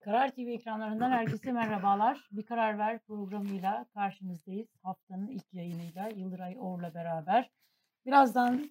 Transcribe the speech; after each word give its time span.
Karar 0.00 0.30
TV 0.30 0.38
ekranlarından 0.38 1.10
herkese 1.10 1.52
merhabalar. 1.52 2.28
Bir 2.32 2.42
Karar 2.42 2.78
Ver 2.78 2.98
programıyla 2.98 3.86
karşınızdayız. 3.94 4.68
Haftanın 4.82 5.26
ilk 5.26 5.54
yayınıyla 5.54 6.08
Yıldıray 6.08 6.56
Or'la 6.60 6.94
beraber. 6.94 7.50
Birazdan 8.06 8.70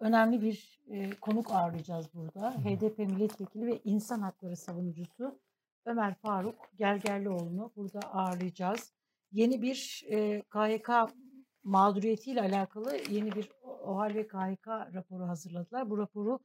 önemli 0.00 0.42
bir 0.42 0.80
e, 0.88 1.10
konuk 1.10 1.50
ağırlayacağız 1.50 2.14
burada. 2.14 2.50
HDP 2.50 2.98
milletvekili 2.98 3.66
ve 3.66 3.80
insan 3.84 4.20
hakları 4.20 4.56
savunucusu 4.56 5.40
Ömer 5.84 6.14
Faruk 6.14 6.70
Gergerlioğlu'nu 6.78 7.72
burada 7.76 8.00
ağırlayacağız. 8.00 8.92
Yeni 9.32 9.62
bir 9.62 10.04
e, 10.10 10.42
KYK 10.42 10.90
mağduriyetiyle 11.64 12.40
alakalı 12.40 12.96
yeni 13.10 13.32
bir 13.32 13.50
OHAL 13.62 14.14
ve 14.14 14.26
KHK 14.26 14.68
raporu 14.68 15.28
hazırladılar. 15.28 15.90
Bu 15.90 15.98
raporu 15.98 16.38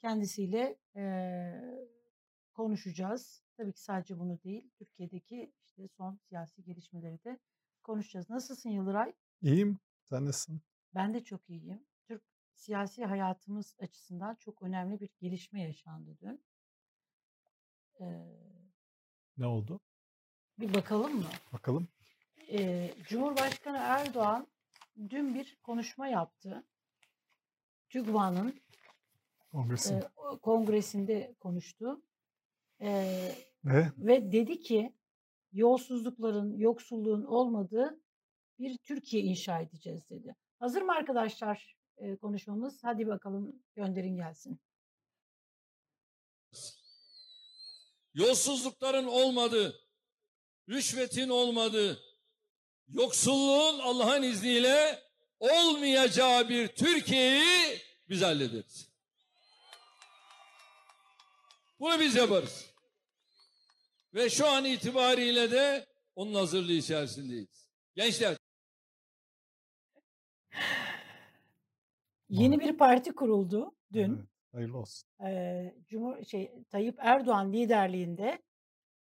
kendisiyle 0.00 0.76
e, 0.96 1.02
konuşacağız. 2.54 3.42
Tabii 3.60 3.72
ki 3.72 3.80
sadece 3.82 4.18
bunu 4.18 4.42
değil, 4.42 4.70
Türkiye'deki 4.78 5.52
işte 5.64 5.88
son 5.88 6.16
siyasi 6.28 6.62
gelişmeleri 6.64 7.24
de 7.24 7.38
konuşacağız. 7.82 8.30
Nasılsın 8.30 8.70
Yıldıray? 8.70 9.12
İyiyim. 9.42 9.78
Sen 10.04 10.24
nasılsın? 10.26 10.60
Ben 10.94 11.14
de 11.14 11.24
çok 11.24 11.50
iyiyim. 11.50 11.86
Türk 12.04 12.22
siyasi 12.54 13.04
hayatımız 13.04 13.76
açısından 13.80 14.34
çok 14.34 14.62
önemli 14.62 15.00
bir 15.00 15.08
gelişme 15.20 15.62
yaşandı 15.62 16.16
dün. 16.20 16.44
Ee, 18.00 18.04
Ne 19.38 19.46
oldu? 19.46 19.80
bir 20.58 20.74
bakalım 20.74 21.16
mı? 21.16 21.30
Bakalım. 21.52 21.88
Ee, 22.52 22.94
Cumhurbaşkanı 23.08 23.76
Erdoğan 23.76 24.46
dün 25.10 25.34
bir 25.34 25.58
konuşma 25.62 26.08
yaptı. 26.08 26.64
TÜGVA'nın 27.88 28.60
Kongresin. 29.52 29.94
e, 29.96 30.02
kongresinde 30.42 31.34
konuştu. 31.40 32.02
Ee, 32.82 33.34
Ve 33.64 33.92
ve 33.98 34.32
dedi 34.32 34.60
ki 34.60 34.92
yolsuzlukların, 35.52 36.56
yoksulluğun 36.56 37.24
olmadığı 37.24 38.00
bir 38.58 38.78
Türkiye 38.78 39.22
inşa 39.22 39.60
edeceğiz 39.60 40.10
dedi. 40.10 40.36
Hazır 40.58 40.82
mı 40.82 40.92
arkadaşlar 40.92 41.76
e, 41.96 42.16
konuşmamız? 42.16 42.84
Hadi 42.84 43.06
bakalım 43.06 43.62
gönderin 43.74 44.16
gelsin. 44.16 44.60
yolsuzlukların 48.14 49.06
olmadığı, 49.06 49.80
rüşvetin 50.68 51.28
olmadığı, 51.28 52.02
yoksulluğun 52.88 53.78
Allah'ın 53.78 54.22
izniyle 54.22 55.02
olmayacağı 55.40 56.48
bir 56.48 56.68
Türkiye'yi 56.68 57.80
biz 58.08 58.22
hallederiz. 58.22 58.90
Bunu 61.80 62.00
biz 62.00 62.14
yaparız. 62.14 62.69
Ve 64.14 64.30
şu 64.30 64.46
an 64.48 64.64
itibariyle 64.64 65.50
de 65.50 65.86
onun 66.16 66.34
hazırlığı 66.34 66.72
içerisindeyiz. 66.72 67.68
Gençler 67.94 68.36
Yeni 72.28 72.60
bir 72.60 72.78
parti 72.78 73.12
kuruldu 73.14 73.74
dün. 73.92 74.14
evet, 74.16 74.28
hayırlı 74.52 74.78
olsun. 74.78 75.08
Ee, 75.24 75.74
Cumhur 75.88 76.24
şey 76.24 76.52
Tayyip 76.70 76.96
Erdoğan 76.98 77.52
liderliğinde 77.52 78.42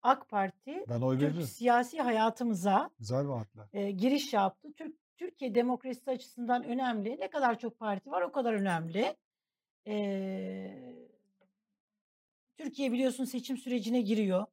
AK 0.01 0.29
Parti 0.29 0.85
Ben 0.89 1.01
oy 1.01 1.19
Türk 1.19 1.29
veririm. 1.29 1.47
siyasi 1.47 2.01
hayatımıza 2.01 2.89
Güzel 2.99 3.27
vaatler. 3.27 3.65
e, 3.73 3.91
giriş 3.91 4.33
yaptı. 4.33 4.73
Türk 4.73 4.95
Türkiye 5.17 5.55
demokrasisi 5.55 6.11
açısından 6.11 6.63
önemli. 6.63 7.17
Ne 7.19 7.29
kadar 7.29 7.59
çok 7.59 7.79
parti 7.79 8.11
var 8.11 8.21
o 8.21 8.31
kadar 8.31 8.53
önemli. 8.53 9.15
Ee, 9.87 10.95
Türkiye 12.57 12.91
biliyorsun 12.91 13.25
seçim 13.25 13.57
sürecine 13.57 14.01
giriyor. 14.01 14.45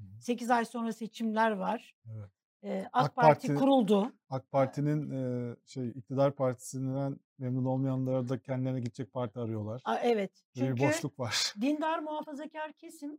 Hı 0.00 0.16
hı. 0.16 0.22
8 0.22 0.50
ay 0.50 0.64
sonra 0.64 0.92
seçimler 0.92 1.50
var. 1.50 1.94
Evet. 2.06 2.30
Ee, 2.62 2.88
AK, 2.92 3.04
AK 3.04 3.16
Parti, 3.16 3.46
Parti- 3.46 3.58
kuruldu. 3.58 4.12
AK 4.30 4.50
Parti'nin 4.50 5.10
e, 5.10 5.56
şey 5.66 5.88
iktidar 5.88 6.34
partisinden 6.34 7.16
memnun 7.38 7.64
olmayanlara 7.64 8.28
da 8.28 8.42
kendilerine 8.42 8.80
gidecek 8.80 9.12
parti 9.12 9.38
arıyorlar. 9.38 9.82
Aa, 9.84 9.98
evet. 9.98 10.44
Böyle 10.56 10.70
bir 10.72 10.76
Çünkü 10.76 10.88
boşluk 10.88 11.20
var. 11.20 11.54
dindar 11.60 11.98
muhafazakar 11.98 12.72
kesim 12.72 13.18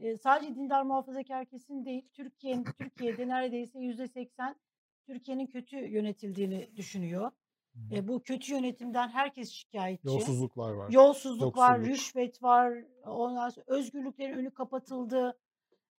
e, 0.00 0.16
sadece 0.16 0.54
dindar 0.54 0.82
muhafazakar 0.82 1.46
kesim 1.46 1.84
değil. 1.84 2.08
Türkiye'nin 2.12 2.64
Türkiye'de 2.78 3.28
neredeyse 3.28 3.80
yüzde 3.80 4.08
seksen 4.08 4.56
Türkiye'nin 5.06 5.46
kötü 5.46 5.76
yönetildiğini 5.76 6.76
düşünüyor. 6.76 7.30
E, 7.90 8.08
bu 8.08 8.22
kötü 8.22 8.52
yönetimden 8.52 9.08
herkes 9.08 9.50
şikayetçi. 9.50 10.08
Yolsuzluklar 10.08 10.72
var. 10.72 10.90
Yolsuzluk 10.90 11.56
var, 11.56 11.76
yoksulluk. 11.76 11.98
rüşvet 11.98 12.42
var, 12.42 12.84
ondan 13.06 13.48
sonra 13.48 13.64
özgürlüklerin 13.68 14.38
önü 14.38 14.50
kapatıldı. 14.50 15.38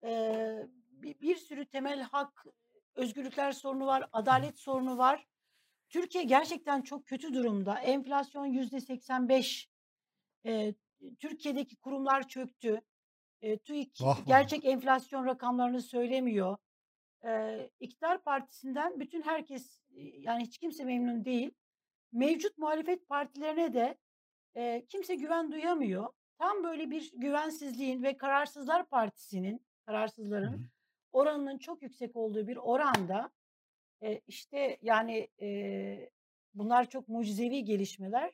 Ee, 0.03 0.67
bir, 0.91 1.19
bir 1.21 1.35
sürü 1.35 1.65
temel 1.65 2.01
hak, 2.01 2.45
özgürlükler 2.95 3.51
sorunu 3.51 3.85
var, 3.85 4.09
adalet 4.11 4.59
sorunu 4.59 4.97
var. 4.97 5.27
Türkiye 5.89 6.23
gerçekten 6.23 6.81
çok 6.81 7.05
kötü 7.05 7.33
durumda. 7.33 7.79
Enflasyon 7.79 8.45
yüzde 8.45 8.79
85. 8.79 9.69
Ee, 10.45 10.73
Türkiye'deki 11.19 11.75
kurumlar 11.75 12.27
çöktü. 12.27 12.81
Ee, 13.41 13.57
TÜİK 13.57 14.01
Vah 14.01 14.19
vah. 14.19 14.25
gerçek 14.27 14.65
enflasyon 14.65 15.25
rakamlarını 15.25 15.81
söylemiyor. 15.81 16.57
Ee, 17.25 17.69
İktidar 17.79 18.23
Partisi'nden 18.23 18.99
bütün 18.99 19.21
herkes 19.21 19.81
e, 19.95 20.01
yani 20.01 20.43
hiç 20.43 20.57
kimse 20.57 20.83
memnun 20.83 21.25
değil. 21.25 21.51
Mevcut 22.11 22.57
muhalefet 22.57 23.07
partilerine 23.09 23.73
de 23.73 23.97
e, 24.55 24.85
kimse 24.89 25.15
güven 25.15 25.51
duyamıyor. 25.51 26.09
Tam 26.37 26.63
böyle 26.63 26.91
bir 26.91 27.11
güvensizliğin 27.15 28.03
ve 28.03 28.17
Kararsızlar 28.17 28.89
Partisi'nin, 28.89 29.65
kararsızların 29.89 30.69
oranının 31.11 31.57
çok 31.57 31.81
yüksek 31.81 32.15
olduğu 32.15 32.47
bir 32.47 32.57
oranda 32.57 33.31
e, 34.03 34.21
işte 34.27 34.77
yani 34.81 35.27
e, 35.41 36.09
bunlar 36.53 36.89
çok 36.89 37.07
mucizevi 37.07 37.63
gelişmeler. 37.63 38.33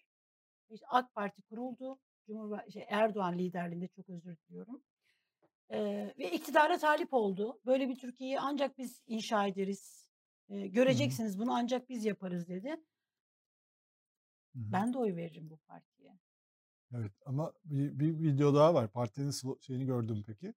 İşte 0.70 0.86
AK 0.90 1.14
Parti 1.14 1.42
kuruldu. 1.42 2.00
Cumhurbaşkanı 2.28 2.72
şey, 2.72 2.86
Erdoğan 2.90 3.38
liderliğinde 3.38 3.88
çok 3.88 4.10
özür 4.10 4.38
diliyorum. 4.38 4.84
E, 5.70 5.80
ve 6.18 6.32
iktidara 6.32 6.78
talip 6.78 7.14
oldu. 7.14 7.60
Böyle 7.66 7.90
bir 7.90 7.96
Türkiye'yi 7.96 8.40
ancak 8.40 8.78
biz 8.78 9.04
inşa 9.08 9.48
ederiz. 9.48 10.10
E, 10.50 10.68
göreceksiniz 10.68 11.40
bunu 11.40 11.54
ancak 11.54 11.90
biz 11.90 12.06
yaparız 12.06 12.48
dedi. 12.48 12.70
Hı 12.70 12.76
hı. 14.60 14.72
Ben 14.72 14.94
de 14.94 14.98
oy 14.98 15.16
veririm 15.16 15.50
bu 15.50 15.58
partiye. 15.58 16.18
Evet 16.96 17.14
ama 17.26 17.54
bir, 17.66 18.00
bir 18.00 18.20
video 18.24 18.56
daha 18.56 18.74
var. 18.74 18.88
Partinin 18.88 19.32
şeyini 19.62 19.86
gördüm 19.86 20.24
peki. 20.28 20.54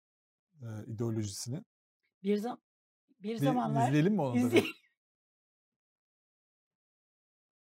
E, 0.62 0.67
ideolojisini. 0.87 1.65
Bir 2.22 2.37
zam 2.37 2.61
bir 3.21 3.28
Bir 3.28 3.37
zamanlar 3.37 3.89
izleyelim 3.89 4.15
mi 4.15 4.21
onu 4.21 4.34
bir? 4.53 4.87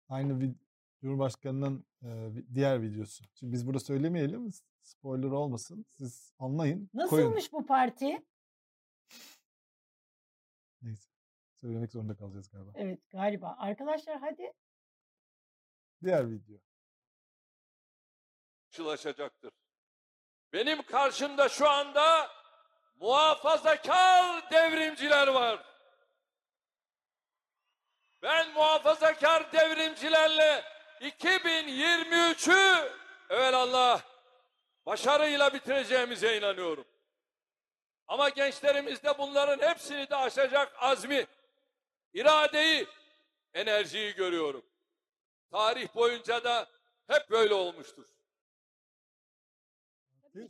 Aynı 0.10 0.34
vid- 0.34 0.56
Cumhurbaşkanı'nın 1.02 1.86
e, 2.04 2.32
diğer 2.54 2.82
videosu. 2.82 3.24
Şimdi 3.34 3.54
biz 3.54 3.68
burada 3.68 3.80
söylemeyelim. 3.80 4.50
Spoiler 4.82 5.28
olmasın. 5.28 5.86
Siz 5.90 6.34
anlayın. 6.40 6.90
Koyun. 7.10 7.26
Nasılmış 7.26 7.54
bu 7.54 7.66
parti? 7.66 8.26
Neyse. 10.82 11.10
Söylemek 11.54 11.92
zorunda 11.92 12.16
kalacağız 12.16 12.50
galiba. 12.50 12.72
Evet 12.76 13.10
galiba. 13.10 13.56
Arkadaşlar 13.60 14.20
hadi. 14.20 14.54
Diğer 16.04 16.32
video. 16.32 16.58
karşılaşacaktır. 18.72 19.52
Benim 20.54 20.84
karşımda 20.84 21.50
şu 21.50 21.70
anda 21.70 22.28
muhafazakar 22.96 24.52
devrimciler 24.52 25.28
var. 25.28 25.60
Ben 28.22 28.52
muhafazakar 28.52 29.52
devrimcilerle 29.52 30.64
2023'ü 31.02 32.92
evelallah 33.30 34.02
başarıyla 34.86 35.54
bitireceğimize 35.54 36.38
inanıyorum. 36.38 36.86
Ama 38.08 38.30
gençlerimizde 38.30 39.18
bunların 39.18 39.68
hepsini 39.68 40.10
de 40.10 40.16
aşacak 40.16 40.74
azmi, 40.78 41.28
iradeyi, 42.14 42.88
enerjiyi 43.54 44.16
görüyorum. 44.16 44.66
Tarih 45.52 45.96
boyunca 45.96 46.44
da 46.44 46.68
hep 47.08 47.30
böyle 47.30 47.54
olmuştur. 47.54 48.15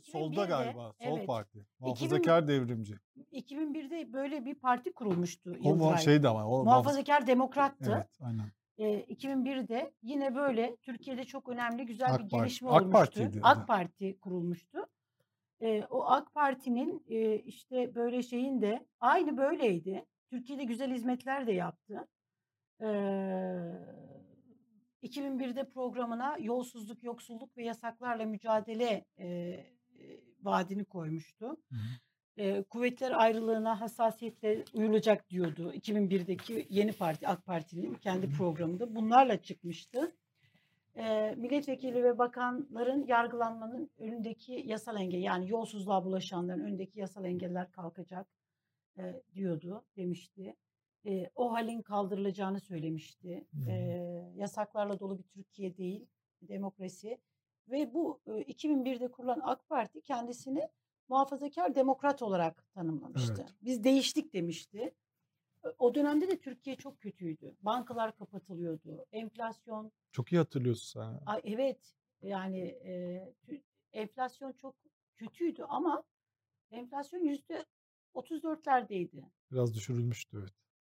Solda 0.02 0.34
2001'de, 0.44 0.46
galiba. 0.48 0.92
Sol 1.04 1.16
evet. 1.18 1.26
parti. 1.26 1.66
Muhafazakar 1.80 2.48
devrimci. 2.48 2.94
2001'de 3.32 4.12
böyle 4.12 4.44
bir 4.44 4.54
parti 4.54 4.92
kurulmuştu 4.92 5.56
O 5.64 5.68
Yıldıray. 5.68 5.98
şeydi 5.98 6.28
ama. 6.28 6.46
O 6.46 6.50
muhafaz- 6.50 6.64
Muhafazakar 6.64 7.26
demokrattı. 7.26 7.92
Evet 7.96 8.18
aynen. 8.20 8.52
Ee, 8.78 9.00
2001'de 9.00 9.92
yine 10.02 10.34
böyle 10.34 10.76
Türkiye'de 10.76 11.24
çok 11.24 11.48
önemli 11.48 11.86
güzel 11.86 12.14
AK 12.14 12.18
bir 12.24 12.28
Parti- 12.28 12.40
gelişme 12.42 12.68
AK 12.68 12.74
olmuştu. 12.74 12.92
Parti'ydi 12.92 13.40
AK. 13.42 13.66
Parti 13.66 14.18
kurulmuştu. 14.18 14.86
Ee, 15.60 15.82
o 15.90 16.04
AK 16.04 16.34
Parti'nin 16.34 17.04
e, 17.08 17.38
işte 17.38 17.94
böyle 17.94 18.22
şeyin 18.22 18.62
de 18.62 18.86
aynı 19.00 19.36
böyleydi. 19.36 20.04
Türkiye'de 20.30 20.64
güzel 20.64 20.92
hizmetler 20.94 21.46
de 21.46 21.52
yaptı. 21.52 22.08
Ee, 22.80 22.86
2001'de 25.02 25.68
programına 25.68 26.36
yolsuzluk, 26.40 27.02
yoksulluk 27.04 27.56
ve 27.56 27.64
yasaklarla 27.64 28.24
mücadele 28.24 29.04
e, 29.16 29.26
e, 29.26 29.75
vaadini 30.42 30.84
koymuştu. 30.84 31.46
Hı 31.46 31.76
e, 32.36 32.62
kuvvetler 32.62 33.12
ayrılığına 33.20 33.80
hassasiyetle 33.80 34.64
uyulacak 34.74 35.30
diyordu. 35.30 35.72
2001'deki 35.72 36.66
yeni 36.70 36.92
parti 36.92 37.28
AK 37.28 37.46
Parti'nin 37.46 37.94
kendi 37.94 38.30
programında 38.30 38.94
bunlarla 38.94 39.42
çıkmıştı. 39.42 40.16
E, 40.96 41.34
milletvekili 41.36 42.04
ve 42.04 42.18
bakanların 42.18 43.06
yargılanmanın 43.06 43.90
önündeki 43.98 44.62
yasal 44.66 45.00
engel 45.00 45.22
yani 45.22 45.50
yolsuzluğa 45.50 46.04
bulaşanların 46.04 46.60
önündeki 46.60 47.00
yasal 47.00 47.24
engeller 47.24 47.72
kalkacak 47.72 48.26
e, 48.98 49.22
diyordu 49.34 49.84
demişti. 49.96 50.56
E, 51.06 51.30
o 51.34 51.52
halin 51.52 51.82
kaldırılacağını 51.82 52.60
söylemişti. 52.60 53.46
E, 53.68 53.72
yasaklarla 54.36 55.00
dolu 55.00 55.18
bir 55.18 55.22
Türkiye 55.22 55.76
değil, 55.76 56.06
demokrasi. 56.42 57.18
Ve 57.70 57.94
bu 57.94 58.20
e, 58.26 58.30
2001'de 58.30 59.10
kurulan 59.10 59.40
AK 59.42 59.68
Parti 59.68 60.00
kendisini 60.02 60.68
muhafazakar 61.08 61.74
demokrat 61.74 62.22
olarak 62.22 62.64
tanımlamıştı. 62.74 63.34
Evet. 63.38 63.54
Biz 63.62 63.84
değiştik 63.84 64.32
demişti. 64.32 64.94
O 65.78 65.94
dönemde 65.94 66.28
de 66.28 66.38
Türkiye 66.38 66.76
çok 66.76 67.00
kötüydü. 67.00 67.56
Bankalar 67.62 68.16
kapatılıyordu. 68.16 69.06
Enflasyon. 69.12 69.92
Çok 70.12 70.32
iyi 70.32 70.38
hatırlıyorsun 70.38 71.00
sen. 71.00 71.20
Ay, 71.26 71.40
evet 71.44 71.94
yani 72.22 72.60
e, 72.60 73.24
enflasyon 73.92 74.52
çok 74.52 74.74
kötüydü 75.16 75.62
ama 75.62 76.02
enflasyon 76.70 77.20
yüzde 77.20 77.64
34'lerdeydi. 78.14 79.24
Biraz 79.52 79.74
düşürülmüştü 79.74 80.38
evet. 80.40 80.52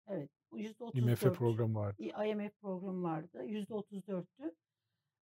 Evet. 0.08 0.30
Yüzde 0.54 0.84
IMF 0.84 1.24
34. 1.24 1.38
programı 1.38 1.80
vardı. 1.80 2.04
IMF 2.04 2.62
programı 2.62 3.04
vardı. 3.04 3.44
Yüzde 3.46 3.74
34'tü. 3.74 4.54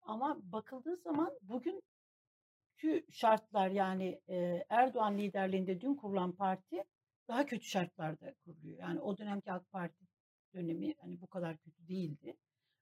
Ama 0.07 0.37
bakıldığı 0.43 0.97
zaman 0.97 1.31
bugünkü 1.41 3.05
şartlar 3.11 3.69
yani 3.69 4.21
e, 4.29 4.65
Erdoğan 4.69 5.17
liderliğinde 5.17 5.81
dün 5.81 5.95
kurulan 5.95 6.31
parti 6.31 6.83
daha 7.27 7.45
kötü 7.45 7.65
şartlarda 7.65 8.33
kuruluyor. 8.45 8.77
Yani 8.79 8.99
o 9.01 9.17
dönemki 9.17 9.51
AK 9.51 9.71
Parti 9.71 10.05
dönemi 10.53 10.93
hani 11.01 11.21
bu 11.21 11.27
kadar 11.27 11.57
kötü 11.57 11.87
değildi. 11.87 12.35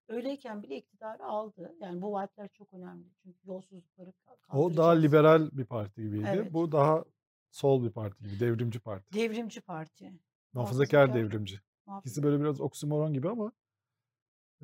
Öyleyken 0.07 0.63
bile 0.63 0.77
iktidarı 0.77 1.25
aldı. 1.25 1.75
Yani 1.81 2.01
bu 2.01 2.11
vaatler 2.13 2.47
çok 2.47 2.73
önemli. 2.73 3.05
Çünkü 3.23 3.39
yolsuzlukları 3.47 4.09
O 4.09 4.13
daha 4.13 4.37
kaldıracağız. 4.59 5.03
liberal 5.03 5.49
bir 5.51 5.65
parti 5.65 6.01
gibiydi. 6.03 6.25
Evet. 6.33 6.53
Bu 6.53 6.71
daha 6.71 7.03
sol 7.51 7.83
bir 7.83 7.89
parti 7.91 8.23
gibi, 8.23 8.39
devrimci 8.39 8.79
parti. 8.79 9.13
Devrimci 9.13 9.61
parti. 9.61 10.13
Muhafazakar 10.53 11.07
muhafazakar- 11.07 11.13
devrimci. 11.13 11.59
Muhafaz- 11.87 11.99
İkisi 12.01 12.23
böyle 12.23 12.39
biraz 12.39 12.61
oksimoron 12.61 13.13
gibi 13.13 13.29
ama 13.29 13.51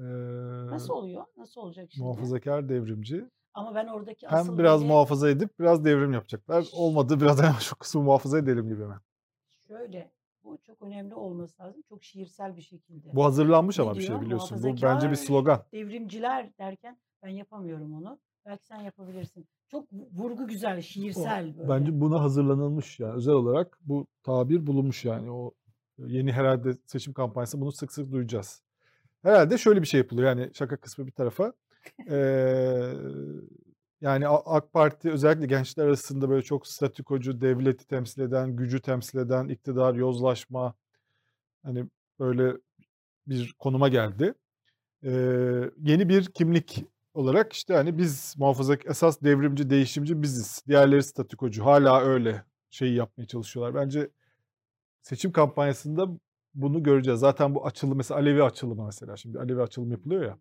eee, 0.01 0.67
Nasıl 0.71 0.93
oluyor? 0.93 1.25
Nasıl 1.37 1.61
olacak 1.61 1.91
şimdi? 1.91 2.05
muhafazakar 2.07 2.69
devrimci. 2.69 3.25
Ama 3.53 3.75
ben 3.75 3.87
oradaki 3.87 4.27
Hem 4.27 4.37
asıl 4.39 4.57
biraz 4.57 4.81
veri- 4.81 4.87
muhafaza 4.87 5.29
edip 5.29 5.59
biraz 5.59 5.85
devrim 5.85 6.13
yapacaklar. 6.13 6.65
Olmadı 6.73 7.21
biraz 7.21 7.41
hemen 7.41 7.59
şu 7.59 7.75
kısmı 7.75 8.01
muhafaza 8.01 8.39
edelim 8.39 8.69
gibi 8.69 8.83
hemen. 8.83 8.99
Şöyle, 9.67 10.11
bu 10.43 10.57
çok 10.67 10.81
önemli 10.81 11.15
olması 11.15 11.63
lazım. 11.63 11.81
Çok 11.89 12.03
şiirsel 12.03 12.55
bir 12.57 12.61
şekilde. 12.61 13.09
Bu 13.13 13.23
hazırlanmış 13.25 13.79
Ne 13.79 13.83
ama 13.85 13.95
bir 13.95 14.01
şey 14.01 14.09
diyor? 14.09 14.21
biliyorsun. 14.21 14.63
Bu 14.63 14.81
bence 14.81 15.11
bir 15.11 15.15
slogan. 15.15 15.63
Devrimciler 15.73 16.57
derken 16.57 16.97
ben 17.23 17.29
yapamıyorum 17.29 17.93
onu. 17.93 18.19
Belki 18.45 18.65
sen 18.65 18.81
yapabilirsin. 18.81 19.47
Çok 19.67 19.85
vurgu 19.93 20.47
güzel, 20.47 20.81
şiirsel 20.81 21.57
böyle. 21.57 21.69
Bence 21.69 22.01
buna 22.01 22.21
hazırlanılmış 22.21 22.99
yani 22.99 23.13
özel 23.13 23.33
olarak 23.33 23.77
bu 23.81 24.07
tabir 24.23 24.67
bulunmuş 24.67 25.05
yani 25.05 25.31
o 25.31 25.51
yeni 25.97 26.31
herhalde 26.31 26.77
seçim 26.85 27.13
kampanyası 27.13 27.61
bunu 27.61 27.71
sık 27.71 27.91
sık 27.91 28.11
duyacağız. 28.11 28.61
Herhalde 29.23 29.57
şöyle 29.57 29.81
bir 29.81 29.87
şey 29.87 29.97
yapılıyor 29.97 30.29
yani 30.29 30.49
şaka 30.53 30.77
kısmı 30.77 31.07
bir 31.07 31.11
tarafa. 31.11 31.53
Eee, 32.09 32.93
yani 34.01 34.27
AK 34.27 34.73
Parti 34.73 35.11
özellikle 35.11 35.45
gençler 35.45 35.85
arasında 35.85 36.29
böyle 36.29 36.41
çok 36.43 36.67
statükocu, 36.67 37.41
devleti 37.41 37.87
temsil 37.87 38.21
eden, 38.21 38.55
gücü 38.55 38.81
temsil 38.81 39.19
eden, 39.19 39.47
iktidar, 39.47 39.95
yozlaşma 39.95 40.73
hani 41.63 41.85
böyle 42.19 42.53
bir 43.27 43.55
konuma 43.59 43.89
geldi. 43.89 44.33
Eee, 45.03 45.71
yeni 45.81 46.09
bir 46.09 46.25
kimlik 46.25 46.85
olarak 47.13 47.53
işte 47.53 47.73
hani 47.75 47.99
biz 47.99 48.35
muhafazak 48.39 48.85
esas 48.87 49.21
devrimci, 49.23 49.71
değişimci 49.71 50.21
biziz. 50.21 50.63
Diğerleri 50.67 51.03
statükocu. 51.03 51.65
Hala 51.65 52.01
öyle 52.01 52.45
şeyi 52.71 52.95
yapmaya 52.95 53.27
çalışıyorlar. 53.27 53.75
Bence 53.75 54.09
seçim 55.03 55.31
kampanyasında 55.31 56.07
bunu 56.53 56.83
göreceğiz. 56.83 57.19
Zaten 57.19 57.55
bu 57.55 57.65
açılım 57.65 57.97
mesela 57.97 58.19
Alevi 58.19 58.43
açılımı 58.43 58.85
mesela 58.85 59.17
şimdi 59.17 59.39
Alevi 59.39 59.61
açılım 59.61 59.91
yapılıyor 59.91 60.23
ya. 60.23 60.37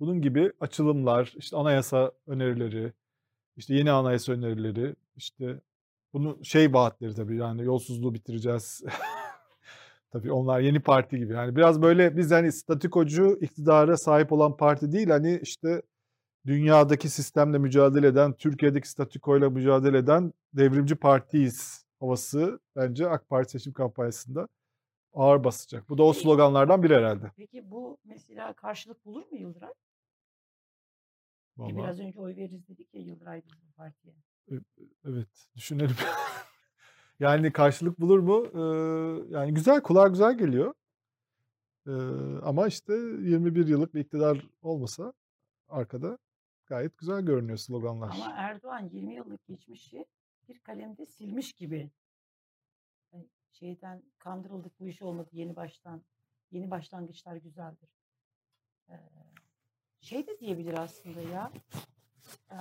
Bunun 0.00 0.20
gibi 0.22 0.52
açılımlar, 0.60 1.34
işte 1.36 1.56
anayasa 1.56 2.12
önerileri, 2.26 2.92
işte 3.56 3.74
yeni 3.74 3.90
anayasa 3.90 4.32
önerileri, 4.32 4.96
işte 5.16 5.60
bunu 6.12 6.38
şey 6.44 6.74
vaatleri 6.74 7.14
tabii 7.14 7.36
yani 7.36 7.64
yolsuzluğu 7.64 8.14
bitireceğiz. 8.14 8.82
tabii 10.12 10.32
onlar 10.32 10.60
yeni 10.60 10.80
parti 10.80 11.18
gibi. 11.18 11.32
Yani 11.32 11.56
biraz 11.56 11.82
böyle 11.82 12.16
biz 12.16 12.30
hani 12.30 12.52
statükocu 12.52 13.38
iktidara 13.40 13.96
sahip 13.96 14.32
olan 14.32 14.56
parti 14.56 14.92
değil 14.92 15.08
hani 15.08 15.40
işte 15.42 15.82
dünyadaki 16.46 17.08
sistemle 17.08 17.58
mücadele 17.58 18.06
eden, 18.06 18.32
Türkiye'deki 18.32 18.88
statükoyla 18.88 19.50
mücadele 19.50 19.98
eden 19.98 20.32
devrimci 20.52 20.94
partiyiz 20.94 21.84
havası 22.00 22.60
bence 22.76 23.08
AK 23.08 23.28
Parti 23.28 23.50
seçim 23.50 23.72
kampanyasında 23.72 24.48
ağır 25.14 25.44
basacak. 25.44 25.88
Bu 25.88 25.98
da 25.98 26.02
o 26.02 26.12
sloganlardan 26.12 26.82
biri 26.82 26.94
herhalde. 26.94 27.30
Peki 27.36 27.70
bu 27.70 27.98
mesela 28.04 28.52
karşılık 28.52 29.04
bulur 29.04 29.22
mu 29.30 29.36
Yıldıray? 29.38 29.72
Vallahi. 31.56 31.76
Biraz 31.76 32.00
önce 32.00 32.20
oy 32.20 32.36
veririz 32.36 32.68
dedik 32.68 32.94
ya 32.94 33.00
Yıldıray 33.00 33.42
bizim 33.46 33.72
partiye. 33.76 34.14
Evet, 35.04 35.28
düşünelim. 35.56 35.96
yani 37.20 37.52
karşılık 37.52 38.00
bulur 38.00 38.18
mu? 38.18 38.46
Ee, 38.54 39.34
yani 39.34 39.54
güzel, 39.54 39.82
kulağa 39.82 40.08
güzel 40.08 40.38
geliyor. 40.38 40.74
Ee, 41.86 41.90
ama 42.42 42.66
işte 42.66 42.92
21 42.92 43.66
yıllık 43.66 43.94
bir 43.94 44.00
iktidar 44.00 44.46
olmasa 44.62 45.12
arkada 45.68 46.18
gayet 46.66 46.98
güzel 46.98 47.22
görünüyor 47.22 47.58
sloganlar. 47.58 48.10
Ama 48.14 48.32
Erdoğan 48.36 48.90
20 48.92 49.14
yıllık 49.14 49.46
geçmişi 49.46 50.06
bir 50.48 50.58
kalemde 50.58 51.06
silmiş 51.06 51.52
gibi. 51.52 51.90
Şeyden 53.54 54.02
kandırıldık 54.18 54.80
bu 54.80 54.88
iş 54.88 55.02
olmadı 55.02 55.28
yeni 55.32 55.56
baştan. 55.56 56.02
Yeni 56.50 56.70
başlangıçlar 56.70 57.36
güzeldir. 57.36 57.90
Ee, 58.88 58.94
şey 60.00 60.26
de 60.26 60.38
diyebilir 60.38 60.78
aslında 60.78 61.20
ya. 61.20 61.52
Ee, 62.50 62.56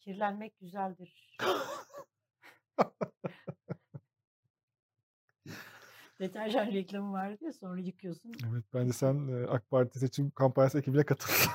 kirlenmek 0.00 0.58
güzeldir. 0.60 1.36
Deterjan 6.20 6.66
reklamı 6.66 7.12
vardı 7.12 7.44
ya 7.44 7.52
sonra 7.52 7.80
yıkıyorsun. 7.80 8.32
Evet, 8.50 8.64
bence 8.74 8.92
sen 8.92 9.28
e, 9.28 9.46
AK 9.46 9.70
Parti 9.70 9.98
seçim 9.98 10.30
kampanyası 10.30 10.78
ekibine 10.78 11.04
katıl. 11.04 11.32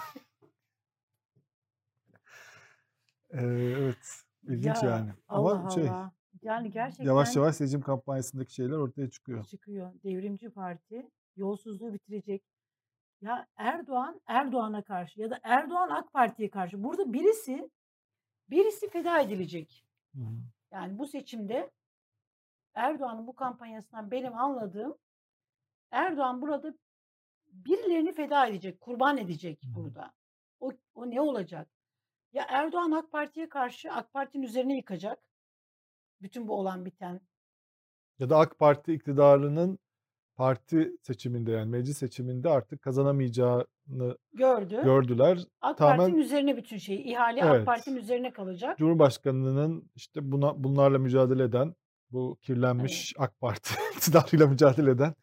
Ee, 3.34 3.46
evet, 3.80 4.24
ilginç 4.44 4.84
Ya, 4.84 4.90
yani. 4.90 5.14
Allah 5.28 5.52
Ama 5.52 5.70
şey, 5.70 5.90
Allah. 5.90 6.12
Yani 6.44 6.72
gerçekten 6.72 7.06
yavaş 7.06 7.36
yavaş 7.36 7.56
seçim 7.56 7.82
kampanyasındaki 7.82 8.54
şeyler 8.54 8.78
ortaya 8.78 9.10
çıkıyor. 9.10 9.44
çıkıyor. 9.44 9.94
Devrimci 10.04 10.50
Parti 10.50 11.10
yolsuzluğu 11.36 11.94
bitirecek. 11.94 12.44
Ya 13.22 13.48
Erdoğan 13.58 14.22
Erdoğan'a 14.28 14.82
karşı 14.84 15.22
ya 15.22 15.30
da 15.30 15.40
Erdoğan 15.44 15.90
AK 15.90 16.14
Parti'ye 16.14 16.50
karşı. 16.50 16.84
Burada 16.84 17.14
birisi 17.14 17.70
birisi 18.50 18.90
feda 18.90 19.20
edilecek. 19.20 19.86
Hı 20.16 20.22
hı. 20.22 20.36
Yani 20.72 21.00
bu 21.00 21.08
seçimde 21.08 21.72
Erdoğan'ın 22.74 23.28
bu 23.28 23.36
kampanyasından 23.36 24.12
benim 24.12 24.38
anladığım 24.38 24.98
Erdoğan 25.92 26.42
burada 26.42 26.74
birilerini 27.48 28.14
feda 28.14 28.48
edecek, 28.48 28.82
kurban 28.82 29.18
edecek 29.18 29.64
Hı. 29.64 29.76
burada. 29.76 30.14
O, 30.60 30.72
o 30.96 31.10
ne 31.10 31.22
olacak? 31.22 31.68
Ya 32.34 32.46
Erdoğan 32.50 32.92
AK 32.92 33.12
Parti'ye 33.12 33.50
karşı 33.50 33.92
AK 33.92 34.14
Parti'nin 34.14 34.44
üzerine 34.44 34.76
yıkacak. 34.76 35.20
Bütün 36.24 36.48
bu 36.48 36.56
olan 36.60 36.86
biten. 36.86 37.22
Ya 38.20 38.30
da 38.30 38.38
AK 38.38 38.60
Parti 38.60 38.94
iktidarının 38.94 39.80
parti 40.36 40.92
seçiminde 41.02 41.52
yani 41.52 41.70
meclis 41.70 41.98
seçiminde 41.98 42.50
artık 42.50 42.82
kazanamayacağını 42.82 44.18
Gördü. 44.34 44.82
gördüler. 44.84 45.40
AK 45.62 45.78
Tamamen- 45.78 45.98
Parti'nin 45.98 46.18
üzerine 46.22 46.58
bütün 46.58 46.78
şey. 46.78 47.12
ihale 47.12 47.44
AK 47.44 47.56
Evet. 47.56 47.66
Parti'nin 47.66 47.96
üzerine 47.96 48.34
kalacak. 48.34 48.78
Cumhurbaşkanının 48.78 49.90
işte 49.96 50.32
buna 50.32 50.64
bunlarla 50.64 51.00
mücadele 51.00 51.44
eden 51.44 51.76
bu 52.12 52.38
kirlenmiş 52.42 53.14
AK 53.18 53.40
Parti 53.40 53.74
iktidarıyla 53.96 54.48
mücadele 54.48 54.92
eden 54.92 55.14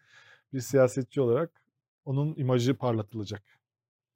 bir 0.52 0.60
siyasetçi 0.60 1.20
olarak 1.20 1.62
onun 2.04 2.34
imajı 2.36 2.74
parlatılacak. 2.76 3.42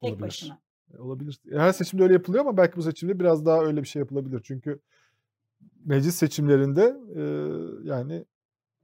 Tek 0.01 0.09
olabilir. 0.11 0.21
başına. 0.27 0.59
E, 0.93 0.97
Olabilir. 0.97 1.39
Her 1.51 1.71
seçimde 1.71 2.03
öyle 2.03 2.13
yapılıyor 2.13 2.41
ama 2.45 2.57
belki 2.57 2.75
bu 2.75 2.81
seçimde 2.81 3.19
biraz 3.19 3.45
daha 3.45 3.61
öyle 3.61 3.81
bir 3.81 3.87
şey 3.87 3.99
yapılabilir. 3.99 4.41
Çünkü 4.43 4.79
meclis 5.85 6.15
seçimlerinde 6.15 6.97
e, 7.15 7.23
yani 7.87 8.25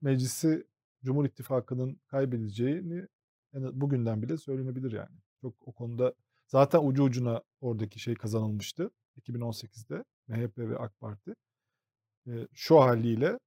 meclisi 0.01 0.67
Cumhur 1.03 1.25
İttifakı'nın 1.25 1.99
kaybedeceğini 2.07 3.07
yani 3.53 3.81
bugünden 3.81 4.21
bile 4.21 4.37
söylenebilir 4.37 4.91
yani. 4.91 5.17
Çok 5.41 5.67
o 5.67 5.71
konuda 5.71 6.13
zaten 6.47 6.87
ucu 6.87 7.03
ucuna 7.03 7.41
oradaki 7.61 7.99
şey 7.99 8.15
kazanılmıştı 8.15 8.91
2018'de 9.21 10.03
MHP 10.27 10.57
ve 10.57 10.77
AK 10.77 10.99
Parti. 10.99 11.35
E, 12.27 12.47
şu 12.53 12.79
haliyle 12.79 13.39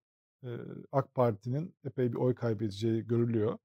e, 0.44 0.49
AK 0.92 1.14
Parti'nin 1.14 1.75
epey 1.84 2.12
bir 2.12 2.16
oy 2.16 2.34
kaybedeceği 2.34 3.06
görülüyor. 3.06 3.58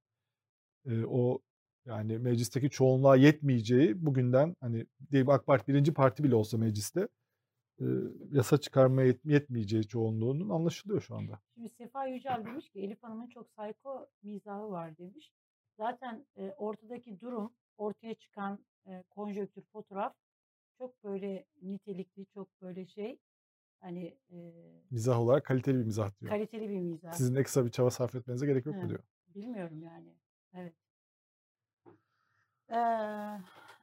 E, 0.86 1.06
o 1.06 1.40
yani 1.86 2.18
meclisteki 2.18 2.70
çoğunluğa 2.70 3.16
yetmeyeceği 3.16 4.06
bugünden 4.06 4.56
hani 4.62 4.86
diyelim 5.12 5.30
AK 5.30 5.46
Parti 5.46 5.74
birinci 5.74 5.94
parti 5.94 6.24
bile 6.24 6.36
olsa 6.36 6.58
mecliste 6.58 7.08
e, 7.82 7.86
yasa 8.32 8.58
çıkarmaya 8.58 9.08
yet- 9.12 9.32
yetmeyeceği 9.32 9.88
çoğunluğunun 9.88 10.50
anlaşılıyor 10.50 11.02
şu 11.02 11.16
anda. 11.16 11.40
Şimdi 11.54 11.70
Sefa 11.70 12.08
Yücel 12.08 12.46
demiş 12.46 12.70
ki 12.70 12.80
Elif 12.80 13.04
Hanım'ın 13.04 13.28
çok 13.28 13.50
sayko 13.52 14.08
mizahı 14.24 14.70
var 14.70 14.98
demiş. 14.98 15.32
Zaten 15.78 16.26
e, 16.38 16.52
ortadaki 16.52 17.20
durum, 17.20 17.54
ortaya 17.78 18.14
çıkan 18.14 18.60
e, 18.88 19.04
konjöktür 19.10 19.62
fotoğraf 19.64 20.16
çok 20.78 21.04
böyle 21.04 21.46
nitelikli, 21.62 22.26
çok 22.26 22.62
böyle 22.62 22.86
şey 22.86 23.20
hani 23.80 24.18
e, 24.32 24.38
Mizah 24.92 25.20
olarak 25.20 25.46
kaliteli 25.46 25.80
bir 25.80 25.84
mizah 25.86 26.20
diyor. 26.20 26.32
kaliteli 26.32 26.70
bir 26.70 26.80
mizah. 26.80 27.12
Sizin 27.12 27.36
ekstra 27.36 27.66
bir 27.66 27.72
çaba 27.72 27.90
sarf 27.92 28.16
etmenize 28.16 28.46
gerek 28.46 28.66
yok 28.66 28.76
mu 28.76 28.90
diyor. 28.90 29.04
Bilmiyorum 29.36 29.82
yani. 29.82 30.16
Evet. 30.54 30.74
Ee, 32.72 32.78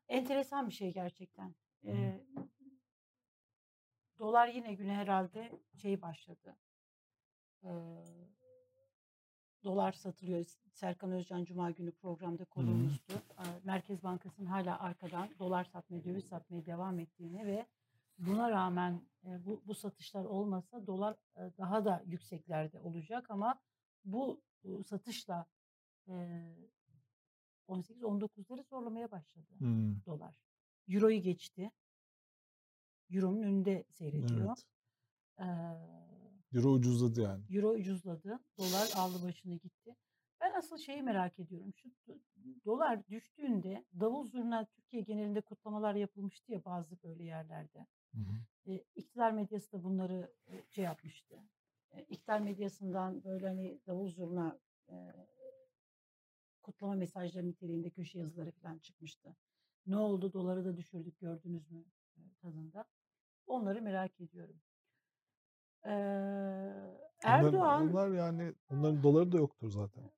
enteresan 0.09 0.69
bir 0.69 0.75
şey 0.75 0.93
gerçekten. 0.93 1.55
Ee, 1.87 2.21
dolar 4.19 4.49
yine 4.49 4.75
güne 4.75 4.95
herhalde 4.95 5.53
şey 5.83 6.03
başladı. 6.03 6.57
Ee, 7.65 7.69
dolar 9.65 9.93
satılıyor. 9.93 10.45
Serkan 10.73 11.13
Özcan 11.13 11.45
Cuma 11.45 11.71
günü 11.71 11.93
programda 11.93 12.45
konuğumuzdu. 12.45 13.13
Merkez 13.65 14.03
Bankası'nın 14.03 14.47
hala 14.47 14.81
arkadan 14.81 15.29
dolar 15.39 15.65
satmaya, 15.65 16.05
döviz 16.05 16.25
satmaya 16.25 16.67
devam 16.67 16.99
ettiğini 16.99 17.47
ve 17.47 17.67
buna 18.19 18.51
rağmen 18.51 19.03
e, 19.25 19.47
bu, 19.47 19.63
bu 19.67 19.75
satışlar 19.75 20.25
olmasa 20.25 20.87
dolar 20.87 21.17
e, 21.37 21.41
daha 21.59 21.85
da 21.85 22.03
yükseklerde 22.07 22.81
olacak 22.81 23.31
ama 23.31 23.61
bu 24.05 24.41
e, 24.65 24.83
satışla 24.83 25.47
e, 26.09 26.15
18-19'ları 27.69 28.63
zorlamaya 28.63 29.11
başladı 29.11 29.47
Hmm, 29.59 30.05
dolar. 30.07 30.35
Euro'yu 30.89 31.21
geçti. 31.21 31.71
Euro'nun 33.11 33.43
önünde 33.43 33.85
seyrediyor. 33.91 34.41
evet. 34.41 34.65
Ee, 35.39 36.57
Euro 36.57 36.73
ucuzladı 36.73 37.21
yani. 37.21 37.45
Euro 37.51 37.71
ucuzladı. 37.71 38.41
Dolar 38.59 38.91
aldı 38.97 39.23
başını 39.23 39.55
gitti. 39.55 39.97
Ben 40.41 40.53
asıl 40.59 40.79
şeyi 40.79 41.03
merak 41.03 41.39
ediyorum. 41.39 41.73
Şu 41.77 41.89
do- 41.89 42.21
dolar 42.65 43.09
düştüğünde 43.09 43.85
davul 44.01 44.27
zurna 44.27 44.65
Türkiye 44.65 45.03
genelinde 45.03 45.41
kutlamalar 45.41 45.95
yapılmıştı 45.95 46.53
ya 46.53 46.65
bazı 46.65 47.03
böyle 47.03 47.25
yerlerde. 47.25 47.87
Hı 48.15 48.19
hı. 48.21 48.73
E, 48.73 48.85
iktidar 48.95 49.31
medyası 49.31 49.73
da 49.73 49.85
bunları 49.85 50.33
e, 50.47 50.63
şey 50.71 50.85
yapmıştı. 50.85 51.43
E, 51.91 52.03
iktidar 52.03 52.41
medyasından 52.41 53.25
böyle 53.25 53.49
hani 53.49 53.81
davul 53.87 54.09
zurna 54.09 54.59
e, 54.89 54.95
kutlama 56.63 56.95
mesajları 56.95 57.47
niteliğinde 57.49 57.91
köşe 57.91 58.19
yazıları 58.19 58.51
falan 58.53 58.79
çıkmıştı. 58.79 59.37
Ne 59.87 59.97
oldu 59.97 60.33
doları 60.33 60.65
da 60.65 60.77
düşürdük 60.77 61.21
gördünüz 61.21 61.71
mü 61.71 61.85
e, 62.17 62.21
tadında. 62.43 62.85
Onları 63.47 63.83
merak 63.83 64.21
ediyorum. 64.21 64.61
Ee, 65.85 65.91
Onlar- 67.25 67.45
Erdoğan 67.45 67.91
Onlar, 67.91 68.11
yani 68.11 68.55
onların 68.69 69.03
doları 69.03 69.33
da 69.33 69.37
yoktur 69.37 69.71
zaten. 69.71 70.11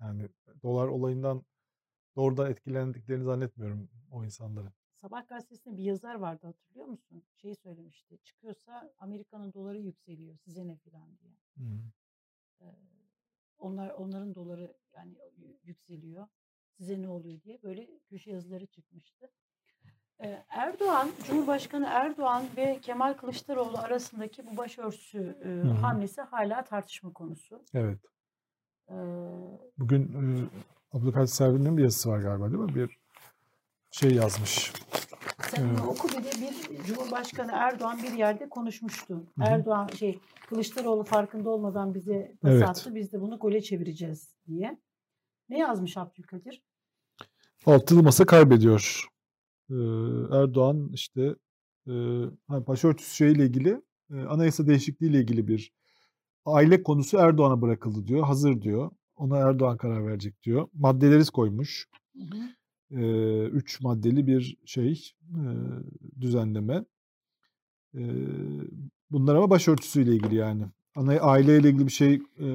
Yani 0.00 0.28
dolar 0.62 0.88
olayından 0.88 1.44
doğrudan 2.16 2.50
etkilendiklerini 2.50 3.24
zannetmiyorum 3.24 3.90
o 4.10 4.24
insanların. 4.24 4.72
Sabah 4.94 5.28
gazetesinde 5.28 5.76
bir 5.76 5.82
yazar 5.84 6.14
vardı 6.14 6.46
hatırlıyor 6.46 6.86
musun? 6.86 7.24
Şeyi 7.34 7.56
söylemişti. 7.56 8.18
Çıkıyorsa 8.24 8.94
Amerika'nın 8.98 9.52
doları 9.52 9.78
yükseliyor 9.78 10.36
size 10.36 10.66
ne 10.66 10.76
filan 10.76 11.18
diye. 11.18 11.36
Hı. 11.56 11.82
Ee, 12.60 12.64
onlar 13.58 13.90
onların 13.90 14.34
doları 14.34 14.76
yani 14.96 15.16
yükseliyor. 15.62 16.28
Size 16.76 17.02
ne 17.02 17.08
oluyor 17.08 17.42
diye 17.42 17.62
böyle 17.62 18.00
köşe 18.06 18.30
yazıları 18.30 18.66
çıkmıştı. 18.66 19.30
Ee, 20.24 20.44
Erdoğan, 20.48 21.10
Cumhurbaşkanı 21.26 21.86
Erdoğan 21.90 22.44
ve 22.56 22.78
Kemal 22.82 23.14
Kılıçdaroğlu 23.14 23.78
arasındaki 23.78 24.46
bu 24.46 24.56
başörtüsü 24.56 25.38
e, 25.44 25.48
hı. 25.48 25.70
hamlesi 25.72 26.20
hala 26.20 26.64
tartışma 26.64 27.12
konusu. 27.12 27.62
Evet. 27.74 27.98
Ee, 28.90 28.94
Bugün 29.78 30.02
e, 30.02 30.48
Abdülkadir 30.96 31.26
Selvi'nin 31.26 31.76
bir 31.76 31.82
yazısı 31.82 32.10
var 32.10 32.18
galiba 32.18 32.50
değil 32.50 32.62
mi? 32.62 32.74
Bir 32.74 32.98
şey 33.90 34.14
yazmış. 34.14 34.72
sen 35.40 35.68
onu 35.68 35.86
oku 35.86 36.08
bir 36.08 36.24
de 36.24 36.30
bir 36.42 36.82
Cumhurbaşkanı 36.84 37.52
Erdoğan 37.54 38.02
bir 38.02 38.12
yerde 38.12 38.48
konuşmuştu. 38.48 39.14
Hı. 39.14 39.42
Erdoğan 39.44 39.86
şey 39.86 40.20
Kılıçdaroğlu 40.48 41.04
farkında 41.04 41.50
olmadan 41.50 41.94
bize 41.94 42.32
pas 42.42 42.52
Evet. 42.52 42.68
attı. 42.68 42.94
Biz 42.94 43.12
de 43.12 43.20
bunu 43.20 43.38
gole 43.38 43.60
çevireceğiz 43.62 44.34
diye. 44.46 44.78
Ne 45.48 45.58
yazmış 45.58 45.96
Abdülkadir? 45.96 46.62
Altılı 47.66 48.02
masa 48.02 48.26
kaybediyor. 48.26 49.08
Erdoğan 50.32 50.90
işte 50.92 51.34
e, 51.86 51.92
hani 52.48 52.66
başörtüsü 52.66 53.14
şeyiyle 53.14 53.46
ilgili 53.46 53.82
e, 54.14 54.20
anayasa 54.20 54.66
değişikliğiyle 54.66 55.20
ilgili 55.20 55.48
bir 55.48 55.72
aile 56.44 56.82
konusu 56.82 57.16
Erdoğan'a 57.16 57.62
bırakıldı 57.62 58.06
diyor. 58.06 58.24
Hazır 58.26 58.62
diyor. 58.62 58.90
Ona 59.16 59.38
Erdoğan 59.38 59.76
karar 59.76 60.06
verecek 60.06 60.42
diyor. 60.42 60.68
Maddeleri 60.74 61.24
koymuş. 61.24 61.88
Hı 62.16 62.22
hı. 62.22 62.48
Üç 63.52 63.80
maddeli 63.80 64.26
bir 64.26 64.56
şey 64.64 65.12
e, 65.22 65.42
düzenleme. 66.20 66.84
Bunlar 69.10 69.34
ama 69.36 69.50
başörtüsüyle 69.50 70.14
ilgili 70.14 70.34
yani. 70.34 70.62
Ana 70.94 71.20
aileyle 71.20 71.68
ilgili 71.68 71.86
bir 71.86 71.92
şey 71.92 72.14
e, 72.14 72.46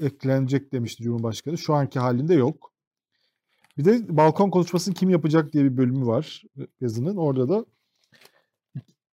eklenecek 0.00 0.72
demişti 0.72 1.02
Cumhurbaşkanı. 1.02 1.58
Şu 1.58 1.74
anki 1.74 1.98
halinde 1.98 2.34
yok. 2.34 2.72
Bir 3.78 3.84
de 3.84 4.16
balkon 4.16 4.50
konuşmasını 4.50 4.94
kim 4.94 5.10
yapacak 5.10 5.52
diye 5.52 5.64
bir 5.64 5.76
bölümü 5.76 6.06
var 6.06 6.42
yazının. 6.80 7.16
Orada 7.16 7.48
da 7.48 7.64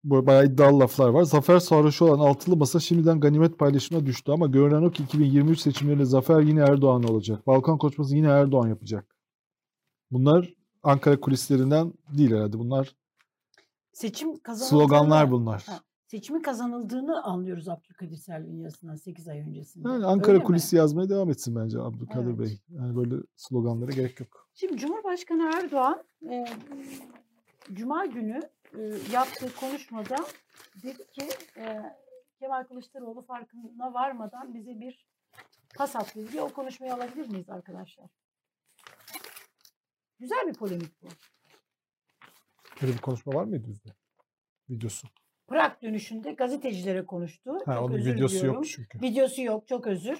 böyle 0.04 0.28
bayağı 0.28 0.46
iddialı 0.46 0.80
laflar 0.80 1.10
var. 1.10 1.24
Zafer 1.24 1.60
sarhoşu 1.60 2.06
olan 2.06 2.20
altılı 2.20 2.58
masa 2.58 2.80
şimdiden 2.80 3.20
ganimet 3.20 3.60
paylaşımına 3.60 4.06
düştü 4.06 4.32
ama 4.32 4.48
görünen 4.48 4.82
o 4.82 4.92
ki 4.92 5.04
2023 5.04 5.60
seçimlerinde 5.60 6.06
zafer 6.06 6.42
yine 6.42 6.60
Erdoğan 6.60 7.04
olacak. 7.04 7.48
Balkon 7.48 7.78
konuşması 7.78 8.16
yine 8.16 8.28
Erdoğan 8.28 8.68
yapacak. 8.68 9.16
Bunlar 10.12 10.54
Ankara 10.84 11.20
kulislerinden 11.20 11.94
değil 12.18 12.32
herhalde. 12.32 12.60
Bunlar 12.60 12.96
Seçim 13.94 14.40
kazanıldığını, 14.40 14.80
sloganlar 14.80 15.32
bunlar. 15.32 15.64
Ha, 15.68 15.80
seçimin 16.14 16.42
kazanıldığını 16.42 17.24
anlıyoruz 17.24 17.70
Abdülkadir 17.70 18.16
Selvi'nin 18.16 18.62
yazısından 18.62 18.96
8 18.96 19.28
ay 19.28 19.40
öncesinde. 19.40 19.88
Yani 19.88 20.06
Ankara 20.06 20.32
Öyle 20.32 20.40
mi? 20.40 20.46
kulisi 20.46 20.76
yazmaya 20.76 21.10
devam 21.10 21.30
etsin 21.30 21.56
bence 21.56 21.80
Abdülkadir 21.80 22.28
Evet. 22.28 22.40
Bey. 22.40 22.62
Yani 22.70 22.96
böyle 22.96 23.16
sloganlara 23.36 23.92
gerek 23.92 24.20
yok. 24.20 24.50
Şimdi 24.54 24.78
Cumhurbaşkanı 24.78 25.52
Erdoğan 25.56 26.04
e, 26.30 26.46
Cuma 27.74 28.06
günü 28.06 28.40
e, 28.78 28.82
yaptığı 29.12 29.56
konuşmada 29.56 30.16
dedi 30.84 31.12
ki 31.12 31.30
e, 31.58 31.82
Kemal 32.40 32.64
Kılıçdaroğlu 32.64 33.22
farkına 33.22 33.94
varmadan 33.94 34.54
bize 34.54 34.80
bir 34.80 35.08
pas 35.76 35.96
attı 35.96 36.32
diye 36.32 36.42
o 36.42 36.50
konuşmayı 36.50 36.94
alabilir 36.94 37.30
miyiz 37.30 37.50
arkadaşlar? 37.50 38.10
Güzel 40.20 40.48
bir 40.48 40.54
polemik 40.54 41.02
bu. 41.02 41.08
Böyle 42.82 42.94
bir 42.94 43.02
konuşma 43.02 43.34
var 43.34 43.44
mıydı 43.44 43.68
bizde? 43.68 43.90
Videosu. 44.70 45.08
Prag 45.48 45.82
dönüşünde 45.82 46.32
gazetecilere 46.32 47.06
konuştu. 47.06 47.52
Ha, 47.66 47.74
Çok 47.74 47.84
onun 47.84 47.96
özür 47.96 48.16
videosu 48.16 48.36
diliyorum. 48.36 48.56
yok 48.56 48.68
çünkü. 48.68 49.02
Videosu 49.02 49.42
yok 49.42 49.68
çok 49.68 49.88
özür. 49.88 50.18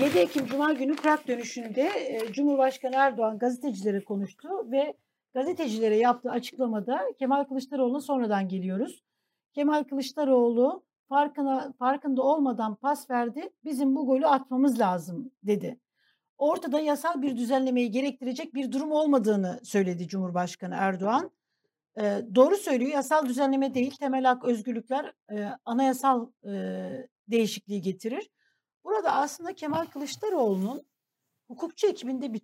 7 0.00 0.18
Ekim 0.18 0.46
Cuma 0.46 0.72
günü 0.72 0.96
Prag 0.96 1.26
dönüşünde 1.28 1.82
e, 1.82 2.32
Cumhurbaşkanı 2.32 2.94
Erdoğan 2.96 3.38
gazetecilere 3.38 4.04
konuştu 4.04 4.48
ve 4.70 4.94
gazetecilere 5.34 5.96
yaptığı 5.96 6.30
açıklamada 6.30 7.00
Kemal 7.18 7.44
Kılıçdaroğlu'na 7.44 8.00
sonradan 8.00 8.48
geliyoruz. 8.48 9.02
Kemal 9.54 9.84
Kılıçdaroğlu 9.84 10.84
farkına 11.08 11.72
farkında 11.78 12.22
olmadan 12.22 12.74
pas 12.74 13.10
verdi. 13.10 13.50
Bizim 13.64 13.96
bu 13.96 14.06
golü 14.06 14.26
atmamız 14.26 14.80
lazım 14.80 15.30
dedi. 15.42 15.80
Ortada 16.38 16.80
yasal 16.80 17.22
bir 17.22 17.36
düzenlemeyi 17.36 17.90
gerektirecek 17.90 18.54
bir 18.54 18.72
durum 18.72 18.92
olmadığını 18.92 19.60
söyledi 19.62 20.08
Cumhurbaşkanı 20.08 20.74
Erdoğan. 20.78 21.30
Ee, 21.98 22.22
doğru 22.34 22.56
söylüyor. 22.56 22.90
Yasal 22.90 23.26
düzenleme 23.26 23.74
değil, 23.74 23.96
temel 23.96 24.24
hak, 24.24 24.44
özgürlükler 24.44 25.12
e, 25.32 25.48
anayasal 25.64 26.30
e, 26.44 26.52
değişikliği 27.28 27.80
getirir. 27.80 28.30
Burada 28.84 29.12
aslında 29.12 29.54
Kemal 29.54 29.86
Kılıçdaroğlu'nun 29.86 30.86
hukukçu 31.48 31.86
ekibinde 31.86 32.32
bir 32.32 32.42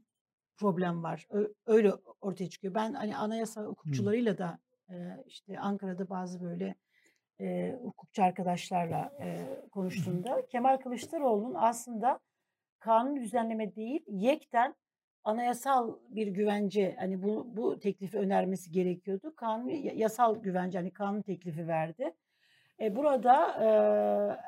problem 0.56 1.02
var. 1.02 1.26
Ö- 1.30 1.52
öyle 1.66 1.92
ortaya 2.20 2.48
çıkıyor. 2.48 2.74
Ben 2.74 2.94
hani 2.94 3.16
anayasa 3.16 3.62
hukukçularıyla 3.64 4.38
da 4.38 4.58
e, 4.90 4.94
işte 5.26 5.58
Ankara'da 5.58 6.10
bazı 6.10 6.42
böyle 6.42 6.74
e, 7.40 7.76
hukukçu 7.82 8.22
arkadaşlarla 8.22 9.12
e, 9.20 9.46
konuştuğumda 9.70 10.46
Kemal 10.46 10.76
Kılıçdaroğlu'nun 10.76 11.54
aslında 11.54 12.20
kanun 12.78 13.16
düzenleme 13.16 13.76
değil, 13.76 14.04
yekten 14.08 14.74
anayasal 15.26 15.96
bir 16.08 16.26
güvence 16.26 16.96
hani 16.98 17.22
bu 17.22 17.46
bu 17.56 17.78
teklifi 17.78 18.18
önermesi 18.18 18.70
gerekiyordu. 18.70 19.36
Kanun 19.36 19.68
ya- 19.68 19.92
yasal 19.94 20.36
güvence 20.36 20.78
hani 20.78 20.92
kanun 20.92 21.22
teklifi 21.22 21.68
verdi. 21.68 22.14
E, 22.80 22.96
burada 22.96 23.46
e, 23.60 23.66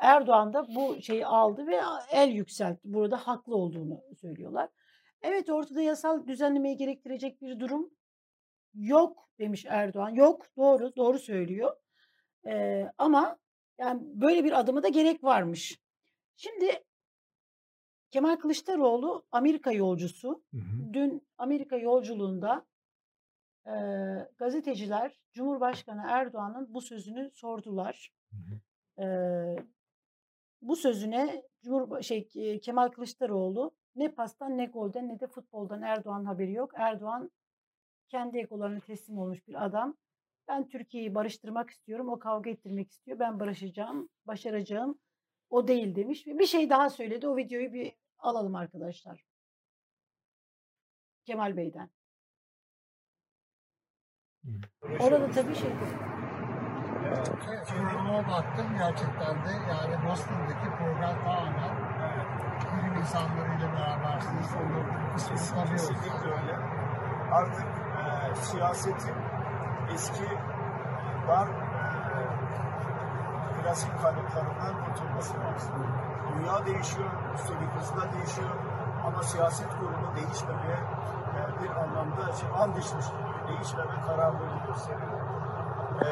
Erdoğan 0.06 0.52
da 0.52 0.66
bu 0.74 1.02
şeyi 1.02 1.26
aldı 1.26 1.66
ve 1.66 1.80
el 2.12 2.28
yükseltti. 2.30 2.92
Burada 2.92 3.16
haklı 3.16 3.56
olduğunu 3.56 4.00
söylüyorlar. 4.20 4.68
Evet 5.22 5.50
ortada 5.50 5.80
yasal 5.80 6.26
düzenlemeyi 6.26 6.76
gerektirecek 6.76 7.42
bir 7.42 7.60
durum 7.60 7.90
yok 8.74 9.28
demiş 9.38 9.66
Erdoğan. 9.68 10.10
Yok 10.10 10.46
doğru 10.56 10.96
doğru 10.96 11.18
söylüyor. 11.18 11.76
E, 12.46 12.84
ama 12.98 13.38
yani 13.78 14.00
böyle 14.04 14.44
bir 14.44 14.58
adıma 14.60 14.82
da 14.82 14.88
gerek 14.88 15.24
varmış. 15.24 15.80
Şimdi 16.36 16.70
Kemal 18.10 18.36
Kılıçdaroğlu 18.36 19.26
Amerika 19.32 19.72
yolcusu. 19.72 20.42
Hı 20.50 20.56
hı. 20.56 20.92
Dün 20.92 21.28
Amerika 21.38 21.76
yolculuğunda 21.76 22.66
e, 23.66 23.72
gazeteciler 24.38 25.20
Cumhurbaşkanı 25.32 26.02
Erdoğan'ın 26.08 26.74
bu 26.74 26.80
sözünü 26.80 27.30
sordular. 27.34 28.12
Hı 28.30 28.36
hı. 28.36 28.60
E, 29.02 29.06
bu 30.62 30.76
sözüne 30.76 31.42
Cumhur 31.62 32.02
şey 32.02 32.28
Kemal 32.62 32.88
Kılıçdaroğlu 32.88 33.74
ne 33.94 34.14
pastan 34.14 34.58
ne 34.58 34.64
golden 34.66 35.08
ne 35.08 35.20
de 35.20 35.26
futboldan 35.26 35.82
Erdoğan 35.82 36.24
haberi 36.24 36.52
yok. 36.52 36.70
Erdoğan 36.74 37.30
kendi 38.08 38.38
egolarına 38.38 38.80
teslim 38.80 39.18
olmuş 39.18 39.48
bir 39.48 39.64
adam. 39.64 39.96
Ben 40.48 40.68
Türkiye'yi 40.68 41.14
barıştırmak 41.14 41.70
istiyorum. 41.70 42.08
O 42.08 42.18
kavga 42.18 42.50
ettirmek 42.50 42.90
istiyor. 42.90 43.18
Ben 43.18 43.40
barışacağım, 43.40 44.08
başaracağım. 44.26 44.98
O 45.50 45.68
değil 45.68 45.96
demiş. 45.96 46.26
Bir 46.26 46.46
şey 46.46 46.70
daha 46.70 46.90
söyledi. 46.90 47.28
O 47.28 47.36
videoyu 47.36 47.72
bir 47.72 47.92
alalım 48.18 48.54
arkadaşlar. 48.54 49.24
Kemal 51.24 51.56
Bey'den. 51.56 51.90
Orada 55.00 55.30
tabii 55.30 55.54
şey 55.54 55.70
Yorumuma 57.82 58.28
baktım 58.28 58.66
gerçekten 58.78 59.34
de 59.46 59.50
yani 59.68 60.08
Boston'daki 60.08 60.68
program 60.78 61.24
tamamen 61.24 61.76
bilim 62.76 63.00
insanlarıyla 63.00 63.72
berabersiniz. 63.72 64.46
Onların 64.56 65.12
kısmını 65.14 65.38
tanıyoruz. 65.38 65.88
Kesinlikle 65.88 66.30
öyle. 66.30 66.56
Artık 67.32 67.66
e, 67.98 68.34
siyasetin 68.34 69.14
eski 69.94 70.24
dar 71.28 71.48
e, 71.48 72.20
klasik 73.62 73.90
kalıplarından 74.02 74.84
kurtulması 74.84 75.34
lazım. 75.40 75.74
Dünya 76.28 76.66
değişiyor, 76.66 77.34
üstelik 77.34 77.70
hızla 77.70 78.12
değişiyor 78.12 78.50
ama 79.04 79.22
siyaset 79.22 79.70
kurumu 79.70 80.16
değişmemeye 80.16 80.78
e, 81.38 81.62
bir 81.62 81.70
anlamda 81.70 82.32
şey, 82.32 82.48
an 82.54 82.76
düşmüş 82.76 83.06
gibi 83.06 83.48
değişmeme 83.48 84.00
kararlılığını 84.00 84.66
gösteriyor. 84.66 85.20
E, 86.04 86.08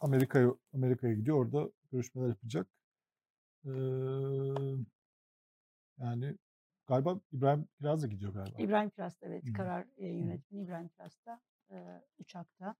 Amerika'ya 0.00 0.54
Amerika'ya 0.74 1.14
gidiyor. 1.14 1.36
Orada 1.36 1.70
görüşmeler 1.92 2.28
yapacak. 2.28 2.66
Ee, 3.64 3.70
yani 5.98 6.36
galiba 6.86 7.20
İbrahim 7.32 7.68
Kiraz 7.78 8.02
da 8.02 8.06
gidiyor 8.06 8.34
galiba. 8.34 8.62
İbrahim 8.62 8.90
Kiraz 8.90 9.20
da 9.20 9.26
evet 9.26 9.48
Hı. 9.48 9.52
karar 9.52 9.86
e, 9.96 10.06
yönetmeni 10.06 10.62
İbrahim 10.62 10.88
Kiraz 10.88 11.26
da 11.26 11.40
e, 11.70 12.02
uçakta. 12.18 12.74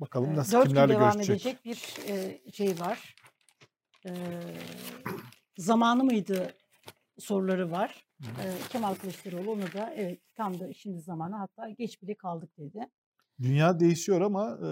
Bakalım 0.00 0.36
nasıl 0.36 0.52
dört 0.52 0.62
gün 0.64 0.68
kimlerle 0.68 0.92
devam 0.92 1.12
görüşecek. 1.12 1.46
edecek 1.46 1.64
bir 1.64 2.08
e, 2.12 2.40
şey 2.52 2.80
var. 2.80 3.16
E, 4.06 4.10
zamanı 5.58 6.04
mıydı 6.04 6.54
soruları 7.18 7.70
var. 7.70 8.06
E, 8.22 8.68
Kemal 8.68 8.94
Kılıçdaroğlu 8.94 9.50
onu 9.50 9.72
da 9.72 9.94
evet 9.94 10.20
tam 10.34 10.60
da 10.60 10.72
şimdi 10.72 11.00
zamanı 11.00 11.36
hatta 11.36 11.68
geç 11.68 12.02
bile 12.02 12.14
kaldık 12.14 12.58
dedi. 12.58 12.80
Dünya 13.40 13.80
değişiyor 13.80 14.20
ama 14.20 14.58
e, 14.62 14.70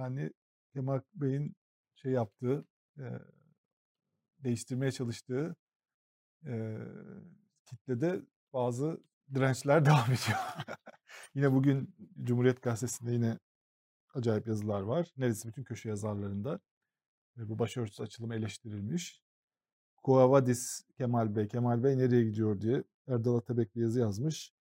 yani 0.00 0.30
Kemal 0.72 1.00
Bey'in 1.14 1.56
şey 1.94 2.12
yaptığı, 2.12 2.64
e, 2.98 3.04
değiştirmeye 4.38 4.92
çalıştığı 4.92 5.56
e, 6.46 6.78
kitlede 7.66 8.20
bazı 8.52 9.00
dirençler 9.34 9.84
devam 9.84 10.04
ediyor. 10.04 10.38
Yine 11.34 11.52
bugün 11.52 11.94
Cumhuriyet 12.22 12.62
Gazetesi'nde 12.62 13.12
yine 13.12 13.38
acayip 14.14 14.46
yazılar 14.48 14.80
var. 14.82 15.12
Neredeyse 15.16 15.48
bütün 15.48 15.64
köşe 15.64 15.88
yazarlarında. 15.88 16.60
Bu 17.36 17.58
başörtüsü 17.58 18.02
açılımı 18.02 18.34
eleştirilmiş. 18.34 19.22
Kuavadis 20.02 20.84
Kemal 20.98 21.36
Bey, 21.36 21.48
Kemal 21.48 21.84
Bey 21.84 21.98
nereye 21.98 22.24
gidiyor 22.24 22.60
diye 22.60 22.84
Erdal 23.08 23.36
Atabek 23.36 23.76
yazı 23.76 24.00
yazmış. 24.00 24.52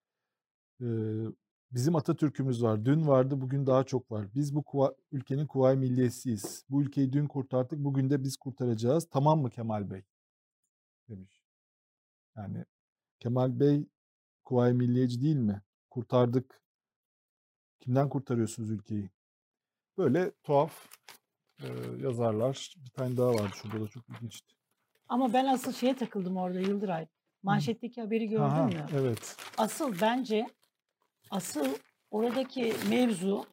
Bizim 1.72 1.96
Atatürk'ümüz 1.96 2.64
var. 2.64 2.86
Dün 2.86 3.08
vardı, 3.08 3.42
bugün 3.42 3.66
daha 3.66 3.84
çok 3.84 4.12
var. 4.12 4.28
Biz 4.36 4.56
bu 4.56 4.60
kuva- 4.60 4.96
ülkenin 5.12 5.48
kuvayi 5.48 5.78
milliyesiyiz. 5.78 6.66
Bu 6.70 6.82
ülkeyi 6.82 7.14
dün 7.14 7.28
kurtardık, 7.28 7.80
bugün 7.80 8.10
de 8.10 8.24
biz 8.24 8.38
kurtaracağız. 8.38 9.08
Tamam 9.12 9.42
mı 9.42 9.50
Kemal 9.50 9.92
Bey? 9.92 10.04
Demiş. 11.10 11.44
Yani 12.36 12.66
Kemal 13.20 13.60
Bey 13.60 13.88
kuvayi 14.44 14.74
milliyeci 14.74 15.22
değil 15.22 15.36
mi? 15.36 15.62
Kurtardık. 15.90 16.61
Kimden 17.82 18.10
kurtarıyorsunuz 18.10 18.72
ülkeyi? 18.72 19.10
Böyle 19.98 20.32
tuhaf 20.44 20.88
e, 21.60 21.68
yazarlar. 22.00 22.76
Bir 22.86 22.90
tane 22.90 23.18
daha 23.18 23.34
vardı 23.34 23.56
şurada 23.56 23.82
da 23.82 23.88
çok 23.88 24.10
ilginçti. 24.10 24.56
Ama 25.08 25.34
ben 25.34 25.46
asıl 25.46 25.74
şeye 25.74 25.96
takıldım 25.96 26.38
orada 26.38 26.60
Yıldıray. 26.60 27.08
Manşetteki 27.44 28.02
haberi 28.02 28.28
gördün 28.28 28.44
Aha, 28.44 28.66
mü? 28.66 28.86
Evet. 28.94 29.36
Asıl 29.58 29.96
bence 30.02 30.48
asıl 31.32 31.68
oradaki 32.12 32.74
mevzu 32.90 33.46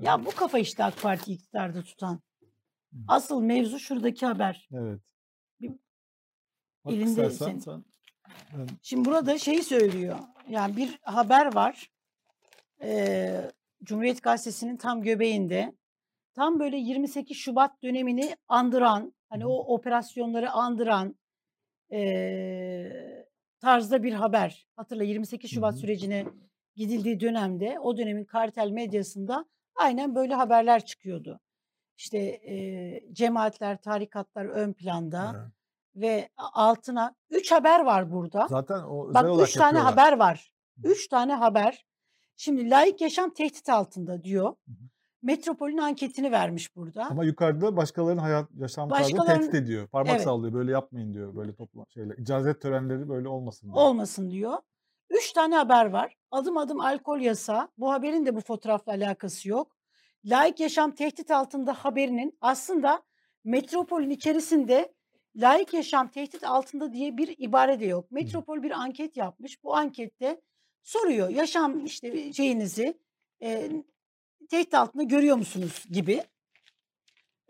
ya 0.00 0.24
bu 0.24 0.30
kafa 0.30 0.58
işte 0.58 0.84
AK 0.84 1.02
Parti 1.02 1.32
iktidarda 1.32 1.82
tutan. 1.82 2.20
Asıl 3.08 3.40
mevzu 3.42 3.78
şuradaki 3.78 4.26
haber. 4.26 4.68
Evet. 4.72 5.00
Bir- 5.60 5.72
Bak 6.84 6.92
elinde 6.92 7.30
sen. 7.30 7.60
Ben- 7.66 8.66
Şimdi 8.82 9.08
burada 9.08 9.38
şeyi 9.38 9.62
söylüyor. 9.62 10.18
Yani 10.48 10.76
bir 10.76 10.98
haber 11.02 11.54
var. 11.54 11.90
Ee, 12.82 13.50
Cumhuriyet 13.82 14.22
Gazetesi'nin 14.22 14.76
tam 14.76 15.02
göbeğinde. 15.02 15.74
Tam 16.34 16.60
böyle 16.60 16.76
28 16.76 17.36
Şubat 17.36 17.82
dönemini 17.82 18.36
andıran, 18.48 19.14
hani 19.28 19.46
o 19.46 19.74
operasyonları 19.74 20.50
andıran 20.50 21.16
ee, 21.92 23.26
tarzda 23.60 24.02
bir 24.02 24.12
haber. 24.12 24.66
Hatırla 24.76 25.04
28 25.04 25.50
Şubat 25.50 25.78
sürecine 25.78 26.26
gidildiği 26.76 27.20
dönemde 27.20 27.78
o 27.80 27.96
dönemin 27.96 28.24
kartel 28.24 28.70
medyasında 28.70 29.44
aynen 29.74 30.14
böyle 30.14 30.34
haberler 30.34 30.84
çıkıyordu. 30.84 31.40
İşte 31.96 32.18
ee, 32.18 33.04
cemaatler, 33.12 33.76
tarikatlar 33.80 34.44
ön 34.44 34.72
planda 34.72 35.32
Evet. 35.36 35.52
ve 35.94 36.28
altına 36.36 37.14
3 37.30 37.52
haber 37.52 37.80
var 37.80 38.12
burada. 38.12 38.46
Zaten 38.48 38.82
o 38.82 39.08
özel 39.08 39.24
Bak 39.24 39.48
üç 39.48 39.54
tane 39.54 39.78
yapıyorlar. 39.78 40.04
haber 40.04 40.18
var. 40.18 40.52
Üç 40.84 41.08
tane 41.08 41.34
haber. 41.34 41.86
Şimdi 42.40 42.70
layık 42.70 43.00
yaşam 43.00 43.30
tehdit 43.30 43.68
altında 43.68 44.24
diyor. 44.24 44.48
hı. 44.48 44.72
Metropol'ün 45.22 45.78
anketini 45.78 46.32
vermiş 46.32 46.76
burada. 46.76 47.04
Ama 47.10 47.24
yukarıda 47.24 47.76
başkalarının 47.76 48.20
hayat 48.20 48.48
yaşam 48.58 48.88
tarzını 48.88 49.26
tehdit 49.26 49.54
ediyor. 49.54 49.88
Parmak 49.88 50.12
Evet. 50.14 50.22
sallıyor. 50.22 50.54
Böyle 50.54 50.72
yapmayın 50.72 51.14
diyor. 51.14 51.36
Böyle 51.36 51.54
topla 51.54 51.84
şeyler. 51.88 52.18
İcazet 52.18 52.60
törenleri 52.62 53.08
böyle 53.08 53.28
olmasın 53.28 53.66
diyor. 53.66 53.76
Olmasın 53.76 54.30
diyor. 54.30 54.58
Üç 55.10 55.32
tane 55.32 55.56
haber 55.56 55.86
var. 55.86 56.14
Adım 56.30 56.56
adım 56.56 56.80
alkol 56.80 57.20
yasağı. 57.20 57.68
Bu 57.78 57.92
haberin 57.92 58.26
de 58.26 58.36
bu 58.36 58.40
fotoğrafla 58.40 58.92
alakası 58.92 59.48
yok. 59.48 59.76
Layık 60.24 60.60
yaşam 60.60 60.94
tehdit 60.94 61.30
altında 61.30 61.72
haberinin 61.72 62.38
aslında 62.40 63.02
metropolün 63.44 64.10
içerisinde 64.10 64.94
layık 65.36 65.74
yaşam 65.74 66.08
tehdit 66.08 66.44
altında 66.44 66.92
diye 66.92 67.16
bir 67.16 67.34
ibare 67.38 67.80
de 67.80 67.86
yok. 67.86 68.10
Metropol 68.10 68.62
bir 68.62 68.70
anket 68.70 69.16
yapmış. 69.16 69.64
Bu 69.64 69.76
ankette 69.76 70.40
soruyor 70.82 71.28
yaşam 71.28 71.84
işte 71.84 72.32
şeyinizi 72.32 72.98
e, 73.42 73.70
tehdit 74.50 74.74
altında 74.74 75.02
görüyor 75.02 75.36
musunuz 75.36 75.84
gibi. 75.90 76.22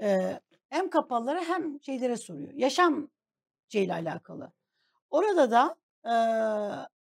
E, 0.03 0.41
hem 0.69 0.91
kapalılara 0.91 1.45
hem 1.45 1.83
şeylere 1.83 2.17
soruyor. 2.17 2.53
Yaşam 2.55 3.09
şeyle 3.69 3.93
alakalı. 3.93 4.53
Orada 5.11 5.51
da 5.51 5.77
e, 6.05 6.15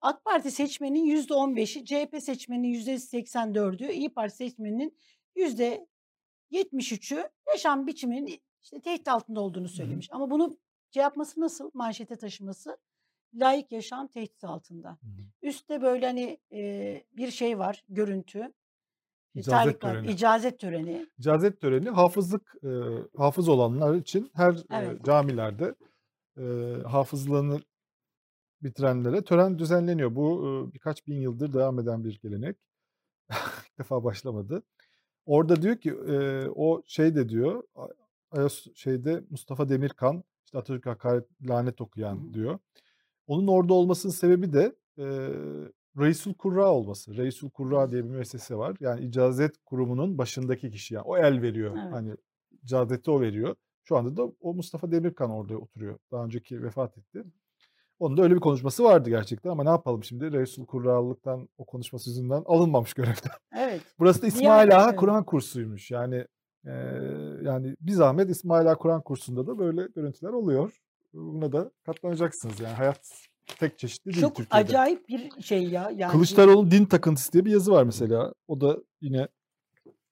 AK 0.01 0.25
Parti 0.25 0.51
seçmeninin 0.51 1.06
yüzde 1.06 1.34
on 1.34 1.56
beşi, 1.56 1.86
CHP 1.86 2.17
seçmeninin 2.21 2.67
yüzde 2.67 2.99
seksen 2.99 3.56
dördü, 3.56 3.88
İyi 3.91 4.10
Parti 4.10 4.36
seçmeninin 4.36 4.97
yüzde 5.36 5.88
yetmiş 6.49 6.91
üçü 6.91 7.30
yaşam 7.47 7.88
biçiminin 7.88 8.41
işte 8.63 8.82
tehdit 8.82 9.08
altında 9.08 9.41
olduğunu 9.41 9.69
söylemiş. 9.69 10.10
Ama 10.12 10.32
bunu 10.32 10.58
şey 10.93 11.03
yapması 11.03 11.41
nasıl? 11.41 11.71
Manşete 11.73 12.15
taşıması 12.15 12.77
layık 13.33 13.71
yaşam 13.71 14.07
tehdit 14.07 14.43
altında. 14.43 14.89
Hı. 14.91 15.07
Üstte 15.41 15.81
böyle 15.81 16.05
hani 16.05 16.39
e, 16.51 17.03
bir 17.17 17.31
şey 17.31 17.59
var, 17.59 17.83
görüntü. 17.89 18.39
E, 18.39 19.39
İcazet 19.39 19.81
töreni. 19.81 20.11
icazet 20.11 20.59
töreni. 20.59 21.07
İcazet 21.19 21.61
töreni 21.61 21.89
hafızlık 21.89 22.55
e, 22.63 22.69
hafız 23.17 23.49
olanlar 23.49 23.95
için 23.95 24.31
her 24.33 24.53
e, 24.53 24.63
Evet. 24.69 25.05
camilerde 25.05 25.75
e, 26.37 26.43
hafızlığını 26.85 27.59
bitirenlere 28.63 29.23
tören 29.23 29.59
düzenleniyor. 29.59 30.15
Bu 30.15 30.41
e, 30.69 30.73
birkaç 30.73 31.07
bin 31.07 31.21
yıldır 31.21 31.53
devam 31.53 31.79
eden 31.79 32.03
bir 32.03 32.19
gelenek. 32.19 32.57
İlk 33.31 33.79
defa 33.79 34.03
başlamadı. 34.03 34.63
Orada 35.25 35.61
diyor 35.61 35.77
ki 35.77 35.89
e, 35.89 36.47
o 36.55 36.81
şey 36.87 37.15
de 37.15 37.29
diyor 37.29 37.63
şeyde 38.75 39.23
Mustafa 39.29 39.69
Demirkan 39.69 40.23
işte 40.45 40.57
Atatürk 40.57 40.85
hakaret 40.85 41.25
lanet 41.49 41.81
okuyan 41.81 42.33
diyor. 42.33 42.59
Onun 43.27 43.47
orada 43.47 43.73
olmasının 43.73 44.13
sebebi 44.13 44.53
de 44.53 44.75
e, 44.97 45.05
Reisul 45.99 46.33
Kurra 46.33 46.71
olması. 46.71 47.17
Reisul 47.17 47.49
Kurra 47.49 47.91
diye 47.91 48.03
bir 48.03 48.09
müessese 48.09 48.55
var. 48.55 48.77
Yani 48.79 49.05
icazet 49.05 49.57
kurumunun 49.65 50.17
başındaki 50.17 50.71
kişi 50.71 50.93
yani 50.93 51.03
o 51.03 51.17
el 51.17 51.41
veriyor. 51.41 51.77
Evet. 51.81 51.93
Hani 51.93 52.15
icazeti 52.63 53.11
o 53.11 53.21
veriyor. 53.21 53.55
Şu 53.83 53.97
anda 53.97 54.17
da 54.17 54.31
o 54.39 54.53
Mustafa 54.53 54.91
Demirkan 54.91 55.31
orada 55.31 55.57
oturuyor. 55.57 55.97
Daha 56.11 56.25
önceki 56.25 56.63
vefat 56.63 56.97
etti. 56.97 57.23
Onun 57.99 58.17
da 58.17 58.21
öyle 58.21 58.35
bir 58.35 58.39
konuşması 58.39 58.83
vardı 58.83 59.09
gerçekten 59.09 59.49
ama 59.49 59.63
ne 59.63 59.69
yapalım 59.69 60.03
şimdi 60.03 60.31
Reisul 60.31 60.65
Kurra'lıktan 60.65 61.49
o 61.57 61.65
konuşması 61.65 62.09
yüzünden 62.09 62.43
alınmamış 62.45 62.93
görevden. 62.93 63.31
Evet. 63.57 63.81
Burası 63.99 64.21
da 64.21 64.27
İsmail 64.27 64.77
Ağa. 64.77 64.95
Kur'an 64.95 65.23
kursuymuş. 65.23 65.91
Yani 65.91 66.25
e, 66.65 66.71
yani 67.43 67.75
bir 67.81 67.91
zahmet 67.91 68.29
İsmail 68.29 68.71
Ağa 68.71 68.75
Kur'an 68.75 69.01
kursunda 69.01 69.47
da 69.47 69.57
böyle 69.57 69.87
görüntüler 69.95 70.29
oluyor. 70.29 70.81
Buna 71.13 71.51
da 71.51 71.71
katlanacaksınız 71.85 72.59
yani 72.59 72.73
hayat 72.73 73.01
tek 73.59 73.79
çeşitli 73.79 74.13
değil 74.13 74.21
Çok 74.21 74.35
Türkiye'de. 74.35 74.67
acayip 74.67 75.09
bir 75.09 75.41
şey 75.41 75.63
ya. 75.63 75.91
Yani 75.95 76.11
Kılıçdaroğlu 76.11 76.71
din 76.71 76.85
takıntısı 76.85 77.33
diye 77.33 77.45
bir 77.45 77.51
yazı 77.51 77.71
var 77.71 77.83
mesela. 77.83 78.33
O 78.47 78.61
da 78.61 78.77
yine 79.01 79.27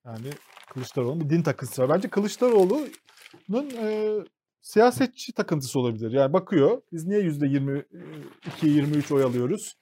yani 0.06 0.30
Kılıçdaroğlu'nun 0.74 1.20
bir 1.20 1.30
din 1.30 1.42
takıntısı 1.42 1.82
var. 1.82 1.88
Bence 1.88 2.08
Kılıçdaroğlu'nun 2.08 3.70
e, 3.70 4.14
siyasetçi 4.60 5.32
takıntısı 5.32 5.80
olabilir. 5.80 6.12
Yani 6.12 6.32
bakıyor 6.32 6.82
biz 6.92 7.06
niye 7.06 7.20
yüzde 7.20 7.46
22 7.46 8.66
23 8.66 9.12
oy 9.12 9.22
alıyoruz? 9.22 9.76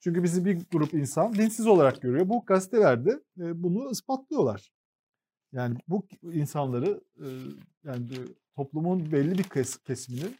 Çünkü 0.00 0.22
bizi 0.22 0.44
bir 0.44 0.58
grup 0.72 0.94
insan 0.94 1.34
dinsiz 1.34 1.66
olarak 1.66 2.02
görüyor. 2.02 2.28
Bu 2.28 2.44
gazetelerde 2.46 3.10
e, 3.10 3.62
bunu 3.62 3.90
ispatlıyorlar. 3.90 4.70
Yani 5.52 5.78
bu 5.88 6.06
insanları 6.32 7.00
yani 7.84 8.08
toplumun 8.56 9.12
belli 9.12 9.38
bir 9.38 9.42
kes- 9.44 9.78
kesiminin 9.84 10.36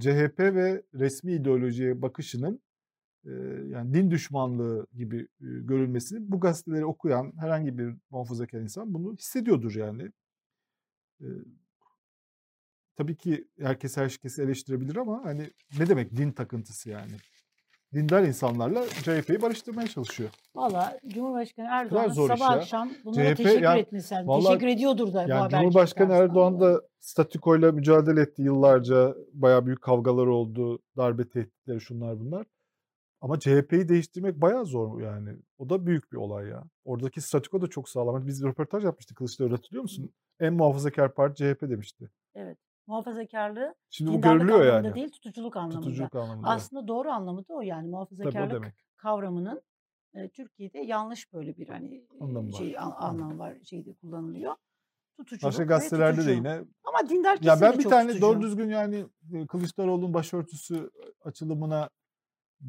CHP 0.00 0.54
ve 0.54 0.82
resmi 0.94 1.32
ideolojiye 1.32 2.02
bakışının 2.02 2.60
yani 3.70 3.94
din 3.94 4.10
düşmanlığı 4.10 4.86
gibi 4.94 5.28
görülmesini 5.40 6.32
bu 6.32 6.40
gazeteleri 6.40 6.84
okuyan 6.86 7.32
herhangi 7.40 7.78
bir 7.78 7.94
muhafazakar 8.10 8.60
insan 8.60 8.94
bunu 8.94 9.14
hissediyordur 9.16 9.74
yani. 9.74 10.10
Tabii 12.96 13.16
ki 13.16 13.48
herkes 13.60 13.96
herkesi 13.96 14.42
eleştirebilir 14.42 14.96
ama 14.96 15.24
hani 15.24 15.50
ne 15.78 15.88
demek 15.88 16.16
din 16.16 16.32
takıntısı 16.32 16.90
yani? 16.90 17.12
Dindar 17.94 18.22
insanlarla 18.22 18.86
CHP'yi 18.88 19.42
barıştırmaya 19.42 19.88
çalışıyor. 19.88 20.30
Valla 20.54 20.98
Cumhurbaşkanı 21.08 22.14
zor 22.14 22.28
sabah 22.28 22.50
ya. 22.52 22.56
akşam 22.56 22.90
bunlara 23.04 23.24
CHP 23.34 23.36
teşekkür 23.36 23.62
yani 23.62 23.80
etmesi 23.80 24.14
lazım. 24.14 24.28
vallahi- 24.28 24.44
Teşekkür 24.46 24.66
ediyordur 24.66 25.06
da 25.08 25.12
bu 25.12 25.18
Yani 25.18 25.32
habercilik 25.32 25.50
Cumhurbaşkanı. 25.62 26.12
Erdoğan 26.12 26.60
da 26.60 26.82
statükoyla 27.00 27.72
mücadele 27.72 28.20
etti 28.20 28.42
yıllarca. 28.42 29.14
Bayağı 29.32 29.66
büyük 29.66 29.82
kavgalar 29.82 30.26
oldu. 30.26 30.78
Darbe 30.96 31.28
tehditleri 31.28 31.80
şunlar 31.80 32.20
bunlar. 32.20 32.46
Ama 33.20 33.38
CHP'yi 33.40 33.88
değiştirmek 33.88 34.40
bayağı 34.40 34.66
zor 34.66 35.00
yani. 35.00 35.30
O 35.58 35.68
da 35.68 35.86
büyük 35.86 36.12
bir 36.12 36.16
olay 36.16 36.46
ya. 36.48 36.64
Oradaki 36.84 37.20
statüko 37.20 37.60
da 37.62 37.66
çok 37.66 37.88
sağlam. 37.88 38.14
Hani 38.14 38.26
Biz 38.26 38.44
bir 38.44 38.48
röportaj 38.48 38.84
yapmıştık 38.84 39.16
Kılıçdaroğlu 39.16 39.54
hatırlıyor 39.54 39.82
musun? 39.82 40.10
En 40.40 40.52
muhafazakar 40.54 41.14
parti 41.14 41.36
CHP 41.36 41.70
demişti. 41.70 42.10
Evet. 42.34 42.58
Muhafazakarlığı 42.86 43.74
Şimdi 43.90 44.12
bu 44.12 44.20
görülüyor 44.20 44.64
yani. 44.64 44.94
değil 44.94 45.10
tutuculuk 45.10 45.56
anlamında. 45.56 45.80
Tutuculuk 45.80 46.14
anlamında. 46.14 46.48
Aslında 46.48 46.88
doğru 46.88 47.10
anlamı 47.10 47.48
da 47.48 47.54
o 47.54 47.60
yani 47.60 47.80
Tabii 47.82 47.88
o 47.88 47.90
muhafazakarlık 47.90 48.52
demek. 48.52 48.74
kavramının 48.96 49.62
e, 50.14 50.28
Türkiye'de 50.28 50.78
yanlış 50.78 51.32
böyle 51.32 51.56
bir 51.56 51.68
hani 51.68 51.94
e, 51.96 52.06
Anlamı 52.24 52.52
var. 52.52 52.58
şey 52.58 52.78
an, 52.78 52.90
anlam 52.96 53.38
var 53.38 53.56
şeyde 53.64 53.92
kullanılıyor. 53.94 54.56
Tutuculuk 55.16 55.42
Başka 55.42 55.64
gazetelerde 55.64 56.16
de 56.16 56.20
tutucu. 56.20 56.36
yine. 56.36 56.64
Ama 56.84 57.08
dindar 57.08 57.36
kesim 57.38 57.48
Ya 57.48 57.60
ben 57.60 57.72
de 57.74 57.78
bir 57.78 57.84
tane 57.88 58.06
tutucu. 58.06 58.22
doğru 58.22 58.42
düzgün 58.42 58.68
yani 58.68 59.06
Kılıçdaroğlu'nun 59.48 60.14
başörtüsü 60.14 60.90
açılımına 61.24 61.90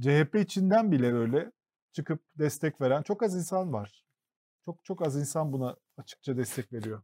CHP 0.01 0.35
içinden 0.35 0.91
bile 0.91 1.13
böyle 1.13 1.51
çıkıp 1.91 2.19
destek 2.39 2.81
veren 2.81 3.01
çok 3.01 3.23
az 3.23 3.35
insan 3.35 3.73
var. 3.73 4.05
Çok 4.65 4.83
çok 4.85 5.01
az 5.01 5.15
insan 5.17 5.53
buna 5.53 5.75
açıkça 5.97 6.37
destek 6.37 6.73
veriyor. 6.73 7.03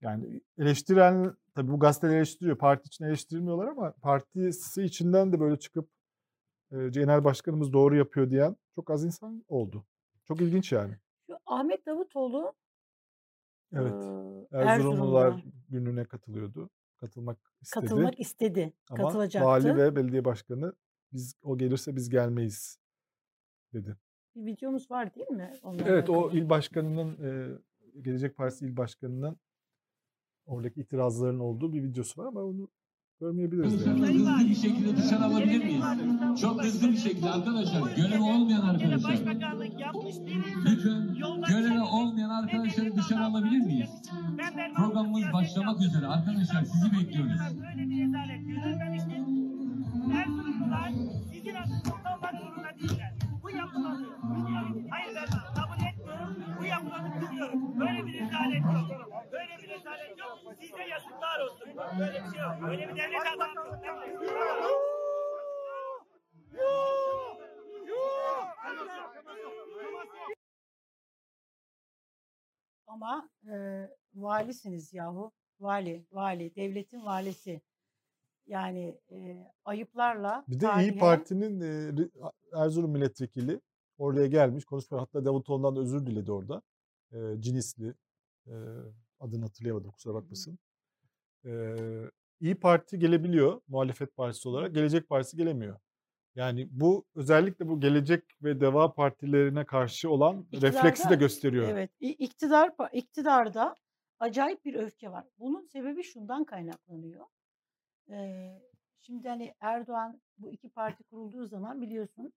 Yani 0.00 0.40
eleştiren 0.58 1.36
tabii 1.54 1.72
bu 1.72 1.78
gazeteler 1.78 2.16
eleştiriyor. 2.16 2.58
Parti 2.58 2.86
için 2.86 3.04
eleştirmiyorlar 3.04 3.66
ama 3.66 3.92
partisi 3.92 4.82
içinden 4.82 5.32
de 5.32 5.40
böyle 5.40 5.58
çıkıp 5.58 5.88
e, 6.72 6.88
genel 6.88 7.24
başkanımız 7.24 7.72
doğru 7.72 7.96
yapıyor 7.96 8.30
diyen 8.30 8.56
çok 8.74 8.90
az 8.90 9.04
insan 9.04 9.44
oldu. 9.48 9.84
Çok 10.24 10.40
ilginç 10.40 10.72
yani. 10.72 10.96
Şu 11.26 11.38
Ahmet 11.46 11.86
Davutoğlu 11.86 12.52
Evet. 13.72 13.92
e, 13.92 14.56
Erzurumlular 14.56 15.26
Erzurum'da 15.26 15.50
gününe 15.68 16.04
katılıyordu. 16.04 16.70
Katılmak 16.96 17.38
istedi. 17.60 17.80
katılmak 17.84 18.20
istedi. 18.20 18.72
Ama 18.90 19.02
katılacaktı. 19.02 19.46
vali 19.48 19.76
ve 19.76 19.96
belediye 19.96 20.24
başkanı 20.24 20.72
biz 21.12 21.34
o 21.42 21.58
gelirse 21.58 21.96
biz 21.96 22.10
gelmeyiz 22.10 22.78
dedi. 23.72 23.96
Bir 24.36 24.46
videomuz 24.46 24.90
var 24.90 25.14
değil 25.14 25.30
mi? 25.30 25.52
Onunla 25.62 25.82
Evet 25.86 26.10
o 26.10 26.30
il 26.30 26.50
başkanının 26.50 27.24
e, 27.24 27.58
Gelecek 28.02 28.36
Partisi 28.36 28.66
il 28.66 28.76
başkanının 28.76 29.36
oradaki 30.46 30.80
itirazların 30.80 31.38
olduğu 31.38 31.72
bir 31.72 31.82
videosu 31.82 32.22
var 32.22 32.26
ama 32.26 32.40
onu 32.40 32.68
görmeyebiliriz 33.20 33.86
yani. 33.86 34.00
hızlı 34.00 34.48
bir 34.48 34.54
şekilde 34.54 34.96
dışarı 34.96 35.24
alabilir 35.24 35.64
miyiz? 35.64 35.84
Çok 36.40 36.64
hızlı 36.64 36.88
bir 36.92 36.96
şekilde 36.96 37.30
arkadaşlar. 37.30 37.96
Görevi 37.96 38.22
olmayan 38.22 38.60
arkadaşlar. 38.60 39.10
Lütfen 40.66 41.16
görevi 41.48 41.80
olmayan 41.80 42.30
arkadaşları 42.30 42.96
dışarı 42.96 43.24
alabilir 43.24 43.58
miyiz? 43.58 43.90
Programımız 44.76 45.22
başlamak 45.32 45.80
üzere. 45.80 46.06
Arkadaşlar 46.06 46.64
sizi 46.64 46.92
bekliyoruz. 46.92 47.40
Böyle 47.40 47.90
bir 47.90 48.04
rezalet 48.06 48.40
Böyle 62.62 62.88
bir 62.88 62.96
devlet 62.96 63.26
adamı. 63.36 63.80
Ama 72.86 73.30
e, 73.52 73.86
valisiniz 74.14 74.92
yahu. 74.92 75.32
Vali, 75.60 76.06
vali, 76.12 76.54
devletin 76.56 77.04
valisi. 77.04 77.60
Yani 78.46 78.98
e, 79.10 79.46
ayıplarla 79.64 80.44
Bir 80.48 80.60
de 80.60 80.66
İyi 80.66 80.68
tarihe- 80.68 80.98
Parti'nin 80.98 81.60
e, 81.60 81.92
Erzurum 82.52 82.90
milletvekili 82.90 83.60
oraya 83.98 84.26
gelmiş 84.26 84.64
konuşma 84.64 85.00
hatta 85.00 85.24
Davutoğlu'ndan 85.24 85.76
da 85.76 85.80
özür 85.80 86.06
diledi 86.06 86.32
orada. 86.32 86.62
E, 87.12 87.40
Cinisli 87.40 87.94
e, 88.46 88.52
adını 89.20 89.42
hatırlayamadım 89.44 89.90
kusura 89.90 90.14
bakmasın. 90.14 90.58
E, 91.44 91.50
İyi 92.40 92.54
Parti 92.54 92.98
gelebiliyor 92.98 93.60
muhalefet 93.68 94.16
partisi 94.16 94.48
olarak. 94.48 94.74
Gelecek 94.74 95.08
Partisi 95.08 95.36
gelemiyor. 95.36 95.80
Yani 96.34 96.68
bu 96.70 97.04
özellikle 97.14 97.68
bu 97.68 97.80
Gelecek 97.80 98.24
ve 98.42 98.60
Deva 98.60 98.94
partilerine 98.94 99.64
karşı 99.64 100.10
olan 100.10 100.46
refleksi 100.52 100.82
de 100.82 100.88
İktidarda- 100.88 101.18
gösteriyor. 101.18 101.68
Evet, 101.68 101.90
iktidar 102.00 102.72
iktidarda 102.92 103.76
acayip 104.20 104.64
bir 104.64 104.74
öfke 104.74 105.10
var. 105.10 105.24
Bunun 105.38 105.66
sebebi 105.66 106.02
şundan 106.02 106.44
kaynaklanıyor. 106.44 107.24
Ee, 108.10 108.60
şimdi 109.00 109.28
hani 109.28 109.54
Erdoğan 109.60 110.20
bu 110.38 110.50
iki 110.52 110.68
parti 110.68 111.04
kurulduğu 111.04 111.46
zaman 111.46 111.80
biliyorsun 111.80 112.32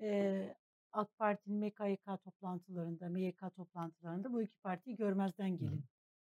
e, 0.00 0.56
AK 0.92 1.18
Parti'nin 1.18 1.58
MKYK 1.58 2.16
toplantılarında, 2.24 3.08
MYK 3.08 3.50
toplantılarında 3.56 4.32
bu 4.32 4.42
iki 4.42 4.58
partiyi 4.58 4.96
görmezden 4.96 5.58
gelin 5.58 5.84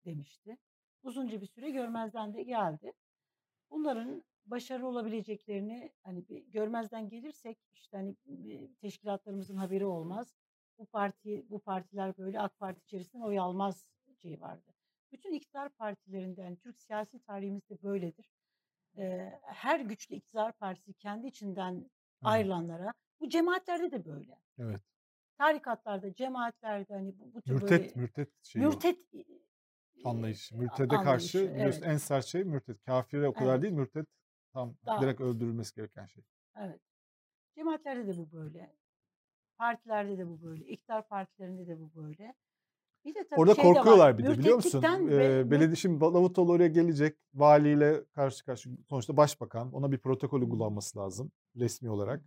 demişti. 0.06 0.58
Uzunca 1.04 1.42
bir 1.42 1.48
süre 1.48 1.70
görmezden 1.70 2.34
de 2.34 2.44
geldi. 2.44 2.94
Bunların 3.72 4.24
başarılı 4.46 4.88
olabileceklerini 4.88 5.94
hani 6.04 6.30
bir 6.30 6.46
görmezden 6.46 7.10
gelirsek 7.10 7.58
işte 7.74 7.98
hani 7.98 8.16
teşkilatlarımızın 8.82 9.58
haberi 9.58 9.86
olmaz. 9.86 10.36
Bu 10.78 10.86
parti 10.86 11.46
bu 11.50 11.60
partiler 11.60 12.18
böyle 12.18 12.40
AK 12.40 12.60
Parti 12.60 12.82
içerisinden 12.84 13.24
oy 13.24 13.40
almaz 13.40 13.86
şeyi 14.22 14.42
vardı. 14.42 14.74
Bütün 15.12 15.34
iktidar 15.34 15.70
partilerinde 15.70 16.42
yani 16.42 16.58
Türk 16.58 16.82
siyasi 16.82 17.20
tarihimizde 17.20 17.84
böyledir. 17.84 18.30
Ee, 18.98 19.32
her 19.44 19.80
güçlü 19.80 20.16
iktidar 20.16 20.52
partisi 20.54 20.94
kendi 20.94 21.28
içinden 21.28 21.90
ayrılanlara 22.24 22.94
bu 23.20 23.30
cemaatlerde 23.30 23.92
de 23.92 24.06
böyle. 24.06 24.40
Evet. 24.60 24.82
Tarikatlarda, 25.38 26.14
cemaatlerde 26.14 26.94
hani 26.94 27.20
bu, 27.20 27.34
bu 27.34 27.42
tür 27.42 27.54
Mürtet, 27.54 27.70
böyle 27.72 27.92
mürtet 27.96 28.30
şeyi 28.44 28.70
o. 28.70 28.70
mürtet 28.70 28.98
anlayışı. 30.06 30.58
Mürtede 30.58 30.88
karşı 30.88 31.00
anlayışı, 31.10 31.54
biliyorsun 31.56 31.82
evet. 31.82 31.92
en 31.94 31.98
sert 31.98 32.26
şey 32.26 32.44
mürtet. 32.44 32.84
Kafire 32.86 33.28
o 33.28 33.34
kadar 33.34 33.54
Evet. 33.54 33.62
değil 33.62 33.74
mürtet 33.74 34.08
tam 34.54 34.76
Daha- 34.86 35.02
direkt 35.02 35.22
öldürülmesi 35.22 35.76
gereken 35.76 36.06
şey. 36.06 36.24
Evet. 36.60 36.80
Cemaatlerde 37.56 38.08
de 38.08 38.18
bu 38.18 38.32
böyle. 38.32 38.76
Partilerde 39.58 40.18
de 40.18 40.28
bu 40.28 40.42
böyle. 40.42 40.66
İktidar 40.66 41.08
partilerinde 41.08 41.68
de 41.68 41.80
bu 41.80 41.92
böyle. 41.96 42.34
Bir 43.06 43.16
de 43.16 43.28
tabii 43.30 43.40
Orada 43.40 43.56
şey 43.56 43.64
de 43.64 43.68
korkuyorlar 43.74 44.18
bir 44.18 44.24
de 44.24 44.38
biliyor 44.38 44.56
musun? 44.56 44.84
ve- 44.84 45.40
Ee, 45.40 45.52
belediye 45.52 45.76
şimdi 45.76 46.02
Davutoğlu 46.02 46.52
oraya 46.52 46.68
gelecek. 46.68 47.18
Valiyle 47.34 47.36
şimdi 47.36 47.62
Davutoğlu 47.62 47.82
oraya 47.82 47.98
gelecek. 47.98 48.04
Valiyle 48.04 48.06
karşı 48.16 48.46
karşı 48.46 48.70
sonuçta 48.90 49.18
başbakan. 49.18 49.72
Ona 49.74 49.92
bir 49.92 49.98
protokol 49.98 50.42
uygulanması 50.42 51.00
lazım 51.00 51.32
resmi 51.56 51.90
olarak. 51.90 52.24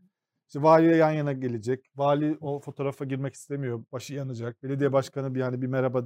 İşte 0.49 0.63
valiyle 0.63 0.97
yan 0.97 1.11
yana 1.11 1.33
gelecek. 1.33 1.91
Vali 1.97 2.37
o 2.41 2.61
fotoğrafa 2.61 3.05
girmek 3.05 3.35
istemiyor. 3.35 3.85
Başı 3.93 4.15
yanacak. 4.15 4.63
Belediye 4.63 4.93
başkanı 4.93 5.35
bir 5.35 5.41
yani 5.41 5.63
bir 5.63 5.67
merhaba 5.67 6.05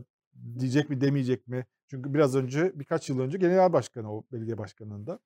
diyecek 0.58 0.90
mi 0.90 1.00
demeyecek 1.00 1.48
mi? 1.48 1.66
Çünkü 1.86 2.14
biraz 2.14 2.36
önce 2.36 2.78
birkaç 2.78 3.08
yıl 3.08 3.20
önce 3.20 3.38
genel 3.38 3.72
başkanı 3.72 4.16
o 4.16 4.24
belediye 4.32 4.58
başkanında. 4.58 5.18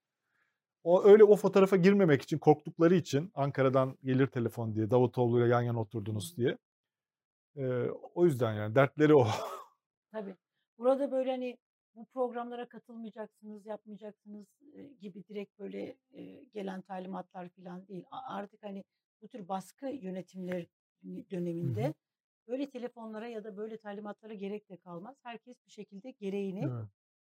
O 0.85 1.05
öyle 1.05 1.25
o 1.25 1.37
fotoğrafa 1.37 1.77
girmemek 1.77 2.23
için 2.23 2.39
korktukları 2.39 2.95
için 2.95 3.31
Ankara'dan 3.35 3.99
gelir 4.05 4.27
telefon 4.27 4.75
diye 4.75 4.91
Davutoğlu'yla 4.91 5.47
yan 5.47 5.63
yana 5.63 5.81
oturdunuz 5.81 6.37
diye. 6.37 6.59
Ee, 7.57 7.87
o 8.15 8.25
yüzden 8.25 8.55
yani 8.55 8.75
dertleri 8.75 9.15
o. 9.15 9.27
Tabii. 10.13 10.35
Burada 10.79 11.13
böyle 11.13 11.31
hani 11.31 11.59
bu 11.95 12.05
programlara 12.05 12.69
katılmayacaksınız, 12.69 13.67
yapmayacaksınız 13.67 14.47
gibi 15.01 15.25
direkt 15.29 15.59
böyle 15.59 15.97
gelen 16.53 16.83
talimatlar 16.83 17.49
falan 17.49 17.89
değil. 17.89 18.05
Artık 18.11 18.63
hani 18.63 18.85
bu 19.23 19.29
tür 19.29 19.49
baskı 19.49 19.87
yönetimler 19.87 20.67
döneminde 21.05 21.95
böyle 22.51 22.71
telefonlara 22.71 23.29
ya 23.29 23.45
da 23.45 23.57
böyle 23.57 23.77
talimatlara 23.79 24.35
gerek 24.35 24.71
de 24.71 24.77
kalmaz. 24.77 25.17
Herkes 25.23 25.57
bir 25.67 25.71
şekilde 25.71 26.11
gereğini 26.11 26.65
Evet. 26.65 26.89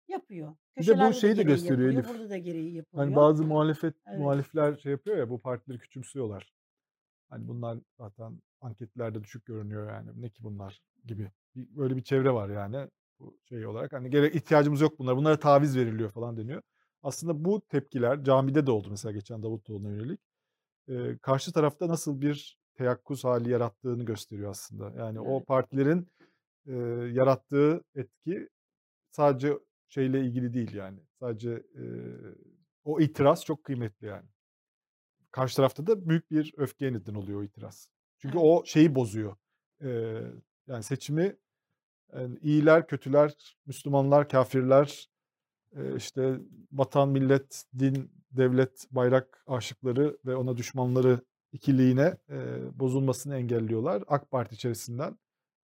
yapıyor. 0.09 0.49
Bir 0.49 0.55
de 0.55 0.91
bu 0.91 0.97
Köşelerde 0.97 1.13
şeyi 1.13 1.37
de 1.37 1.43
gereği 1.43 1.47
gösteriyor 1.55 1.91
yapılıyor, 1.91 2.05
Elif. 2.05 2.09
Burada 2.09 2.31
da 2.31 2.39
gereği 2.39 2.75
yapılıyor. 2.75 3.07
Hani 3.07 3.17
bazı 3.17 3.45
muhalefet 3.45 3.95
Evet. 4.07 4.19
muhalifler 4.19 4.77
şey 4.77 4.93
yapıyor 4.93 5.17
ya 5.17 5.31
bu 5.31 5.41
partileri 5.41 5.79
küçümsüyorlar. 5.79 6.53
Hani 7.29 7.49
bunlar 7.49 7.79
zaten 7.99 8.41
anketlerde 8.61 9.23
düşük 9.23 9.45
görünüyor 9.47 9.89
yani. 9.89 10.23
Ne 10.23 10.29
ki 10.31 10.43
bunlar 10.45 10.83
gibi. 11.05 11.31
Bir, 11.57 11.77
böyle 11.77 11.97
bir 11.97 12.03
çevre 12.03 12.33
var 12.33 12.49
yani 12.49 12.89
bu 13.19 13.39
şey 13.49 13.67
olarak. 13.67 13.93
Hani 13.93 14.11
gerek 14.11 14.35
ihtiyacımız 14.35 14.81
yok 14.81 14.99
bunlara. 14.99 15.17
Bunlara 15.17 15.39
taviz 15.39 15.77
veriliyor 15.77 16.11
falan 16.11 16.37
deniyor. 16.37 16.63
Aslında 17.03 17.45
bu 17.45 17.61
tepkiler 17.69 18.25
camide 18.25 18.67
de 18.67 18.71
oldu 18.71 18.89
mesela 18.91 19.13
geçen 19.13 19.43
Davutoğlu'na 19.43 19.89
yönelik. 19.91 20.21
Ee, 20.89 21.19
karşı 21.23 21.53
tarafta 21.53 21.89
nasıl 21.89 22.21
bir 22.21 22.60
teyakkuz 22.75 23.25
hali 23.25 23.51
yarattığını 23.51 24.05
gösteriyor 24.05 24.51
aslında. 24.51 24.93
Yani 24.99 25.21
o 25.21 25.37
Evet. 25.37 25.47
partilerin 25.47 26.09
e, 26.67 26.73
yarattığı 27.13 27.85
etki 27.95 28.49
sadece 29.11 29.59
şeyle 29.89 30.21
ilgili 30.21 30.55
değil 30.55 30.75
yani. 30.75 30.99
Sadece 31.21 31.51
e, 31.51 31.85
o 32.85 33.01
itiraz 33.01 33.45
çok 33.45 33.65
kıymetli 33.65 34.07
yani. 34.07 34.29
Karşı 35.31 35.57
tarafta 35.57 35.87
da 35.87 36.09
büyük 36.09 36.31
bir 36.31 36.55
öfkeye 36.57 36.93
neden 36.93 37.15
oluyor 37.15 37.41
o 37.41 37.45
itiraz. 37.45 37.91
Çünkü 38.19 38.39
Evet. 38.39 38.47
o 38.47 38.65
şeyi 38.67 38.95
bozuyor. 38.95 39.37
E, 39.83 40.21
yani 40.67 40.83
seçimi 40.83 41.37
yani 42.15 42.39
iyiler, 42.43 42.87
kötüler, 42.87 43.57
Müslümanlar, 43.67 44.29
kafirler, 44.29 45.11
e, 45.77 45.97
işte 45.97 46.41
vatan, 46.73 47.09
millet, 47.09 47.65
din, 47.79 48.13
devlet, 48.31 48.87
bayrak 48.91 49.45
aşıkları 49.47 50.19
ve 50.27 50.37
ona 50.37 50.57
düşmanları 50.57 51.21
ikiliğine 51.53 52.17
e, 52.31 52.59
bozulmasını 52.81 53.37
engelliyorlar. 53.37 54.05
AK 54.07 54.31
Parti 54.31 54.55
içerisinden 54.55 55.19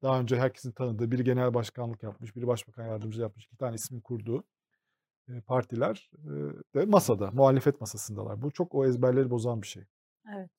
daha 0.03 0.19
önce 0.19 0.37
herkesin 0.37 0.71
tanıdığı 0.71 1.11
biri 1.11 1.23
genel 1.23 1.53
başkanlık 1.53 2.03
yapmış, 2.03 2.35
biri 2.35 2.47
başbakan 2.47 2.87
yardımcısı 2.87 3.21
yapmış, 3.21 3.45
iki 3.45 3.57
tane 3.57 3.75
ismin 3.75 4.01
kurduğu 4.01 4.43
e, 5.27 5.41
partiler 5.41 6.11
e, 6.13 6.29
de 6.75 6.85
masada, 6.85 7.31
muhalefet 7.31 7.81
masasındalar. 7.81 8.41
Bu 8.41 8.51
çok 8.51 8.75
o 8.75 8.85
ezberleri 8.85 9.29
bozan 9.29 9.61
bir 9.61 9.67
şey. 9.67 9.83
Evet. 10.35 10.49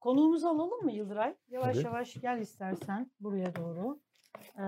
Konuğumuzu 0.00 0.46
alalım 0.46 0.84
mı 0.84 0.92
Yıldıray? 0.92 1.34
Yavaş 1.48 1.76
Tabii. 1.76 1.86
yavaş 1.86 2.14
gel 2.14 2.38
istersen 2.40 3.10
buraya 3.20 3.54
doğru. 3.56 4.00
Ee, 4.58 4.62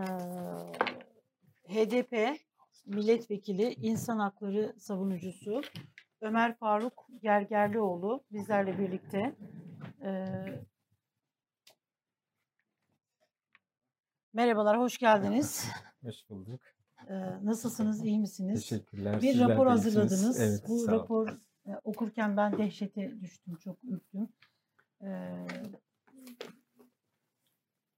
HDP 1.68 2.40
milletvekili 2.86 3.74
insan 3.74 4.18
hakları 4.18 4.74
savunucusu 4.78 5.62
Ömer 6.20 6.56
Faruk 6.59 7.06
Gergerlioğlu 7.22 8.24
bizlerle 8.33 8.78
birlikte. 8.78 9.37
Ee, 10.02 10.26
merhabalar, 14.33 14.78
hoş 14.78 14.98
geldiniz. 14.98 15.68
Hoş 16.02 16.30
bulduk. 16.30 16.61
Ee, 17.09 17.44
nasılsınız, 17.44 18.04
iyi 18.04 18.18
misiniz? 18.18 18.61
Teşekkürler. 18.68 19.22
Bir 19.22 19.40
rapor 19.40 19.66
iyisiniz. 19.66 19.96
hazırladınız. 19.96 20.40
Evet, 20.40 20.64
Bu 20.68 20.88
rapor 20.88 21.28
e, 21.66 21.70
okurken 21.85 22.37
ben 22.37 22.59
dehşete 22.59 23.20
düştüm, 23.20 23.56
çok 23.56 23.85
ürktüm. 23.85 24.28
Ee, 25.02 25.46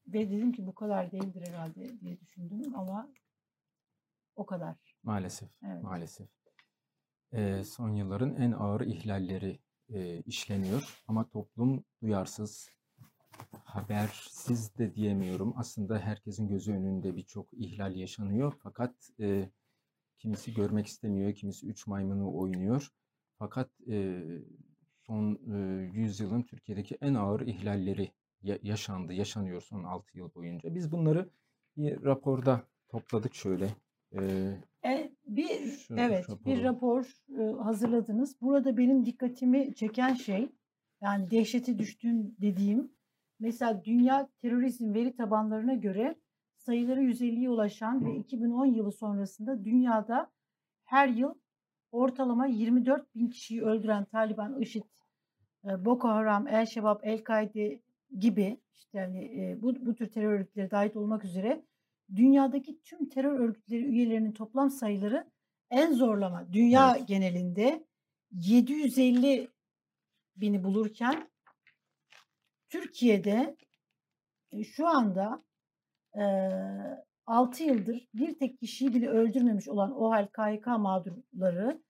ve 0.07 0.31
dedim 0.31 0.53
ki 0.53 0.67
bu 0.67 0.75
kadar 0.75 1.13
değildir 1.13 1.47
herhalde 1.49 2.01
diye 2.01 2.21
düşündüm 2.21 2.75
ama 2.75 3.09
o 4.37 4.47
kadar. 4.47 4.77
Maalesef, 5.03 5.51
Evet. 5.67 5.83
maalesef. 5.83 6.29
Son 7.65 7.95
yılların 7.95 8.37
en 8.37 8.53
ağır 8.53 8.81
ihlalleri 8.81 9.59
işleniyor 10.27 11.03
ama 11.09 11.29
toplum 11.29 11.85
duyarsız, 12.03 12.69
habersiz 13.65 14.79
de 14.79 14.95
diyemiyorum. 14.95 15.55
Aslında 15.57 15.99
herkesin 15.99 16.49
gözü 16.49 16.73
önünde 16.73 17.17
birçok 17.17 17.49
ihlal 17.53 17.97
yaşanıyor 17.97 18.53
fakat 18.63 19.11
kimisi 20.19 20.55
görmek 20.55 20.87
istemiyor, 20.87 21.35
kimisi 21.35 21.67
üç 21.67 21.87
maymunu 21.87 22.37
oynuyor. 22.39 22.89
Fakat 23.39 23.71
son 25.07 25.39
e, 25.55 25.83
yüzyılın 25.93 26.43
Türkiye'deki 26.43 26.99
en 27.01 27.15
ağır 27.15 27.41
ihlalleri 27.41 28.13
ya- 28.43 28.59
yaşandı, 28.63 29.13
yaşanıyor 29.13 29.61
son 29.63 29.85
6 29.85 30.19
yıl 30.19 30.35
boyunca. 30.35 30.75
Biz 30.75 30.93
bunları 30.93 31.31
bir 31.77 32.03
raporda 32.05 32.63
topladık 32.89 33.35
şöyle. 33.35 33.69
E, 34.17 34.21
E, 34.85 35.12
bir 35.37 35.71
Şu 35.71 35.95
evet 35.97 36.27
bir 36.29 36.63
raporu. 36.65 36.65
rapor 36.65 37.07
e, 37.39 37.63
hazırladınız. 37.63 38.41
Burada 38.41 38.77
benim 38.77 39.07
dikkatimi 39.07 39.75
çeken 39.75 40.15
şey 40.15 40.49
yani 41.01 41.31
dehşete 41.31 41.79
düştüğüm 41.79 42.37
dediğim 42.41 42.93
mesela 43.41 43.85
dünya 43.85 44.29
terörizm 44.43 44.95
veri 44.95 45.17
tabanlarına 45.17 45.75
göre 45.75 46.17
sayıları 46.57 47.03
150'ye 47.03 47.51
ulaşan 47.51 48.05
ve 48.05 48.17
2010 48.17 48.67
yılı 48.67 48.93
sonrasında 48.93 49.65
dünyada 49.65 50.31
her 50.85 51.09
yıl 51.09 51.35
ortalama 51.93 52.47
24 52.47 53.15
bin 53.15 53.29
kişiyi 53.29 53.63
öldüren 53.63 54.05
Taliban, 54.05 54.61
IŞİD, 54.61 54.83
e, 55.65 55.85
Boko 55.85 56.09
Haram, 56.09 56.49
El 56.49 56.67
Şebab, 56.67 57.01
El 57.03 57.25
Kaide 57.25 57.81
gibi 58.19 58.61
işte 58.75 58.99
yani 58.99 59.25
e, 59.25 59.63
bu, 59.63 59.87
bu 59.87 59.95
tür 59.95 60.07
terör 60.07 60.33
örgütleri 60.33 60.71
dahil 60.71 60.97
olmak 60.97 61.25
üzere 61.25 61.63
dünyadaki 62.17 62.83
tüm 62.83 63.09
terör 63.09 63.39
örgütleri 63.41 63.85
üyelerinin 63.85 64.33
toplam 64.33 64.71
sayıları 64.71 65.31
en 65.71 65.93
zorlama 65.93 66.53
dünya 66.53 66.95
Evet. 66.97 67.09
genelinde 67.09 67.87
750 68.33 69.49
bini 70.37 70.65
bulurken 70.65 71.31
Türkiye'de 72.69 73.57
e, 74.53 74.65
şu 74.65 74.87
anda 74.89 75.45
e, 76.17 76.23
6 77.27 77.63
yıldır 77.65 78.09
bir 78.15 78.39
tek 78.39 78.59
kişiyi 78.59 78.95
bile 78.95 79.09
öldürmemiş 79.09 79.69
olan 79.69 79.93
OHAL 80.01 80.27
KHK 80.27 80.67
mağdurları 80.67 81.83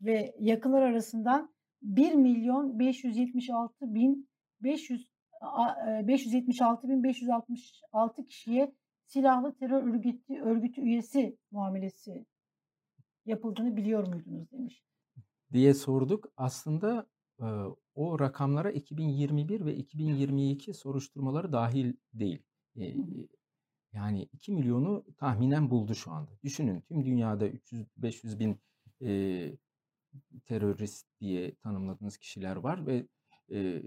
ve 0.00 0.34
yakınlar 0.40 0.82
arasından 0.82 1.54
1 1.82 2.14
milyon 2.14 2.78
576 2.78 3.94
bin 3.94 4.28
500 4.60 5.10
a- 5.40 5.90
e, 6.00 6.08
576 6.08 6.88
bin 6.88 7.02
566 7.04 8.26
kişiye 8.26 8.72
silahlı 9.08 9.54
terör 9.54 9.82
örgütü, 9.82 10.40
örgütü 10.40 10.80
üyesi 10.80 11.38
muamelesi 11.50 12.26
yapıldığını 13.26 13.76
biliyor 13.76 14.06
muydunuz 14.06 14.50
demiş. 14.50 14.82
diye 15.52 15.74
sorduk. 15.74 16.32
Aslında 16.36 17.06
e, 17.40 17.46
o 17.94 18.20
rakamlara 18.20 18.70
2021 18.70 19.64
ve 19.64 19.76
2022 19.76 20.74
soruşturmaları 20.74 21.52
dahil 21.52 21.92
değil. 22.14 22.42
E, 22.76 22.94
yani 23.92 24.28
2 24.32 24.52
milyonu 24.52 25.04
tahminen 25.16 25.70
buldu 25.70 25.94
şu 25.94 26.10
anda. 26.10 26.30
Düşünün 26.42 26.80
tüm 26.80 27.04
dünyada 27.04 27.48
300-500 27.48 28.38
bin 28.38 28.60
e, 29.02 29.52
terörist 30.44 31.06
diye 31.20 31.54
tanımladığınız 31.54 32.16
kişiler 32.16 32.56
var 32.56 32.86
ve 32.86 33.06
e, 33.52 33.82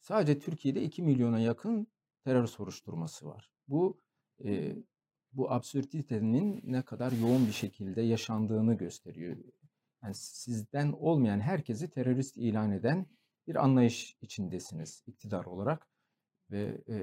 sadece 0.00 0.38
Türkiye'de 0.38 0.82
2 0.82 1.02
milyona 1.02 1.40
yakın 1.40 1.86
terör 2.24 2.46
soruşturması 2.46 3.26
var. 3.26 3.50
Bu 3.68 4.00
e, 4.44 4.76
bu 5.32 5.52
absürtitenin 5.52 6.60
ne 6.64 6.82
kadar 6.82 7.12
yoğun 7.12 7.46
bir 7.46 7.52
şekilde 7.52 8.02
yaşandığını 8.02 8.74
gösteriyor. 8.74 9.36
Yani 10.02 10.14
sizden 10.14 10.92
olmayan 10.92 11.40
herkesi 11.40 11.90
terörist 11.90 12.36
ilan 12.36 12.72
eden 12.72 13.06
bir 13.46 13.64
anlayış 13.64 14.16
içindesiniz 14.20 15.02
iktidar 15.06 15.44
olarak 15.44 15.88
ve 16.50 16.82
e, 16.88 16.96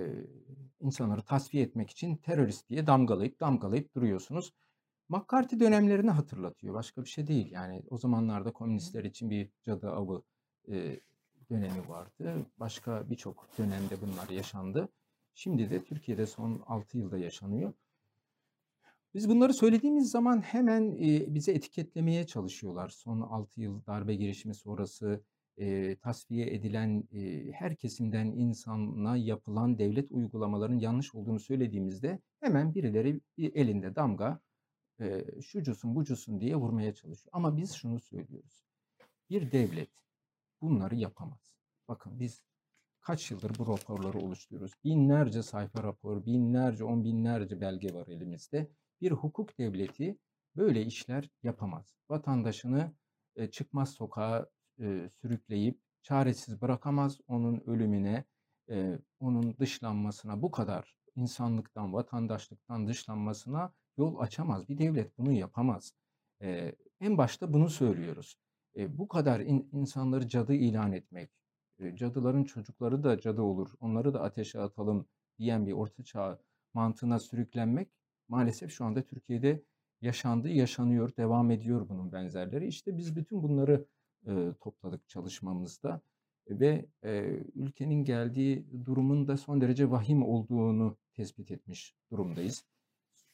insanları 0.79 1.21
tasfiye 1.21 1.63
etmek 1.63 1.89
için 1.89 2.17
terörist 2.17 2.69
diye 2.69 2.87
damgalayıp 2.87 3.39
damgalayıp 3.39 3.95
duruyorsunuz. 3.95 4.53
McCarthy 5.09 5.59
dönemlerini 5.59 6.11
hatırlatıyor. 6.11 6.73
Başka 6.73 7.03
bir 7.03 7.09
şey 7.09 7.27
değil. 7.27 7.51
Yani 7.51 7.83
o 7.89 7.97
zamanlarda 7.97 8.53
komünistler 8.53 9.03
için 9.03 9.29
bir 9.29 9.49
cadı 9.63 9.91
avı 9.91 10.23
e, 10.67 10.99
dönemi 11.49 11.89
vardı. 11.89 12.45
Başka 12.57 13.09
birçok 13.09 13.57
dönemde 13.57 14.01
bunlar 14.01 14.29
yaşandı. 14.29 14.89
Şimdi 15.35 15.69
de 15.69 15.83
Türkiye'de 15.83 16.25
son 16.25 16.63
6 16.67 16.97
yılda 16.97 17.17
yaşanıyor. 17.17 17.73
Biz 19.13 19.29
bunları 19.29 19.53
söylediğimiz 19.53 20.11
zaman 20.11 20.41
hemen 20.41 20.95
e, 20.95 21.35
bize 21.35 21.51
etiketlemeye 21.51 22.27
çalışıyorlar. 22.27 22.89
Son 22.89 23.21
6 23.21 23.61
yıl 23.61 23.85
darbe 23.85 24.15
girişimi 24.15 24.55
sonrası 24.55 25.23
e, 25.57 25.95
tasfiye 25.95 26.53
edilen 26.53 27.03
e, 27.11 27.51
her 27.51 27.75
kesimden 27.75 28.25
insana 28.25 29.17
yapılan 29.17 29.77
devlet 29.77 30.11
uygulamaların 30.11 30.79
yanlış 30.79 31.15
olduğunu 31.15 31.39
söylediğimizde 31.39 32.19
hemen 32.39 32.75
birileri 32.75 33.21
bir 33.37 33.55
elinde 33.55 33.95
damga 33.95 34.39
e, 34.99 35.25
şucusun 35.41 35.95
bucusun 35.95 36.41
diye 36.41 36.55
vurmaya 36.55 36.93
çalışıyor. 36.93 37.31
Ama 37.33 37.57
biz 37.57 37.73
şunu 37.73 37.99
söylüyoruz. 37.99 38.65
Bir 39.29 39.51
devlet 39.51 39.91
bunları 40.61 40.95
yapamaz. 40.95 41.55
Bakın 41.87 42.19
biz 42.19 42.41
kaç 43.05 43.31
yıldır 43.31 43.51
bu 43.59 43.67
raporları 43.67 44.17
oluşturuyoruz. 44.17 44.73
Binlerce 44.83 45.43
sayfa 45.43 45.83
rapor, 45.83 46.25
binlerce, 46.25 46.83
on 46.83 47.03
binlerce 47.03 47.61
belge 47.61 47.93
var 47.93 48.07
elimizde. 48.07 48.71
Bir 49.01 49.11
hukuk 49.11 49.57
devleti 49.59 50.17
böyle 50.55 50.85
işler 50.85 51.29
yapamaz. 51.43 51.95
Vatandaşını 52.09 52.91
e, 53.35 53.51
çıkmaz 53.51 53.89
sokağa 53.89 54.49
e, 54.79 55.09
sürükleyip 55.21 55.79
çaresiz 56.01 56.61
bırakamaz. 56.61 57.17
Onun 57.27 57.63
ölümüne, 57.65 58.25
e, 58.69 58.99
onun 59.19 59.57
dışlanmasına 59.57 60.41
bu 60.41 60.51
kadar 60.51 60.95
insanlıktan, 61.15 61.93
vatandaşlıktan 61.93 62.87
dışlanmasına 62.87 63.73
yol 63.97 64.19
açamaz. 64.19 64.69
Bir 64.69 64.77
devlet 64.77 65.17
bunu 65.17 65.31
yapamaz. 65.31 65.93
E, 66.41 66.75
en 66.99 67.17
başta 67.17 67.53
bunu 67.53 67.69
söylüyoruz. 67.69 68.37
Bu 68.77 69.07
kadar 69.07 69.39
in- 69.39 69.69
insanları 69.71 70.27
cadı 70.27 70.53
ilan 70.53 70.91
etmek, 70.91 71.29
cadıların 71.95 72.43
çocukları 72.43 73.03
da 73.03 73.19
cadı 73.19 73.41
olur, 73.41 73.69
onları 73.79 74.13
da 74.13 74.21
ateşe 74.21 74.59
atalım 74.59 75.05
diyen 75.39 75.67
bir 75.67 75.71
ortaçağ 75.71 76.39
mantığına 76.73 77.19
sürüklenmek 77.19 77.89
maalesef 78.27 78.71
şu 78.71 78.85
anda 78.85 79.01
Türkiye'de 79.01 79.63
yaşandı, 80.01 80.49
yaşanıyor, 80.49 81.15
devam 81.17 81.51
ediyor 81.51 81.89
bunun 81.89 82.11
benzerleri. 82.11 82.67
İşte 82.67 82.97
biz 82.97 83.15
bütün 83.15 83.43
bunları 83.43 83.85
e, 84.27 84.53
topladık 84.59 85.09
çalışmamızda 85.09 86.01
ve 86.49 86.85
e, 87.03 87.19
ülkenin 87.55 88.03
geldiği 88.03 88.65
durumun 88.85 89.27
da 89.27 89.37
son 89.37 89.61
derece 89.61 89.91
vahim 89.91 90.23
olduğunu 90.23 90.97
tespit 91.13 91.51
etmiş 91.51 91.95
durumdayız. 92.11 92.65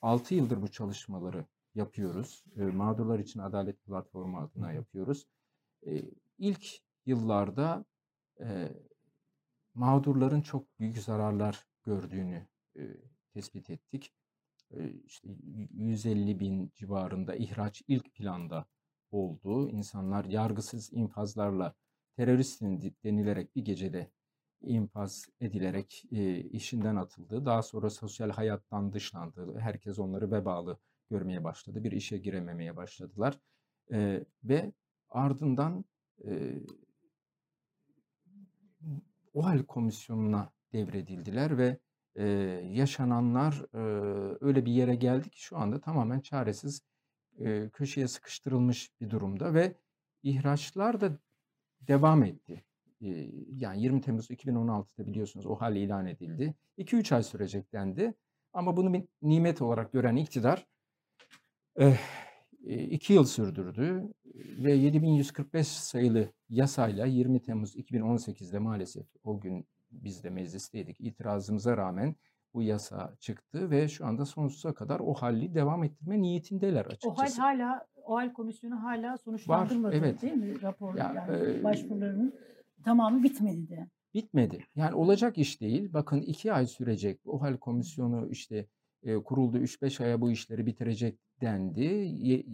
6 0.02 0.36
yıldır 0.36 0.62
bu 0.62 0.68
çalışmaları 0.68 1.46
yapıyoruz. 1.76 2.44
E, 2.58 2.62
Mağdurlar 2.62 3.20
için 3.20 3.40
Adalet 3.40 3.84
Platformu 3.84 4.40
adına 4.40 4.72
yapıyoruz. 4.72 5.28
E, 5.88 6.02
ilk 6.38 6.68
yıllarda 7.06 7.86
e, 8.42 8.72
mağdurların 9.74 10.42
çok 10.42 10.80
büyük 10.80 10.98
zararlar 10.98 11.68
gördüğünü 11.84 12.48
tespit 13.34 13.70
ettik. 13.70 14.14
E, 14.72 14.90
işte 14.90 15.30
150 15.74 16.40
bin 16.40 16.72
civarında 16.76 17.36
ihraç 17.36 17.82
ilk 17.88 18.14
planda 18.14 18.66
oldu. 19.12 19.70
İnsanlar 19.70 20.26
yargısız 20.26 20.94
infazlarla 20.94 21.74
teröristin 22.18 22.96
denilerek 23.04 23.56
bir 23.56 23.66
gecede 23.66 24.12
infaz 24.62 25.30
edilerek 25.42 26.04
işinden 26.52 26.96
atıldı. 26.96 27.46
Daha 27.46 27.62
sonra 27.62 27.90
sosyal 27.90 28.30
hayattan 28.30 28.94
dışlandı. 28.94 29.60
Herkes 29.60 30.00
onları 30.00 30.32
vebalı 30.32 30.78
görmeye 31.10 31.44
başladı. 31.44 31.84
Bir 31.84 31.92
işe 31.92 32.18
girememeye 32.18 32.76
başladılar. 32.76 33.40
Ve 34.44 34.72
ardından 35.10 35.86
OHAL 39.34 39.64
komisyonuna 39.64 40.50
devredildiler 40.74 41.58
ve 41.58 41.78
e, 42.16 42.26
yaşananlar 42.72 43.66
e, 43.74 43.78
öyle 44.42 44.66
bir 44.66 44.72
yere 44.72 44.96
geldi 44.96 45.30
ki 45.30 45.42
şu 45.42 45.58
anda 45.58 45.82
tamamen 45.82 46.20
çaresiz 46.20 46.82
e, 47.40 47.70
köşeye 47.70 48.08
sıkıştırılmış 48.08 48.92
bir 49.02 49.10
durumda 49.10 49.54
ve 49.54 49.76
ihraçlar 50.24 51.02
da 51.02 51.18
devam 51.82 52.24
etti. 52.24 52.64
E, 53.02 53.08
yani 53.52 53.82
20 53.82 54.02
Temmuz 54.02 54.30
2016'da 54.30 55.08
biliyorsunuz 55.08 55.46
OHAL 55.46 55.76
ilan 55.76 56.06
edildi. 56.06 56.56
2-3 56.78 57.16
ay 57.16 57.24
sürecek 57.24 57.74
dendi. 57.74 58.14
Ama 58.54 58.78
bunu 58.78 58.94
bir 58.94 59.04
nimet 59.22 59.62
olarak 59.62 59.92
gören 59.94 60.16
iktidar 60.16 60.68
eh, 61.76 62.00
e, 62.66 62.84
iki 62.84 63.14
yıl 63.14 63.26
sürdürdü 63.26 64.14
ve 64.36 64.74
7145 64.74 65.68
sayılı 65.68 66.30
yasayla 66.50 67.06
20 67.06 67.42
Temmuz 67.42 67.76
2018'de 67.76 68.60
maalesef 68.60 69.06
o 69.24 69.40
gün 69.40 69.66
biz 69.92 70.24
de 70.24 70.30
meclisteydik 70.30 71.02
itirazımıza 71.02 71.78
rağmen 71.78 72.16
bu 72.54 72.62
yasa 72.62 73.16
çıktı 73.20 73.72
ve 73.72 73.88
şu 73.88 74.06
anda 74.06 74.26
sonsuza 74.26 74.74
kadar 74.74 75.00
o 75.00 75.14
halli 75.14 75.56
devam 75.56 75.84
ettirme 75.84 76.22
niyetindeler 76.22 76.86
O 76.86 76.88
hal 76.88 76.92
açıkçası. 76.92 77.42
hala 77.42 77.86
o 78.04 78.16
hal 78.16 78.34
komisyonu 78.34 78.84
hala 78.84 79.18
sonuçlandırmadı 79.18 79.96
evet. 79.96 80.22
değil 80.22 80.34
mi 80.34 80.62
rapor 80.62 80.96
Ya, 80.96 81.14
yani 81.16 81.60
e, 81.60 81.64
başvurularının 81.64 82.34
tamamı 82.84 83.24
bitmedi 83.24 83.70
de. 83.70 83.90
Bitmedi. 84.14 84.66
Yani 84.76 84.96
olacak 84.96 85.38
iş 85.38 85.62
değil. 85.62 85.94
Bakın 85.94 86.22
iki 86.22 86.54
ay 86.54 86.68
sürecek. 86.68 87.20
O 87.26 87.42
hal 87.42 87.58
komisyonu 87.58 88.28
işte 88.30 88.68
e, 89.04 89.16
kuruldu 89.16 89.58
3-5 89.58 90.02
aya 90.04 90.22
bu 90.22 90.32
işleri 90.32 90.66
bitirecek 90.66 91.20
dendi. 91.42 91.84
Ye- 92.20 92.46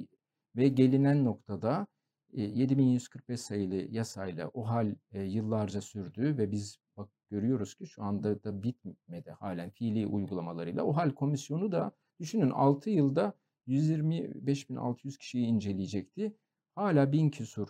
ve 0.56 0.68
gelinen 0.68 1.26
noktada 1.26 1.88
e, 2.34 2.42
7145 2.42 3.42
sayılı 3.42 3.76
yasayla 3.76 4.48
o 4.54 4.68
hal 4.70 4.96
e, 5.12 5.22
yıllarca 5.24 5.82
sürdü 5.82 6.38
ve 6.38 6.52
biz 6.52 6.78
bak 6.98 7.10
görüyoruz 7.30 7.76
ki 7.76 7.88
şu 7.88 8.04
anda 8.04 8.44
da 8.44 8.64
bitmedi 8.64 9.32
halen 9.32 9.70
fiili 9.70 10.08
uygulamalarıyla. 10.08 10.84
O 10.84 10.94
hal 10.96 11.12
komisyonu 11.12 11.72
da 11.72 11.92
düşünün 12.20 12.50
6 12.50 12.90
yılda 12.90 13.34
125.600 13.68 15.18
kişiyi 15.18 15.46
inceleyecekti. 15.46 16.38
Hala 16.76 17.12
1000 17.12 17.30
küsur 17.30 17.70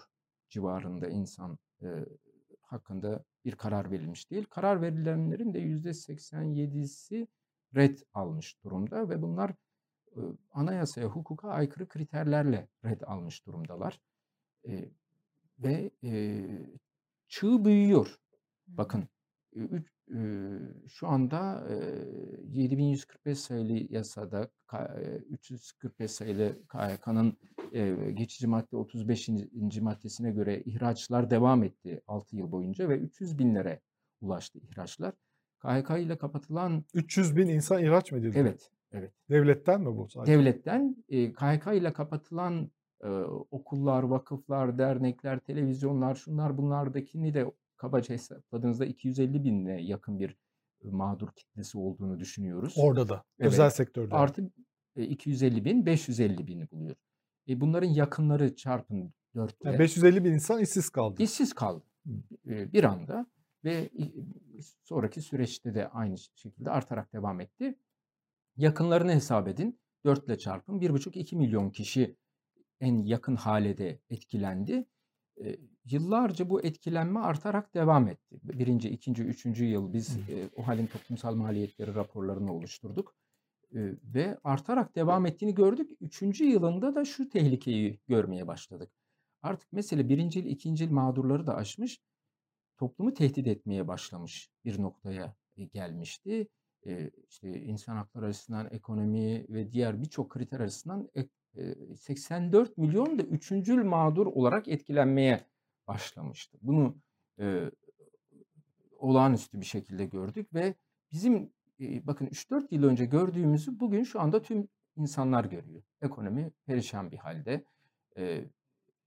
civarında 0.50 1.10
insan 1.10 1.58
e, 1.82 1.88
hakkında 2.62 3.24
bir 3.46 3.52
karar 3.56 3.92
verilmiş 3.92 4.32
değil. 4.32 4.46
Karar 4.50 4.82
verilenlerin 4.82 5.54
de 5.54 5.60
%87'si 5.60 7.28
red 7.76 7.98
almış 8.14 8.64
durumda 8.64 9.10
ve 9.10 9.22
bunlar 9.22 9.54
anayasaya, 10.52 11.08
hukuka 11.08 11.50
aykırı 11.50 11.88
kriterlerle 11.88 12.68
red 12.86 13.02
almış 13.02 13.46
durumdalar. 13.46 14.02
E, 14.68 14.90
ve 15.60 15.92
e, 16.04 16.46
çığ 17.28 17.66
büyüyor. 17.66 18.20
Bakın 18.68 19.04
üç- 19.56 19.92
e, 20.16 20.20
şu 20.88 21.08
anda 21.08 21.68
e, 21.70 21.76
7145 22.60 23.40
sayılı 23.40 23.94
yasada 23.94 24.50
K- 24.68 24.96
e, 25.02 25.18
345 25.18 26.12
sayılı 26.12 26.68
KHK'nın 26.68 27.38
e, 27.74 28.12
geçici 28.12 28.48
madde 28.48 28.78
35. 28.78 29.82
maddesine 29.82 30.32
göre 30.32 30.62
ihraçlar 30.62 31.30
devam 31.30 31.64
etti 31.64 32.02
6 32.08 32.36
yıl 32.38 32.52
boyunca 32.52 32.90
ve 32.90 32.98
300 32.98 33.40
binlere 33.40 33.82
ulaştı 34.22 34.60
ihraçlar. 34.60 35.14
KHK 35.60 35.90
ile 36.00 36.18
kapatılan 36.18 36.84
300 36.94 37.38
bin 37.38 37.48
insan 37.48 37.84
ihraç 37.84 38.12
mı 38.12 38.18
edildi? 38.18 38.38
evet 38.38 38.72
evet 38.92 39.12
Devletten 39.30 39.82
mi 39.82 39.98
bu 39.98 40.08
sadece? 40.10 40.32
devletten 40.34 40.96
e, 41.10 41.34
KHK 41.34 41.68
ile 41.74 41.94
kapatılan 41.94 42.72
e, 43.04 43.08
okullar, 43.52 44.04
vakıflar, 44.04 44.78
dernekler, 44.78 45.40
televizyonlar, 45.40 46.16
şunlar 46.16 46.58
bunlardakini 46.58 47.34
de 47.34 47.46
kabaca 47.78 48.14
hesapladığınızda 48.14 48.86
250 48.86 49.44
bine 49.44 49.82
yakın 49.82 50.20
bir 50.20 50.38
mağdur 50.84 51.28
kitlesi 51.36 51.78
olduğunu 51.78 52.20
düşünüyoruz. 52.20 52.74
Orada 52.78 53.10
da. 53.10 53.24
Evet. 53.40 53.52
Özel 53.52 53.70
sektörde. 53.70 54.16
Artı 54.16 54.52
e, 54.96 55.04
250 55.04 55.66
bin, 55.66 55.86
550 55.86 56.48
bini 56.48 56.72
buluyor. 56.72 56.96
E, 57.50 57.62
bunların 57.62 57.88
yakınları 57.90 58.56
çarpın 58.56 59.14
4 59.36 59.56
Yani 59.64 59.80
550 59.80 60.24
bin 60.24 60.32
insan 60.32 60.62
işsiz 60.62 60.90
kaldı. 60.90 61.24
işsiz 61.24 61.54
kaldı 61.54 61.84
bir 62.46 62.84
anda 62.84 63.26
ve 63.64 63.90
sonraki 64.84 65.22
süreçte 65.22 65.76
de 65.76 65.88
aynı 65.88 66.18
şekilde 66.18 66.72
artarak 66.72 67.14
devam 67.14 67.42
etti. 67.42 67.80
Yakınlarını 68.58 69.12
hesap 69.12 69.48
edin. 69.48 69.80
4 70.06 70.26
ile 70.26 70.38
çarpın. 70.38 70.80
1,5-2 70.80 71.36
milyon 71.36 71.70
kişi 71.70 72.18
en 72.80 72.98
yakın 72.98 73.36
halede 73.36 74.00
etkilendi. 74.10 74.86
E, 75.44 75.58
yıllarca 75.86 76.50
bu 76.50 76.62
etkilenme 76.62 77.20
artarak 77.20 77.74
devam 77.74 78.08
etti. 78.08 78.40
Birinci, 78.44 78.90
ikinci, 78.90 79.24
üçüncü 79.24 79.66
yıl 79.66 79.94
biz 79.94 80.18
e, 80.18 80.50
o 80.56 80.68
halin 80.68 80.88
toplumsal 80.88 81.36
maliyetleri 81.36 81.96
raporlarını 81.96 82.54
oluşturduk. 82.54 83.16
E, 83.76 83.80
ve 84.04 84.38
artarak 84.44 84.96
devam 84.96 85.26
ettiğini 85.26 85.56
gördük. 85.56 85.92
Üçüncü 86.02 86.46
yılında 86.46 86.96
da 86.96 87.06
şu 87.06 87.30
tehlikeyi 87.30 88.00
görmeye 88.08 88.48
başladık. 88.48 88.92
Artık 89.42 89.74
mesele 89.74 90.10
birinci 90.10 90.40
yıl, 90.40 90.46
ikinci 90.46 90.84
yıl 90.84 90.92
mağdurları 90.92 91.48
da 91.48 91.56
aşmış. 91.56 92.02
Toplumu 92.78 93.14
tehdit 93.14 93.48
etmeye 93.48 93.88
başlamış 93.88 94.50
bir 94.66 94.82
noktaya 94.82 95.36
e, 95.58 95.64
gelmişti. 95.64 96.48
E, 96.88 97.12
işte 97.30 97.62
insan 97.62 97.96
hakları 97.96 98.26
açısından, 98.26 98.68
ekonomi 98.72 99.46
ve 99.50 99.72
diğer 99.72 100.02
birçok 100.02 100.30
kriter 100.30 100.60
açısından 100.60 101.10
ek- 101.16 101.30
e, 101.56 101.96
84 101.96 102.78
milyon 102.78 103.20
da 103.20 103.24
üçüncül 103.24 103.84
mağdur 103.84 104.26
olarak 104.26 104.68
etkilenmeye 104.68 105.46
başlamıştı. 105.88 106.58
Bunu 106.62 106.98
olağanüstü 109.00 109.62
bir 109.62 109.66
şekilde 109.66 110.06
gördük 110.06 110.54
ve 110.54 110.76
bizim 111.12 111.54
bakın 111.80 112.26
3-4 112.26 112.68
yıl 112.72 112.84
önce 112.84 113.06
gördüğümüzü 113.06 113.80
bugün 113.80 114.04
şu 114.04 114.22
anda 114.22 114.42
tüm 114.42 114.68
insanlar 114.96 115.46
görüyor. 115.46 115.84
Ekonomi 116.02 116.52
perişan 116.66 117.12
bir 117.12 117.18
halde. 117.18 117.64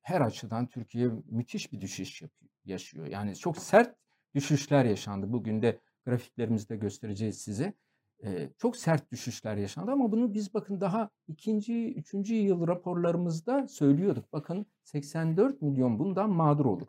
Her 0.02 0.20
açıdan 0.20 0.66
Türkiye 0.66 1.10
müthiş 1.24 1.72
bir 1.72 1.80
düşüş 1.80 2.22
yapıyor, 2.22 2.49
yaşıyor. 2.64 3.06
Yani 3.06 3.36
çok 3.36 3.58
sert 3.58 3.96
düşüşler 4.34 4.84
yaşandı. 4.84 5.32
Bugün 5.32 5.62
de 5.62 5.80
grafiklerimizde 6.06 6.76
göstereceğiz 6.76 7.38
size. 7.38 7.74
Ee, 8.24 8.50
çok 8.58 8.76
sert 8.76 9.12
düşüşler 9.12 9.56
yaşandı 9.56 9.90
ama 9.90 10.12
bunu 10.12 10.34
biz 10.34 10.54
bakın 10.54 10.80
daha 10.80 11.10
ikinci, 11.28 11.94
üçüncü 11.94 12.34
yıl 12.34 12.66
raporlarımızda 12.66 13.68
söylüyorduk. 13.68 14.32
Bakın 14.32 14.66
84 14.84 15.62
milyon 15.62 15.98
bundan 15.98 16.30
mağdur 16.30 16.64
olur. 16.64 16.86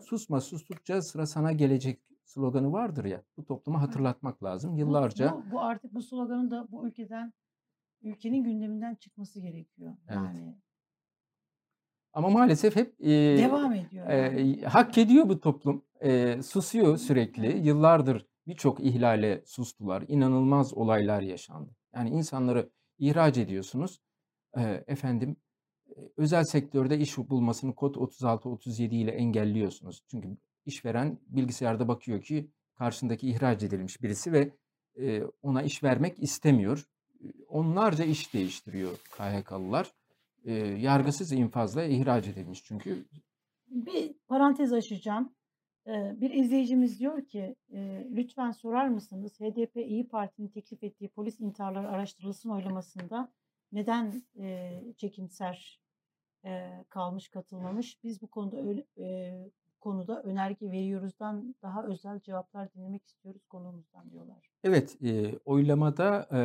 Susma 0.00 0.40
sustukça 0.40 1.02
sıra 1.02 1.26
sana 1.26 1.52
gelecek 1.52 2.00
sloganı 2.24 2.72
vardır 2.72 3.04
ya. 3.04 3.22
Bu 3.36 3.44
topluma 3.44 3.82
hatırlatmak 3.82 4.42
lazım. 4.44 4.72
Bu- 4.74 4.78
Yıllarca 4.78 5.32
Bu, 5.36 5.50
bu 5.50 5.60
artık 5.60 5.94
bu 5.94 6.02
sloganın 6.02 6.50
da 6.50 6.66
bu 6.70 6.86
ülkeden 6.88 7.32
ülkenin 8.02 8.44
gündeminden 8.44 8.94
çıkması 8.94 9.40
gerekiyor. 9.40 9.96
Evet. 10.08 10.16
Yani 10.16 10.58
ama 12.18 12.28
maalesef 12.28 12.76
hep 12.76 13.00
e, 13.00 13.08
devam 13.38 13.72
ediyor. 13.72 14.08
e, 14.08 14.60
hak 14.62 14.98
ediyor 14.98 15.28
bu 15.28 15.40
toplum. 15.40 15.84
E, 16.00 16.42
susuyor 16.42 16.96
sürekli. 16.96 17.66
Yıllardır 17.66 18.26
birçok 18.46 18.80
ihlale 18.80 19.42
sustular. 19.46 20.04
İnanılmaz 20.08 20.74
olaylar 20.74 21.22
yaşandı. 21.22 21.70
Yani 21.94 22.10
insanları 22.10 22.70
ihraç 22.98 23.38
ediyorsunuz. 23.38 24.00
E, 24.56 24.84
efendim 24.86 25.36
özel 26.16 26.44
sektörde 26.44 26.98
iş 26.98 27.18
bulmasını 27.18 27.74
kod 27.74 27.94
36-37 27.94 28.94
ile 28.94 29.10
engelliyorsunuz. 29.10 30.02
Çünkü 30.10 30.36
işveren 30.66 31.18
bilgisayarda 31.28 31.88
bakıyor 31.88 32.22
ki 32.22 32.50
karşındaki 32.74 33.28
ihraç 33.30 33.62
edilmiş 33.62 34.02
birisi 34.02 34.32
ve 34.32 34.52
ona 35.42 35.62
iş 35.62 35.82
vermek 35.82 36.22
istemiyor. 36.22 36.84
Onlarca 37.48 38.04
iş 38.04 38.34
değiştiriyor 38.34 38.96
KHK'lılar. 38.96 39.92
E, 40.44 40.54
yargısız 40.54 41.32
infazla 41.32 41.84
ihraç 41.84 42.28
edilmiş 42.28 42.64
çünkü. 42.64 43.04
Bir 43.68 44.14
parantez 44.28 44.72
açacağım. 44.72 45.32
Ee, 45.86 46.20
Bir 46.20 46.30
izleyicimiz 46.30 47.00
diyor 47.00 47.26
ki 47.26 47.56
e, 47.72 48.06
lütfen 48.10 48.50
sorar 48.50 48.88
mısınız 48.88 49.40
HDP 49.40 49.76
İyi 49.76 50.08
Parti'nin 50.08 50.48
teklif 50.48 50.84
ettiği 50.84 51.08
polis 51.08 51.40
intiharları 51.40 51.88
araştırılsın 51.88 52.50
oylamasında 52.50 53.32
neden 53.72 54.22
e, 54.38 54.80
çekimser 54.96 55.80
e, 56.44 56.84
kalmış 56.88 57.28
katılmamış? 57.28 58.04
Biz 58.04 58.22
bu 58.22 58.26
konuda 58.26 58.56
öyle, 58.56 58.84
konuda 59.80 60.22
önerge 60.22 60.70
veriyoruzdan 60.70 61.54
daha 61.62 61.84
özel 61.84 62.20
cevaplar 62.20 62.74
dinlemek 62.74 63.06
istiyoruz 63.06 63.46
konumuzdan 63.46 64.10
diyorlar. 64.10 64.50
Evet, 64.64 64.96
e, 65.02 65.38
oylamada 65.44 66.28
e, 66.32 66.40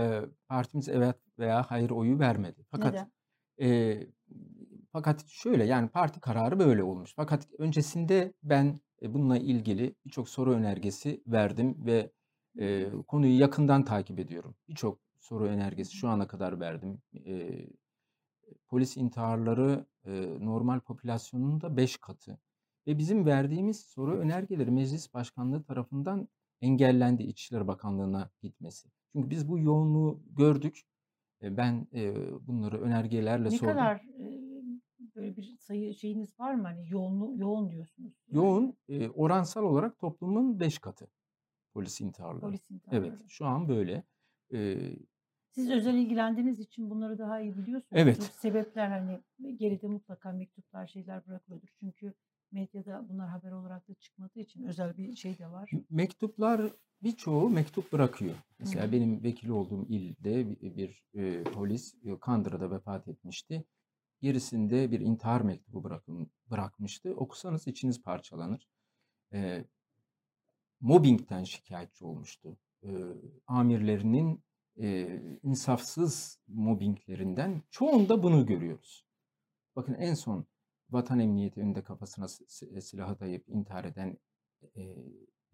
partimiz 0.48 0.90
evet 0.90 1.16
veya 1.40 1.64
hayır 1.64 1.90
oyu 1.90 2.20
vermedi. 2.20 2.66
Fakat 2.72 2.94
Neden? 2.94 3.12
E, 3.62 4.00
fakat 4.92 5.28
şöyle 5.28 5.66
yani 5.66 5.90
parti 5.90 6.20
kararı 6.20 6.60
böyle 6.60 6.84
olmuş. 6.84 7.14
Fakat 7.16 7.48
öncesinde 7.58 8.34
ben 8.44 8.80
e, 9.02 9.14
bununla 9.14 9.38
ilgili 9.38 9.96
birçok 10.06 10.30
soru 10.30 10.52
önergesi 10.52 11.24
verdim 11.28 11.86
ve 11.86 12.12
e, 12.60 12.92
konuyu 13.08 13.40
yakından 13.40 13.86
takip 13.86 14.20
ediyorum. 14.20 14.56
Birçok 14.70 15.00
soru 15.20 15.46
önergesi 15.46 15.96
şu 15.96 16.10
ana 16.10 16.28
kadar 16.28 16.60
verdim. 16.60 17.02
E, 17.26 17.66
polis 18.68 18.98
intiharları 18.98 19.86
e, 20.06 20.12
normal 20.40 20.80
popülasyonun 20.80 21.62
da 21.62 21.78
5 21.78 21.98
katı. 21.98 22.40
Ve 22.88 22.98
bizim 22.98 23.26
verdiğimiz 23.26 23.80
soru 23.80 24.18
önergeleri 24.18 24.72
meclis 24.72 25.14
başkanlığı 25.14 25.64
tarafından 25.64 26.28
engellendi 26.62 27.24
İçişleri 27.24 27.68
Bakanlığı'na 27.68 28.30
gitmesi. 28.42 28.90
Çünkü 29.12 29.30
biz 29.30 29.50
bu 29.50 29.60
yoğunluğu 29.60 30.24
gördük. 30.38 30.82
Ben 31.44 31.88
bunları 32.48 32.82
önergelerle 32.82 33.46
Ne 33.46 33.52
sordum. 33.52 33.74
kadar 33.76 33.96
e, 33.96 34.42
böyle 35.16 35.38
bir 35.38 35.58
sayı 35.60 35.94
şeyiniz 35.94 36.40
var 36.40 36.54
mı? 36.54 36.64
Hani 36.64 36.90
yoğun, 36.90 37.38
yoğun 37.38 37.72
diyorsunuz. 37.72 38.14
Yoğun 38.32 38.78
oransal 39.14 39.64
olarak 39.64 40.00
toplumun 40.00 40.60
5 40.60 40.80
katı 40.80 41.08
polis 41.74 42.02
intiharları. 42.02 42.42
Polis 42.42 42.72
intiharları. 42.72 43.08
Evet, 43.08 43.20
şu 43.28 43.46
an 43.46 43.70
böyle. 43.70 44.04
Siz 45.52 45.70
özel 45.72 45.94
ilgilendiğiniz 45.96 46.60
için 46.60 46.90
bunları 46.90 47.18
daha 47.18 47.42
iyi 47.42 47.58
biliyorsunuz. 47.58 48.02
Evet. 48.02 48.18
Bu 48.20 48.24
sebepler 48.24 48.88
hani 48.88 49.22
geride 49.58 49.88
mutlaka 49.88 50.32
mektuplar 50.32 50.88
şeyler 50.88 51.28
bırakılıyordur. 51.28 51.68
Çünkü 51.80 52.14
medyada 52.54 53.10
bunlar 53.10 53.30
haber 53.30 53.52
olarak 53.52 53.90
da 53.90 53.94
çıkmadığı 53.94 54.40
için 54.40 54.64
özel 54.64 54.98
bir 54.98 55.16
şey 55.16 55.38
de 55.38 55.48
var. 55.48 55.72
Mektuplar 55.90 56.72
birçoğu 57.04 57.50
mektup 57.50 57.92
bırakıyor. 57.94 58.36
Mesela 58.60 58.88
hı. 58.88 58.92
benim 58.92 59.24
vekil 59.24 59.50
olduğum 59.50 59.86
ilde 59.90 60.62
bir, 60.62 60.78
bir, 60.78 61.04
e, 61.14 61.44
polis 61.44 61.96
e, 62.06 62.20
Kandıra'da 62.20 62.72
vefat 62.72 63.08
etmişti. 63.08 63.66
Gerisinde 64.22 64.92
bir 64.92 65.00
intihar 65.00 65.42
mektubu 65.42 65.84
bırakın, 65.84 66.32
bırakmıştı. 66.52 67.16
Okusanız 67.16 67.68
içiniz 67.68 68.02
parçalanır. 68.02 68.68
E, 69.34 69.66
mobbingten 70.82 71.44
şikayetçi 71.44 72.06
olmuştu. 72.06 72.58
E, 72.84 72.90
amirlerinin 73.48 74.44
e, 74.82 75.20
insafsız 75.44 76.40
mobbinglerinden 76.48 77.62
çoğunda 77.70 78.24
bunu 78.24 78.46
görüyoruz. 78.46 79.06
Bakın 79.76 79.94
en 79.94 80.14
son 80.14 80.46
vatan 80.94 81.20
emniyeti 81.20 81.60
önünde 81.62 81.82
kafasına 81.84 82.28
si- 82.28 82.82
silahı 82.82 83.20
dayayıp 83.20 83.50
intihar 83.50 83.84
eden 83.86 84.18
e, 84.76 84.82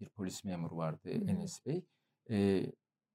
bir 0.00 0.08
polis 0.08 0.44
memuru 0.44 0.76
vardı 0.76 0.98
hı. 1.04 1.10
Enes 1.30 1.66
Bey. 1.66 1.84
E, 2.30 2.66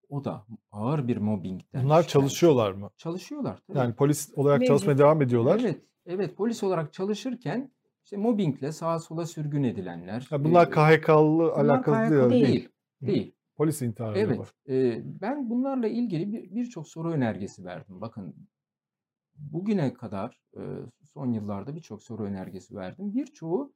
o 0.09 0.23
da 0.23 0.45
ağır 0.71 1.07
bir 1.07 1.17
mobbingden 1.17 1.65
Bunlar 1.73 1.83
şikayetçi. 1.83 2.11
çalışıyorlar 2.13 2.71
mı? 2.71 2.89
Çalışıyorlar 2.97 3.61
tabii. 3.67 3.77
Yani 3.77 3.93
polis 3.93 4.31
olarak 4.35 4.59
Mevcut. 4.59 4.67
çalışmaya 4.67 4.97
devam 4.97 5.21
ediyorlar. 5.21 5.59
Evet, 5.59 5.81
evet 6.05 6.37
polis 6.37 6.63
olarak 6.63 6.93
çalışırken 6.93 7.71
işte 8.03 8.17
mobbingle 8.17 8.71
sağa 8.71 8.99
sola 8.99 9.25
sürgün 9.25 9.63
edilenler. 9.63 10.27
Ha, 10.29 10.43
bunlar 10.43 10.67
e, 10.67 10.69
KHK'lı 10.69 11.53
alakalı 11.53 11.95
KHK 11.95 12.31
değil. 12.31 12.47
değil. 12.47 12.69
Hı. 13.01 13.07
Değil. 13.07 13.35
Polis 13.55 13.81
intiharı 13.81 14.19
Evet, 14.19 14.39
var. 14.39 14.49
e, 14.69 15.01
ben 15.21 15.49
bunlarla 15.49 15.87
ilgili 15.87 16.33
bir- 16.33 16.55
birçok 16.55 16.87
soru 16.87 17.11
önergesi 17.11 17.65
verdim. 17.65 18.01
Bakın 18.01 18.35
bugüne 19.37 19.93
kadar 19.93 20.41
son 21.13 21.31
yıllarda 21.31 21.75
birçok 21.75 22.03
soru 22.03 22.23
önergesi 22.23 22.75
verdim. 22.75 23.13
Birçoğu 23.13 23.73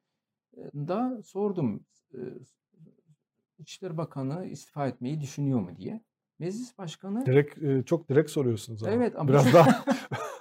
da 0.73 1.21
sordum 1.23 1.85
İçişleri 3.59 3.97
Bakanı 3.97 4.45
istifa 4.45 4.87
etmeyi 4.87 5.21
düşünüyor 5.21 5.59
mu 5.59 5.75
diye. 5.77 6.01
Meclis 6.39 6.77
Başkanı 6.77 7.25
Direkt 7.25 7.87
çok 7.87 8.09
direkt 8.09 8.31
soruyorsunuz 8.31 8.83
ama. 8.83 8.91
evet 8.93 9.15
ama 9.15 9.29
Biraz 9.29 9.45
daha 9.53 9.85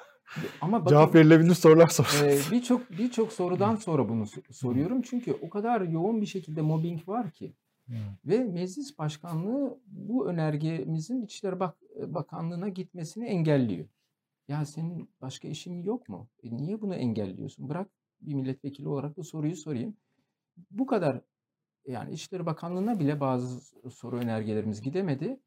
ama 0.60 0.78
bakın, 0.80 0.88
cevap 0.90 1.14
verilebilir 1.14 1.54
sorular 1.54 1.86
soruyorsunuz. 1.88 2.52
birçok 2.52 2.90
birçok 2.90 3.32
sorudan 3.32 3.76
sonra 3.76 4.08
bunu 4.08 4.22
so- 4.22 4.52
soruyorum 4.52 5.02
çünkü 5.02 5.32
o 5.32 5.50
kadar 5.50 5.80
yoğun 5.80 6.20
bir 6.20 6.26
şekilde 6.26 6.60
mobbing 6.60 7.08
var 7.08 7.30
ki 7.30 7.54
ve 8.26 8.38
meclis 8.44 8.98
başkanlığı 8.98 9.78
bu 9.86 10.28
önergemizin 10.28 11.22
İçişleri 11.22 11.60
Bak- 11.60 11.78
Bakanlığı'na 12.06 12.68
gitmesini 12.68 13.24
engelliyor. 13.26 13.86
Ya 14.48 14.64
senin 14.66 15.10
başka 15.20 15.48
işin 15.48 15.82
yok 15.82 16.08
mu? 16.08 16.28
E 16.42 16.56
niye 16.56 16.80
bunu 16.80 16.94
engelliyorsun? 16.94 17.68
Bırak 17.68 17.90
bir 18.20 18.34
milletvekili 18.34 18.88
olarak 18.88 19.16
bu 19.16 19.24
soruyu 19.24 19.56
sorayım. 19.56 19.96
Bu 20.70 20.86
kadar 20.86 21.22
yani 21.86 22.14
İçişleri 22.14 22.46
Bakanlığı'na 22.46 23.00
bile 23.00 23.20
bazı 23.20 23.60
soru 23.90 24.18
önergelerimiz 24.18 24.82
gidemedi 24.82 25.40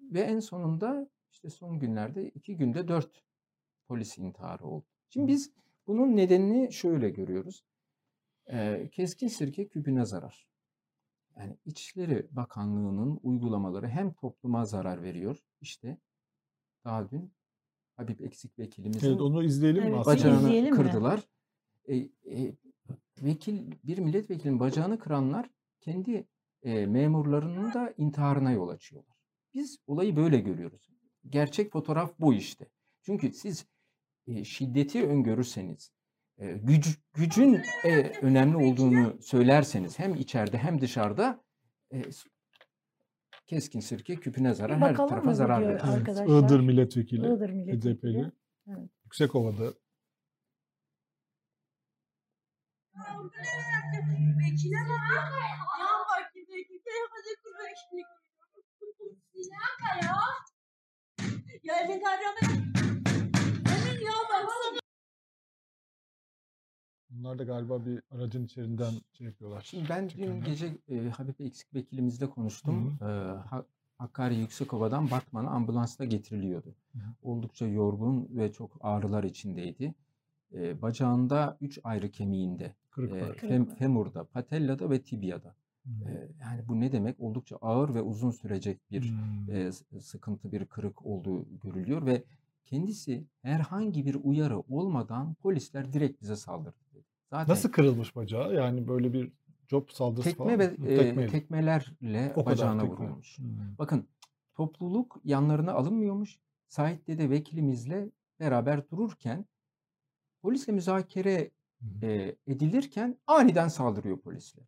ve 0.00 0.20
en 0.20 0.40
sonunda 0.40 1.10
işte 1.32 1.50
son 1.50 1.78
günlerde 1.78 2.28
iki 2.28 2.56
günde 2.56 2.88
dört 2.88 3.22
polis 3.88 4.18
intiharı 4.18 4.64
oldu. 4.64 4.86
Şimdi 5.10 5.28
biz 5.28 5.52
bunun 5.86 6.16
nedenini 6.16 6.72
şöyle 6.72 7.10
görüyoruz. 7.10 7.64
Ee, 8.52 8.88
keskin 8.92 9.28
sirke 9.28 9.68
küpüne 9.68 10.04
zarar. 10.04 10.48
Yani 11.36 11.56
İçişleri 11.64 12.28
Bakanlığı'nın 12.30 13.20
uygulamaları 13.22 13.88
hem 13.88 14.12
topluma 14.12 14.64
zarar 14.64 15.02
veriyor. 15.02 15.38
İşte 15.60 15.98
daha 16.84 17.10
dün 17.10 17.32
Habib 17.96 18.20
Eksik 18.20 18.58
vekilimizin 18.58 19.08
Evet 19.08 19.20
onu 19.20 19.44
izleyelim 19.44 19.84
mi 19.84 19.90
Evet, 19.94 20.06
bacağını 20.06 20.38
izleyelim 20.38 20.70
mi? 20.70 20.76
kırdılar. 20.76 21.20
E, 21.84 21.96
e, 21.96 22.08
vekil 23.22 23.72
bir 23.84 23.98
milletvekilinin 23.98 24.60
bacağını 24.60 24.98
kıranlar 24.98 25.50
kendi 25.80 26.26
e, 26.62 26.86
memurlarının 26.86 27.72
da 27.72 27.94
intiharına 27.96 28.52
yol 28.52 28.68
açıyorlar. 28.68 29.16
Biz 29.54 29.78
olayı 29.86 30.16
böyle 30.16 30.40
görüyoruz. 30.40 30.88
Gerçek 31.28 31.72
fotoğraf 31.72 32.12
bu 32.18 32.34
işte. 32.34 32.66
Çünkü 33.02 33.32
siz 33.32 33.66
e, 34.26 34.44
şiddeti 34.44 35.06
öngörürseniz, 35.06 35.92
e, 36.38 36.52
güc, 36.52 36.90
gücün 37.14 37.60
e, 37.84 38.12
önemli 38.22 38.56
olduğunu 38.56 39.22
söylerseniz 39.22 39.98
hem 39.98 40.14
içeride 40.14 40.58
hem 40.58 40.80
dışarıda 40.80 41.44
e, 41.92 42.02
keskin 43.46 43.80
sirke 43.80 44.16
küpüne 44.16 44.54
zarar, 44.54 44.80
her 44.80 44.96
tarafa 44.96 45.34
zarar 45.34 45.60
verir. 45.60 45.70
Evet, 45.70 45.84
arkadaşlar? 45.84 46.44
Iğdır 46.44 46.60
milletvekili. 46.60 47.26
Iğdır 47.26 47.50
milletvekili. 47.50 47.94
HDP'li. 47.94 48.32
Evet. 48.68 48.90
Yüksekova'da 49.04 49.74
Vekile 54.38 54.76
bak. 54.88 55.12
Ya 61.62 61.74
vekile 61.88 63.11
arama. 67.12 67.38
de 67.38 67.44
galiba 67.44 67.86
bir 67.86 68.02
aracın 68.10 68.44
içerinden 68.44 68.92
şey 69.12 69.26
yapıyorlar. 69.26 69.62
Şimdi 69.62 69.88
ben 69.88 70.04
dün 70.04 70.08
çekenler. 70.08 70.46
gece 70.46 70.76
e, 70.88 71.08
Habib 71.08 71.40
Eksik 71.40 71.74
vekilimizle 71.74 72.30
konuştum. 72.30 72.98
Hı 73.00 73.04
E, 73.04 73.38
Ha- 73.48 73.64
Hakkari 73.98 74.36
Yüksekova'dan 74.36 75.10
Batman'a 75.10 75.50
ambulansla 75.50 76.04
getiriliyordu. 76.04 76.74
Hı 76.92 76.98
hı. 76.98 77.02
Oldukça 77.22 77.66
yorgun 77.66 78.28
ve 78.30 78.52
çok 78.52 78.70
ağrılar 78.80 79.24
içindeydi. 79.24 79.94
E, 80.54 80.82
bacağında 80.82 81.56
üç 81.60 81.78
ayrı 81.84 82.10
kemiğinde, 82.10 82.74
Kırık 82.90 83.12
e, 83.12 83.46
fem- 83.46 83.74
femurda, 83.76 84.24
patellada 84.24 84.90
ve 84.90 85.02
tibiada. 85.02 85.54
Hmm. 85.82 86.08
E, 86.08 86.28
yani 86.40 86.68
bu 86.68 86.80
ne 86.80 86.92
demek? 86.92 87.20
Oldukça 87.20 87.56
ağır 87.56 87.94
ve 87.94 88.02
uzun 88.02 88.30
sürecek 88.30 88.90
bir 88.90 89.02
Hmm. 89.02 89.54
e, 89.56 89.72
sıkıntı, 90.00 90.52
bir 90.52 90.64
kırık 90.66 91.06
olduğu 91.06 91.46
görülüyor 91.62 92.06
ve 92.06 92.24
kendisi 92.66 93.24
herhangi 93.42 94.06
bir 94.06 94.14
uyarı 94.14 94.60
olmadan 94.60 95.34
polisler 95.34 95.92
direkt 95.92 96.22
bize 96.22 96.36
saldırdı. 96.36 96.76
Zaten 97.32 97.52
Nasıl 97.52 97.72
kırılmış 97.72 98.16
bacağı? 98.16 98.54
Yani 98.54 98.88
böyle 98.88 99.12
bir 99.12 99.32
job 99.66 99.88
saldırısı 99.88 100.30
tekme 100.30 100.44
falan 100.44 100.58
ve 100.58 100.64
e, 100.64 100.96
Tekmeyle. 100.96 101.30
tekmelerle 101.30 102.32
O 102.36 102.46
bacağına 102.46 102.80
tekme. 102.82 102.96
vurulmuş. 102.96 103.38
Hmm. 103.38 103.78
Bakın 103.78 104.08
topluluk 104.54 105.20
yanlarına 105.24 105.72
alınmıyormuş. 105.72 106.38
Sait 106.68 107.06
Dede 107.06 107.30
vekilimizle 107.30 108.10
beraber 108.40 108.90
dururken 108.90 109.44
polisle 110.42 110.72
müzakere 110.72 111.50
e, 112.02 112.36
edilirken 112.46 113.18
aniden 113.26 113.68
saldırıyor 113.68 114.18
polisler. 114.18 114.64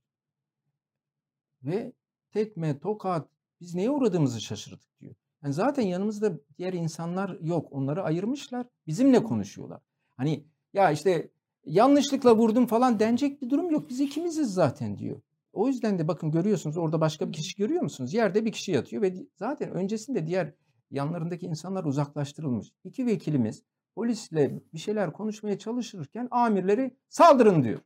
Ve 1.62 1.92
tekme, 2.32 2.78
tokat 2.78 3.28
biz 3.60 3.74
neye 3.74 3.90
uğradığımızı 3.90 4.40
şaşırdık 4.40 5.00
diyor. 5.00 5.14
Yani 5.42 5.54
zaten 5.54 5.82
yanımızda 5.82 6.32
diğer 6.58 6.72
insanlar 6.72 7.38
yok. 7.40 7.72
Onları 7.72 8.02
ayırmışlar. 8.02 8.66
Bizimle 8.86 9.22
konuşuyorlar. 9.24 9.80
Hani 10.16 10.44
ya 10.72 10.90
işte 10.90 11.30
yanlışlıkla 11.66 12.36
vurdum 12.36 12.66
falan 12.66 13.00
denecek 13.00 13.42
bir 13.42 13.50
durum 13.50 13.70
yok. 13.70 13.88
Biz 13.88 14.00
ikimiziz 14.00 14.54
zaten 14.54 14.98
diyor. 14.98 15.20
O 15.52 15.68
yüzden 15.68 15.98
de 15.98 16.08
bakın 16.08 16.30
görüyorsunuz 16.30 16.76
orada 16.76 17.00
başka 17.00 17.28
bir 17.28 17.32
kişi 17.32 17.56
görüyor 17.56 17.82
musunuz? 17.82 18.14
Yerde 18.14 18.44
bir 18.44 18.52
kişi 18.52 18.72
yatıyor 18.72 19.02
ve 19.02 19.14
zaten 19.36 19.70
öncesinde 19.70 20.26
diğer 20.26 20.54
yanlarındaki 20.90 21.46
insanlar 21.46 21.84
uzaklaştırılmış. 21.84 22.72
İki 22.84 23.06
vekilimiz 23.06 23.62
polisle 23.94 24.60
bir 24.72 24.78
şeyler 24.78 25.12
konuşmaya 25.12 25.58
çalışırken 25.58 26.28
amirleri 26.30 26.96
saldırın 27.08 27.64
diyor. 27.64 27.80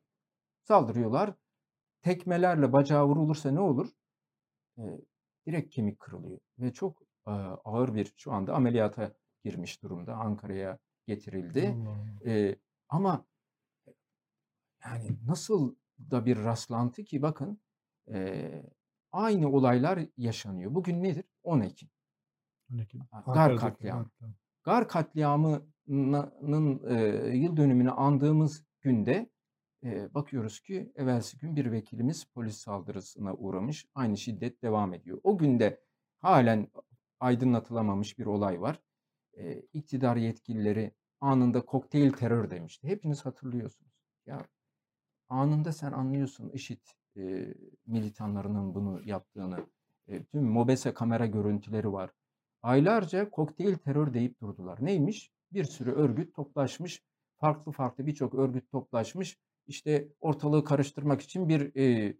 Saldırıyorlar. 0.62 1.34
Tekmelerle 2.02 2.72
bacağı 2.72 3.06
vurulursa 3.06 3.50
ne 3.50 3.60
olur? 3.60 3.88
Ee, 4.78 4.82
direkt 5.46 5.74
kemik 5.74 6.00
kırılıyor 6.00 6.38
ve 6.58 6.72
çok 6.72 7.02
e, 7.26 7.30
ağır 7.64 7.94
bir 7.94 8.12
şu 8.16 8.32
anda 8.32 8.54
ameliyata 8.54 9.12
girmiş 9.44 9.82
durumda. 9.82 10.14
Ankara'ya 10.14 10.78
getirildi. 11.06 11.76
Ee, 12.26 12.56
ama 12.88 13.24
yani 14.84 15.16
nasıl 15.26 15.74
da 16.10 16.26
bir 16.26 16.36
rastlantı 16.36 17.04
ki 17.04 17.22
bakın 17.22 17.60
e, 18.10 18.50
aynı 19.12 19.48
olaylar 19.48 20.00
yaşanıyor. 20.16 20.74
Bugün 20.74 21.02
nedir? 21.02 21.24
10 21.42 21.60
Ekim. 21.60 21.88
12. 22.74 22.98
Gar 22.98 23.06
Ankara'daki 23.12 23.60
katliamı. 23.60 24.04
katliam. 24.04 24.34
Gar 24.62 24.88
katliamının 24.88 26.88
e, 26.88 26.94
yıl 27.36 27.56
dönümünü 27.56 27.90
andığımız 27.90 28.64
günde 28.80 29.30
e, 29.84 30.14
bakıyoruz 30.14 30.60
ki 30.60 30.92
evvelsi 30.96 31.38
gün 31.38 31.56
bir 31.56 31.72
vekilimiz 31.72 32.24
polis 32.24 32.56
saldırısına 32.56 33.34
uğramış. 33.34 33.86
Aynı 33.94 34.16
şiddet 34.16 34.62
devam 34.62 34.94
ediyor. 34.94 35.20
O 35.24 35.38
günde 35.38 35.80
halen 36.20 36.68
aydınlatılamamış 37.20 38.18
bir 38.18 38.26
olay 38.26 38.60
var. 38.60 38.80
E, 39.36 39.62
iktidar 39.72 40.16
yetkilileri 40.16 40.94
anında 41.20 41.64
kokteyl 41.64 42.12
terör 42.12 42.50
demişti. 42.50 42.88
Hepiniz 42.88 43.26
hatırlıyorsunuz. 43.26 43.92
Ya 44.26 44.46
anında 45.28 45.72
sen 45.72 45.92
anlıyorsun 45.92 46.50
IŞİD 46.50 46.80
e, 47.16 47.54
militanlarının 47.86 48.74
bunu 48.74 49.00
yaptığını. 49.04 49.66
E, 50.08 50.24
tüm 50.24 50.44
MOBESE 50.44 50.94
kamera 50.94 51.26
görüntüleri 51.26 51.92
var. 51.92 52.10
Aylarca 52.62 53.30
kokteyl 53.30 53.76
terör 53.76 54.14
deyip 54.14 54.40
durdular. 54.40 54.78
Neymiş? 54.84 55.32
Bir 55.52 55.64
sürü 55.64 55.92
örgüt 55.92 56.34
toplaşmış. 56.34 57.02
Farklı 57.36 57.72
farklı 57.72 58.06
birçok 58.06 58.34
örgüt 58.34 58.70
toplaşmış. 58.70 59.38
İşte 59.66 60.08
ortalığı 60.20 60.64
karıştırmak 60.64 61.20
için 61.22 61.48
bir 61.48 61.76
e, 61.76 61.82
e, 61.84 62.16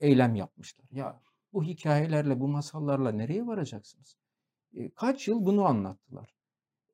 eylem 0.00 0.34
yapmışlar. 0.34 0.86
Ya 0.90 1.20
bu 1.52 1.64
hikayelerle, 1.64 2.40
bu 2.40 2.48
masallarla 2.48 3.12
nereye 3.12 3.46
varacaksınız? 3.46 4.16
E, 4.74 4.90
kaç 4.90 5.28
yıl 5.28 5.46
bunu 5.46 5.64
anlattılar. 5.64 6.34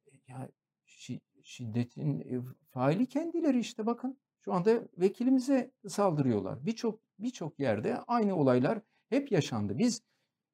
E, 0.06 0.10
Ya 0.28 0.48
şi- 0.86 1.20
şiddetin 1.42 2.20
e, 2.20 2.42
faili 2.70 3.06
kendileri 3.06 3.58
işte 3.60 3.86
bakın. 3.86 4.18
Şu 4.40 4.52
anda 4.52 4.88
vekilimize 4.98 5.70
saldırıyorlar. 5.88 6.66
Birçok 6.66 7.00
birçok 7.18 7.60
yerde 7.60 7.96
aynı 8.06 8.36
olaylar 8.36 8.80
hep 9.08 9.32
yaşandı. 9.32 9.78
Biz 9.78 10.02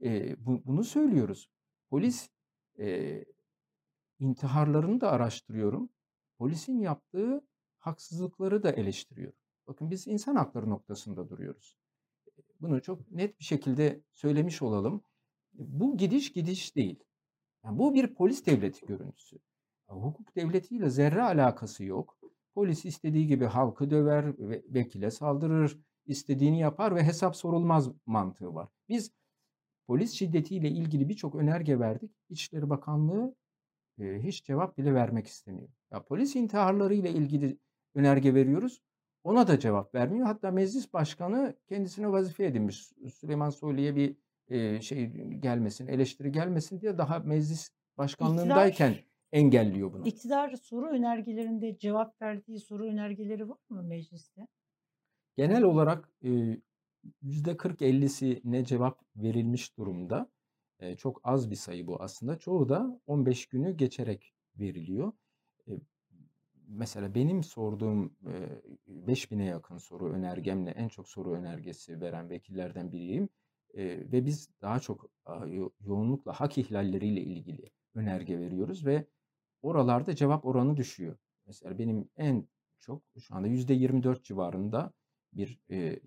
e, 0.03 0.37
bu- 0.47 0.63
bunu 0.65 0.85
söylüyoruz. 0.85 1.51
Polis 1.91 2.29
e, 2.79 3.25
intiharlarını 4.19 5.01
da 5.01 5.11
araştırıyorum. 5.13 5.89
Polisin 6.39 6.79
yaptığı 6.79 7.45
haksızlıkları 7.79 8.63
da 8.63 8.71
eleştiriyorum. 8.73 9.39
Bakın 9.67 9.91
biz 9.91 10.07
insan 10.07 10.37
hakları 10.37 10.71
noktasında 10.71 11.29
duruyoruz. 11.29 11.77
Bunu 12.61 12.83
çok 12.83 13.11
net 13.11 13.39
bir 13.41 13.45
şekilde 13.45 14.01
söylemiş 14.15 14.63
olalım. 14.63 15.03
Bu 15.53 15.97
gidiş 15.97 16.33
gidiş 16.33 16.77
değil. 16.77 17.05
Yani 17.65 17.79
bu 17.79 17.95
bir 17.95 18.15
polis 18.15 18.47
devleti 18.47 18.87
görüntüsü. 18.87 19.39
Hukuk 19.89 20.37
devletiyle 20.37 20.91
zerre 20.91 21.23
alakası 21.23 21.85
yok. 21.85 22.19
Polis 22.55 22.85
istediği 22.85 23.27
gibi 23.27 23.45
halkı 23.45 23.91
döver, 23.91 24.39
ve 24.39 24.63
vekile 24.69 25.11
saldırır, 25.11 25.79
istediğini 26.07 26.61
yapar 26.61 26.95
ve 26.95 27.05
hesap 27.05 27.37
sorulmaz 27.37 27.91
mantığı 28.07 28.55
var. 28.55 28.69
Biz 28.89 29.11
polis 29.87 30.13
şiddetiyle 30.13 30.69
ilgili 30.69 31.09
birçok 31.09 31.35
önerge 31.35 31.79
verdik. 31.79 32.11
İçişleri 32.29 32.71
Bakanlığı 32.71 33.35
e, 34.01 34.19
hiç 34.23 34.45
cevap 34.45 34.79
bile 34.79 34.95
vermek 34.95 35.27
istemiyor. 35.27 35.69
Ya 35.93 36.03
polis 36.05 36.37
intiharlarıyla 36.37 37.11
ilgili 37.11 37.59
önerge 37.95 38.35
veriyoruz. 38.35 38.83
Ona 39.25 39.49
da 39.49 39.59
cevap 39.59 39.95
vermiyor. 39.95 40.27
Hatta 40.27 40.51
meclis 40.51 40.93
başkanı 40.93 41.57
kendisine 41.69 42.13
vazife 42.13 42.45
edinmiş. 42.45 42.93
Süleyman 43.15 43.51
Soylu'ya 43.51 43.97
bir 43.97 44.17
e, 44.49 44.81
şey 44.81 45.07
gelmesin, 45.41 45.87
eleştiri 45.87 46.33
gelmesin 46.33 46.81
diye 46.81 46.99
daha 46.99 47.19
meclis 47.19 47.71
başkanlığındayken 47.99 48.93
İktidar- 48.93 49.14
engelliyor 49.35 49.93
bunu. 49.93 50.07
İktidar 50.07 50.57
soru 50.57 50.87
önergelerinde 50.87 51.79
cevap 51.79 52.23
verdiği 52.23 52.61
soru 52.61 52.85
önergeleri 52.85 53.49
var 53.49 53.59
mı 53.69 53.83
mecliste? 53.83 54.47
Genel 55.37 55.63
olarak 55.63 56.13
e, 56.25 56.59
%40-50'si 57.23 58.41
ne 58.45 58.65
cevap 58.65 59.01
verilmiş 59.17 59.77
durumda. 59.79 60.31
E, 60.79 60.97
çok 60.97 61.21
az 61.25 61.51
bir 61.51 61.57
sayı 61.57 61.87
bu 61.87 62.03
aslında. 62.03 62.39
Çoğu 62.39 62.69
da 62.69 63.01
15 63.07 63.47
günü 63.47 63.77
geçerek 63.77 64.35
veriliyor. 64.59 65.13
E, 65.69 65.73
mesela 66.69 67.15
benim 67.15 67.43
sorduğum 67.43 68.17
e, 68.27 68.33
5000'e 68.89 69.45
yakın 69.45 69.79
soru 69.79 70.13
önergemle 70.13 70.71
en 70.71 70.89
çok 70.89 71.09
soru 71.09 71.33
önergesi 71.33 72.01
veren 72.01 72.31
vekillerden 72.31 72.93
biriyim. 72.93 73.29
E, 73.75 73.85
ve 74.13 74.27
biz 74.27 74.49
daha 74.63 74.81
çok 74.81 75.11
yoğunlukla 75.81 76.33
hak 76.33 76.59
ihlalleriyle 76.59 77.21
ilgili 77.21 77.71
önerge 77.95 78.39
veriyoruz 78.39 78.87
ve 78.87 79.07
oralarda 79.65 80.17
cevap 80.17 80.45
oranı 80.47 80.77
düşüyor. 80.77 81.17
Mesela 81.47 81.79
benim 81.79 82.09
en 82.17 82.49
çok 82.81 83.03
şu 83.19 83.35
anda 83.35 83.49
%24 83.49 84.23
civarında 84.23 84.93
bir 85.33 85.59
e, 85.71 86.01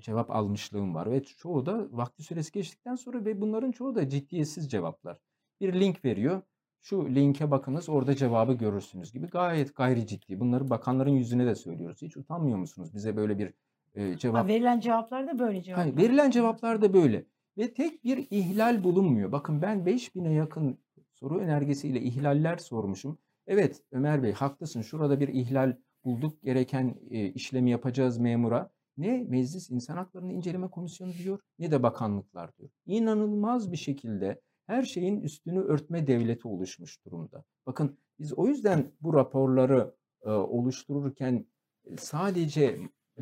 cevap 0.00 0.30
almışlığım 0.30 0.94
var 0.94 1.10
ve 1.10 1.22
çoğu 1.22 1.66
da 1.66 1.86
vakti 1.90 2.22
süresi 2.22 2.52
geçtikten 2.52 2.94
sonra 2.94 3.24
ve 3.24 3.40
bunların 3.40 3.72
çoğu 3.72 3.94
da 3.94 4.08
ciddiyetsiz 4.08 4.70
cevaplar. 4.70 5.18
Bir 5.60 5.80
link 5.80 6.04
veriyor. 6.04 6.42
Şu 6.80 7.14
linke 7.14 7.50
bakınız 7.50 7.88
orada 7.88 8.16
cevabı 8.16 8.52
görürsünüz 8.52 9.12
gibi 9.12 9.26
gayet 9.26 9.76
gayri 9.76 10.06
ciddi. 10.06 10.40
Bunları 10.40 10.70
bakanların 10.70 11.10
yüzüne 11.10 11.46
de 11.46 11.54
söylüyoruz. 11.54 12.02
Hiç 12.02 12.16
utanmıyor 12.16 12.58
musunuz 12.58 12.94
bize 12.94 13.16
böyle 13.16 13.38
bir 13.38 13.54
e, 13.94 14.10
Ha, 14.10 14.18
cevap 14.18 14.48
verilen 14.48 14.80
cevaplar 14.80 15.26
da 15.26 15.38
böyle 15.38 15.62
cevaplar. 15.62 15.84
Hayır, 15.84 15.96
verilen 15.96 16.30
cevaplar 16.30 16.82
da 16.82 16.94
böyle. 16.94 17.26
Ve 17.58 17.74
tek 17.74 18.04
bir 18.04 18.26
ihlal 18.30 18.84
bulunmuyor. 18.84 19.32
Bakın 19.32 19.62
ben 19.62 19.78
5000'e 19.78 20.32
yakın 20.32 20.78
soru 21.22 21.38
önergesiyle 21.38 22.00
ihlaller 22.00 22.56
sormuşum. 22.56 23.18
Evet 23.46 23.82
Ömer 23.92 24.22
Bey 24.22 24.32
haklısın. 24.32 24.82
Şurada 24.82 25.20
bir 25.20 25.28
ihlal 25.28 25.76
bulduk. 26.04 26.42
Gereken 26.42 26.94
e, 27.10 27.28
işlemi 27.28 27.70
yapacağız 27.70 28.18
memura. 28.18 28.70
Ne 28.96 29.24
Meclis 29.28 29.70
İnsan 29.70 29.96
Haklarını 29.96 30.32
İnceleme 30.32 30.68
Komisyonu 30.68 31.12
diyor 31.12 31.40
ne 31.58 31.70
de 31.70 31.82
bakanlıklar 31.82 32.56
diyor. 32.58 32.70
İnanılmaz 32.86 33.72
bir 33.72 33.76
şekilde 33.76 34.40
her 34.66 34.82
şeyin 34.82 35.20
üstünü 35.20 35.60
örtme 35.60 36.06
devleti 36.06 36.48
oluşmuş 36.48 37.04
durumda. 37.04 37.44
Bakın 37.66 37.98
biz 38.18 38.32
o 38.32 38.46
yüzden 38.46 38.92
bu 39.00 39.14
raporları 39.14 39.94
e, 40.22 40.30
oluştururken 40.30 41.46
e, 41.84 41.96
sadece 41.96 42.78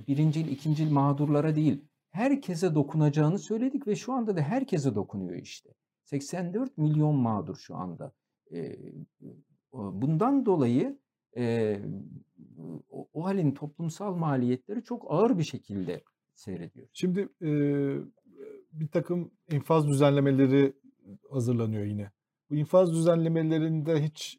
birincil, 0.09 0.48
ikincil 0.48 0.90
mağdurlara 0.90 1.57
değil 1.57 1.84
herkese 2.11 2.74
dokunacağını 2.74 3.38
söyledik 3.38 3.86
ve 3.86 3.96
şu 3.96 4.12
anda 4.12 4.36
da 4.36 4.40
herkese 4.40 4.94
dokunuyor 4.94 5.36
işte. 5.36 5.70
84 6.11 6.79
milyon 6.79 7.15
mağdur 7.15 7.57
şu 7.57 7.77
anda. 7.77 8.13
Bundan 9.73 10.47
dolayı 10.47 10.99
o, 12.91 13.25
halin 13.25 13.53
toplumsal 13.53 14.15
maliyetleri 14.15 14.85
çok 14.85 15.07
ağır 15.09 15.39
bir 15.39 15.45
şekilde 15.45 16.03
seyrediyor. 16.35 16.87
Şimdi 16.93 17.29
bir 18.73 18.89
takım 18.93 19.31
infaz 19.53 19.89
düzenlemeleri 19.89 20.73
hazırlanıyor 21.31 21.85
yine. 21.85 22.11
Bu 22.51 22.55
infaz 22.57 22.93
düzenlemelerinde 22.93 24.03
hiç 24.03 24.39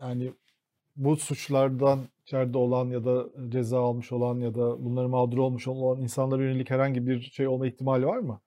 yani 0.00 0.32
bu 0.96 1.16
suçlardan 1.16 2.00
içeride 2.22 2.58
olan 2.58 2.90
ya 2.90 3.04
da 3.04 3.26
ceza 3.48 3.80
almış 3.80 4.12
olan 4.12 4.40
ya 4.40 4.54
da 4.54 4.84
bunları 4.84 5.08
mağdur 5.08 5.38
olmuş 5.38 5.68
olan 5.68 6.00
insanlara 6.00 6.42
yönelik 6.42 6.70
herhangi 6.70 7.06
bir 7.06 7.20
şey 7.20 7.48
olma 7.48 7.66
ihtimali 7.66 8.06
var 8.06 8.18
mı? 8.18 8.40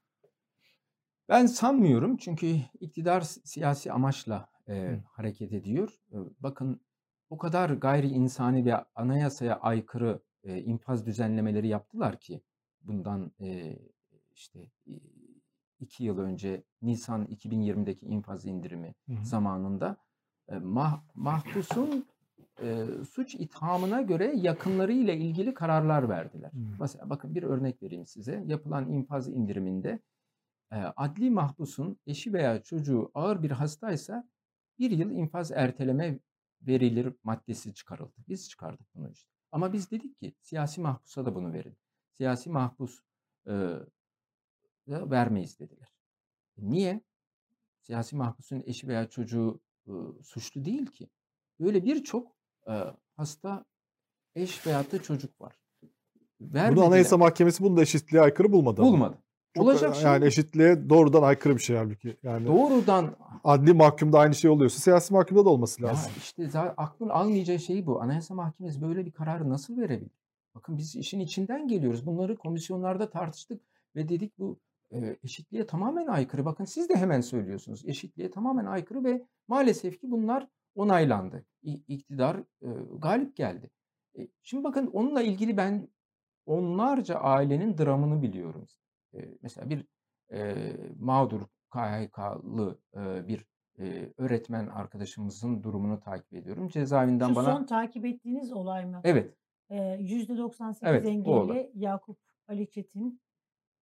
Ben 1.31 1.45
sanmıyorum 1.45 2.17
çünkü 2.17 2.55
iktidar 2.79 3.21
si- 3.21 3.41
siyasi 3.47 3.91
amaçla 3.91 4.47
e, 4.67 4.73
Hı. 4.73 4.99
hareket 5.11 5.53
ediyor. 5.53 5.99
E, 6.11 6.17
bakın 6.39 6.81
o 7.29 7.37
kadar 7.37 7.69
gayri 7.69 8.07
insani 8.07 8.65
ve 8.65 8.75
anayasaya 8.95 9.59
aykırı 9.59 10.19
e, 10.43 10.61
infaz 10.61 11.05
düzenlemeleri 11.05 11.67
yaptılar 11.67 12.19
ki 12.19 12.41
bundan 12.81 13.31
e, 13.39 13.79
işte 14.35 14.59
iki 15.79 16.03
yıl 16.03 16.19
önce 16.19 16.63
Nisan 16.81 17.25
2020'deki 17.25 18.05
infaz 18.05 18.45
indirimi 18.45 18.95
Hı 19.07 19.13
hı. 19.13 19.25
zamanında 19.25 19.97
e, 20.49 20.55
mah, 20.59 21.01
mahpusun 21.15 22.05
e, 22.61 22.85
suç 23.09 23.35
ithamına 23.35 24.01
göre 24.01 24.33
yakınları 24.35 24.93
ile 24.93 25.17
ilgili 25.17 25.53
kararlar 25.53 26.09
verdiler. 26.09 26.51
Hı. 26.51 26.57
Mesela 26.79 27.09
bakın 27.09 27.35
bir 27.35 27.43
örnek 27.43 27.83
vereyim 27.83 28.05
size. 28.07 28.43
Yapılan 28.47 28.89
infaz 28.89 29.27
indiriminde 29.27 29.99
adli 30.71 31.29
mahpusun 31.29 31.97
eşi 32.07 32.33
veya 32.33 32.63
çocuğu 32.63 33.11
ağır 33.13 33.43
bir 33.43 33.51
hastaysa 33.51 34.29
bir 34.79 34.91
yıl 34.91 35.11
infaz 35.11 35.51
erteleme 35.51 36.19
verilir 36.61 37.13
maddesi 37.23 37.73
çıkarıldı. 37.73 38.15
Biz 38.27 38.49
çıkardık 38.49 38.95
bunu 38.95 39.11
işte. 39.11 39.31
Ama 39.51 39.73
biz 39.73 39.91
dedik 39.91 40.19
ki 40.19 40.33
siyasi 40.41 40.81
mahpusa 40.81 41.25
da 41.25 41.35
bunu 41.35 41.53
verin. 41.53 41.77
Siyasi 42.11 42.49
mahpus 42.49 43.01
e, 43.47 43.51
da 44.87 45.11
vermeyiz 45.11 45.59
dediler. 45.59 45.93
Niye? 46.57 47.01
Siyasi 47.81 48.15
mahpusun 48.15 48.63
eşi 48.65 48.87
veya 48.87 49.09
çocuğu 49.09 49.61
e, 49.87 49.91
suçlu 50.23 50.65
değil 50.65 50.85
ki. 50.85 51.09
Böyle 51.59 51.85
birçok 51.85 52.35
e, 52.67 52.73
hasta 53.15 53.65
eş 54.35 54.67
veyahut 54.67 54.91
da 54.91 55.01
çocuk 55.01 55.41
var. 55.41 55.59
Bunu 56.39 56.53
Vermediler. 56.53 56.85
Anayasa 56.85 57.17
Mahkemesi 57.17 57.63
bunu 57.63 57.77
da 57.77 57.81
eşitliğe 57.81 58.23
aykırı 58.23 58.51
bulmadı. 58.51 58.81
ama. 58.81 59.21
Çok, 59.55 59.63
Olacak 59.63 59.95
şey 59.95 60.03
yani 60.05 60.21
değil. 60.21 60.27
eşitliğe 60.27 60.89
doğrudan 60.89 61.23
aykırı 61.23 61.55
bir 61.55 61.61
şey 61.61 61.77
halbuki. 61.77 62.17
Yani 62.23 62.47
Doğrudan 62.47 63.15
adli 63.43 63.73
mahkumda 63.73 64.19
aynı 64.19 64.35
şey 64.35 64.51
oluyorsa 64.51 64.79
siyasi 64.79 65.13
mahkumda 65.13 65.45
da 65.45 65.49
olması 65.49 65.81
Ya 65.83 65.89
lazım. 65.89 66.11
işte 66.17 66.49
zaten 66.49 66.73
aklın 66.77 67.09
almayacağı 67.09 67.59
şey 67.59 67.85
bu. 67.85 68.01
Anayasa 68.01 68.33
Mahkemesi 68.33 68.81
böyle 68.81 69.05
bir 69.05 69.11
kararı 69.11 69.49
nasıl 69.49 69.77
verebilir? 69.77 70.11
Bakın 70.55 70.77
biz 70.77 70.95
işin 70.95 71.19
içinden 71.19 71.67
geliyoruz. 71.67 72.05
Bunları 72.05 72.35
komisyonlarda 72.37 73.09
tartıştık 73.09 73.61
ve 73.95 74.09
dedik 74.09 74.39
bu 74.39 74.59
e, 74.91 75.17
eşitliğe 75.23 75.65
tamamen 75.67 76.07
aykırı. 76.07 76.45
Bakın 76.45 76.65
siz 76.65 76.89
de 76.89 76.95
hemen 76.95 77.21
söylüyorsunuz. 77.21 77.83
Eşitliğe 77.85 78.31
tamamen 78.31 78.65
aykırı 78.65 79.03
ve 79.03 79.25
maalesef 79.47 80.01
ki 80.01 80.11
bunlar 80.11 80.47
onaylandı. 80.75 81.45
İktidar 81.87 82.35
e, 82.61 82.67
galip 82.99 83.35
geldi. 83.35 83.69
E, 84.19 84.27
şimdi 84.43 84.63
bakın 84.63 84.87
onunla 84.87 85.21
ilgili 85.21 85.57
ben 85.57 85.87
onlarca 86.45 87.15
ailenin 87.15 87.77
dramını 87.77 88.21
biliyorum. 88.21 88.67
E, 89.15 89.37
mesela 89.41 89.69
bir 89.69 89.85
e, 90.33 90.65
mağdur 90.99 91.41
KHK'lı 91.69 92.81
e, 92.97 93.27
bir 93.27 93.45
e, 93.79 94.13
öğretmen 94.17 94.67
arkadaşımızın 94.67 95.63
durumunu 95.63 95.99
takip 95.99 96.33
ediyorum. 96.33 96.67
Cezaevinden 96.69 97.27
Şu 97.27 97.35
bana 97.35 97.55
son 97.55 97.65
takip 97.65 98.05
ettiğiniz 98.05 98.51
olay 98.51 98.85
mı? 98.85 99.03
evet 99.03 99.37
Ee, 99.69 99.97
%98 100.01 101.05
Evet, 101.05 101.05
engelli 101.05 101.71
Yakup 101.75 102.19
Ali 102.47 102.69
Çetin 102.69 103.21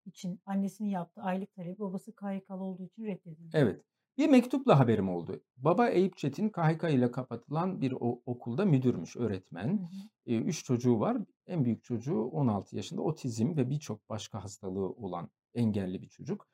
için 0.06 0.42
annesinin 0.46 0.90
yaptığı 0.90 1.22
aylık 1.22 1.54
talebi 1.56 1.80
babası 1.80 2.16
KYK'lı 2.16 2.64
olduğu 2.64 2.84
için 2.86 3.06
reddedildi. 3.06 3.54
evet 3.54 3.86
bir 4.20 4.30
mektupla 4.30 4.80
haberim 4.80 5.10
oldu. 5.10 5.42
Baba 5.58 5.88
Eyüp 5.88 6.18
Çetin 6.18 6.50
KHK 6.50 6.84
ile 6.84 7.12
kapatılan 7.12 7.82
bir 7.82 7.92
okulda 8.26 8.66
müdürmüş, 8.66 9.16
Hı 9.16 9.20
öğretmen. 9.20 9.68
hı. 9.68 9.88
E, 10.26 10.38
üç 10.38 10.66
çocuğu 10.66 11.00
var. 11.00 11.18
En 11.48 11.66
büyük 11.66 11.84
çocuğu 11.84 12.22
16 12.24 12.76
yaşında 12.76 13.02
otizm 13.02 13.56
ve 13.58 13.70
birçok 13.70 14.10
başka 14.10 14.44
hastalığı 14.44 14.90
olan 14.90 15.30
engelli 15.54 16.02
bir 16.02 16.08
çocuk. 16.08 16.48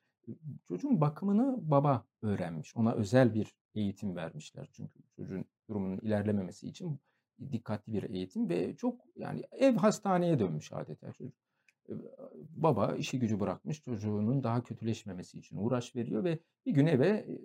Çocuğun 0.68 1.00
bakımını 1.00 1.70
baba 1.70 2.06
öğrenmiş. 2.22 2.76
Ona 2.76 2.92
özel 2.92 3.34
bir 3.34 3.54
eğitim 3.74 4.16
vermişler. 4.16 4.68
Çünkü 4.72 4.98
çocuğun 5.16 5.44
durumunun 5.68 5.98
ilerlememesi 5.98 6.68
için 6.68 7.00
dikkatli 7.52 7.92
bir 7.92 8.02
eğitim 8.10 8.48
ve 8.48 8.76
çok 8.76 9.00
yani 9.16 9.42
ev 9.52 9.76
hastaneye 9.76 10.38
dönmüş 10.38 10.72
adeta 10.72 11.12
çocuk. 11.12 11.45
E, 11.88 11.92
Baba 12.56 12.96
işi 12.96 13.18
gücü 13.18 13.40
bırakmış 13.40 13.82
çocuğunun 13.82 14.42
daha 14.42 14.62
kötüleşmemesi 14.62 15.38
için 15.38 15.56
uğraş 15.56 15.96
veriyor 15.96 16.24
ve 16.24 16.38
bir 16.66 16.72
gün 16.72 16.86
eve 16.86 17.08
e, 17.08 17.38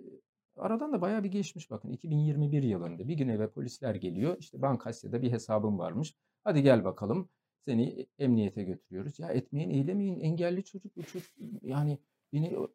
aradan 0.56 0.92
da 0.92 1.00
bayağı 1.00 1.24
bir 1.24 1.30
geçmiş. 1.30 1.70
Bakın 1.70 1.90
2021 1.90 2.62
yılında 2.62 3.08
bir 3.08 3.14
gün 3.14 3.28
eve 3.28 3.50
polisler 3.50 3.94
geliyor. 3.94 4.36
İşte 4.38 4.62
Bankasya'da 4.62 5.22
bir 5.22 5.32
hesabım 5.32 5.78
varmış. 5.78 6.14
Hadi 6.44 6.62
gel 6.62 6.84
bakalım 6.84 7.28
seni 7.64 7.82
e- 8.00 8.06
emniyete 8.18 8.62
götürüyoruz. 8.64 9.18
Ya 9.18 9.28
etmeyin 9.28 9.70
eylemeyin 9.70 10.20
engelli 10.20 10.64
çocuk 10.64 10.96
bu 10.96 11.02
çocuk. 11.02 11.30
Yani 11.62 11.98
beni 12.32 12.58
o- 12.58 12.72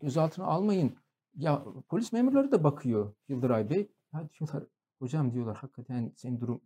gözaltına 0.00 0.44
almayın. 0.46 0.92
Ya 1.36 1.64
polis 1.88 2.12
memurları 2.12 2.52
da 2.52 2.64
bakıyor 2.64 3.14
Yıldıray 3.28 3.70
Bey. 3.70 3.88
Ya 4.14 4.28
diyorlar 4.38 4.64
hocam 4.98 5.32
diyorlar 5.32 5.56
hakikaten 5.56 6.12
senin 6.16 6.40
durum 6.40 6.60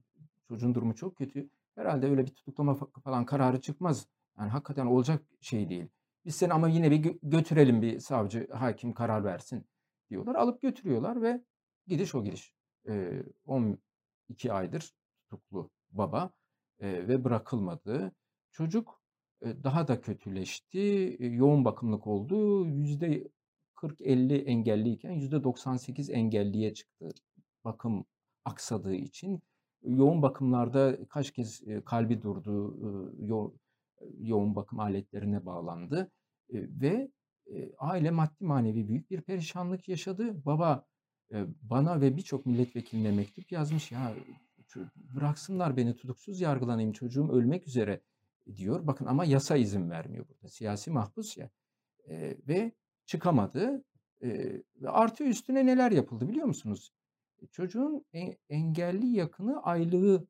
çocuğun 0.49 0.75
durumu 0.75 0.95
çok 0.95 1.17
kötü. 1.17 1.51
Herhalde 1.75 2.07
öyle 2.07 2.23
bir 2.27 2.31
tutuklama 2.31 2.73
fa- 2.73 3.01
falan 3.01 3.27
kararı 3.27 3.61
çıkmaz 3.61 4.07
yani 4.39 4.51
hakikaten 4.51 4.87
olacak 4.87 5.23
şey 5.41 5.69
değil 5.69 5.89
biz 6.27 6.37
seni 6.37 6.53
ama 6.53 6.69
yine 6.69 6.91
bir 6.91 7.03
gö- 7.03 7.19
götürelim 7.23 7.83
bir 7.83 8.01
savcı 8.01 8.49
hakim 8.53 8.93
karar 8.93 9.25
versin 9.25 9.67
diyorlar. 10.11 10.35
Alıp 10.35 10.63
götürüyorlar 10.63 11.23
ve 11.23 11.45
gidiş 11.87 12.15
o 12.15 12.25
gidiş. 12.25 12.55
Ee, 12.89 13.23
12 13.47 14.53
aydır 14.53 14.95
tutuklu 15.21 15.71
baba 15.91 16.31
e, 16.81 17.09
ve 17.09 17.25
bırakılmadı. 17.25 18.13
Çocuk 18.53 19.03
e, 19.43 19.65
daha 19.65 19.89
da 19.89 20.01
kötüleşti. 20.01 21.17
e, 21.21 21.27
yoğun 21.27 21.65
bakımlık 21.65 22.07
oldu. 22.07 22.67
Yüzde 22.67 23.29
40-50 23.77 24.45
engelliyken 24.45 25.11
yüzde 25.13 25.45
98 25.45 26.11
engelliye 26.11 26.75
çıktı. 26.75 27.09
Bakım 27.65 28.05
aksadığı 28.45 28.95
için. 28.95 29.43
Yoğun 29.83 30.23
bakımlarda 30.23 30.99
kaç 31.09 31.31
kez 31.31 31.69
e, 31.69 31.85
kalbi 31.85 32.23
durdu. 32.23 32.77
Yo- 34.01 34.09
yoğun 34.19 34.55
bakım 34.57 34.81
aletlerine 34.81 35.47
bağlandı. 35.47 36.11
Ve 36.53 37.11
aile 37.79 38.11
maddi 38.11 38.45
manevi 38.45 38.89
büyük 38.89 39.11
bir 39.11 39.21
perişanlık 39.21 39.89
yaşadı. 39.89 40.45
Baba 40.45 40.87
bana 41.63 42.01
ve 42.01 42.17
birçok 42.17 42.47
milletvekiline 42.47 43.13
mektup 43.13 43.53
yazmış 43.53 43.93
ya 43.93 44.15
bıraksınlar 44.97 45.77
beni 45.77 45.97
tutuksuz 45.97 46.41
yargılanayım 46.41 46.93
çocuğum 46.93 47.29
ölmek 47.33 47.69
üzere 47.69 48.01
diyor. 48.57 48.87
Bakın 48.87 49.07
ama 49.07 49.25
yasa 49.25 49.57
izin 49.57 49.91
vermiyor 49.91 50.29
burada. 50.29 50.49
Siyasi 50.49 50.91
mahpus 50.91 51.37
ya. 51.37 51.51
Ve 52.49 52.73
çıkamadı. 53.07 53.85
E, 54.23 54.63
artı 54.87 55.25
üstüne 55.25 55.67
neler 55.67 55.91
yapıldı 55.93 56.29
biliyor 56.29 56.47
musunuz? 56.47 56.93
Çocuğun 57.53 58.05
e- 58.15 58.39
engelli 58.49 59.07
yakını 59.07 59.63
aylığı 59.63 60.27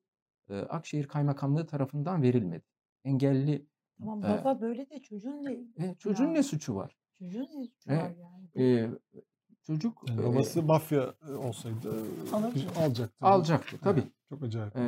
Akşehir 0.49 1.09
Kaymakamlığı 1.09 1.67
tarafından 1.67 2.23
verilmedi. 2.23 2.65
Engelli 3.11 3.67
Tamam 3.99 4.19
e, 4.19 4.23
baba 4.23 4.61
böyle 4.61 4.91
de 4.91 5.03
çocuğun 5.03 5.45
ne 5.45 5.53
e, 5.87 5.95
çocuğun 5.99 6.25
Ya. 6.27 6.31
ne 6.33 6.43
suçu 6.43 6.75
var? 6.75 6.97
çocuğun 7.15 7.41
ne 7.61 7.65
suçu 7.67 7.91
E, 7.93 7.97
var 7.97 8.13
yani? 8.21 8.67
E, 8.67 8.91
çocuk 9.63 10.05
Yani 10.09 10.21
e, 10.21 10.25
babası 10.25 10.63
mafya 10.63 11.15
e, 11.29 11.33
olsaydı 11.33 11.91
Alırdı. 12.33 12.55
bir- 12.55 12.83
alacaktı. 12.83 13.27
alacaktı 13.27 13.79
tabii. 13.83 14.01
Evet, 14.01 14.13
Çok 14.29 14.43
acayip. 14.43 14.77
E, 14.77 14.81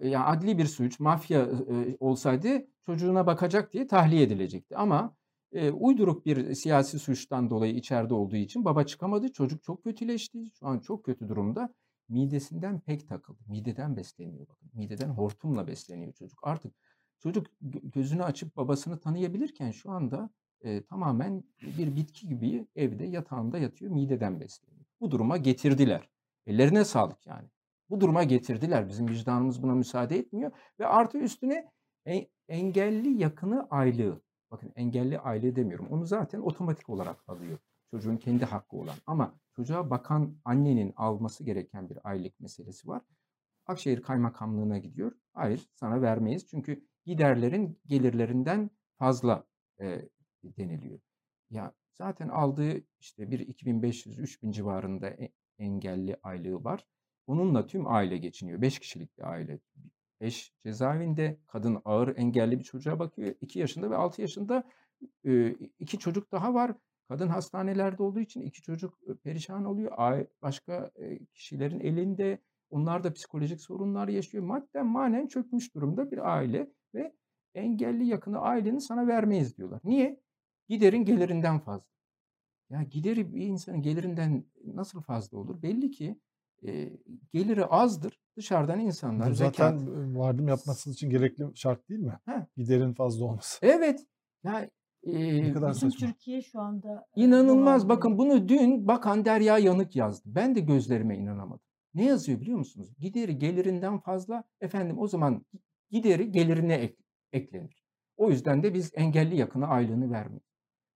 e, 0.00 0.08
yani 0.08 0.24
adli 0.24 0.58
bir 0.58 0.64
suç, 0.66 1.00
mafya 1.00 1.40
e, 1.42 1.96
olsaydı 2.00 2.66
çocuğuna 2.86 3.26
bakacak 3.26 3.72
diye 3.72 3.86
tahliye 3.86 4.22
edilecekti. 4.22 4.76
Ama 4.76 5.16
e, 5.52 5.70
uyduruk 5.70 6.26
bir 6.26 6.54
siyasi 6.54 6.98
suçtan 6.98 7.50
dolayı 7.50 7.74
içeride 7.74 8.14
olduğu 8.14 8.36
için 8.36 8.64
baba 8.64 8.84
çıkamadı. 8.84 9.32
Çocuk 9.32 9.62
çok 9.62 9.84
kötüleşti. 9.84 10.50
Şu 10.60 10.66
an 10.66 10.78
çok 10.78 11.04
kötü 11.04 11.28
durumda. 11.28 11.74
Midesinden 12.08 12.80
pek 12.80 13.08
takıldı. 13.08 13.38
Mideden 13.46 13.96
besleniyor 13.96 14.48
bakın. 14.48 14.70
Mideden 14.74 15.08
hortumla 15.08 15.66
besleniyor 15.66 16.12
çocuk. 16.12 16.38
Artık 16.42 16.74
çocuk 17.18 17.46
gö- 17.62 17.90
gözünü 17.90 18.24
açıp 18.24 18.56
babasını 18.56 19.00
tanıyabilirken 19.00 19.70
şu 19.70 19.90
anda 19.90 20.30
e, 20.60 20.84
tamamen 20.84 21.44
bir 21.62 21.96
bitki 21.96 22.28
gibi 22.28 22.66
evde 22.76 23.04
yatağında 23.04 23.58
yatıyor. 23.58 23.92
Mideden 23.92 24.40
besleniyor. 24.40 24.86
Bu 25.00 25.10
duruma 25.10 25.36
getirdiler. 25.36 26.10
Ellerine 26.46 26.84
sağlık 26.84 27.26
yani. 27.26 27.48
Bu 27.90 28.00
duruma 28.00 28.22
getirdiler. 28.22 28.88
Bizim 28.88 29.08
vicdanımız 29.08 29.62
buna 29.62 29.74
müsaade 29.74 30.18
etmiyor. 30.18 30.52
Ve 30.80 30.86
artı 30.86 31.18
üstüne 31.18 31.70
e- 32.06 32.28
engelli 32.48 33.22
yakını 33.22 33.66
aylığı. 33.70 34.22
Bakın 34.50 34.72
engelli 34.76 35.18
aile 35.18 35.56
demiyorum. 35.56 35.86
Onu 35.90 36.04
zaten 36.06 36.40
otomatik 36.40 36.88
olarak 36.88 37.28
alıyor. 37.28 37.58
Çocuğun 37.90 38.16
kendi 38.16 38.44
hakkı 38.44 38.76
olan. 38.76 38.94
Ama 39.06 39.34
çocuğa 39.56 39.90
bakan 39.90 40.36
annenin 40.44 40.92
alması 40.96 41.44
gereken 41.44 41.90
bir 41.90 41.98
aylık 42.04 42.40
meselesi 42.40 42.88
var. 42.88 43.02
Akşehir 43.66 44.02
Kaymakamlığı'na 44.02 44.78
gidiyor. 44.78 45.12
Hayır 45.32 45.68
sana 45.74 46.02
vermeyiz 46.02 46.46
çünkü 46.46 46.84
giderlerin 47.08 47.80
gelirlerinden 47.86 48.70
fazla 48.98 49.46
e, 49.80 50.08
deniliyor. 50.44 51.00
Ya 51.50 51.74
zaten 51.92 52.28
aldığı 52.28 52.82
işte 53.00 53.30
bir 53.30 53.40
2500-3000 53.40 54.52
civarında 54.52 55.08
e- 55.08 55.32
engelli 55.58 56.16
aylığı 56.22 56.64
var. 56.64 56.86
Onunla 57.26 57.66
tüm 57.66 57.86
aile 57.86 58.18
geçiniyor. 58.18 58.62
5 58.62 58.78
kişilik 58.78 59.18
bir 59.18 59.22
aile. 59.22 59.58
Eş 60.20 60.52
cezaevinde, 60.60 61.38
kadın 61.46 61.82
ağır 61.84 62.16
engelli 62.16 62.58
bir 62.58 62.64
çocuğa 62.64 62.98
bakıyor. 62.98 63.34
2 63.40 63.58
yaşında 63.58 63.90
ve 63.90 63.96
6 63.96 64.22
yaşında 64.22 64.64
iki 65.78 65.98
çocuk 65.98 66.32
daha 66.32 66.54
var. 66.54 66.74
Kadın 67.08 67.28
hastanelerde 67.28 68.02
olduğu 68.02 68.20
için 68.20 68.42
iki 68.42 68.62
çocuk 68.62 68.98
perişan 69.22 69.64
oluyor. 69.64 69.92
Başka 70.42 70.90
kişilerin 71.34 71.80
elinde. 71.80 72.38
Onlar 72.70 73.04
da 73.04 73.12
psikolojik 73.12 73.60
sorunlar 73.60 74.08
yaşıyor. 74.08 74.44
Madden 74.44 74.86
manen 74.86 75.26
çökmüş 75.26 75.74
durumda 75.74 76.10
bir 76.10 76.36
aile 76.36 76.70
ve 76.94 77.14
engelli 77.54 78.04
yakını 78.06 78.38
ailenin 78.38 78.78
sana 78.78 79.06
vermeyiz 79.06 79.56
diyorlar. 79.56 79.80
Niye? 79.84 80.20
Giderin 80.68 81.04
gelirinden 81.04 81.58
fazla. 81.58 81.86
Ya 82.70 82.82
gideri 82.82 83.34
bir 83.34 83.40
insanın 83.46 83.82
gelirinden 83.82 84.44
nasıl 84.64 85.00
fazla 85.00 85.38
olur? 85.38 85.62
Belli 85.62 85.90
ki 85.90 86.20
e, 86.66 86.90
geliri 87.32 87.64
azdır. 87.64 88.20
Dışarıdan 88.36 88.80
insanlar 88.80 89.30
Bu 89.30 89.34
zaten 89.34 89.78
zekat. 89.78 89.94
vardım 90.16 90.48
yapması 90.48 90.90
için 90.90 91.10
gerekli 91.10 91.44
şart 91.54 91.88
değil 91.88 92.00
mi? 92.00 92.18
Ha. 92.26 92.46
Giderin 92.56 92.92
fazla 92.92 93.24
olması. 93.24 93.58
Evet. 93.62 94.06
Ya 94.44 94.70
Ne 95.06 95.48
e, 95.48 95.52
kadar 95.52 95.70
Bizim 95.70 95.90
saçma. 95.90 96.08
Türkiye 96.08 96.42
şu 96.42 96.60
anda 96.60 97.06
İnanılmaz. 97.16 97.84
bu 97.84 97.88
Bakın 97.88 98.18
bunu 98.18 98.48
dün 98.48 98.88
Bakan 98.88 99.24
Derya 99.24 99.58
Yanık 99.58 99.96
yazdı. 99.96 100.28
Ben 100.34 100.54
de 100.54 100.60
gözlerime 100.60 101.16
inanamadım. 101.16 101.66
Ne 101.94 102.04
yazıyor 102.04 102.40
biliyor 102.40 102.58
musunuz? 102.58 102.94
Gideri 102.98 103.38
gelirinden 103.38 103.98
fazla 103.98 104.44
efendim 104.60 104.98
o 104.98 105.06
zaman 105.06 105.44
gideri 105.90 106.32
gelirine 106.32 106.74
ek- 106.74 106.96
eklenir. 107.32 107.84
O 108.16 108.30
yüzden 108.30 108.62
de 108.62 108.74
biz 108.74 108.92
engelli 108.94 109.36
yakına 109.36 109.66
aylığını 109.66 110.10
vermiyoruz. 110.10 110.48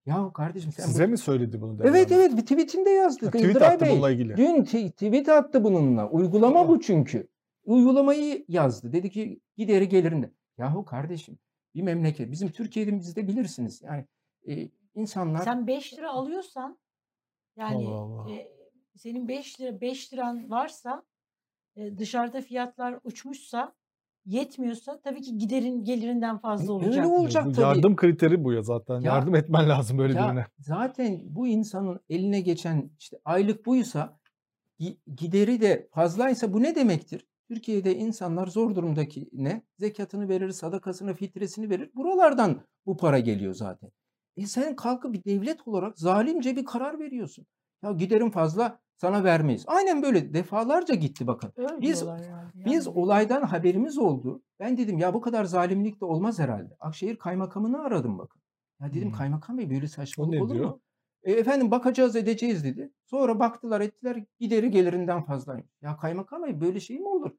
Yahu 0.07 0.33
kardeşim 0.33 0.73
sen 0.73 0.85
bu- 0.87 0.89
Size 0.91 1.07
mi 1.07 1.19
söyledi 1.19 1.61
bunu? 1.61 1.79
Evet 1.85 2.11
Hanım? 2.11 2.21
evet 2.23 2.37
bir 2.37 2.43
tweetinde 2.43 2.91
yazdı. 2.91 3.27
Ha, 3.27 3.31
tweet 3.31 3.63
attı 3.63 3.85
Bey. 3.85 3.93
bununla 3.93 4.11
ilgili. 4.11 4.37
Dün 4.37 4.65
t- 4.65 4.91
tweet 4.91 5.29
attı 5.29 5.65
bununla. 5.65 6.11
Uygulama 6.11 6.61
Aa. 6.61 6.69
bu 6.69 6.81
çünkü. 6.81 7.29
Uygulamayı 7.65 8.45
yazdı. 8.49 8.93
Dedi 8.93 9.11
ki 9.11 9.41
gideri 9.57 9.89
gelirinde. 9.89 10.31
Yahu 10.59 10.85
kardeşim 10.85 11.39
bir 11.75 11.83
memleket. 11.83 12.31
Bizim 12.31 12.51
Türkiye'de 12.51 12.99
bizde 12.99 13.29
bilirsiniz. 13.29 13.83
Yani 13.83 14.07
e, 14.49 14.71
insanlar 14.95 15.43
Sen 15.45 15.67
5 15.67 15.95
lira 15.95 16.11
alıyorsan 16.11 16.79
yani 17.57 17.87
Allah 17.89 17.95
Allah. 17.95 18.31
e, 18.33 18.49
senin 18.97 19.29
5 19.29 19.61
lira 19.61 19.81
5 19.81 20.13
liran 20.13 20.51
varsa 20.51 21.03
e, 21.77 21.99
dışarıda 21.99 22.41
fiyatlar 22.41 22.99
uçmuşsa 23.05 23.75
yetmiyorsa 24.25 25.01
tabii 25.01 25.23
ki 25.23 25.39
giderin 25.39 25.85
gelirinden 25.85 26.39
fazla 26.39 26.75
Öyle 26.75 26.87
olacak. 26.87 27.07
olacak 27.07 27.47
Bu 27.47 27.53
tabii. 27.53 27.63
yardım 27.65 27.97
kriteri 27.97 28.45
bu 28.45 28.53
ya 28.53 28.63
zaten. 28.63 28.95
Ya- 29.01 29.15
yardım 29.15 29.35
etmen 29.35 29.69
lazım 29.69 29.99
böyle 29.99 30.19
Ya 30.19 30.27
birine. 30.29 30.47
zaten 30.59 31.21
bu 31.25 31.47
insanın 31.49 32.01
eline 32.11 32.41
geçen 32.41 32.91
işte 32.99 33.19
aylık 33.25 33.67
buysa 33.67 34.19
gi- 34.81 34.97
gideri 35.17 35.61
de 35.61 35.89
fazlaysa 35.95 36.53
bu 36.53 36.63
ne 36.63 36.75
demektir? 36.75 37.27
Türkiye'de 37.49 37.97
insanlar 37.97 38.47
zor 38.47 38.75
durumdaki 38.75 39.29
ne? 39.33 39.63
Zekatını 39.79 40.29
verir, 40.29 40.51
sadakasını, 40.51 41.15
fitresini 41.15 41.71
verir. 41.71 41.91
Buralardan 41.95 42.61
bu 42.87 42.97
para 42.97 43.19
geliyor 43.19 43.55
zaten. 43.55 43.91
E 44.37 44.47
sen 44.47 44.77
kalkıp 44.77 45.13
bir 45.13 45.25
devlet 45.25 45.69
olarak 45.69 45.99
zalimce 45.99 46.57
bir 46.57 46.65
karar 46.65 46.99
veriyorsun. 46.99 47.47
Ya 47.83 47.93
giderim 47.93 48.31
fazla 48.31 48.79
sana 48.97 49.25
vermeyiz. 49.25 49.65
Aynen 49.67 50.03
böyle 50.03 50.35
defalarca 50.35 50.95
gitti 50.95 51.27
bakın. 51.27 51.53
Öyle 51.57 51.81
Biz 51.81 52.03
herhalde. 52.03 52.23
biz 52.55 52.87
yani. 52.87 52.99
olaydan 52.99 53.43
haberimiz 53.43 53.99
oldu. 53.99 54.43
Ben 54.61 54.77
dedim 54.77 54.99
ya 54.99 55.15
bu 55.15 55.21
kadar 55.21 55.45
zalimlik 55.45 56.01
de 56.01 56.05
olmaz 56.05 56.39
herhalde. 56.39 56.77
Akşehir 56.81 57.17
kaymakamını 57.17 57.83
aradım 57.83 58.19
bakın. 58.19 58.43
Ya 58.81 58.93
dedim 58.93 59.09
Hmm. 59.09 59.19
kaymakam 59.19 59.59
bey 59.59 59.71
böyle 59.71 59.89
saçmalık 59.89 60.41
olur 60.43 60.55
diyor? 60.55 60.67
mu? 60.67 60.81
E, 61.23 61.33
efendim 61.33 61.71
bakacağız 61.71 62.17
edeceğiz 62.17 62.65
dedi. 62.65 62.93
Sonra 63.05 63.39
baktılar 63.39 63.81
ettiler 63.81 64.25
gideri 64.41 64.71
gelirinden 64.71 65.25
fazlaymış. 65.25 65.67
Ya 65.83 65.97
kaymakam 65.97 66.43
bey 66.43 66.61
böyle 66.61 66.81
şey 66.81 66.99
mi 66.99 67.09
olur? 67.09 67.31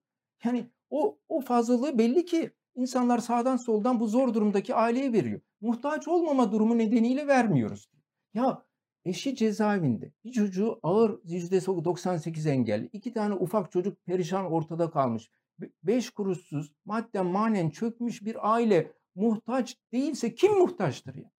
Yani 0.44 0.70
o 0.90 1.20
o 1.30 1.42
fazlalığı 1.42 1.98
belli 1.98 2.26
ki 2.26 2.52
insanlar 2.76 3.18
sağdan 3.20 3.58
soldan 3.58 4.00
bu 4.00 4.08
zor 4.08 4.34
durumdaki 4.34 4.76
aileye 4.76 5.14
veriyor. 5.14 5.42
Muhtaç 5.62 6.08
olmama 6.08 6.52
durumu 6.52 6.78
nedeniyle 6.78 7.28
vermiyoruz. 7.28 7.90
Ya 8.34 8.64
eşi 9.06 9.36
cezaevinde. 9.36 10.12
Bir 10.26 10.32
çocuğu 10.32 10.80
ağır 10.84 11.12
%98 11.24 12.50
engelli. 12.50 12.90
iki 12.94 13.14
tane 13.14 13.34
ufak 13.34 13.72
çocuk 13.72 14.06
perişan 14.06 14.46
ortada 14.52 14.90
kalmış. 14.92 15.32
Be- 15.60 15.70
Beş 15.84 16.10
kuruşsuz 16.10 16.74
madden 16.86 17.26
manen 17.26 17.70
çökmüş 17.70 18.26
bir 18.26 18.52
aile 18.54 18.92
muhtaç 19.16 19.78
değilse 19.92 20.36
kim 20.36 20.52
muhtaçtır 20.58 21.16
ya? 21.16 21.32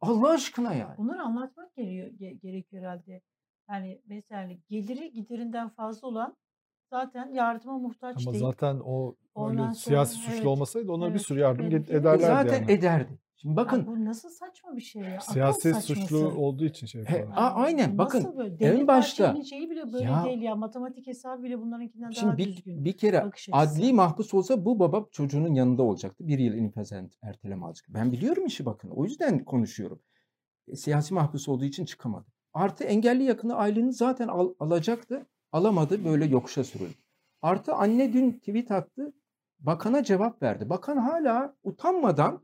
Allah 0.00 0.28
aşkına 0.30 0.74
yani. 0.74 0.98
Bunları 0.98 1.22
anlatmak 1.22 1.76
gerekiyor, 1.76 2.08
ge- 2.08 2.38
gerekiyor 2.40 2.82
herhalde. 2.82 3.20
Yani 3.70 4.00
mesela 4.06 4.52
geliri 4.68 5.12
giderinden 5.12 5.68
fazla 5.68 6.08
olan 6.08 6.36
zaten 6.90 7.32
yardıma 7.32 7.78
muhtaç 7.78 8.16
Ama 8.26 8.32
değil. 8.32 8.44
zaten 8.44 8.80
o 8.84 9.08
öyle 9.08 9.16
Ondan 9.34 9.62
sonra 9.64 9.74
siyasi 9.74 10.14
suçlu 10.16 10.34
evet, 10.34 10.46
olmasaydı 10.46 10.92
onlara 10.92 11.08
bir 11.10 11.14
evet, 11.14 11.26
sürü 11.26 11.40
yardım 11.40 11.66
belli 11.66 11.74
get- 11.76 11.86
ki. 11.86 11.92
E 11.92 11.96
ederlerdi 11.96 12.22
zaten 12.22 12.60
yani. 12.60 12.72
ederdi. 12.72 13.18
Şimdi 13.42 13.52
Ya 13.52 13.56
bakın 13.56 13.86
bu 13.86 14.04
nasıl 14.04 14.28
saçma 14.28 14.76
bir 14.76 14.80
şey 14.80 15.02
ya? 15.02 15.20
Siyaset 15.20 15.76
suçlu 15.76 16.18
olduğu 16.18 16.64
için 16.64 16.86
şey 16.86 17.04
he, 17.04 17.16
yapıyorlar. 17.16 17.36
a- 17.42 17.54
aynen 17.54 17.94
Bu 17.94 17.98
bakın 17.98 18.18
Nasıl 18.18 18.36
böyle? 18.38 18.52
en 18.54 18.58
Devlet 18.60 18.86
başta 18.88 19.24
Bahçeli'nin 19.24 19.44
şeyi 19.44 19.70
bile 19.70 19.92
böyle 19.92 20.04
Ya- 20.04 20.24
değil 20.24 20.42
ya. 20.42 20.54
Matematik 20.56 21.06
hesabı 21.06 21.42
bile 21.42 21.58
bunlarınkinden 21.60 22.04
daha 22.10 22.12
Şimdi 22.20 22.36
bir, 22.38 22.46
düzgün. 22.46 22.84
bir 22.84 22.92
kere 22.92 23.30
adli 23.52 23.92
mahpus 23.92 24.34
olsa 24.34 24.64
bu 24.64 24.78
baba 24.78 25.06
çocuğunun 25.10 25.54
yanında 25.54 25.82
olacaktı. 25.82 26.26
Bir 26.28 26.38
yıl 26.38 26.54
infaz 26.54 26.92
ert- 26.92 27.16
erteleme 27.22 27.66
alacak. 27.66 27.86
Ben 27.88 28.12
biliyorum 28.12 28.46
işi 28.46 28.66
bakın. 28.66 28.90
O 28.90 29.04
yüzden 29.04 29.44
konuşuyorum. 29.44 30.00
E, 30.68 30.76
siyasi 30.76 31.14
mahpus 31.14 31.48
olduğu 31.48 31.64
için 31.64 31.84
çıkamadı. 31.84 32.26
Artı 32.54 32.84
engelli 32.84 33.22
yakını 33.24 33.54
aylığını 33.54 33.92
zaten 33.92 34.28
al- 34.28 34.54
alacaktı. 34.60 35.26
Alamadı 35.52 36.04
böyle 36.04 36.24
yokuşa 36.24 36.64
sürüldü. 36.64 36.94
Artı 37.42 37.74
anne 37.74 38.12
dün 38.12 38.32
tweet 38.32 38.70
attı. 38.70 39.12
Bakana 39.60 40.04
cevap 40.04 40.42
verdi. 40.42 40.68
Bakan 40.70 40.96
hala 40.96 41.54
utanmadan 41.64 42.42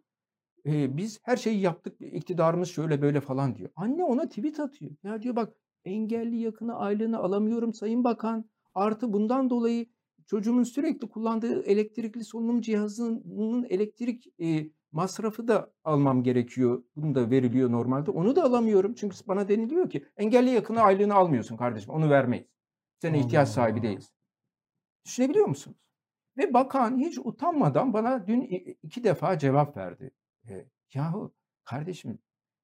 e, 0.68 0.96
biz 0.96 1.20
her 1.22 1.36
şeyi 1.36 1.60
yaptık. 1.60 1.96
iktidarımız 2.00 2.68
şöyle 2.68 3.02
böyle 3.02 3.20
falan 3.20 3.56
diyor. 3.56 3.70
Anne 3.76 4.04
ona 4.04 4.28
tweet 4.28 4.60
atıyor. 4.60 4.90
Ya 5.02 5.22
diyor 5.22 5.36
bak 5.36 5.54
engelli 5.84 6.36
yakını 6.36 6.76
aylığını 6.76 7.18
alamıyorum 7.18 7.74
Sayın 7.74 8.04
Bakan. 8.04 8.44
Artı 8.74 9.12
bundan 9.12 9.50
dolayı 9.50 9.86
çocuğumun 10.26 10.62
sürekli 10.62 11.08
kullandığı 11.08 11.62
elektrikli 11.62 12.24
solunum 12.24 12.60
cihazının 12.60 13.66
elektrik 13.70 14.40
e, 14.40 14.70
masrafı 14.92 15.48
da 15.48 15.72
almam 15.84 16.22
gerekiyor. 16.22 16.84
Bunu 16.96 17.14
da 17.14 17.30
veriliyor 17.30 17.72
normalde. 17.72 18.10
Onu 18.10 18.36
da 18.36 18.44
alamıyorum. 18.44 18.94
Çünkü 18.94 19.16
bana 19.28 19.48
deniliyor 19.48 19.90
ki 19.90 20.04
engelli 20.16 20.50
yakını 20.50 20.80
aylığını 20.80 21.14
almıyorsun 21.14 21.56
kardeşim. 21.56 21.90
Onu 21.90 22.10
vermeyiz. 22.10 22.46
Sen 23.02 23.14
ihtiyaç 23.14 23.48
sahibi 23.48 23.82
değilsin. 23.82 24.14
Düşünebiliyor 25.04 25.46
musunuz? 25.46 25.76
Ve 26.38 26.54
bakan 26.54 26.98
hiç 26.98 27.18
utanmadan 27.18 27.92
bana 27.92 28.26
dün 28.26 28.40
iki 28.82 29.04
defa 29.04 29.38
cevap 29.38 29.76
verdi. 29.76 30.10
E, 30.48 30.66
yahu 30.94 31.34
kardeşim 31.64 32.18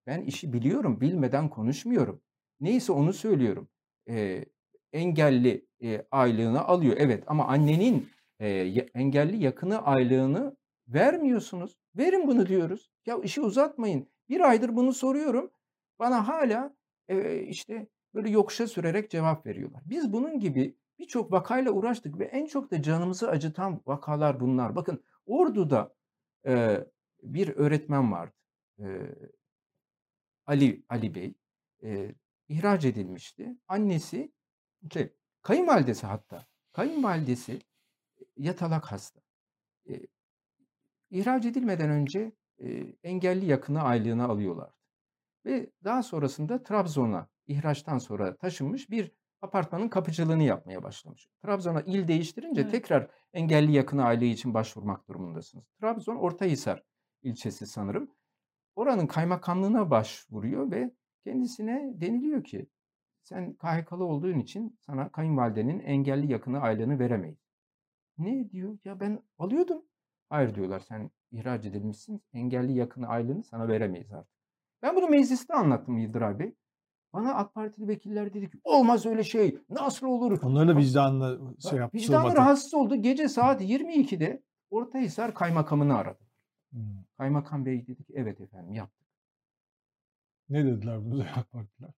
ben 0.06 0.22
işi 0.22 0.52
biliyorum, 0.52 1.00
bilmeden 1.00 1.48
konuşmuyorum. 1.48 2.22
Neyse 2.60 2.92
onu 2.92 3.12
söylüyorum. 3.12 3.68
E, 4.08 4.44
engelli 4.92 5.66
e, 5.82 6.06
aylığını 6.10 6.64
alıyor 6.64 6.96
evet 6.98 7.24
ama 7.26 7.46
annenin 7.48 8.08
e, 8.40 8.48
engelli 8.94 9.44
yakını 9.44 9.82
aylığını 9.86 10.56
vermiyorsunuz. 10.88 11.76
Verin 11.96 12.28
bunu 12.28 12.46
diyoruz. 12.46 12.90
Ya 13.06 13.18
işi 13.22 13.40
uzatmayın. 13.40 14.08
Bir 14.28 14.40
aydır 14.40 14.76
bunu 14.76 14.92
soruyorum. 14.92 15.50
Bana 15.98 16.28
hala 16.28 16.76
e, 17.08 17.40
işte 17.40 17.86
böyle 18.14 18.30
yokuşa 18.30 18.66
sürerek 18.66 19.10
cevap 19.10 19.46
veriyorlar. 19.46 19.82
Biz 19.86 20.12
bunun 20.12 20.40
gibi 20.40 20.76
birçok 20.98 21.32
vakayla 21.32 21.72
uğraştık 21.72 22.18
ve 22.18 22.24
en 22.24 22.46
çok 22.46 22.70
da 22.70 22.82
canımızı 22.82 23.30
acıtan 23.30 23.80
vakalar 23.86 24.40
bunlar. 24.40 24.76
Bakın 24.76 25.04
Ordu'da 25.26 25.94
e, 26.46 26.84
bir 27.24 27.48
öğretmen 27.48 28.12
vardı. 28.12 28.34
E, 28.78 28.86
Ali 30.46 30.84
Ali 30.88 31.14
Bey 31.14 31.34
e, 31.82 32.14
ihraç 32.48 32.84
edilmişti. 32.84 33.56
Annesi 33.68 34.32
şey, 34.92 35.12
kayınvalidesi 35.42 36.06
hatta 36.06 36.46
kayınvalidesi 36.72 37.58
yatalak 38.36 38.84
hasta. 38.92 39.20
E, 39.88 40.00
ihraç 41.10 41.46
edilmeden 41.46 41.90
önce 41.90 42.32
e, 42.58 42.68
engelli 43.02 43.46
yakını 43.46 43.82
aylığını 43.82 44.24
alıyorlardı. 44.24 44.74
Ve 45.46 45.70
daha 45.84 46.02
sonrasında 46.02 46.62
Trabzon'a 46.62 47.28
ihraçtan 47.46 47.98
sonra 47.98 48.36
taşınmış 48.36 48.90
bir 48.90 49.12
apartmanın 49.42 49.88
kapıcılığını 49.88 50.42
yapmaya 50.42 50.82
başlamış. 50.82 51.28
Trabzon'a 51.42 51.80
il 51.80 52.08
değiştirince 52.08 52.60
Evet. 52.60 52.70
tekrar 52.70 53.10
engelli 53.32 53.72
yakını 53.72 54.04
aylığı 54.04 54.24
için 54.24 54.54
başvurmak 54.54 55.08
durumundasınız. 55.08 55.64
Trabzon 55.80 56.16
Ortahisar 56.16 56.82
ilçesi 57.24 57.66
sanırım. 57.66 58.10
Oranın 58.76 59.06
kaymakamlığına 59.06 59.90
başvuruyor 59.90 60.70
ve 60.70 60.94
kendisine 61.24 61.92
deniliyor 61.94 62.44
ki 62.44 62.66
sen 63.22 63.54
KHK'lı 63.54 64.04
olduğun 64.04 64.38
için 64.38 64.78
sana 64.80 65.08
kayınvalidenin 65.08 65.80
engelli 65.80 66.32
yakını 66.32 66.60
aylığını 66.60 66.98
veremeyiz. 66.98 67.38
Ne 68.18 68.50
diyor? 68.50 68.78
Ya 68.84 69.00
ben 69.00 69.22
alıyordum. 69.38 69.82
Hayır 70.28 70.54
diyorlar 70.54 70.80
sen 70.80 71.10
ihraç 71.30 71.64
edilmişsin. 71.66 72.22
Engelli 72.32 72.72
yakını 72.72 73.08
aylığını 73.08 73.42
sana 73.44 73.68
veremeyiz 73.68 74.12
artık. 74.12 74.34
Ben 74.82 74.96
bunu 74.96 75.08
mecliste 75.08 75.54
anlattım 75.54 75.98
Yıldıray 75.98 76.38
Bey. 76.38 76.54
Bana 77.12 77.34
AK 77.34 77.54
Partili 77.54 77.88
vekiller 77.88 78.34
dedi 78.34 78.50
ki 78.50 78.58
olmaz 78.64 79.06
öyle 79.06 79.24
şey. 79.24 79.58
Nasıl 79.70 80.06
olur? 80.06 80.38
Onların 80.42 80.76
da 80.76 80.80
vicdanla 80.80 81.38
şey 81.70 81.78
yaptı. 81.78 81.98
Vicdanı 81.98 82.20
sığmadı. 82.20 82.36
rahatsız 82.36 82.74
oldu. 82.74 82.96
Gece 82.96 83.28
saat 83.28 83.62
22'de 83.62 84.42
Ortahisar 84.70 85.34
kaymakamını 85.34 85.96
aradı. 85.96 86.18
Hmm. 86.74 87.04
Kaymakam 87.18 87.66
Bey 87.66 87.86
dedi 87.86 88.04
ki 88.04 88.12
evet 88.16 88.40
efendim 88.40 88.74
yaptık. 88.74 89.06
Ne 90.48 90.64
dediler 90.64 91.04
bunu 91.04 91.22
AK 91.36 91.50
Partiler? 91.52 91.90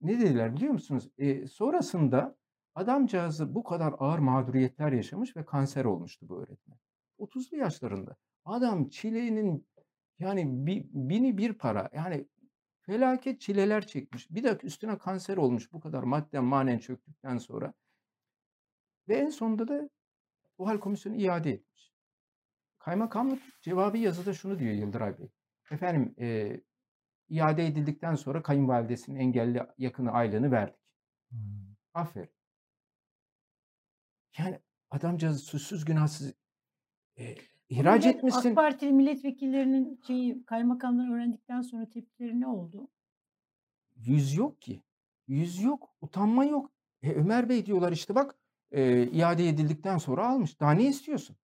Ne 0.00 0.20
dediler 0.20 0.54
biliyor 0.56 0.72
musunuz? 0.72 1.10
E, 1.18 1.46
sonrasında 1.46 2.36
adamcağızı 2.74 3.54
bu 3.54 3.64
kadar 3.64 3.94
ağır 3.98 4.18
mağduriyetler 4.18 4.92
yaşamış 4.92 5.36
ve 5.36 5.44
kanser 5.44 5.84
olmuştu 5.84 6.28
bu 6.28 6.40
öğretmen. 6.42 6.78
30'lu 7.18 7.56
yaşlarında. 7.56 8.16
Adam 8.44 8.88
çilenin 8.88 9.68
yani 10.18 10.66
bi- 10.66 10.88
bini 10.92 11.38
bir 11.38 11.52
para 11.52 11.90
yani 11.92 12.28
felaket 12.82 13.40
çileler 13.40 13.86
çekmiş. 13.86 14.30
Bir 14.30 14.44
de 14.44 14.58
üstüne 14.62 14.98
kanser 14.98 15.36
olmuş 15.36 15.72
bu 15.72 15.80
kadar 15.80 16.02
madden 16.02 16.44
manen 16.44 16.78
çöktükten 16.78 17.38
sonra. 17.38 17.74
Ve 19.08 19.16
en 19.16 19.30
sonunda 19.30 19.68
da 19.68 19.90
bu 20.58 20.68
hal 20.68 20.80
komisyonu 20.80 21.16
iade 21.16 21.50
etmiş. 21.52 21.87
Kaymakamlık 22.88 23.42
cevabı 23.62 23.98
yazıda 23.98 24.34
şunu 24.34 24.58
diyor 24.58 24.72
Yıldıray 24.74 25.18
Bey. 25.18 25.28
Efendim 25.70 26.14
e, 26.18 26.60
iade 27.28 27.66
edildikten 27.66 28.14
sonra 28.14 28.42
kayınvalidesinin 28.42 29.20
engelli 29.20 29.62
yakını 29.78 30.10
aylığını 30.10 30.50
verdik. 30.50 30.80
Hmm. 31.30 31.38
Aferin. 31.94 32.30
Yani 34.38 34.60
adamcağız 34.90 35.42
suçsuz 35.42 35.84
günahsız 35.84 36.34
e, 37.18 37.34
ihraç 37.68 38.04
Millet- 38.04 38.16
etmişsin. 38.16 38.50
AK 38.50 38.56
Partili 38.56 38.92
milletvekillerinin 38.92 40.00
şeyi 40.06 40.44
kaymakamdan 40.44 41.12
öğrendikten 41.12 41.60
sonra 41.60 41.88
tepkileri 41.88 42.40
ne 42.40 42.46
oldu? 42.46 42.88
Yüz 43.96 44.36
yok 44.36 44.62
ki. 44.62 44.82
Yüz 45.26 45.62
yok. 45.62 45.94
Utanma 46.00 46.44
yok. 46.44 46.72
E, 47.02 47.12
Ömer 47.12 47.48
Bey 47.48 47.66
diyorlar 47.66 47.92
işte 47.92 48.14
bak 48.14 48.34
e, 48.70 49.06
iade 49.06 49.48
edildikten 49.48 49.98
sonra 49.98 50.28
almış. 50.28 50.60
Daha 50.60 50.72
ne 50.72 50.88
istiyorsun? 50.88 51.36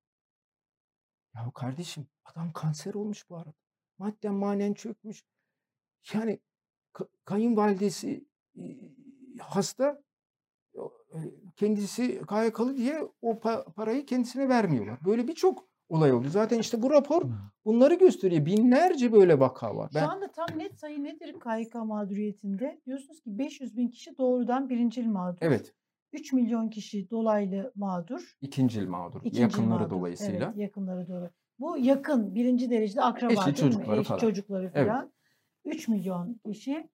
Ya 1.35 1.51
kardeşim 1.55 2.07
adam 2.25 2.53
kanser 2.53 2.95
olmuş 2.95 3.31
bu 3.31 3.37
arada. 3.37 3.55
Madden 3.99 4.35
manen 4.35 4.75
çökmüş. 4.75 5.25
Yani 6.15 6.39
ka- 6.95 7.09
kayınvalidesi 7.25 8.25
hasta 9.41 10.03
e, 11.15 11.19
kendisi 11.57 12.23
KYK'lı 12.29 12.77
diye 12.77 13.01
o 13.23 13.33
pa- 13.33 13.73
parayı 13.73 14.07
kendisine 14.07 14.49
vermiyorlar. 14.49 14.99
Böyle 15.05 15.29
birçok 15.29 15.69
olay 15.89 16.13
oldu. 16.13 16.29
Zaten 16.29 16.59
işte 16.59 16.83
bu 16.83 16.91
rapor 16.91 17.23
bunları 17.65 17.95
gösteriyor. 17.95 18.47
Binlerce 18.47 19.13
böyle 19.13 19.41
vaka 19.41 19.77
var. 19.77 19.89
Şu 19.93 19.95
Ben 19.99 20.09
anda 20.09 20.33
tam 20.33 20.47
net 20.59 20.79
sayı 20.79 21.05
nedir 21.05 21.41
KYK 21.41 21.75
mağduriyetinde? 21.75 22.81
Diyorsunuz 22.87 23.21
ki 23.21 23.39
500 23.39 23.77
bin 23.77 23.89
kişi 23.89 24.19
doğrudan 24.19 24.69
birincil 24.69 25.07
mağdur. 25.07 25.39
evet 25.41 25.75
3 26.15 26.33
milyon 26.33 26.69
kişi 26.69 27.11
dolaylı 27.11 27.73
mağdur. 27.75 28.37
ikincil 28.41 28.89
mağdur. 28.89 29.21
ikincil 29.21 29.41
yakınları 29.43 29.81
mağdur. 29.81 29.91
dolayısıyla. 29.91 30.47
Evet, 30.47 30.57
yakınları 30.57 31.09
dolayı. 31.09 31.31
Bu 31.59 31.79
yakın 31.79 32.35
birinci 32.35 32.71
derecede 32.71 33.03
akraba 33.03 33.33
Eşi, 33.33 33.41
değil 33.45 33.51
mi? 33.51 33.57
çocukları 33.73 34.01
Eş, 34.01 34.07
falan. 34.07 34.19
çocukları 34.21 34.71
Evet. 34.75 34.89
falan. 34.89 35.13
3 35.65 35.89
milyon 35.89 36.41
kişi. 36.47 36.91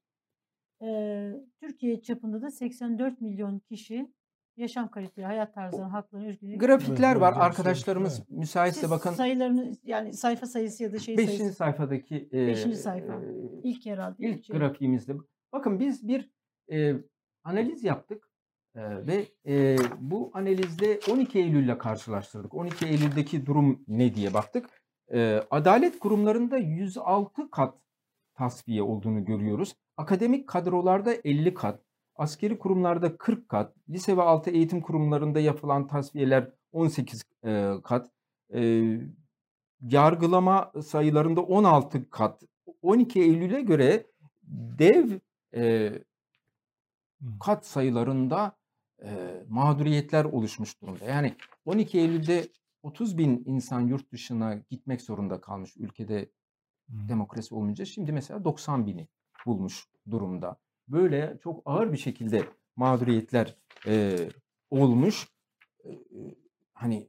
Ee, 0.83 1.33
Türkiye 1.61 2.03
çapında 2.03 2.43
da 2.43 2.51
84 2.51 3.21
milyon 3.21 3.59
kişi 3.59 4.13
yaşam 4.57 4.91
kaliteli, 4.91 5.27
hayat 5.27 5.55
tarzı, 5.55 5.83
haklarını, 5.83 6.29
özgürlüğü. 6.29 6.59
Grafikler 6.59 7.13
Evet, 7.13 7.21
var. 7.21 7.33
evet, 7.33 7.43
Arkadaşlarımız 7.43 8.19
evet. 8.19 8.31
müsaitse 8.31 8.81
Siz 8.81 8.91
bakın. 8.91 9.11
sayılarını 9.11 9.73
yani 9.85 10.13
sayfa 10.13 10.47
sayısı 10.47 10.83
ya 10.83 10.93
da 10.93 10.99
şey 10.99 11.19
5. 11.19 11.27
sayısı 11.27 11.53
sayfadaki 11.57 12.29
e, 12.33 12.47
Beşinci 12.47 12.77
sayfa. 12.77 13.13
e, 13.13 13.19
ilk 13.63 13.87
herhalde. 13.87 14.17
ilk 14.19 14.45
şey. 14.45 14.57
grafiğimizde. 14.57 15.13
Bakın 15.53 15.81
biz 15.81 16.09
bir 16.09 16.31
e, 16.73 16.95
analiz 17.45 17.85
yaptık 17.85 18.30
e, 18.81 19.07
ve 19.07 19.27
e, 19.47 19.77
bu 20.01 20.31
analizde 20.35 21.01
12 21.11 21.39
Eylül'le 21.39 21.79
karşılaştırdık. 21.79 22.55
12 22.55 22.87
Eylül'deki 22.87 23.47
durum 23.47 23.85
ne 23.89 24.15
diye 24.15 24.35
baktık. 24.35 24.71
E, 25.13 25.43
adalet 25.51 25.99
kurumlarında 25.99 26.57
106 26.59 27.51
kat 27.51 27.75
tasfiye 28.35 28.83
olduğunu 28.83 29.25
görüyoruz. 29.25 29.77
Akademik 29.97 30.49
kadrolarda 30.49 31.15
50 31.25 31.55
kat, 31.55 31.81
askeri 32.17 32.59
kurumlarda 32.59 33.17
40 33.17 33.49
kat, 33.49 33.75
lise 33.89 34.17
ve 34.17 34.23
altı 34.23 34.51
eğitim 34.51 34.81
kurumlarında 34.81 35.41
yapılan 35.41 35.87
tasfiyeler 35.87 36.51
18 36.73 37.25
e, 37.45 37.73
kat, 37.85 38.11
e, 38.55 38.83
yargılama 39.81 40.73
sayılarında 40.83 41.41
16 41.41 42.11
kat. 42.11 42.43
12 42.83 43.21
Eylül'e 43.21 43.61
göre 43.61 44.07
dev 44.79 45.19
e, 45.55 45.93
kat 47.41 47.67
sayılarında 47.67 48.60
e, 49.05 49.43
mağduriyetler 49.49 50.25
oluşmuş 50.25 50.83
durumda. 50.83 51.05
Yani 51.05 51.35
12 51.65 51.99
Eylül'de 51.99 52.49
30 52.83 53.19
bin 53.19 53.43
insan 53.47 53.81
yurt 53.81 54.13
dışına 54.13 54.55
gitmek 54.71 55.01
zorunda 55.01 55.41
kalmış 55.41 55.77
ülkede 55.77 56.31
Hmm. 56.91 57.09
demokrasi 57.09 57.55
olmayınca 57.55 57.85
şimdi 57.85 58.13
mesela 58.13 58.45
90 58.45 58.87
bini 58.87 59.09
bulmuş 59.47 59.89
durumda. 60.11 60.57
Böyle 60.89 61.39
çok 61.43 61.63
ağır 61.65 61.93
bir 61.93 61.97
şekilde 61.97 62.45
mağduriyetler 62.77 63.57
e, 63.87 64.17
olmuş. 64.71 65.29
E, 65.85 65.91
hani 66.75 67.09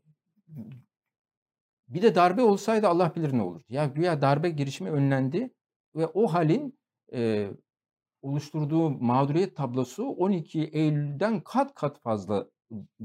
bir 1.88 2.02
de 2.02 2.16
darbe 2.16 2.42
olsaydı 2.42 2.88
Allah 2.88 3.16
bilir 3.16 3.34
ne 3.34 3.42
olurdu. 3.42 3.64
Ya 3.70 3.86
güya 3.86 4.22
darbe 4.22 4.50
girişimi 4.50 4.90
önlendi 4.90 5.54
ve 5.96 6.08
o 6.08 6.28
halin 6.28 6.80
e, 7.14 7.50
oluşturduğu 8.22 8.90
mağduriyet 8.90 9.56
tablosu 9.56 10.04
12 10.04 10.64
Eylül'den 10.64 11.40
kat 11.40 11.74
kat 11.76 12.00
fazla 12.02 12.48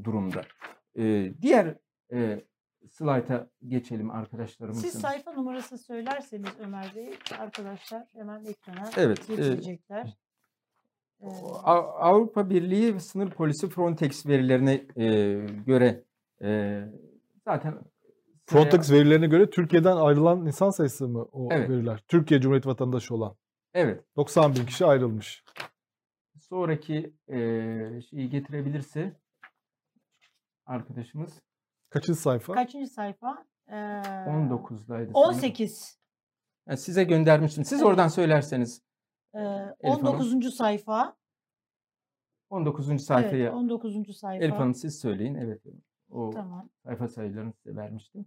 durumda. 0.05 0.43
E, 0.99 1.33
diğer 1.43 1.77
e, 2.13 2.45
slayta 2.91 3.51
geçelim 3.69 4.11
arkadaşlarımızın. 4.11 4.89
Siz 4.89 5.01
sayfa 5.01 5.33
numarası 5.33 5.79
söylerseniz 5.79 6.49
Ömer 6.61 6.93
Bey 6.97 7.11
arkadaşlar 7.41 8.03
hemen 8.13 8.45
ekrana 8.45 8.91
Evet, 8.97 9.31
e, 9.31 9.37
getirecekler. 9.37 10.17
Ee, 11.23 11.27
A- 11.65 11.99
Avrupa 12.11 12.51
Birliği 12.51 13.01
Sınır 13.01 13.31
Polisi 13.31 13.69
Frontex 13.69 14.27
verilerine 14.27 14.87
e, 14.97 15.07
göre 15.67 16.05
e, 16.43 16.81
zaten 17.45 17.75
Frontex 18.47 18.93
verilerine 18.93 19.27
göre 19.27 19.51
Türkiye'den 19.51 19.97
ayrılan 19.97 20.47
insan 20.47 20.71
sayısı 20.71 21.09
mı 21.09 21.27
o 21.33 21.49
Evet. 21.53 21.71
veriler? 21.71 22.05
Türkiye 22.09 22.41
Cumhuriyeti 22.41 22.69
vatandaşı 22.69 23.15
olan. 23.15 23.37
Evet 23.77 24.05
90 24.17 24.55
bin 24.55 24.67
kişi 24.67 24.85
ayrılmış. 24.87 25.45
sonraki 26.41 27.15
e, 27.29 27.37
şeyi 28.11 28.31
getirebilirse 28.31 29.17
arkadaşımız 30.67 31.43
Kaçıncı 31.91 32.21
sayfa? 32.21 32.55
kaçıncı 32.55 32.87
sayfa? 32.91 33.47
Ee, 33.69 33.73
19'daydı. 33.75 34.87
sanırım. 34.87 35.15
18. 35.15 35.99
Ha, 36.69 36.77
size 36.77 37.05
göndermiştim. 37.05 37.65
Siz 37.65 37.79
Evet. 37.79 37.87
oradan 37.87 38.09
söylerseniz 38.09 38.83
Ee, 39.35 39.39
Hanım. 39.39 39.75
19. 39.83 40.51
sayfa. 40.55 41.17
19. 42.51 43.05
sayfayı 43.05 43.43
Evet, 43.43 43.55
19. 43.55 44.17
sayfa. 44.17 44.45
Elif 44.45 44.55
Hanım 44.55 44.75
siz 44.75 44.99
söyleyin. 45.01 45.35
Evet. 45.35 45.63
O 46.11 46.31
Tamam. 46.31 46.71
sayfa 46.85 47.09
sayılarını 47.09 47.53
size 47.53 47.77
vermiştim. 47.77 48.27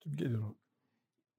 Geliyorum. 0.00 0.58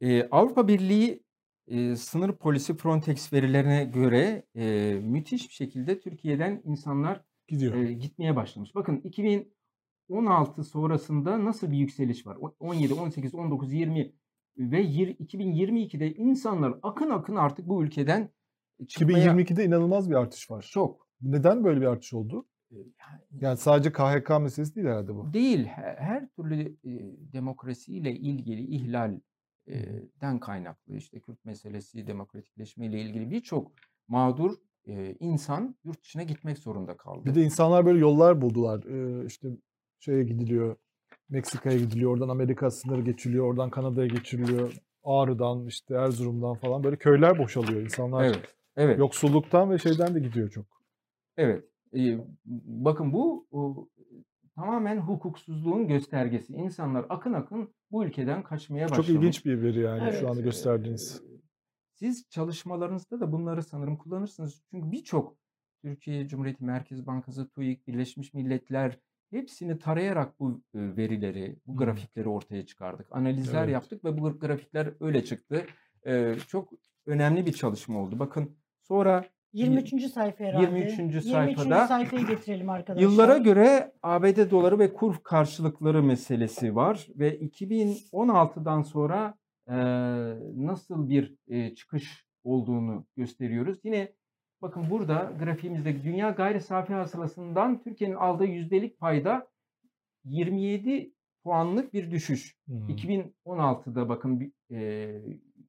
Ee, 0.01 0.29
Avrupa 0.29 0.67
Birliği 0.67 1.22
e, 1.67 1.95
sınır 1.95 2.31
polisi 2.35 2.77
Frontex 2.77 3.33
verilerine 3.33 3.85
göre 3.85 4.43
e, 4.55 4.93
müthiş 5.03 5.49
bir 5.49 5.53
şekilde 5.53 5.99
Türkiye'den 5.99 6.61
insanlar 6.65 7.23
Gidiyor. 7.47 7.75
e, 7.75 7.93
gitmeye 7.93 8.35
başlamış. 8.35 8.75
Bakın 8.75 9.01
2016 9.03 10.63
sonrasında 10.63 11.45
nasıl 11.45 11.71
bir 11.71 11.77
yükseliş 11.77 12.27
var? 12.27 12.37
O- 12.41 12.55
17, 12.59 12.93
18, 12.93 13.35
19, 13.35 13.73
20 13.73 14.13
ve 14.57 14.81
yir- 14.81 15.17
2022'de 15.17 16.13
insanlar 16.13 16.75
akın 16.83 17.09
akın 17.09 17.35
artık 17.35 17.67
bu 17.67 17.83
ülkeden 17.83 18.29
çıkmaya 18.87 19.33
2022'de 19.33 19.65
inanılmaz 19.65 20.09
bir 20.09 20.15
artış 20.15 20.51
var. 20.51 20.69
çok 20.71 21.07
Neden 21.21 21.63
böyle 21.63 21.81
bir 21.81 21.85
artış 21.85 22.13
oldu? 22.13 22.45
yani 23.41 23.57
sadece 23.57 23.91
KHK 23.91 24.29
meselesi 24.41 24.75
değil 24.75 24.87
herhalde 24.87 25.15
bu. 25.15 25.33
değil 25.33 25.65
her, 25.65 25.95
her 25.95 26.27
türlü 26.29 26.61
e, 26.61 26.91
demokrasiyle 27.33 28.11
ilgili 28.15 28.61
ihlalden 29.67 30.39
kaynaklı 30.39 30.95
işte 30.95 31.19
Kürt 31.19 31.45
meselesi, 31.45 32.07
demokratikleşme 32.07 32.85
ile 32.85 33.01
ilgili 33.01 33.31
birçok 33.31 33.71
mağdur 34.07 34.51
insan 35.19 35.75
yurt 35.83 36.03
dışına 36.03 36.23
gitmek 36.23 36.57
zorunda 36.57 36.97
kaldı. 36.97 37.25
Bir 37.25 37.35
de 37.35 37.41
insanlar 37.41 37.85
böyle 37.85 37.99
yollar 37.99 38.41
buldular. 38.41 38.83
İşte 39.25 39.47
şeye 39.99 40.23
gidiliyor. 40.23 40.75
Meksika'ya 41.29 41.77
gidiliyor. 41.77 42.11
Oradan 42.11 42.29
Amerika 42.29 42.71
sınırı 42.71 43.01
geçiliyor. 43.01 43.45
Oradan 43.45 43.69
Kanada'ya 43.69 44.07
geçiriliyor. 44.07 44.73
Ağrı'dan 45.03 45.67
işte 45.67 45.95
Erzurum'dan 45.95 46.55
falan 46.55 46.83
böyle 46.83 46.95
köyler 46.95 47.37
boşalıyor. 47.37 47.81
İnsanlar 47.81 48.23
evet, 48.23 48.55
evet. 48.75 48.99
yoksulluktan 48.99 49.71
ve 49.71 49.77
şeyden 49.77 50.15
de 50.15 50.19
gidiyor 50.19 50.49
çok. 50.49 50.65
Evet. 51.37 51.63
Bakın 52.65 53.13
bu 53.13 53.47
tamamen 54.55 54.97
hukuksuzluğun 54.97 55.87
göstergesi. 55.87 56.53
İnsanlar 56.53 57.05
akın 57.09 57.33
akın 57.33 57.73
bu 57.91 58.05
ülkeden 58.05 58.43
kaçmaya 58.43 58.83
başlamış. 58.89 59.07
Çok 59.07 59.15
ilginç 59.15 59.45
bir 59.45 59.61
veri 59.61 59.79
yani 59.79 60.03
Evet. 60.03 60.19
şu 60.19 60.29
anda 60.29 60.41
gösterdiğiniz. 60.41 61.23
Siz 61.93 62.29
çalışmalarınızda 62.29 63.19
da 63.19 63.31
bunları 63.31 63.63
sanırım 63.63 63.97
kullanırsınız. 63.97 64.63
Çünkü 64.71 64.91
birçok 64.91 65.37
Türkiye 65.81 66.27
Cumhuriyeti 66.27 66.63
Merkez 66.63 67.07
Bankası, 67.07 67.49
TÜİK, 67.49 67.87
Birleşmiş 67.87 68.33
Milletler 68.33 68.99
hepsini 69.29 69.79
tarayarak 69.79 70.39
bu 70.39 70.61
verileri, 70.75 71.55
bu 71.67 71.77
grafikleri 71.77 72.29
ortaya 72.29 72.65
çıkardık. 72.65 73.07
Analizler 73.11 73.63
Evet. 73.63 73.73
yaptık 73.73 74.05
ve 74.05 74.17
bu 74.17 74.39
grafikler 74.39 74.93
öyle 74.99 75.23
çıktı. 75.25 75.65
Çok 76.47 76.69
önemli 77.05 77.45
bir 77.45 77.53
çalışma 77.53 77.99
oldu. 77.99 78.19
Bakın 78.19 78.57
sonra 78.81 79.25
23. 79.53 80.11
sayfa 80.11 80.43
herhalde. 80.43 80.79
23. 80.79 80.99
23. 80.99 81.25
sayfada 81.25 81.87
sayfayı 81.87 82.27
getirelim 82.27 82.69
arkadaşlar. 82.69 83.09
Yıllara 83.09 83.37
göre 83.37 83.91
ABD 84.03 84.51
doları 84.51 84.79
ve 84.79 84.93
kur 84.93 85.15
karşılıkları 85.23 86.03
meselesi 86.03 86.75
var 86.75 87.07
ve 87.15 87.39
2016'dan 87.39 88.81
sonra 88.81 89.37
e, 89.67 89.75
nasıl 90.55 91.09
bir 91.09 91.35
e, 91.47 91.75
çıkış 91.75 92.25
olduğunu 92.43 93.05
gösteriyoruz. 93.17 93.79
Yine 93.83 94.13
bakın 94.61 94.89
burada 94.89 95.31
grafiğimizde 95.39 96.03
dünya 96.03 96.29
gayri 96.29 96.61
safi 96.61 96.93
hasılasından 96.93 97.83
Türkiye'nin 97.83 98.15
aldığı 98.15 98.45
yüzdelik 98.45 98.99
payda 98.99 99.47
27 100.25 101.13
puanlık 101.43 101.93
bir 101.93 102.11
düşüş. 102.11 102.57
Hmm. 102.65 102.89
2016'da 102.89 104.09
bakın 104.09 104.53
e, 104.71 105.11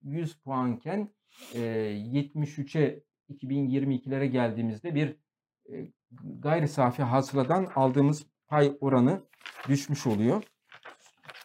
100 0.03 0.35
puanken 0.35 1.09
e, 1.55 1.61
73'e 1.61 3.03
2022'lere 3.31 4.27
geldiğimizde 4.27 4.95
bir 4.95 5.17
e, 5.73 5.93
gayri 6.41 6.69
safi 6.69 7.03
hasıladan 7.03 7.65
aldığımız 7.75 8.27
pay 8.47 8.77
oranı 8.81 9.25
düşmüş 9.69 10.07
oluyor. 10.07 10.43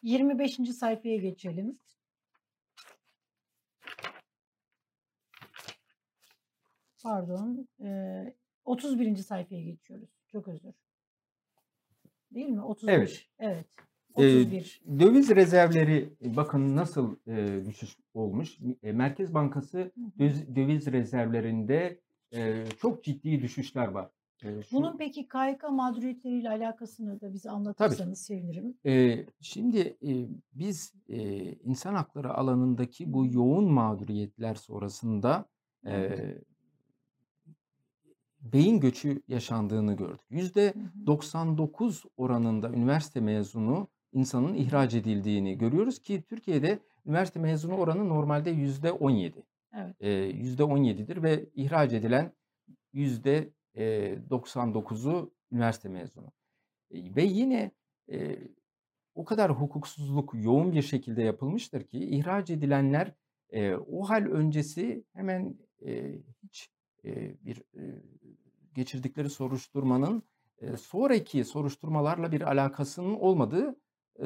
25. 0.04 0.56
sayfaya 0.80 1.18
geçelim. 1.18 1.80
Pardon. 7.04 7.68
eee, 7.80 8.36
31. 8.66 9.16
sayfaya 9.16 9.62
geçiyoruz. 9.62 10.10
Çok 10.28 10.48
özür. 10.48 10.74
Değil 12.32 12.48
mi? 12.50 12.62
31. 12.62 12.94
Evet. 12.94 13.26
Evet. 13.40 13.68
31. 14.14 14.82
Döviz 15.00 15.30
rezervleri 15.30 16.14
e, 16.26 16.36
bakın 16.36 16.76
nasıl 16.76 17.16
e, 17.28 17.66
düşüş 17.66 17.98
olmuş. 18.14 18.58
E, 18.84 18.92
Merkez 18.92 19.34
Bankası 19.34 19.92
döviz, 20.20 20.56
döviz 20.56 20.88
rezervlerinde 20.88 22.00
e, 22.34 22.66
çok 22.82 23.04
ciddi 23.04 23.42
düşüşler 23.42 23.88
var. 23.88 24.10
E, 24.44 24.62
şu- 24.62 24.76
Bunun 24.76 24.98
peki 24.98 25.28
KYK 25.28 25.64
mağduriyetleriyle 25.72 26.50
alakasını 26.50 27.22
da 27.22 27.34
bize 27.34 27.50
anlatırsanız 27.50 28.22
sevinirim. 28.22 28.78
Ee, 28.86 29.26
şimdi 29.42 29.80
e, 29.80 30.12
biz 30.54 30.94
e, 31.10 31.18
insan 31.54 31.94
hakları 31.94 32.34
alanındaki 32.34 33.14
bu 33.14 33.26
yoğun 33.26 33.72
mağduriyetler 33.72 34.56
sonrasında 34.56 35.46
e, 35.86 36.18
beyin 38.42 38.80
göçü 38.80 39.22
yaşandığını 39.28 39.94
gördük. 39.96 40.26
Yüzde 40.30 40.74
Hı 40.74 40.80
hı. 40.80 41.08
99 41.08 42.04
oranında 42.18 42.70
üniversite 42.70 43.20
mezunu 43.22 43.88
insanın 44.12 44.54
ihraç 44.54 44.94
edildiğini 44.94 45.58
görüyoruz 45.58 46.00
ki 46.00 46.24
Türkiye'de 46.30 46.80
üniversite 47.06 47.40
mezunu 47.40 47.78
oranı 47.78 48.10
normalde 48.10 48.50
yüzde 48.50 48.92
17. 48.92 49.44
Evet. 49.74 50.36
Yüzde 50.36 50.64
17'dir 50.64 51.24
ve 51.24 51.46
ihraç 51.56 51.94
edilen 51.94 52.34
yüzde 52.94 53.50
e, 53.76 54.14
99'u 54.30 55.34
üniversite 55.52 55.90
mezunu. 55.90 56.32
Ve 56.92 57.24
yine 57.24 57.72
e, 58.12 58.38
o 59.16 59.26
kadar 59.26 59.52
hukuksuzluk 59.52 60.34
yoğun 60.34 60.72
bir 60.72 60.82
şekilde 60.82 61.22
yapılmıştır 61.22 61.84
ki 61.84 62.00
ihraç 62.00 62.50
edilenler 62.50 63.14
e, 63.50 63.74
o 63.76 64.10
hal 64.10 64.26
öncesi 64.26 65.04
hemen 65.14 65.58
e, 65.86 66.16
hiç 66.44 66.72
e, 67.06 67.46
bir 67.46 67.58
e, 67.58 68.02
geçirdikleri 68.74 69.30
soruşturmanın 69.30 70.24
e, 70.58 70.78
sonraki 70.78 71.44
soruşturmalarla 71.44 72.32
bir 72.32 72.42
alakasının 72.42 73.14
olmadığı 73.14 73.76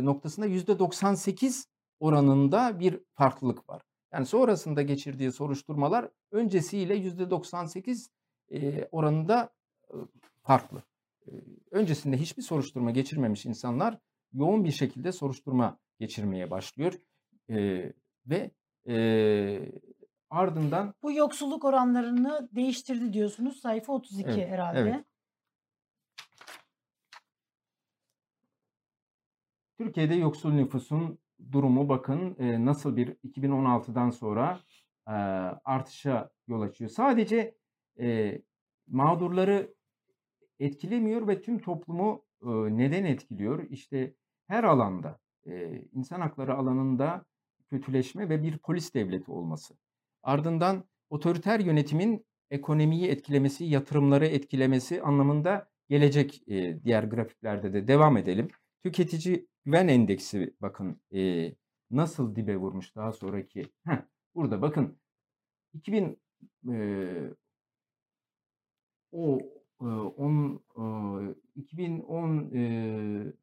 noktasında 0.02 0.46
yüzde 0.46 0.80
98 0.80 1.68
oranında 2.00 2.80
bir 2.80 3.00
farklılık 3.14 3.70
var. 3.70 3.82
Yani 4.14 4.26
sonrasında 4.26 4.82
geçirdiği 4.82 5.32
soruşturmalar 5.32 6.10
öncesiyle 6.32 6.96
yüzde 6.96 7.30
98 7.30 8.10
e, 8.52 8.88
oranında 8.92 9.50
e, 9.90 9.96
farklı. 10.44 10.84
E, 11.28 11.32
Öncesinde 11.72 12.18
hiçbir 12.18 12.44
soruşturma 12.44 12.92
geçirmemiş 12.92 13.46
insanlar 13.46 13.98
yoğun 14.34 14.64
bir 14.64 14.72
şekilde 14.72 15.12
soruşturma 15.12 15.80
geçirmeye 16.00 16.52
başlıyor 16.52 16.94
E, 17.50 17.94
ve 18.26 18.52
e, 18.88 18.96
ardından 20.30 20.94
Bu 21.04 21.12
yoksulluk 21.12 21.66
oranlarını 21.66 22.50
değiştirdi 22.56 23.14
diyorsunuz. 23.14 23.60
Sayfa 23.60 23.94
32 23.94 24.30
Evet, 24.30 24.50
herhalde. 24.50 24.80
evet. 24.80 25.06
Türkiye'de 29.84 30.16
yoksul 30.16 30.52
nüfusun 30.52 31.20
durumu 31.52 31.90
bakın 31.90 32.36
e, 32.40 32.66
nasıl 32.66 32.96
bir 32.96 33.08
2016'dan 33.08 34.10
sonra 34.10 34.60
e, 35.08 35.12
artışa 35.66 36.32
yol 36.48 36.62
açıyor. 36.62 36.90
Sadece 36.90 37.56
e, 38.00 38.42
mağdurları 38.88 39.74
etkilemiyor 40.60 41.28
ve 41.28 41.42
tüm 41.42 41.60
toplumu 41.60 42.26
e, 42.42 42.48
neden 42.50 43.04
etkiliyor? 43.04 43.70
İşte 43.70 44.14
her 44.48 44.64
alanda 44.64 45.20
e, 45.48 45.82
insan 45.94 46.22
hakları 46.22 46.56
alanında 46.56 47.26
kötüleşme 47.68 48.30
ve 48.30 48.44
bir 48.44 48.58
polis 48.58 48.94
devleti 48.94 49.32
olması. 49.32 49.74
Ardından 50.24 50.84
otoriter 51.10 51.60
yönetimin 51.60 52.26
ekonomiyi 52.52 53.08
etkilemesi, 53.08 53.66
yatırımları 53.66 54.26
etkilemesi 54.26 55.02
anlamında 55.02 55.70
gelecek 55.90 56.44
e, 56.48 56.84
diğer 56.84 57.04
grafiklerde 57.04 57.74
de 57.74 57.88
devam 57.88 58.18
edelim. 58.18 58.48
Tüketici 58.84 59.48
güven 59.66 59.88
endeksi 59.88 60.56
bakın 60.62 61.02
e, 61.14 61.54
nasıl 61.92 62.36
dibe 62.36 62.58
vurmuş 62.58 62.96
daha 62.96 63.12
sonraki. 63.12 63.72
Heh, 63.86 64.02
burada 64.36 64.62
bakın 64.62 65.00
2000 65.74 66.22
e, 66.72 67.34
o 69.12 69.40
e, 69.82 69.86
on, 69.86 70.64
e, 70.78 71.36
2010 71.56 72.52
e, 72.56 73.34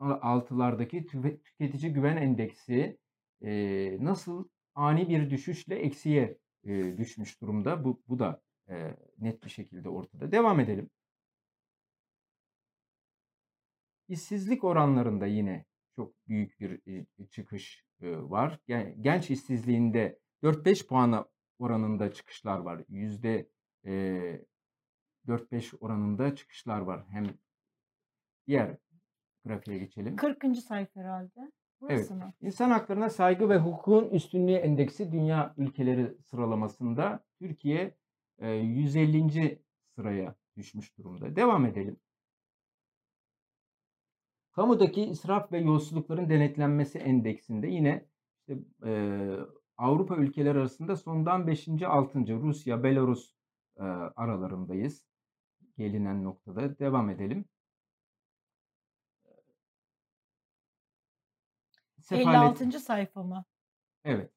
altılardaki 0.00 0.98
tüfe- 1.06 1.42
tüketici 1.42 1.92
güven 1.92 2.16
endeksi 2.16 2.98
e, 3.44 3.96
nasıl 4.00 4.48
ani 4.74 5.08
bir 5.08 5.30
düşüşle 5.30 5.74
eksiye 5.74 6.38
e, 6.64 6.96
düşmüş 6.98 7.40
durumda. 7.40 7.84
Bu, 7.84 8.02
bu 8.08 8.18
da 8.18 8.42
e, 8.68 8.96
net 9.18 9.44
bir 9.44 9.50
şekilde 9.50 9.88
ortada. 9.88 10.32
Devam 10.32 10.60
edelim. 10.60 10.90
İşsizlik 14.10 14.64
oranlarında 14.64 15.26
yine 15.26 15.64
çok 15.96 16.28
büyük 16.28 16.60
bir 16.60 17.06
çıkış 17.30 17.84
var. 18.02 18.60
Gen- 18.66 19.02
Genç 19.02 19.30
işsizliğinde 19.30 20.18
4-5 20.42 20.86
puana 20.86 21.26
oranında 21.58 22.12
çıkışlar 22.12 22.58
var. 22.58 22.84
Yüzde 22.88 23.48
e, 23.84 23.92
4-5 25.26 25.76
oranında 25.80 26.34
çıkışlar 26.34 26.80
var. 26.80 27.04
Hem 27.08 27.24
diğer 28.46 28.76
grafiğe 29.44 29.78
geçelim. 29.78 30.16
40. 30.16 30.56
sayfa 30.56 31.00
herhalde. 31.00 31.52
Burası 31.80 32.14
mı? 32.14 32.32
İnsan 32.40 32.70
haklarına 32.70 33.10
saygı 33.10 33.48
ve 33.48 33.58
hukukun 33.58 34.08
üstünlüğü 34.10 34.52
endeksi 34.54 35.12
dünya 35.12 35.54
ülkeleri 35.56 36.16
sıralamasında 36.22 37.24
Türkiye 37.38 37.96
e, 38.38 38.50
150. 38.50 39.62
sıraya 39.94 40.34
düşmüş 40.56 40.98
durumda. 40.98 41.36
Devam 41.36 41.66
edelim. 41.66 41.96
Kamudaki 44.52 45.02
israf 45.02 45.52
ve 45.52 45.58
yolsuzlukların 45.58 46.28
denetlenmesi 46.30 46.98
endeksinde 46.98 47.66
yine 47.68 48.06
işte, 48.40 48.58
e, 48.86 48.92
Avrupa 49.76 50.16
ülkeleri 50.16 50.58
arasında 50.58 50.96
sondan 50.96 51.46
5. 51.46 51.86
6. 51.86 52.40
Rusya, 52.40 52.82
Belarus 52.82 53.36
e, 53.78 53.82
aralarındayız. 53.82 55.04
Gelinen 55.78 56.24
noktada 56.24 56.78
devam 56.78 57.10
edelim. 57.10 57.44
Sefalet 62.00 62.56
56. 62.56 62.80
sayfa 62.80 63.22
mı? 63.22 63.44
Evet. 64.04 64.32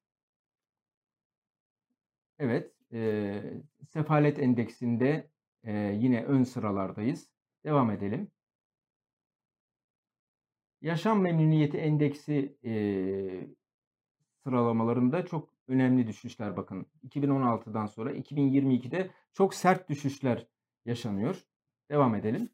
Evet. 2.40 2.74
eee, 2.92 3.64
sefalet 3.90 4.40
endeksinde 4.40 5.30
eee, 5.64 5.98
yine 6.00 6.24
ön 6.26 6.44
sıralardayız. 6.44 7.30
Devam 7.66 7.92
edelim. 7.92 8.32
Yaşam 10.84 11.22
memnuniyeti 11.22 11.78
endeksi 11.78 12.58
eee, 12.64 13.48
sıralamalarında 14.44 15.26
çok 15.26 15.50
önemli 15.68 16.08
düşüşler 16.08 16.58
bakın. 16.58 16.88
2016'dan 17.04 17.86
sonra 17.88 18.12
2022'de 18.14 19.12
çok 19.34 19.54
sert 19.56 19.90
düşüşler 19.90 20.48
yaşanıyor. 20.86 21.46
Devam 21.92 22.16
edelim. 22.16 22.50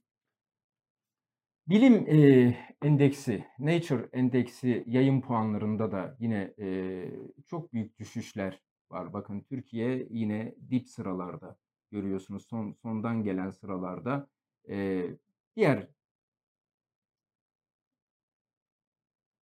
Bilim 1.67 2.05
e, 2.07 2.57
endeksi, 2.81 3.45
Nature 3.59 4.09
endeksi 4.13 4.83
yayın 4.87 5.21
puanlarında 5.21 5.91
da 5.91 6.15
yine 6.19 6.53
e, 6.59 7.11
çok 7.47 7.73
büyük 7.73 7.99
düşüşler 7.99 8.61
var. 8.91 9.13
Bakın 9.13 9.41
Türkiye 9.41 10.07
yine 10.09 10.55
dip 10.71 10.87
sıralarda 10.89 11.57
görüyorsunuz. 11.91 12.45
Son 12.47 12.71
sondan 12.81 13.23
gelen 13.23 13.49
sıralarda. 13.51 14.27
E, 14.69 15.05
diğer 15.55 15.87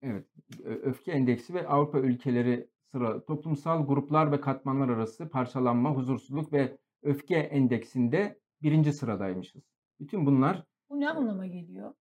Evet, 0.06 0.26
öfke 0.64 1.12
endeksi 1.12 1.54
ve 1.54 1.68
Avrupa 1.68 2.00
ülkeleri 2.00 2.70
sıra 2.92 3.26
toplumsal 3.26 3.88
gruplar 3.88 4.32
ve 4.32 4.42
katmanlar 4.42 4.90
arası 4.90 5.30
parçalanma, 5.30 5.96
huzursuzluk 5.96 6.54
ve 6.54 6.78
öfke 7.04 7.36
endeksinde 7.36 8.40
birinci 8.62 8.94
sıradaymışız. 8.94 9.64
Bütün 10.00 10.26
bunlar 10.26 10.64
Bu 10.90 11.00
ne 11.00 11.10
anlama 11.10 11.48
geliyor? 11.48 11.94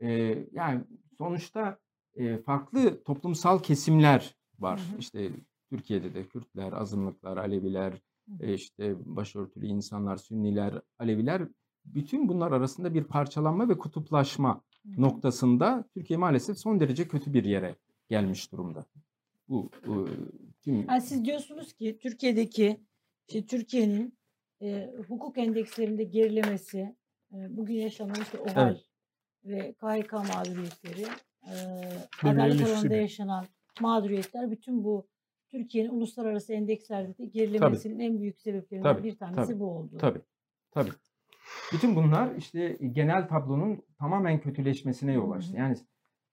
e, 0.00 0.08
yani 0.52 0.84
sonuçta 1.18 1.78
e, 2.14 2.38
farklı 2.38 3.04
toplumsal 3.04 3.58
kesimler 3.58 4.36
var. 4.58 4.80
Hı 4.80 4.94
hı. 4.94 4.98
İşte 4.98 5.30
Türkiye'de 5.70 6.14
de 6.14 6.26
Kürtler, 6.26 6.72
azınlıklar, 6.72 7.36
Aleviler, 7.36 7.92
Hı 7.92 8.44
e, 8.46 8.54
işte 8.54 8.94
başörtülü 9.16 9.66
insanlar, 9.66 10.16
Sünniler, 10.16 10.80
Aleviler 10.98 11.48
bütün 11.84 12.28
bunlar 12.28 12.52
arasında 12.52 12.94
bir 12.94 13.04
parçalanma 13.04 13.68
ve 13.68 13.78
kutuplaşma 13.78 14.50
Hı 14.50 14.58
hı. 14.58 14.73
Noktasında 14.84 15.84
Türkiye 15.94 16.16
maalesef 16.16 16.58
son 16.58 16.80
derece 16.80 17.08
kötü 17.08 17.34
bir 17.34 17.44
yere 17.44 17.76
gelmiş 18.08 18.52
durumda. 18.52 18.84
Bu 19.48 19.70
e, 19.82 19.92
tüm 20.62 20.86
Yani 20.88 21.00
siz 21.02 21.24
diyorsunuz 21.24 21.72
ki 21.72 21.98
Türkiye'deki 22.02 22.80
işte 23.28 23.46
Türkiye'nin 23.46 24.18
e, 24.62 24.90
hukuk 25.08 25.38
endekslerinde 25.38 26.04
gerilemesi, 26.04 26.96
e, 27.32 27.56
bugün 27.56 27.74
yaşanan 27.74 28.22
işte 28.22 28.38
OHAL 28.38 28.68
Evet. 28.68 28.84
ve 29.44 29.72
KHK 29.72 30.12
mağduriyetleri, 30.12 31.06
e, 31.42 31.54
adalet 32.22 32.66
alanında 32.68 32.94
yaşanan 32.94 33.46
mağduriyetler 33.80 34.50
bütün 34.50 34.84
bu 34.84 35.06
Türkiye'nin 35.48 35.90
uluslararası 35.90 36.52
endekslerde 36.52 37.18
de 37.18 37.24
gerilemesinin 37.24 37.98
en 37.98 38.20
büyük 38.20 38.40
sebeplerinden 38.40 38.94
Tabii, 38.94 39.08
bir 39.08 39.16
tanesi 39.16 39.36
tabii, 39.36 39.60
bu 39.60 39.66
oldu. 39.66 39.98
Tabii. 39.98 40.20
Tabii. 40.70 40.90
Bütün 41.72 41.96
bunlar 41.96 42.34
işte 42.34 42.78
genel 42.92 43.28
tablonun 43.28 43.82
tamamen 43.98 44.40
kötüleşmesine 44.40 45.12
yol 45.12 45.30
açtı. 45.30 45.56
Yani 45.56 45.76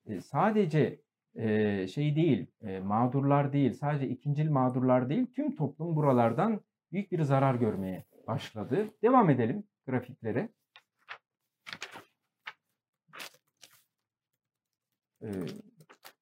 e, 0.05 0.21
sadece 0.21 1.01
e, 1.35 1.87
şey 1.87 2.15
değil, 2.15 2.47
e, 2.61 2.79
mağdurlar 2.79 3.53
değil, 3.53 3.73
sadece 3.73 4.07
ikincil 4.07 4.49
mağdurlar 4.49 5.09
değil, 5.09 5.27
tüm 5.35 5.55
toplum 5.55 5.95
buralardan 5.95 6.61
büyük 6.91 7.11
bir 7.11 7.21
zarar 7.21 7.55
görmeye 7.55 8.05
başladı. 8.27 8.87
Devam 9.03 9.29
edelim 9.29 9.63
grafiklere. 9.87 10.49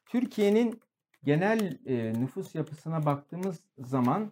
Türkiye'nin 0.06 0.80
genel 1.24 1.78
nüfus 2.20 2.56
yapısına 2.56 3.06
baktığımız 3.06 3.64
zaman 3.78 4.32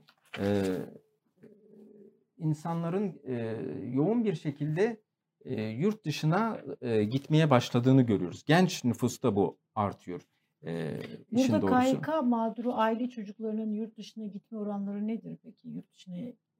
insanların 2.37 3.19
e, 3.27 3.55
yoğun 3.93 4.23
bir 4.23 4.35
şekilde 4.35 4.97
e, 5.45 5.61
yurt 5.63 6.05
dışına 6.05 6.61
e, 6.81 7.03
gitmeye 7.03 7.49
başladığını 7.49 8.01
görüyoruz. 8.01 8.43
Genç 8.45 8.83
nüfusta 8.83 9.35
bu 9.35 9.57
artıyor. 9.75 10.21
E, 10.65 10.99
işin 11.31 11.53
Burada 11.53 11.67
doğrusu. 11.67 12.01
KHK 12.01 12.09
mağduru 12.23 12.73
aile 12.73 13.09
çocuklarının 13.09 13.73
yurt 13.73 13.97
dışına 13.97 14.25
gitme 14.25 14.57
oranları 14.57 15.07
nedir 15.07 15.37
peki? 15.43 15.69
Yurt 15.69 15.93
dışına 15.93 16.15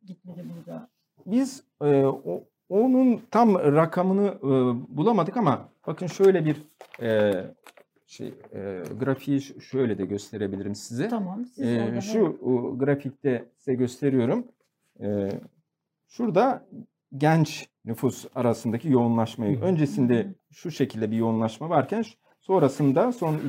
gitmede 0.06 0.44
burada. 0.56 0.90
Biz 1.26 1.64
e, 1.82 2.06
o, 2.06 2.44
onun 2.70 3.22
tam 3.32 3.56
rakamını 3.56 4.28
e, 4.28 4.50
bulamadık 4.98 5.38
ama 5.38 5.70
bakın 5.88 6.08
şöyle 6.08 6.46
bir 6.46 6.64
e, 7.02 7.34
şey 8.08 8.28
e, 8.28 8.84
grafiği 9.00 9.42
şöyle 9.42 9.98
de 9.98 10.06
gösterebilirim 10.06 10.76
size. 10.76 11.08
Tamam. 11.08 11.46
Siz 11.46 11.66
oradan, 11.66 12.00
şu 12.00 12.40
o, 12.42 12.78
grafikte 12.78 13.46
size 13.58 13.74
gösteriyorum. 13.74 14.48
Ee, 15.00 15.30
şurada 16.08 16.68
genç 17.18 17.68
nüfus 17.86 18.26
arasındaki 18.36 18.90
yoğunlaşmayı. 18.90 19.62
Öncesinde 19.62 20.36
şu 20.52 20.72
şekilde 20.72 21.12
bir 21.12 21.18
yoğunlaşma 21.18 21.70
varken 21.70 22.04
sonrasında 22.40 23.12
son 23.12 23.40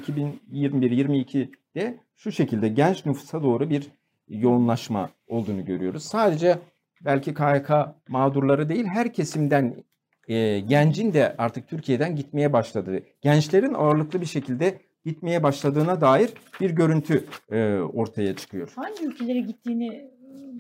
2021-22'de 0.53 2.01
şu 2.17 2.33
şekilde 2.33 2.69
genç 2.69 3.07
nüfusa 3.07 3.43
doğru 3.43 3.71
bir 3.71 3.89
yoğunlaşma 4.29 5.11
olduğunu 5.29 5.65
görüyoruz. 5.65 6.03
Sadece 6.03 6.59
belki 7.05 7.35
KHK 7.35 7.71
mağdurları 8.09 8.69
değil 8.69 8.85
her 8.85 9.13
kesimden 9.13 9.85
e, 10.29 10.61
gencin 10.61 11.13
de 11.13 11.35
artık 11.39 11.69
Türkiye'den 11.69 12.17
gitmeye 12.17 12.53
başladığı, 12.53 13.03
gençlerin 13.21 13.75
ağırlıklı 13.75 14.21
bir 14.21 14.27
şekilde 14.27 14.79
gitmeye 15.05 15.43
başladığına 15.43 16.01
dair 16.01 16.31
bir 16.61 16.71
görüntü 16.71 17.25
e, 17.51 17.75
ortaya 17.75 18.37
çıkıyor. 18.37 18.73
Hangi 18.77 19.05
ülkelere 19.05 19.41
gittiğini 19.41 20.11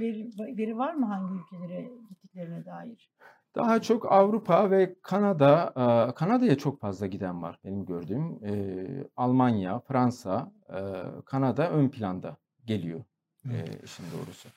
veri, 0.00 0.30
veri 0.58 0.78
var 0.78 0.94
mı 0.94 1.06
hangi 1.06 1.34
ülkelere 1.34 1.90
gittiklerine 2.08 2.64
dair? 2.66 3.10
Daha 3.54 3.82
çok 3.82 4.12
Avrupa 4.12 4.70
ve 4.70 4.94
Kanada, 5.02 5.72
e, 6.10 6.14
Kanada'ya 6.14 6.58
çok 6.58 6.80
fazla 6.80 7.06
giden 7.06 7.42
var 7.42 7.58
benim 7.64 7.86
gördüğüm. 7.86 8.44
E, 8.44 8.84
Almanya, 9.16 9.80
Fransa, 9.80 10.52
e, 10.68 10.80
Kanada 11.24 11.70
ön 11.70 11.88
planda 11.88 12.36
geliyor 12.66 13.04
e, 13.44 13.64
işin 13.84 14.04
doğrusu. 14.18 14.48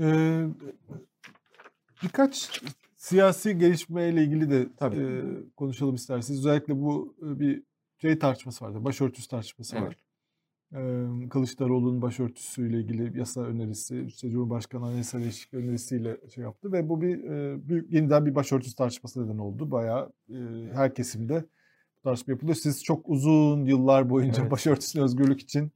Ee, 0.00 0.46
birkaç 2.02 2.62
siyasi 2.96 3.58
gelişmeyle 3.58 4.22
ilgili 4.24 4.50
de 4.50 4.68
Tabii. 4.76 4.96
e, 4.96 5.22
konuşalım 5.56 5.94
isterseniz. 5.94 6.40
Özellikle 6.46 6.80
bu 6.80 7.16
bir 7.20 7.62
şey 8.00 8.18
tartışması 8.18 8.64
vardı. 8.64 8.84
Başörtüsü 8.84 9.28
tartışması 9.28 9.76
Evet. 9.76 9.88
var. 9.88 9.96
Kılıçdaroğlu'nun 11.30 12.02
başörtüsüyle 12.02 12.80
ilgili 12.80 13.18
yasa 13.18 13.40
önerisi, 13.42 14.04
işte 14.08 14.30
Cumhurbaşkanı 14.30 14.86
anayasa 14.86 15.18
değişikliği 15.20 15.56
önerisiyle 15.56 16.16
şey 16.34 16.44
yaptı 16.44 16.72
ve 16.72 16.88
bu 16.88 17.00
bir 17.00 17.22
büyük 17.68 17.92
yeniden 17.92 18.26
bir 18.26 18.34
başörtüsü 18.34 18.74
tartışması 18.76 19.24
neden 19.26 19.38
oldu. 19.38 19.70
Bayağı 19.70 20.12
her 20.72 20.94
kesimde 20.94 21.44
bu 21.98 22.02
tartışma 22.02 22.32
yapılıyor. 22.32 22.56
Siz 22.56 22.84
çok 22.84 23.08
uzun 23.08 23.64
yıllar 23.64 24.10
boyunca 24.10 24.42
Evet. 24.42 24.50
başörtüsüne 24.50 25.02
özgürlük 25.02 25.40
için 25.40 25.72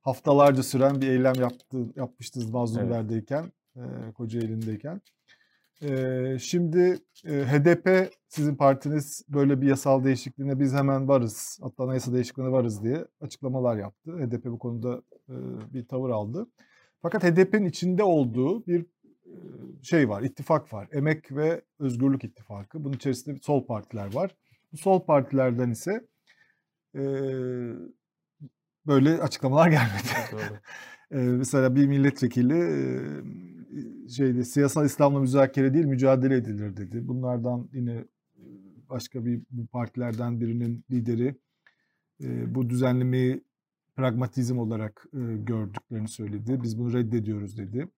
haftalarca 0.00 0.62
süren 0.62 1.00
bir 1.00 1.08
eylem 1.08 1.34
yaptı, 1.34 1.92
yapmıştınız 1.96 2.50
Mazlumler'deyken, 2.50 3.52
e, 3.76 3.82
Kocaeli'ndeyken. 4.14 5.00
Şimdi 6.38 6.98
e, 7.24 7.30
HDP 7.30 8.12
sizin 8.28 8.56
partiniz 8.56 9.24
böyle 9.28 9.60
bir 9.60 9.66
yasal 9.66 10.04
değişikliğine 10.04 10.60
biz 10.60 10.74
hemen 10.74 11.08
varız, 11.08 11.58
hatta 11.62 11.84
anayasa 11.84 12.12
değişikliğine 12.12 12.52
varız 12.52 12.82
diye 12.82 13.04
açıklamalar 13.20 13.76
yaptı. 13.76 14.18
HDP 14.18 14.44
bu 14.44 14.58
konuda 14.58 15.02
e, 15.28 15.34
bir 15.74 15.84
tavır 15.88 16.10
aldı. 16.10 16.46
Fakat 17.02 17.24
HDP'nin 17.24 17.64
içinde 17.64 18.02
olduğu 18.02 18.66
bir 18.66 18.86
e, 19.26 19.36
şey 19.82 20.08
var, 20.08 20.22
ittifak 20.22 20.72
var. 20.72 20.88
Emek 20.92 21.32
ve 21.32 21.62
Özgürlük 21.78 22.24
İttifakı. 22.24 22.84
Bunun 22.84 22.94
içerisinde 22.94 23.38
sol 23.42 23.66
partiler 23.66 24.14
var. 24.14 24.36
Bu 24.72 24.76
sol 24.76 25.00
partilerden 25.00 25.70
ise 25.70 26.06
e, 26.94 27.02
böyle 28.86 29.22
açıklamalar 29.22 29.68
gelmedi. 29.70 30.52
Ee, 31.12 31.16
mesela 31.16 31.74
bir 31.74 31.86
milletvekili 31.86 32.54
e, 32.54 32.82
şeyde 34.16 34.44
siyasal 34.44 34.86
İslam'la 34.86 35.20
müzakere 35.20 35.74
değil 35.74 35.84
mücadele 35.84 36.36
edilir 36.36 36.76
dedi. 36.76 37.08
Bunlardan 37.08 37.68
yine 37.72 37.92
e, 37.92 38.44
başka 38.90 39.24
bir 39.24 39.42
bu 39.50 39.66
partilerden 39.66 40.40
birinin 40.40 40.84
lideri 40.90 41.34
e, 42.24 42.54
bu 42.54 42.70
düzenlemeyi 42.70 43.44
pragmatizm 43.96 44.58
olarak 44.58 45.06
e, 45.14 45.18
gördüklerini 45.36 46.08
söyledi. 46.08 46.60
Biz 46.62 46.78
bunu 46.78 46.92
reddediyoruz 46.92 47.58
dedi. 47.58 47.88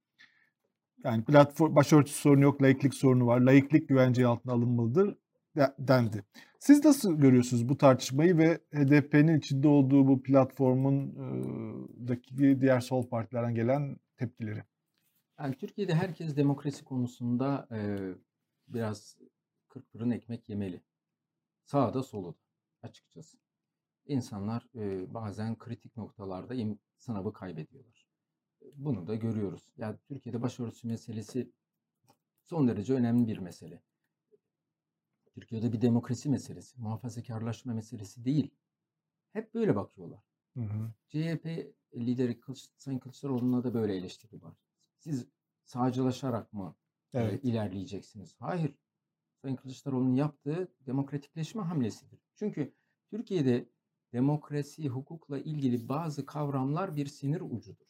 Yani 1.04 1.24
platform 1.24 1.76
başörtüsü 1.76 2.18
sorunu 2.18 2.42
yok, 2.42 2.62
laiklik 2.62 2.94
sorunu 2.94 3.26
var. 3.26 3.40
Laiklik 3.40 3.88
güvenceye 3.88 4.26
altına 4.26 4.52
alınmalıdır 4.52 5.16
de- 5.56 5.74
dendi. 5.78 6.22
Siz 6.58 6.84
nasıl 6.84 7.20
görüyorsunuz 7.20 7.68
bu 7.68 7.78
tartışmayı 7.78 8.38
ve 8.38 8.58
HDP'nin 8.74 9.38
içinde 9.38 9.68
olduğu 9.68 10.06
bu 10.06 10.22
platformun 10.22 11.06
e, 11.06 12.08
daki 12.08 12.60
diğer 12.60 12.80
sol 12.80 13.08
partilerden 13.08 13.54
gelen 13.54 13.96
tepkileri? 14.16 14.62
Yani 15.44 15.56
Türkiye'de 15.56 15.94
herkes 15.94 16.36
demokrasi 16.36 16.84
konusunda 16.84 17.68
e, 17.72 17.78
biraz 18.68 19.18
kırk 19.68 19.92
fırın 19.92 20.10
ekmek 20.10 20.48
yemeli. 20.48 20.82
Sağda 21.64 22.02
solu 22.02 22.34
açıkçası. 22.82 23.38
İnsanlar 24.06 24.68
e, 24.74 25.14
bazen 25.14 25.58
kritik 25.58 25.96
noktalarda 25.96 26.76
sınavı 26.96 27.32
kaybediyorlar. 27.32 28.06
Bunu 28.74 29.06
da 29.06 29.14
görüyoruz. 29.14 29.72
Yani 29.76 29.96
Türkiye'de 30.08 30.42
başörtüsü 30.42 30.88
meselesi 30.88 31.50
son 32.42 32.68
derece 32.68 32.94
önemli 32.94 33.28
bir 33.28 33.38
mesele. 33.38 33.82
Türkiye'de 35.34 35.72
bir 35.72 35.80
demokrasi 35.80 36.28
meselesi, 36.28 36.80
muhafazakarlaşma 36.80 37.74
meselesi 37.74 38.24
değil. 38.24 38.50
Hep 39.32 39.54
böyle 39.54 39.76
bakıyorlar. 39.76 40.22
Hı 40.54 40.60
hı. 40.60 40.92
CHP 41.08 41.74
lideri 41.94 42.40
Kılıç, 42.40 42.68
Sayın 42.76 42.98
Kılıçdaroğlu'na 42.98 43.64
da 43.64 43.74
böyle 43.74 43.96
eleştiri 43.96 44.42
var. 44.42 44.54
Siz 45.04 45.26
sağcılaşarak 45.64 46.52
mı 46.52 46.74
e, 47.12 47.20
Evet. 47.20 47.44
ilerleyeceksiniz? 47.44 48.34
Hayır. 48.38 48.74
Sayın 49.42 49.56
Kılıçdaroğlu'nun 49.56 50.14
yaptığı 50.14 50.68
demokratikleşme 50.86 51.62
hamlesidir. 51.62 52.20
Çünkü 52.34 52.74
Türkiye'de 53.10 53.68
demokrasi, 54.12 54.88
hukukla 54.88 55.38
ilgili 55.38 55.88
bazı 55.88 56.26
kavramlar 56.26 56.96
bir 56.96 57.06
sinir 57.06 57.40
ucudur. 57.40 57.86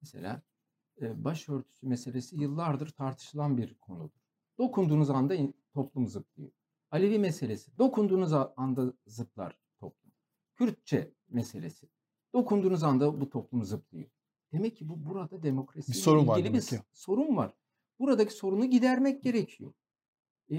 Mesela 0.00 0.42
e, 1.00 1.24
başörtüsü 1.24 1.86
meselesi 1.86 2.36
yıllardır 2.36 2.88
tartışılan 2.88 3.58
bir 3.58 3.74
konudur. 3.74 4.20
Dokunduğunuz 4.58 5.10
anda 5.10 5.34
in- 5.34 5.54
toplum 5.72 6.08
zıplıyor. 6.08 6.50
Alevi 6.90 7.18
meselesi 7.18 7.78
dokunduğunuz 7.78 8.32
anda 8.32 8.92
zıplar 9.06 9.58
toplum. 9.80 10.12
Kürtçe 10.54 11.14
meselesi 11.28 11.88
dokunduğunuz 12.34 12.82
anda 12.82 13.20
bu 13.20 13.30
toplum 13.30 13.64
zıplıyor. 13.64 14.10
Demek 14.52 14.76
ki 14.76 14.88
bu 14.88 15.06
burada 15.06 15.42
demokrasiyle 15.42 15.98
sorun 15.98 16.28
var 16.28 16.38
ilgili 16.38 16.54
bir 16.54 16.60
ki. 16.60 16.76
sorun 16.92 17.36
var. 17.36 17.54
Buradaki 17.98 18.34
sorunu 18.34 18.64
gidermek 18.64 19.22
gerekiyor. 19.22 19.72
E, 20.50 20.56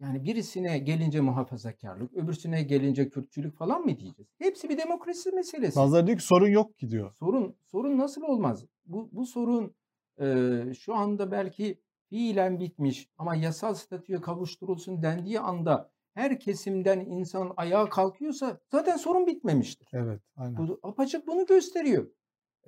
yani 0.00 0.24
birisine 0.24 0.78
gelince 0.78 1.20
muhafazakarlık, 1.20 2.14
öbürsüne 2.14 2.62
gelince 2.62 3.08
Kürtçülük 3.08 3.56
falan 3.56 3.80
mı 3.80 3.86
diyeceğiz? 3.86 4.30
Hepsi 4.38 4.68
bir 4.68 4.78
demokrasi 4.78 5.30
meselesi. 5.30 5.76
Bazıları 5.76 6.06
diyor 6.06 6.18
ki 6.18 6.24
sorun 6.24 6.48
yok 6.48 6.78
ki 6.78 6.90
diyor. 6.90 7.12
Sorun 7.14 7.56
sorun 7.70 7.98
nasıl 7.98 8.22
olmaz? 8.22 8.64
Bu 8.86 9.08
bu 9.12 9.26
sorun 9.26 9.74
e, 10.20 10.64
şu 10.74 10.94
anda 10.94 11.30
belki 11.30 11.80
fiilen 12.08 12.60
bitmiş 12.60 13.08
ama 13.18 13.34
yasal 13.36 13.74
statüye 13.74 14.20
kavuşturulsun 14.20 15.02
dendiği 15.02 15.40
anda 15.40 15.90
her 16.14 16.40
kesimden 16.40 17.00
insan 17.00 17.52
ayağa 17.56 17.88
kalkıyorsa 17.88 18.60
zaten 18.70 18.96
sorun 18.96 19.26
bitmemiştir. 19.26 19.88
Evet, 19.92 20.20
aynen. 20.36 20.56
Bu 20.56 20.80
apaçık 20.82 21.26
bunu 21.26 21.46
gösteriyor. 21.46 22.06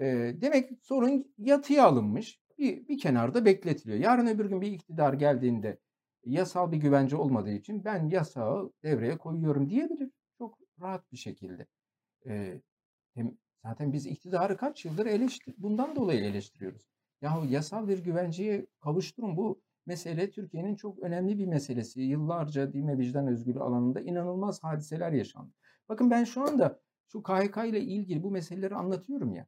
E, 0.00 0.04
demek 0.40 0.70
sorun 0.82 1.34
yatıya 1.38 1.84
alınmış, 1.84 2.40
bir, 2.58 2.88
bir 2.88 2.98
kenarda 2.98 3.44
bekletiliyor. 3.44 3.98
Yarın 3.98 4.26
öbür 4.26 4.46
gün 4.46 4.60
bir 4.60 4.72
iktidar 4.72 5.12
geldiğinde 5.12 5.78
yasal 6.24 6.72
bir 6.72 6.76
güvence 6.76 7.16
olmadığı 7.16 7.52
için 7.52 7.84
ben 7.84 8.08
yasağı 8.08 8.72
devreye 8.82 9.18
koyuyorum 9.18 9.70
diyebilir. 9.70 10.10
Çok 10.38 10.58
rahat 10.80 11.12
bir 11.12 11.16
şekilde. 11.16 11.66
E, 12.26 12.60
hem 13.14 13.38
zaten 13.62 13.92
biz 13.92 14.06
iktidarı 14.06 14.56
kaç 14.56 14.84
yıldır 14.84 15.06
eleştir 15.06 15.54
bundan 15.58 15.96
dolayı 15.96 16.20
eleştiriyoruz. 16.24 16.82
Yahu 17.22 17.46
yasal 17.46 17.88
bir 17.88 17.98
güvenceye 17.98 18.66
kavuşturun. 18.80 19.36
Bu 19.36 19.62
mesele 19.86 20.30
Türkiye'nin 20.30 20.76
çok 20.76 20.98
önemli 20.98 21.38
bir 21.38 21.46
meselesi. 21.46 22.00
Yıllarca 22.00 22.72
din 22.72 22.88
ve 22.88 22.98
vicdan 22.98 23.26
özgürlüğü 23.26 23.60
alanında 23.60 24.00
inanılmaz 24.00 24.64
hadiseler 24.64 25.12
yaşandı. 25.12 25.52
Bakın 25.88 26.10
ben 26.10 26.24
şu 26.24 26.42
anda 26.42 26.80
şu 27.12 27.22
KHK 27.22 27.56
ile 27.66 27.80
ilgili 27.80 28.22
bu 28.22 28.30
meseleleri 28.30 28.74
anlatıyorum 28.74 29.34
ya. 29.34 29.46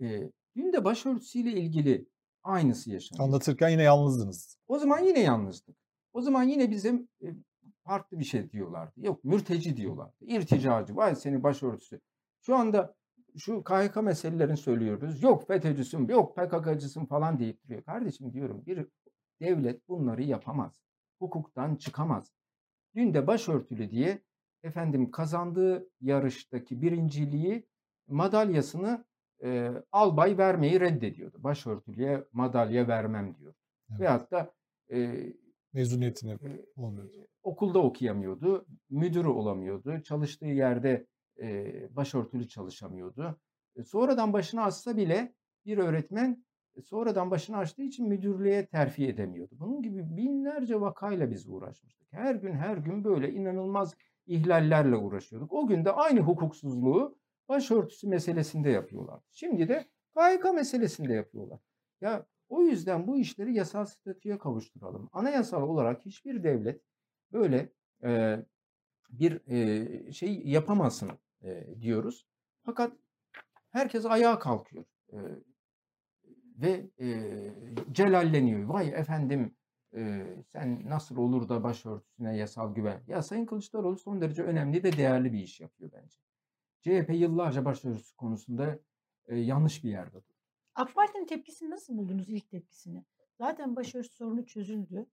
E, 0.00 0.30
dün 0.56 0.72
de 0.72 0.84
başörtüsüyle 0.84 1.52
ilgili 1.52 2.08
aynısı 2.42 2.90
yaşandı. 2.90 3.22
Anlatırken 3.22 3.68
yine 3.68 3.82
yalnızdınız. 3.82 4.56
O 4.68 4.78
zaman 4.78 4.98
yine 4.98 5.20
yalnızdık. 5.20 5.76
O 6.12 6.20
zaman 6.20 6.42
yine 6.42 6.70
bizim 6.70 7.08
e, 7.22 7.26
farklı 7.84 8.18
bir 8.18 8.24
şey 8.24 8.50
diyorlardı. 8.50 8.92
Yok 8.96 9.24
mürteci 9.24 9.76
diyorlardı. 9.76 10.16
İrticacı. 10.20 10.96
Vay 10.96 11.16
seni 11.16 11.42
başörtüsü. 11.42 12.00
Şu 12.40 12.56
anda 12.56 12.94
şu 13.38 13.64
KHK 13.64 13.96
meselelerini 13.96 14.56
söylüyoruz. 14.56 15.22
Yok 15.22 15.46
FETÖ'cüsün, 15.46 16.08
yok 16.08 16.36
PKK'cısın 16.36 17.06
falan 17.06 17.38
deyip 17.38 17.64
duruyor. 17.64 17.82
Kardeşim 17.82 18.32
diyorum 18.32 18.66
bir 18.66 18.86
devlet 19.40 19.88
bunları 19.88 20.22
yapamaz. 20.22 20.80
Hukuktan 21.18 21.76
çıkamaz. 21.76 22.32
Dün 22.94 23.14
de 23.14 23.26
başörtülü 23.26 23.90
diye 23.90 24.22
efendim 24.62 25.10
kazandığı 25.10 25.90
yarıştaki 26.00 26.82
birinciliği 26.82 27.66
madalyasını 28.08 29.04
e, 29.44 29.70
albay 29.92 30.38
vermeyi 30.38 30.80
reddediyordu. 30.80 31.42
Başörtülüye 31.42 32.24
madalya 32.32 32.88
vermem 32.88 33.34
diyor. 33.34 33.54
Evet. 33.90 34.00
Veyahut 34.00 34.30
da 34.30 34.54
e, 34.92 35.26
Mezuniyetine 35.72 36.32
e, 36.32 36.66
olmuyor. 36.76 37.08
okulda 37.42 37.78
okuyamıyordu, 37.78 38.66
müdürü 38.90 39.28
olamıyordu, 39.28 40.02
çalıştığı 40.02 40.46
yerde 40.46 41.06
e, 41.42 41.96
başörtülü 41.96 42.48
çalışamıyordu. 42.48 43.40
E, 43.76 43.82
sonradan 43.82 44.32
başını 44.32 44.62
açsa 44.62 44.96
bile 44.96 45.34
bir 45.66 45.78
öğretmen 45.78 46.44
e, 46.76 46.82
sonradan 46.82 47.30
başını 47.30 47.56
açtığı 47.56 47.82
için 47.82 48.08
müdürlüğe 48.08 48.66
terfi 48.66 49.06
edemiyordu. 49.06 49.54
Bunun 49.58 49.82
gibi 49.82 50.16
binlerce 50.16 50.80
vakayla 50.80 51.30
biz 51.30 51.48
uğraşmıştık. 51.48 52.08
Her 52.12 52.34
gün 52.34 52.52
her 52.52 52.76
gün 52.76 53.04
böyle 53.04 53.32
inanılmaz 53.32 53.94
ihlallerle 54.26 54.96
uğraşıyorduk. 54.96 55.52
O 55.52 55.66
gün 55.66 55.84
de 55.84 55.92
aynı 55.92 56.20
hukuksuzluğu 56.20 57.18
başörtüsü 57.48 58.08
meselesinde 58.08 58.70
yapıyorlar. 58.70 59.20
Şimdi 59.30 59.68
de 59.68 59.88
KHK 60.14 60.54
meselesinde 60.54 61.12
yapıyorlar. 61.12 61.60
Ya 62.00 62.26
o 62.48 62.62
yüzden 62.62 63.06
bu 63.06 63.18
işleri 63.18 63.54
yasal 63.54 63.84
statüye 63.84 64.38
kavuşturalım. 64.38 65.08
Anayasal 65.12 65.62
olarak 65.62 66.06
hiçbir 66.06 66.42
devlet 66.42 66.80
böyle 67.32 67.72
e, 68.02 68.38
bir 69.10 69.48
e, 69.48 70.12
şey 70.12 70.42
yapamasın 70.44 71.10
e, 71.42 71.66
diyoruz. 71.80 72.26
Fakat 72.62 72.92
herkes 73.70 74.06
ayağa 74.06 74.38
kalkıyor 74.38 74.84
e, 75.12 75.18
ve 76.56 76.90
e, 77.00 77.30
celalleniyor. 77.92 78.68
Vay 78.68 78.88
efendim 78.88 79.54
e, 79.96 80.26
sen 80.46 80.82
nasıl 80.88 81.16
olur 81.16 81.48
da 81.48 81.64
başörtüsüne 81.64 82.36
yasal 82.36 82.74
güven. 82.74 83.02
Ya 83.06 83.22
Sayın 83.22 83.46
Kılıçdaroğlu 83.46 83.96
son 83.96 84.20
derece 84.20 84.42
önemli 84.42 84.84
ve 84.84 84.92
değerli 84.92 85.32
bir 85.32 85.38
iş 85.38 85.60
yapıyor 85.60 85.90
bence. 85.92 86.18
CHP 86.84 87.10
yıllarca 87.10 87.64
başörtüsü 87.64 88.16
konusunda 88.16 88.78
e, 89.26 89.36
yanlış 89.36 89.84
bir 89.84 89.90
yerde 89.90 90.14
durdu. 90.14 90.34
AK 90.74 90.94
Parti'nin 90.94 91.26
tepkisini 91.26 91.70
nasıl 91.70 91.96
buldunuz 91.96 92.28
ilk 92.28 92.50
tepkisini? 92.50 93.04
Zaten 93.38 93.76
başörtüsü 93.76 94.16
sorunu 94.16 94.46
çözüldü. 94.46 95.06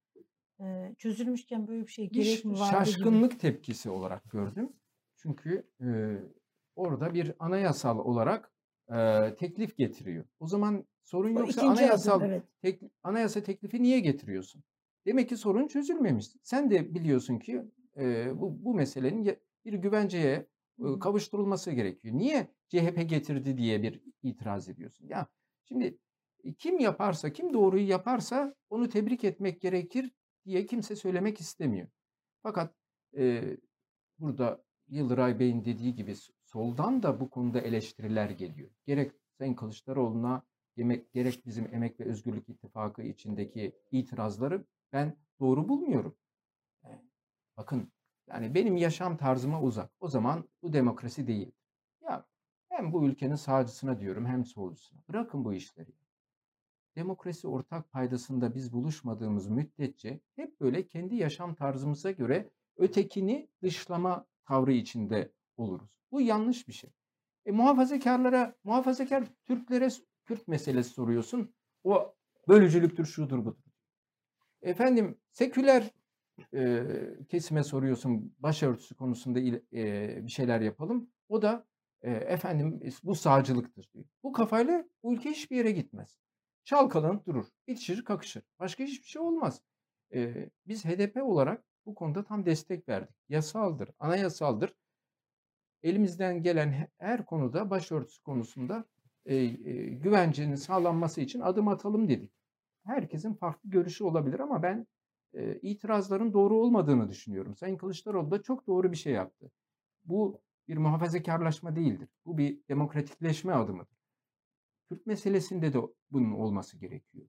Ee, 0.59 0.95
çözülmüşken 0.97 1.67
böyle 1.67 1.87
bir 1.87 1.91
şey 1.91 2.09
gerek 2.09 2.45
mi 2.45 2.51
vardı 2.51 2.63
gibi. 2.63 2.85
şaşkınlık 2.85 3.39
tepkisi 3.39 3.89
olarak 3.89 4.31
gördüm. 4.31 4.69
Çünkü 5.15 5.67
e, 5.81 5.87
orada 6.75 7.13
bir 7.13 7.33
anayasal 7.39 7.99
olarak 7.99 8.51
e, 8.93 8.95
teklif 9.35 9.77
getiriyor. 9.77 10.25
O 10.39 10.47
zaman 10.47 10.85
sorun 11.03 11.35
O 11.35 11.39
yoksa 11.39 11.69
anayasal 11.69 12.19
adım, 12.19 12.27
evet. 12.29 12.43
tek, 12.61 12.81
anayasa 13.03 13.43
teklifi 13.43 13.83
niye 13.83 13.99
getiriyorsun? 13.99 14.63
Demek 15.05 15.29
ki 15.29 15.37
sorun 15.37 15.67
çözülmemiş. 15.67 16.27
Sen 16.43 16.71
de 16.71 16.95
biliyorsun 16.95 17.39
ki 17.39 17.63
e, 17.97 18.31
bu, 18.41 18.65
bu 18.65 18.73
meselenin 18.73 19.37
bir 19.65 19.73
güvenceye 19.73 20.33
e. 20.33 20.45
kavuşturulması 20.99 21.71
gerekiyor. 21.71 22.15
Niye 22.17 22.47
CHP 22.67 23.09
getirdi 23.09 23.57
diye 23.57 23.83
bir 23.83 24.01
itiraz 24.23 24.69
ediyorsun? 24.69 25.07
Ya 25.07 25.27
şimdi 25.63 25.97
e, 26.43 26.53
kim 26.53 26.79
yaparsa, 26.79 27.33
kim 27.33 27.53
doğruyu 27.53 27.87
yaparsa 27.87 28.55
onu 28.69 28.89
tebrik 28.89 29.23
etmek 29.23 29.61
gerekir 29.61 30.11
diye 30.45 30.65
kimse 30.65 30.95
söylemek 30.95 31.39
istemiyor. 31.39 31.87
Fakat 32.43 32.75
e, 33.17 33.43
burada 34.19 34.63
Yıldıray 34.87 35.39
Bey'in 35.39 35.65
dediği 35.65 35.95
gibi 35.95 36.15
soldan 36.45 37.03
da 37.03 37.19
bu 37.19 37.29
konuda 37.29 37.61
eleştiriler 37.61 38.29
geliyor. 38.29 38.69
Gerek 38.85 39.11
Sayın 39.37 39.53
Kılıçdaroğlu'na 39.53 40.43
yemek, 40.77 41.13
gerek 41.13 41.45
bizim 41.45 41.75
Emek 41.75 41.99
ve 41.99 42.03
Özgürlük 42.03 42.49
İttifakı 42.49 43.01
içindeki 43.01 43.75
itirazları 43.91 44.65
ben 44.93 45.17
doğru 45.39 45.69
bulmuyorum. 45.69 46.17
Bakın 47.57 47.91
yani 48.27 48.53
benim 48.53 48.77
yaşam 48.77 49.17
tarzıma 49.17 49.61
uzak. 49.61 49.91
O 49.99 50.07
zaman 50.07 50.49
bu 50.61 50.73
demokrasi 50.73 51.27
değil. 51.27 51.51
Ya 52.01 52.25
hem 52.69 52.93
bu 52.93 53.05
ülkenin 53.05 53.35
sağcısına 53.35 53.99
diyorum 53.99 54.25
hem 54.25 54.45
solcusuna. 54.45 54.99
Bırakın 55.09 55.45
bu 55.45 55.53
işleri. 55.53 55.93
Demokrasi 56.95 57.47
ortak 57.47 57.91
paydasında 57.91 58.55
biz 58.55 58.73
buluşmadığımız 58.73 59.47
müddetçe 59.47 60.19
hep 60.35 60.61
böyle 60.61 60.87
kendi 60.87 61.15
yaşam 61.15 61.55
tarzımıza 61.55 62.11
göre 62.11 62.49
ötekini 62.77 63.49
dışlama 63.61 64.25
tavrı 64.45 64.71
içinde 64.71 65.31
oluruz. 65.57 65.89
Bu 66.11 66.21
yanlış 66.21 66.67
bir 66.67 66.73
şey. 66.73 66.89
E, 67.45 67.51
muhafazakarlara, 67.51 68.55
muhafazakar 68.63 69.23
Türklere 69.45 69.89
Kürt 70.25 70.47
meselesi 70.47 70.89
soruyorsun. 70.89 71.53
O 71.83 72.13
bölücülüktür, 72.47 73.05
şudur 73.05 73.45
budur. 73.45 73.63
Efendim 74.61 75.17
seküler 75.31 75.91
e, 76.53 76.83
kesime 77.29 77.63
soruyorsun 77.63 78.35
başörtüsü 78.39 78.95
konusunda 78.95 79.39
il- 79.39 79.61
e, 79.77 80.25
bir 80.25 80.31
şeyler 80.31 80.61
yapalım. 80.61 81.09
O 81.29 81.41
da 81.41 81.67
e, 82.01 82.11
efendim 82.11 82.79
bu 83.03 83.15
sağcılıktır 83.15 83.89
diyor. 83.93 84.05
Bu 84.23 84.31
kafayla 84.31 84.85
bu 85.03 85.13
ülke 85.13 85.29
hiçbir 85.31 85.55
yere 85.57 85.71
gitmez. 85.71 86.17
Çalkalanıp 86.63 87.25
durur. 87.27 87.45
İtişir 87.67 88.05
kakışır. 88.05 88.43
Başka 88.59 88.83
hiçbir 88.83 89.07
şey 89.07 89.21
olmaz. 89.21 89.61
E, 90.13 90.49
biz 90.67 90.85
HDP 90.85 91.23
olarak 91.23 91.63
bu 91.85 91.95
konuda 91.95 92.23
tam 92.23 92.45
destek 92.45 92.89
verdik. 92.89 93.15
Yasaldır, 93.29 93.89
anayasaldır. 93.99 94.73
Elimizden 95.83 96.43
gelen 96.43 96.71
he- 96.71 96.87
her 96.97 97.25
konuda 97.25 97.69
başörtüsü 97.69 98.21
konusunda 98.23 98.85
e, 99.25 99.35
e, 99.35 99.49
güvencenin 99.89 100.55
sağlanması 100.55 101.21
için 101.21 101.39
adım 101.39 101.67
atalım 101.67 102.09
dedik. 102.09 102.31
Herkesin 102.85 103.33
farklı 103.33 103.69
görüşü 103.69 104.03
olabilir 104.03 104.39
ama 104.39 104.63
ben 104.63 104.87
e, 105.33 105.59
itirazların 105.61 106.33
doğru 106.33 106.57
olmadığını 106.57 107.09
düşünüyorum. 107.09 107.55
Sayın 107.55 107.77
Kılıçdaroğlu 107.77 108.31
da 108.31 108.41
çok 108.41 108.67
doğru 108.67 108.91
bir 108.91 108.97
şey 108.97 109.13
yaptı. 109.13 109.51
Bu 110.05 110.41
bir 110.67 110.77
muhafazakarlaşma 110.77 111.75
değildir. 111.75 112.09
Bu 112.25 112.37
bir 112.37 112.59
demokratikleşme 112.69 113.53
adımıdır. 113.53 113.97
Kürt 114.89 115.05
meselesinde 115.05 115.73
de 115.73 115.79
bunun 116.11 116.31
olması 116.31 116.77
gerekiyor. 116.77 117.27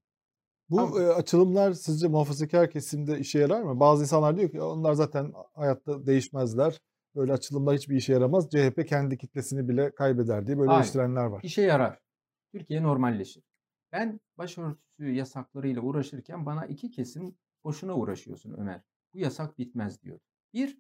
Bu 0.71 0.81
Ama- 0.81 1.01
e, 1.01 1.07
açılımlar 1.07 1.73
sizce 1.73 2.09
muhafazakar 2.09 2.71
kesimde 2.71 3.19
işe 3.19 3.39
yarar 3.39 3.63
mı? 3.63 3.81
Bazı 3.81 4.03
insanlar 4.03 4.37
diyor 4.37 4.51
ki 4.51 4.61
onlar 4.63 4.93
zaten 4.93 5.33
hayatta 5.55 6.07
değişmezler. 6.07 6.81
böyle 7.17 7.33
açılımlar 7.33 7.77
hiçbir 7.77 7.97
işe 7.97 8.13
yaramaz. 8.13 8.51
CHP 8.51 8.87
kendi 8.87 9.19
kitlesini 9.19 9.69
bile 9.69 9.95
kaybeder 9.95 10.47
diye 10.47 10.59
böyle 10.59 10.71
Hayır. 10.71 10.81
eleştirenler 10.83 11.25
var. 11.25 11.41
İşe 11.45 11.63
yarar. 11.63 11.99
Türkiye 12.53 12.83
normalleşir. 12.83 13.43
Ben 13.93 14.21
başörtüsü 14.39 15.11
yasaklarıyla 15.13 15.83
uğraşırken 15.83 16.47
bana 16.47 16.67
iki 16.67 16.91
kesim 16.91 17.35
boşuna 17.65 17.95
uğraşıyorsun 17.95 18.53
Ömer. 18.53 18.81
Bu 19.15 19.19
yasak 19.19 19.59
bitmez 19.59 20.03
diyor. 20.03 20.19
Bir, 20.55 20.79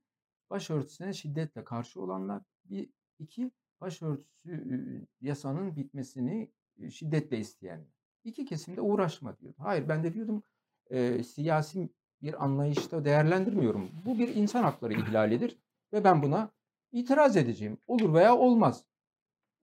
başörtüsüne 0.51 1.13
şiddetle 1.13 1.65
karşı 1.65 2.01
olanlar. 2.01 2.43
Bir, 2.65 2.91
iki, 3.19 3.51
başörtüsü 3.81 5.07
yasanın 5.21 5.77
bitmesini 5.77 6.53
şiddetle 6.91 7.39
isteyenler. 7.39 7.93
İki 8.25 8.45
kesimde 8.45 8.81
uğraşma 8.81 9.39
diyor. 9.39 9.55
Hayır 9.59 9.89
ben 9.89 10.05
de 10.05 10.15
diyordum 10.15 10.43
e, 10.91 11.23
siyasi 11.23 11.91
bir 12.23 12.45
anlayışta 12.45 13.05
değerlendirmiyorum. 13.05 13.91
Bu 14.05 14.19
bir 14.19 14.37
insan 14.37 14.63
hakları 14.63 14.93
ihlalidir 14.93 15.59
ve 15.93 16.05
ben 16.05 16.23
buna 16.23 16.51
itiraz 16.93 17.37
edeceğim. 17.37 17.79
Olur 17.87 18.15
veya 18.15 18.37
olmaz. 18.37 18.85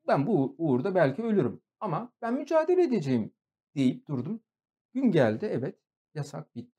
Ben 0.07 0.27
bu 0.27 0.55
uğurda 0.57 0.95
belki 0.95 1.23
ölürüm 1.23 1.61
ama 1.79 2.13
ben 2.21 2.33
mücadele 2.33 2.83
edeceğim 2.83 3.33
deyip 3.75 4.07
durdum. 4.07 4.41
Gün 4.93 5.11
geldi 5.11 5.45
evet 5.51 5.79
yasak 6.15 6.55
bitti. 6.55 6.78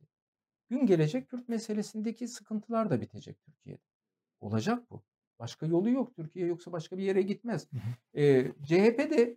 Gün 0.70 0.86
gelecek 0.86 1.30
Kürt 1.30 1.48
meselesindeki 1.48 2.28
sıkıntılar 2.28 2.90
da 2.90 3.00
bitecek 3.00 3.42
Türkiye'de. 3.42 3.80
Olacak 4.40 4.90
bu. 4.90 5.02
Başka 5.38 5.66
yolu 5.66 5.90
yok. 5.90 6.16
Türkiye 6.16 6.46
yoksa 6.46 6.72
başka 6.72 6.98
bir 6.98 7.02
yere 7.02 7.22
gitmez. 7.22 7.68
Ee, 8.16 8.52
CHP 8.64 8.98
de 9.10 9.36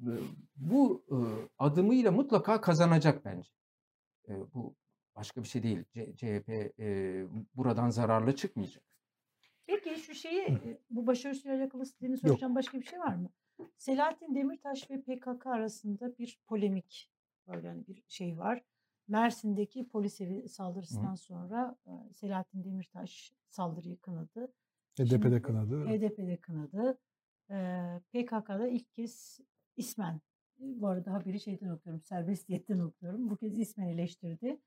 e, 0.00 0.10
bu 0.56 1.04
e, 1.10 1.16
adımıyla 1.58 2.12
mutlaka 2.12 2.60
kazanacak 2.60 3.24
bence. 3.24 3.50
E, 4.28 4.32
bu 4.54 4.74
başka 5.16 5.42
bir 5.42 5.48
şey 5.48 5.62
değil. 5.62 5.84
C- 5.92 6.16
CHP 6.16 6.48
e, 6.78 7.24
buradan 7.54 7.90
zararlı 7.90 8.36
çıkmayacak. 8.36 8.84
Peki 9.66 10.00
şu 10.00 10.14
şeyi 10.14 10.42
e, 10.42 10.78
bu 10.90 11.06
başörtüsüyle 11.06 11.54
alakalı 11.56 11.86
senin 11.86 12.16
soracağım 12.16 12.54
başka 12.54 12.80
bir 12.80 12.86
şey 12.86 12.98
var 12.98 13.14
mı? 13.14 13.30
Selahattin 13.78 14.34
Demirtaş 14.34 14.90
ve 14.90 15.00
PKK 15.02 15.46
arasında 15.46 16.18
bir 16.18 16.40
polemik 16.46 17.10
böyle 17.48 17.68
hani 17.68 17.86
bir 17.86 18.02
şey 18.08 18.38
var. 18.38 18.62
Mersin'deki 19.10 19.88
polis 19.88 20.20
evi 20.20 20.48
saldırısından 20.48 21.14
sonra 21.14 21.76
e, 21.86 22.12
Selahattin 22.12 22.64
Demirtaş 22.64 23.32
saldırıyı 23.48 24.00
kınadı. 24.00 24.52
HDP'de 24.98 25.06
Şimdi 25.06 25.42
kınadı. 25.42 25.86
HDP'de 25.86 26.36
kınadı. 26.36 26.98
Ee, 27.50 28.00
PKK'da 28.12 28.68
ilk 28.68 28.92
kez 28.92 29.40
ismen 29.76 30.14
e, 30.60 30.80
bu 30.80 30.88
arada 30.88 31.12
haberi 31.12 31.40
şeyden 31.40 31.68
okuyorum, 31.68 32.02
serbestiyetten 32.02 32.78
okuyorum. 32.78 33.30
Bu 33.30 33.36
kez 33.36 33.58
ismen 33.58 33.88
eleştirdi. 33.88 34.60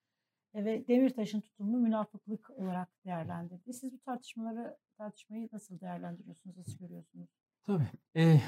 E, 0.54 0.66
ve 0.66 0.88
Demirtaş'ın 0.88 1.42
tutumunu 1.42 1.78
münafıklık 1.78 2.50
olarak 2.50 2.90
değerlendirdi. 3.06 3.74
Siz 3.74 3.94
bu 3.94 4.00
tartışmaları 4.00 4.78
tartışmayı 4.98 5.50
nasıl 5.52 5.80
değerlendiriyorsunuz, 5.80 6.58
nasıl 6.58 6.80
görüyorsunuz? 6.80 7.30
Tabii. 7.64 7.90
Eee, 8.16 8.42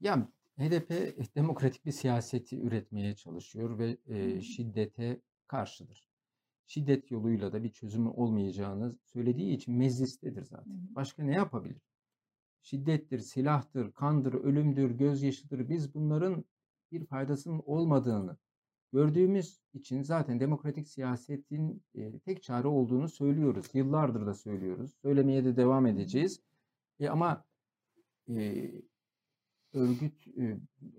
ya 0.00 0.28
HDP 0.58 1.16
demokratik 1.36 1.86
bir 1.86 1.92
siyaseti 1.92 2.60
üretmeye 2.60 3.16
çalışıyor 3.16 3.78
ve 3.78 3.96
eee, 4.06 4.40
şiddete 4.40 5.20
karşıdır. 5.46 6.08
Şiddet 6.66 7.10
yoluyla 7.10 7.52
da 7.52 7.64
bir 7.64 7.72
çözümü 7.72 8.08
olmayacağını 8.08 8.98
söylediği 9.04 9.56
için 9.56 9.74
meclistedir 9.74 10.42
zaten. 10.42 10.94
Başka 10.94 11.22
ne 11.22 11.34
yapabilir? 11.34 11.82
Şiddettir, 12.62 13.18
silahtır, 13.18 13.92
kandır, 13.92 14.34
ölümdür, 14.34 14.90
gözyaşıdır. 14.90 15.68
Biz 15.68 15.94
bunların 15.94 16.44
bir 16.92 17.06
faydasının 17.06 17.62
olmadığını 17.66 18.36
gördüğümüz 18.92 19.60
için 19.74 20.02
zaten 20.02 20.40
demokratik 20.40 20.88
siyasetin 20.88 21.82
eee, 21.94 22.18
tek 22.18 22.42
çare 22.42 22.68
olduğunu 22.68 23.08
söylüyoruz. 23.08 23.66
Yıllardır 23.74 24.26
da 24.26 24.34
söylüyoruz. 24.34 24.94
Söylemeye 25.02 25.44
de 25.44 25.56
devam 25.56 25.86
edeceğiz. 25.86 26.42
E, 27.00 27.08
ama 27.08 27.44
eee, 28.28 28.82
örgüt 29.74 30.28
e, 30.38 30.56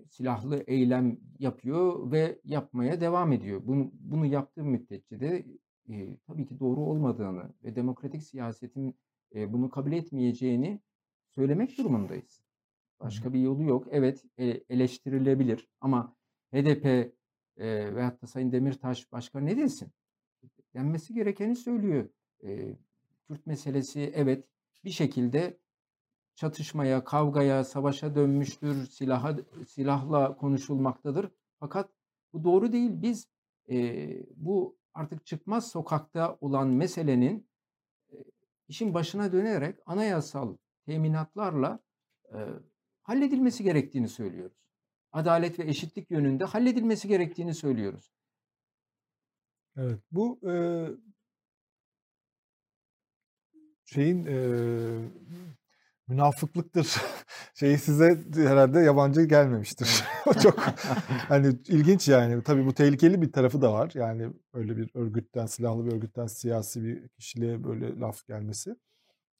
silahlı 0.08 0.64
eylem 0.66 1.20
yapıyor 1.38 2.12
ve 2.12 2.40
yapmaya 2.44 3.00
devam 3.00 3.32
ediyor. 3.32 3.60
Bunu, 3.66 3.90
bunu 4.00 4.26
yaptığı 4.26 4.64
müddetçe 4.64 5.20
de 5.20 5.44
e, 5.88 6.16
tabii 6.26 6.46
ki 6.46 6.58
doğru 6.60 6.80
olmadığını 6.80 7.52
ve 7.64 7.76
demokratik 7.76 8.22
siyasetin 8.22 8.96
e, 9.34 9.52
bunu 9.52 9.70
kabul 9.70 9.92
etmeyeceğini 9.92 10.80
söylemek 11.34 11.78
durumundayız. 11.78 12.42
Başka 13.00 13.32
bir 13.32 13.40
yolu 13.40 13.62
yok. 13.62 13.86
Evet 13.90 14.24
e, 14.38 14.46
eleştirilebilir 14.68 15.68
ama 15.80 16.16
HDP 16.52 16.86
e, 16.86 17.94
veyahut 17.94 18.22
da 18.22 18.26
Sayın 18.26 18.52
Demirtaş 18.52 19.12
başka 19.12 19.40
ne 19.40 19.56
desin? 19.56 19.88
Denmesi 20.74 21.14
gerekeni 21.14 21.56
söylüyor. 21.56 22.08
E, 22.44 22.76
Kürt 23.28 23.46
meselesi 23.46 24.12
evet 24.14 24.44
bir 24.84 24.90
şekilde 24.90 25.58
çatışmaya, 26.36 27.04
kavgaya, 27.04 27.64
savaşa 27.64 28.14
dönmüştür, 28.14 28.86
silaha, 28.86 29.36
silahla 29.68 30.36
konuşulmaktadır. 30.36 31.30
Fakat 31.60 31.90
bu 32.32 32.44
doğru 32.44 32.72
değil. 32.72 32.90
Biz 33.02 33.28
e, 33.70 34.08
bu 34.36 34.78
artık 34.94 35.26
çıkmaz 35.26 35.70
sokakta 35.70 36.38
olan 36.40 36.68
meselenin 36.68 37.48
e, 38.12 38.16
işin 38.68 38.94
başına 38.94 39.32
dönerek 39.32 39.78
anayasal 39.86 40.56
teminatlarla 40.86 41.80
e, 42.32 42.38
halledilmesi 43.02 43.64
gerektiğini 43.64 44.08
söylüyoruz. 44.08 44.56
Adalet 45.12 45.58
ve 45.58 45.64
eşitlik 45.64 46.10
yönünde 46.10 46.44
halledilmesi 46.44 47.08
gerektiğini 47.08 47.54
söylüyoruz. 47.54 48.12
Evet. 49.76 50.00
Bu 50.12 50.50
e, 50.50 50.54
şeyin 53.84 54.26
e, 54.26 54.36
münafıklıktır 56.08 56.96
şeyi 57.54 57.78
size 57.78 58.18
herhalde 58.34 58.80
yabancı 58.80 59.22
gelmemiştir. 59.22 60.04
Çok 60.42 60.58
hani 61.28 61.46
ilginç 61.68 62.08
yani. 62.08 62.42
Tabii 62.42 62.66
bu 62.66 62.74
tehlikeli 62.74 63.22
bir 63.22 63.32
tarafı 63.32 63.62
da 63.62 63.72
var. 63.72 63.90
Yani 63.94 64.28
öyle 64.54 64.76
bir 64.76 64.90
örgütten, 64.94 65.46
silahlı 65.46 65.86
bir 65.86 65.92
örgütten 65.92 66.26
siyasi 66.26 66.84
bir 66.84 67.08
kişiliğe 67.08 67.64
böyle 67.64 68.00
laf 68.00 68.26
gelmesi. 68.26 68.76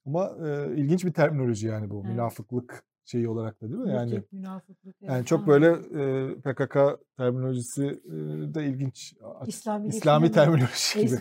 Ama 0.07 0.37
e, 0.47 0.77
ilginç 0.77 1.05
bir 1.05 1.13
terminoloji 1.13 1.67
yani 1.67 1.91
bu. 1.91 2.01
Evet. 2.01 2.11
Münafıklık 2.11 2.85
şeyi 3.05 3.29
olarak 3.29 3.63
da 3.63 3.69
değil 3.69 3.81
mi? 3.81 3.93
Yani 3.93 4.23
münafıklık. 4.33 5.03
yani 5.03 5.27
çok 5.27 5.47
böyle 5.47 5.67
e, 5.69 6.35
PKK 6.35 6.77
terminolojisi 7.17 7.85
e, 7.85 8.15
de 8.55 8.67
ilginç. 8.67 9.15
İslami 9.47 9.89
İslami 9.89 10.33
terminoloji 10.33 11.01
gibi. 11.01 11.17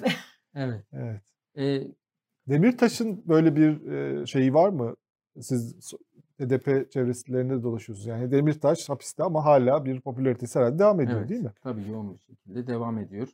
Evet. 0.56 0.84
Evet. 0.94 1.22
E, 1.58 1.88
Demirtaş'ın 2.48 3.24
böyle 3.28 3.56
bir 3.56 3.92
e, 3.92 4.26
şeyi 4.26 4.54
var 4.54 4.70
mı? 4.70 4.96
Siz 5.42 5.94
HDP 6.40 6.92
çevrelerinde 6.92 7.64
dolaşıyorsunuz. 7.64 8.08
Yani 8.08 8.32
Demirtaş 8.32 8.90
hapiste 8.90 9.24
ama 9.24 9.46
hala 9.46 9.86
bir 9.86 10.02
popülaritesi 10.02 10.60
herhalde 10.60 10.80
devam 10.80 11.02
ediyor 11.02 11.20
Evet, 11.20 11.30
değil 11.30 11.42
mi? 11.42 11.54
Tabii 11.62 11.90
yoğun 11.90 12.14
bir 12.14 12.20
şekilde 12.20 12.68
devam 12.68 12.98
ediyor. 12.98 13.28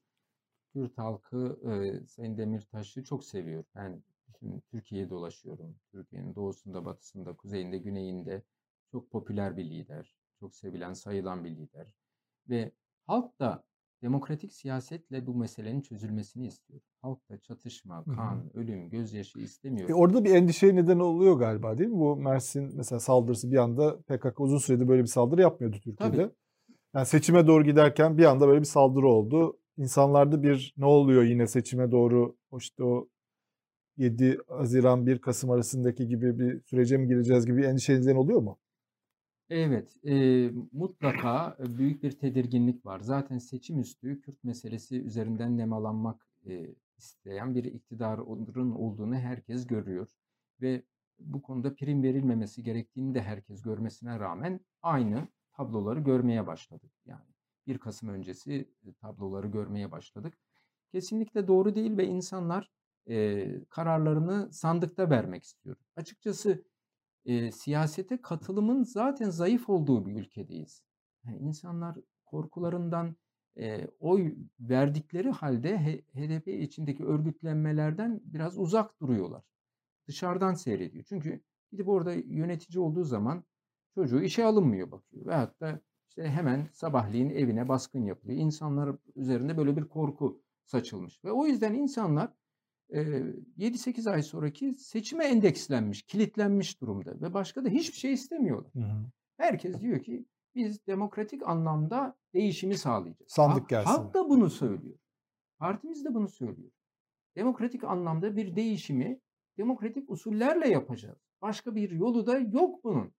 Kürt 0.73 0.97
halkı 0.97 1.59
e, 1.63 2.05
Sayın 2.07 2.37
Demirtaş'ı 2.37 3.03
çok 3.03 3.23
seviyor. 3.23 3.63
Ben 3.75 4.03
şimdi 4.39 4.61
Türkiye'ye 4.61 5.09
dolaşıyorum. 5.09 5.75
Türkiye'nin 5.91 6.35
doğusunda, 6.35 6.85
batısında, 6.85 7.33
kuzeyinde, 7.33 7.77
güneyinde 7.77 8.43
çok 8.91 9.11
popüler 9.11 9.57
bir 9.57 9.65
lider. 9.65 10.15
Çok 10.39 10.55
sevilen, 10.55 10.93
sayılan 10.93 11.43
bir 11.43 11.49
lider. 11.49 11.95
Ve 12.49 12.71
halk 13.07 13.39
da 13.39 13.63
demokratik 14.01 14.53
siyasetle 14.53 15.27
bu 15.27 15.35
meselenin 15.35 15.81
çözülmesini 15.81 16.47
istiyor. 16.47 16.81
Halk 17.01 17.29
da 17.29 17.37
çatışma, 17.37 18.03
kan, 18.15 18.49
ölüm, 18.53 18.89
gözyaşı 18.89 19.39
istemiyor. 19.39 19.89
E 19.89 19.93
orada 19.93 20.23
bir 20.23 20.35
endişeye 20.35 20.75
neden 20.75 20.99
oluyor 20.99 21.35
galiba 21.35 21.77
değil 21.77 21.89
mi? 21.89 21.99
Bu 21.99 22.15
Mersin 22.15 22.71
mesela 22.75 22.99
saldırısı 22.99 23.51
bir 23.51 23.57
anda 23.57 24.01
PKK 24.01 24.39
uzun 24.39 24.57
süredir 24.57 24.87
böyle 24.87 25.01
bir 25.01 25.07
saldırı 25.07 25.41
yapmıyordu 25.41 25.77
Türkiye'de. 25.83 26.17
Tabii. 26.17 26.31
Yani 26.95 27.05
seçime 27.05 27.47
doğru 27.47 27.63
giderken 27.63 28.17
bir 28.17 28.25
anda 28.25 28.47
böyle 28.47 28.59
bir 28.59 28.65
saldırı 28.65 29.07
oldu. 29.07 29.57
İnsanlarda 29.77 30.43
bir 30.43 30.73
ne 30.77 30.85
oluyor 30.85 31.23
yine 31.23 31.47
seçime 31.47 31.91
doğru 31.91 32.35
o 32.51 32.57
işte 32.57 32.83
o 32.83 33.07
7 33.97 34.37
Haziran 34.47 35.05
1 35.05 35.19
Kasım 35.19 35.51
arasındaki 35.51 36.07
gibi 36.07 36.39
bir 36.39 36.61
sürece 36.61 36.97
mi 36.97 37.07
gireceğiz 37.07 37.45
gibi 37.45 37.57
bir 37.57 37.63
endişe 37.63 37.93
neden 37.93 38.15
oluyor 38.15 38.41
mu? 38.41 38.59
Evet, 39.51 39.97
eee, 40.03 40.51
mutlaka 40.71 41.57
e, 41.59 41.77
büyük 41.77 42.03
bir 42.03 42.11
tedirginlik 42.11 42.85
var. 42.85 42.99
Zaten 42.99 43.37
seçim 43.37 43.79
üstü 43.79 44.21
Kürt 44.21 44.43
meselesi 44.43 45.01
üzerinden 45.01 45.57
nemalanmak 45.57 46.27
eee, 46.45 46.75
isteyen 46.97 47.55
bir 47.55 47.63
iktidarın 47.63 48.71
olduğunu 48.71 49.15
herkes 49.15 49.67
görüyor. 49.67 50.07
Ve 50.61 50.83
bu 51.19 51.41
konuda 51.41 51.75
prim 51.75 52.03
verilmemesi 52.03 52.63
gerektiğini 52.63 53.15
de 53.15 53.21
herkes 53.23 53.61
görmesine 53.61 54.19
rağmen 54.19 54.59
aynı 54.81 55.27
tabloları 55.53 55.99
görmeye 55.99 56.47
başladık. 56.47 56.91
Yani 57.05 57.25
1 57.67 57.77
Kasım 57.77 58.09
öncesi 58.09 58.69
e, 58.87 58.93
tabloları 58.93 59.47
görmeye 59.47 59.91
başladık. 59.91 60.33
Kesinlikle 60.93 61.47
doğru 61.47 61.75
değil 61.75 61.97
ve 61.97 62.07
insanlar 62.07 62.71
eee, 63.07 63.65
kararlarını 63.69 64.53
sandıkta 64.53 65.11
vermek 65.11 65.43
istiyor. 65.43 65.75
Açıkçası 65.95 66.63
e, 67.25 67.51
siyasete 67.51 68.21
katılımın 68.21 68.83
zaten 68.83 69.29
zayıf 69.29 69.69
olduğu 69.69 70.05
bir 70.05 70.15
ülkedeyiz. 70.15 70.83
Yani 71.25 71.37
insanlar 71.37 71.97
korkularından 72.25 73.15
e, 73.57 73.87
oy 73.99 74.35
verdikleri 74.59 75.29
halde 75.29 75.77
HDP 76.13 76.47
içindeki 76.47 77.05
örgütlenmelerden 77.05 78.21
biraz 78.23 78.57
uzak 78.57 79.01
duruyorlar. 79.01 79.43
dışarıdan 80.07 80.53
seyrediyor. 80.53 81.03
Çünkü 81.07 81.41
gidip 81.71 81.89
orada 81.89 82.13
yönetici 82.13 82.83
olduğu 82.83 83.03
zaman 83.03 83.43
çocuğu 83.95 84.21
işe 84.21 84.45
alınmıyor 84.45 84.91
bakıyor. 84.91 85.25
Veyahut 85.25 85.59
da 85.61 85.81
işte 86.09 86.23
hemen 86.23 86.69
sabahleyin 86.73 87.29
evine 87.29 87.67
baskın 87.67 88.05
yapılıyor. 88.05 88.39
İnsanlar 88.39 88.95
üzerinde 89.15 89.57
böyle 89.57 89.77
bir 89.77 89.83
korku 89.85 90.41
saçılmış. 90.65 91.23
Ve 91.25 91.31
o 91.31 91.45
yüzden 91.45 91.73
insanlar 91.73 92.33
7-8 92.91 94.09
ay 94.09 94.23
sonraki 94.23 94.73
seçime 94.77 95.25
endekslenmiş, 95.25 96.01
kilitlenmiş 96.01 96.81
durumda. 96.81 97.21
Ve 97.21 97.33
başka 97.33 97.65
da 97.65 97.69
hiçbir 97.69 97.97
şey 97.97 98.13
istemiyorlar. 98.13 98.73
Hı 98.73 98.79
hı. 98.79 99.05
Herkes 99.37 99.81
diyor 99.81 100.03
ki 100.03 100.25
biz 100.55 100.87
demokratik 100.87 101.47
anlamda 101.47 102.17
değişimi 102.33 102.77
sağlayacağız. 102.77 103.31
Sandık 103.31 103.69
gelsin. 103.69 103.89
Halk 103.89 104.13
da 104.13 104.29
bunu 104.29 104.49
söylüyor. 104.49 104.97
Partimiz 105.59 106.05
de 106.05 106.13
bunu 106.13 106.27
söylüyor. 106.27 106.71
Demokratik 107.35 107.83
anlamda 107.83 108.35
bir 108.35 108.55
değişimi 108.55 109.19
demokratik 109.57 110.09
usullerle 110.09 110.67
yapacağız. 110.67 111.17
Başka 111.41 111.75
bir 111.75 111.91
yolu 111.91 112.27
da 112.27 112.39
yok 112.39 112.83
bunun. 112.83 113.13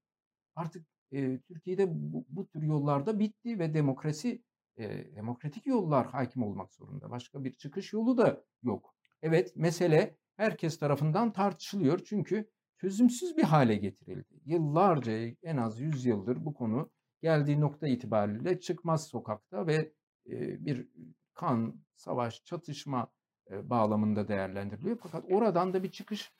Artık 0.55 0.86
e, 1.12 1.39
Türkiye'de 1.40 1.86
bu, 1.90 2.24
bu 2.28 2.47
tür 2.47 2.62
yollarda 2.62 3.19
bitti 3.19 3.59
ve 3.59 3.74
demokrasi 3.74 4.43
e, 4.77 5.15
demokratik 5.16 5.66
yollar 5.66 6.07
hakim 6.07 6.43
olmak 6.43 6.73
zorunda. 6.74 7.11
Başka 7.11 7.44
bir 7.44 7.53
çıkış 7.53 7.93
yolu 7.93 8.19
da 8.19 8.44
yok. 8.62 8.91
Evet 9.23 9.57
mesele 9.57 10.16
herkes 10.36 10.78
tarafından 10.78 11.32
tartışılıyor 11.32 12.01
çünkü 12.05 12.51
çözümsüz 12.77 13.36
bir 13.36 13.43
hale 13.43 13.77
getirildi. 13.77 14.40
Yıllarca 14.44 15.12
en 15.43 15.57
az 15.57 15.81
100 15.81 16.05
yıldır 16.05 16.44
bu 16.44 16.55
konu 16.55 16.90
geldiği 17.23 17.61
nokta 17.61 17.89
itibariyle 17.89 18.61
çıkmaz 18.61 19.07
sokakta 19.07 19.66
ve 19.66 19.93
e, 20.31 20.66
bir 20.66 20.89
kan, 21.35 21.81
savaş, 21.94 22.44
çatışma 22.44 23.12
e, 23.51 23.70
bağlamında 23.70 24.28
değerlendiriliyor. 24.28 24.99
Fakat 25.03 25.24
oradan 25.31 25.73
da 25.73 25.82
bir 25.82 25.90
çıkış 25.90 26.32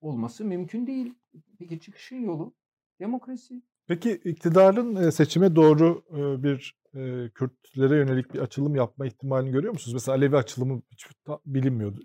olması 0.00 0.44
mümkün 0.44 0.86
değil. 0.86 1.14
Peki 1.58 1.80
çıkışın 1.80 2.16
yolu 2.16 2.54
demokrasi. 3.00 3.62
Peki 3.86 4.12
iktidarın 4.12 4.96
e, 4.96 5.12
seçime 5.12 5.56
doğru 5.56 6.04
bir 6.42 6.76
e, 6.96 7.30
Kürtlere 7.34 7.96
yönelik 7.96 8.34
bir 8.34 8.38
açılım 8.38 8.74
yapma 8.76 9.06
ihtimalini 9.06 9.50
görüyor 9.52 9.72
musunuz? 9.72 9.94
Mesela 9.94 10.16
Alevi 10.16 10.36
açılımı 10.36 10.82
hiç 10.92 11.06
ta- 11.24 11.40
bilinmiyordu, 11.46 12.00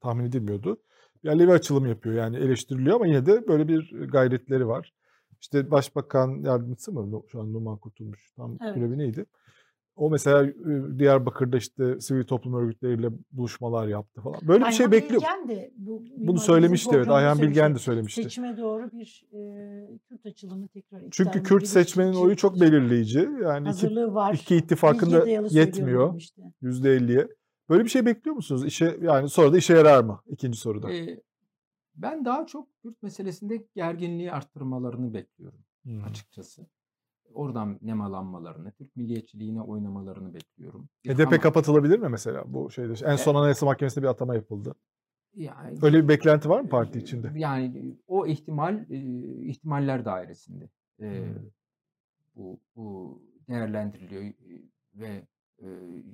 tahmin 0.00 0.24
edilmiyordu. 0.24 0.76
Bir 1.24 1.28
Alevi 1.28 1.52
açılım 1.52 1.86
yapıyor 1.86 2.14
yani 2.14 2.36
eleştiriliyor 2.36 2.96
ama 2.96 3.06
yine 3.06 3.26
de 3.26 3.48
böyle 3.48 3.68
bir 3.68 4.08
gayretleri 4.08 4.66
var. 4.68 4.92
İşte 5.40 5.70
Başbakan 5.70 6.28
yardımcısı 6.42 6.92
mı 6.92 7.22
şu 7.32 7.40
an 7.40 7.52
Numan 7.52 7.78
Kurtulmuş 7.78 8.30
tam 8.36 8.58
Evet. 8.60 8.74
görevi 8.74 8.98
neydi? 8.98 9.26
O 9.96 10.10
mesela 10.10 10.52
Diyarbakır'da 10.98 11.56
işte 11.56 12.00
sivil 12.00 12.24
toplum 12.24 12.54
örgütleriyle 12.54 13.08
buluşmalar 13.32 13.88
yaptı 13.88 14.20
falan. 14.20 14.40
Böyle 14.42 14.64
bir 14.64 14.72
şey 14.72 14.86
Ayhan 14.86 14.92
bekliyor. 14.92 15.22
Bilgen 15.22 15.48
de 15.48 15.72
bu 15.76 16.04
Bunu 16.16 16.38
söylemişti 16.38 16.90
evet. 16.96 17.08
Ayhan 17.08 17.42
Bilgen 17.42 17.74
de 17.74 17.78
söylemişti. 17.78 18.22
Seçime 18.22 18.56
doğru 18.56 18.90
bir 18.92 19.24
e, 19.32 19.98
Kürt 20.08 20.26
açılımı 20.26 20.68
tekrar 20.68 21.02
Çünkü 21.10 21.42
Kürt 21.42 21.66
seçmenin 21.66 22.14
oyu 22.14 22.36
çok 22.36 22.60
belirleyici. 22.60 23.28
Yani 23.42 23.68
iki, 23.68 23.96
var. 23.96 24.34
iki 24.34 24.56
ittifakın 24.56 25.00
Bilgiye 25.00 25.20
da 25.20 25.26
dayalı 25.26 25.50
söylüyorum 25.50 25.76
yetmiyor. 25.76 26.10
demişti. 26.10 26.42
%50'ye. 26.62 27.28
Böyle 27.68 27.84
bir 27.84 27.88
şey 27.90 28.06
bekliyor 28.06 28.36
musunuz? 28.36 28.66
İşe 28.66 28.98
yani 29.02 29.28
sonra 29.28 29.52
da 29.52 29.56
işe 29.58 29.74
yarar 29.74 30.04
mı? 30.04 30.20
İkinci 30.26 30.58
soruda. 30.58 30.92
E, 30.92 31.20
ben 31.94 32.24
daha 32.24 32.46
çok 32.46 32.68
Kürt 32.82 33.02
meselesinde 33.02 33.64
gerginliği 33.74 34.32
arttırmalarını 34.32 35.14
bekliyorum 35.14 35.60
Hmm. 35.82 36.04
açıkçası. 36.04 36.66
Oradan 37.34 37.78
nemalanmalarını, 37.82 38.72
Türk 38.72 38.96
milliyetçiliğine 38.96 39.62
oynamalarını 39.62 40.34
bekliyorum. 40.34 40.88
HDP 41.06 41.26
ama- 41.26 41.40
kapatılabilir 41.40 41.98
mi 41.98 42.08
mesela 42.08 42.44
bu 42.46 42.70
şeyde? 42.70 42.92
En 43.04 43.16
son 43.16 43.34
E- 43.34 43.38
Anayasa 43.38 43.66
Mahkemesi'nde 43.66 44.04
bir 44.04 44.08
atama 44.10 44.34
yapıldı. 44.34 44.74
yani, 45.34 45.78
Öyle 45.82 46.02
bir 46.02 46.08
beklenti 46.08 46.48
var 46.48 46.60
mı 46.60 46.68
parti 46.68 46.98
içinde? 46.98 47.32
Yani 47.36 47.96
o 48.06 48.26
ihtimal 48.26 48.90
e, 48.90 48.96
ihtimaller 49.46 50.04
dairesinde. 50.04 50.68
E, 51.00 51.06
Hmm. 51.08 51.50
bu, 52.36 52.60
bu 52.76 53.18
değerlendiriliyor 53.48 54.22
e, 54.22 54.34
ve 54.94 55.26
e, 55.62 55.66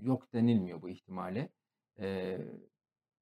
yok 0.03 0.33
denilmiyor 0.33 0.83
bu 0.83 0.89
ihtimale. 0.89 1.49
E, 1.99 2.39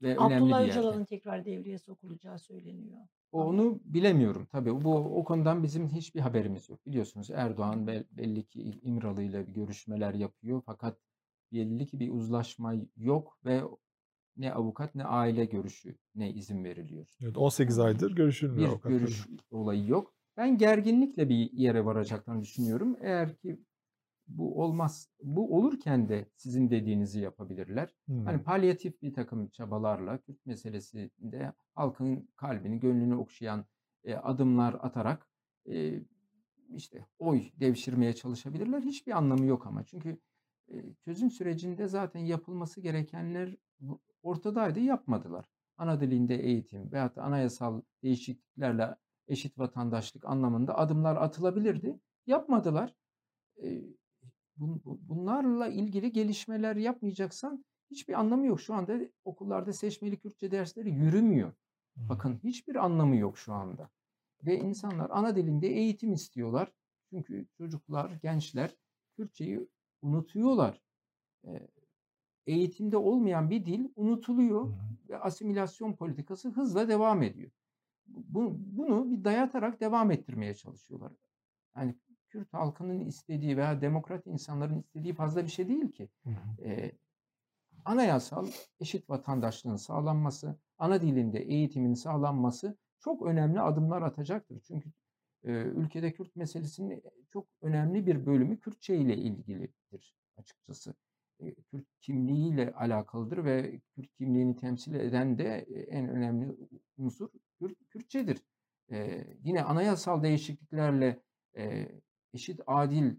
ve 0.03 0.17
önemli 0.17 0.35
Abdullah. 0.35 0.65
Öcalan'ın 0.69 1.05
tekrar 1.05 1.45
devreye 1.45 1.79
sokulacağı 1.79 2.39
söyleniyor. 2.39 3.01
Onu 3.33 3.81
bilemiyorum 3.85 4.47
tabii. 4.53 4.85
Bu 4.85 4.97
o 4.97 5.25
konudan 5.25 5.63
bizim 5.63 5.89
hiçbir 5.89 6.21
haberimiz 6.21 6.69
yok. 6.69 6.87
Biliyorsunuz 6.87 7.31
Erdoğan 7.31 7.87
bel- 7.87 8.05
belli 8.13 8.45
ki 8.47 8.81
İmralı 8.83 9.23
ile 9.23 9.43
görüşmeler 9.43 10.15
yapıyor 10.15 10.63
fakat 10.67 10.99
belli 11.53 11.87
ki 11.87 12.01
bir 12.01 12.11
uzlaşma 12.11 12.75
yok 12.97 13.39
ve 13.45 13.63
ne 14.37 14.53
avukat 14.53 14.95
ne 14.95 15.05
aile 15.05 15.45
görüşü 15.45 15.97
ne 16.15 16.33
izin 16.33 16.65
veriliyor. 16.65 17.09
Evet, 17.23 17.37
18 17.37 17.79
aydır 17.79 18.17
görüşülmüyor 18.17 18.83
Bir 18.85 18.89
görüş 18.89 19.27
olayı 19.51 19.87
yok. 19.87 20.15
Ben 20.37 20.59
gerginlikle 20.59 21.29
bir 21.29 21.53
yere 21.53 21.85
varacaklarını 21.85 22.43
düşünüyorum. 22.43 22.97
Eğer 23.01 23.37
ki 23.37 23.59
bu 24.29 24.63
olmaz, 24.63 25.11
bu 25.23 25.57
olurken 25.57 26.09
de 26.09 26.27
sizin 26.37 26.71
dediğinizi 26.71 27.21
yapabilirler. 27.21 27.95
Hmm. 28.07 28.25
Hani 28.25 28.43
palyatif 28.43 29.03
bir 29.03 29.15
takım 29.15 29.49
çabalarla 29.49 30.19
Kürt 30.19 30.47
meselesinde 30.47 31.53
halkın 31.75 32.29
kalbini, 32.37 32.81
gönlünü 32.81 33.15
okşayan 33.15 33.65
e, 34.05 34.15
adımlar 34.15 34.75
atarak 34.75 35.31
e, 35.71 36.03
işte 36.75 37.07
oy 37.19 37.43
devşirmeye 37.61 38.13
çalışabilirler. 38.15 38.83
Hiçbir 38.83 39.13
anlamı 39.13 39.47
yok 39.47 39.67
ama. 39.67 39.85
Çünkü 39.85 40.19
e, 40.69 40.95
çözüm 41.05 41.31
sürecinde 41.31 41.89
zaten 41.89 42.21
yapılması 42.21 42.81
gerekenler 42.81 43.57
ortadaydı, 44.23 44.81
yapmadılar. 44.81 45.51
Ana 45.77 46.01
dilinde 46.01 46.37
eğitim 46.37 46.93
veyahut 46.93 47.17
da 47.17 47.23
anayasal 47.23 47.83
değişikliklerle 48.03 48.97
eşit 49.29 49.59
vatandaşlık 49.59 50.25
anlamında 50.25 50.79
adımlar 50.79 51.17
atılabilirdi. 51.17 52.01
Yapmadılar. 52.27 52.97
E, 53.63 53.83
bunlarla 54.57 55.69
ilgili 55.69 56.13
gelişmeler 56.13 56.77
yapmayacaksan 56.77 57.65
hiçbir 57.91 58.15
anlamı 58.15 58.47
yok. 58.47 58.61
Şu 58.61 58.75
anda 58.75 58.99
okullarda 59.25 59.73
seçmeli 59.73 60.17
Kürtçe 60.17 60.51
dersleri 60.51 60.91
yürümüyor. 60.91 61.53
Bakın 61.97 62.41
hiçbir 62.45 62.77
anlamı 62.85 63.17
yok 63.17 63.39
şu 63.39 63.53
anda. 63.53 63.91
Ve 64.45 64.59
insanlar 64.59 65.11
ana 65.11 65.37
dilinde 65.37 65.69
eğitim 65.69 66.13
istiyorlar. 66.13 66.73
Çünkü 67.11 67.47
çocuklar, 67.59 68.11
gençler 68.23 68.77
Kürtçeyi 69.17 69.69
unutuyorlar. 70.03 70.83
Eğitimde 72.47 72.97
olmayan 72.97 73.51
bir 73.51 73.67
dil 73.67 73.89
unutuluyor 73.97 74.73
ve 75.09 75.19
asimilasyon 75.19 75.93
politikası 75.93 76.49
hızla 76.49 76.89
devam 76.89 77.23
ediyor. 77.23 77.51
Bu, 78.07 78.57
bunu 78.59 79.11
bir 79.11 79.25
dayatarak 79.25 79.81
devam 79.81 80.11
ettirmeye 80.11 80.55
çalışıyorlar. 80.55 81.13
Yani 81.77 81.95
Kürt 82.37 82.53
halkının 82.55 83.01
istediği 83.07 83.57
veya 83.57 83.81
demokrat 83.81 84.27
insanların 84.27 84.79
istediği 84.79 85.15
fazla 85.15 85.45
bir 85.45 85.51
şey 85.51 85.69
değil 85.69 85.93
ki. 85.93 86.09
Ee, 86.65 86.93
anayasal 87.85 88.47
eşit 88.81 89.11
vatandaşlığın 89.11 89.77
sağlanması, 89.77 90.57
ana 90.79 91.01
dilinde 91.01 91.39
eğitimin 91.39 91.95
sağlanması 91.95 92.77
çok 92.99 93.23
önemli 93.23 93.61
adımlar 93.61 94.03
atacaktır. 94.03 94.61
Çünkü 94.61 94.91
e, 95.45 95.53
ülkede 95.53 96.13
Kürt 96.13 96.37
meselesinin 96.37 97.03
çok 97.31 97.47
önemli 97.63 98.07
bir 98.07 98.27
bölümü 98.27 98.61
Kürtçe 98.61 98.97
ile 98.97 99.17
ilgilidir 99.17 100.17
açıkçası. 100.37 100.95
E, 101.41 101.55
Kürt 101.55 101.87
kimliğiyle 102.01 102.73
alakalıdır 102.73 103.45
ve 103.45 103.81
Kürt 103.95 104.15
kimliğini 104.15 104.57
temsil 104.57 104.95
eden 104.95 105.39
de 105.39 105.67
e, 105.75 105.81
en 105.81 106.09
önemli 106.09 106.57
unsur 106.99 107.29
Kürt, 107.59 107.89
Kürtçedir. 107.89 108.43
E, 108.91 109.27
yine 109.45 109.63
anayasal 109.63 110.23
değişikliklerle 110.23 111.23
e, 111.57 111.89
eşit 112.37 112.61
adil 112.67 113.17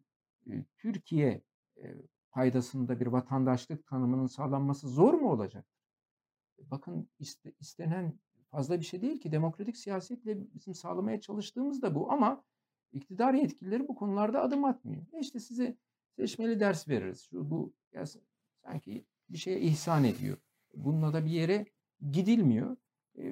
e, 0.49 0.64
Türkiye 0.77 1.41
e, 1.77 1.95
paydasında 2.31 2.99
bir 2.99 3.07
vatandaşlık 3.07 3.88
tanımının 3.88 4.27
sağlanması 4.27 4.88
zor 4.89 5.14
mu 5.14 5.31
olacak? 5.31 5.65
Bakın 6.60 7.10
iste- 7.19 7.53
istenen 7.60 8.19
fazla 8.52 8.80
bir 8.80 8.85
şey 8.85 9.02
değil 9.02 9.19
ki 9.19 9.31
demokratik 9.31 9.77
siyasetle 9.77 10.53
bizim 10.53 10.73
sağlamaya 10.73 11.22
çalıştığımız 11.22 11.81
da 11.81 11.95
bu 11.95 12.11
ama 12.11 12.44
iktidar 12.94 13.34
yetkilileri 13.34 13.88
bu 13.88 13.95
konularda 13.95 14.41
adım 14.41 14.65
atmıyor. 14.65 15.02
E 15.14 15.19
işte 15.19 15.39
size 15.39 15.77
seçmeli 16.15 16.60
ders 16.60 16.88
veririz. 16.88 17.27
Şu 17.30 17.49
bu 17.52 17.73
ya 17.94 18.03
sanki 18.65 19.06
bir 19.30 19.38
şeye 19.38 19.60
ihsan 19.61 20.03
ediyor. 20.03 20.38
Bununla 20.76 21.14
da 21.14 21.26
bir 21.26 21.31
yere 21.31 21.65
gidilmiyor. 22.11 22.77
E, 23.18 23.23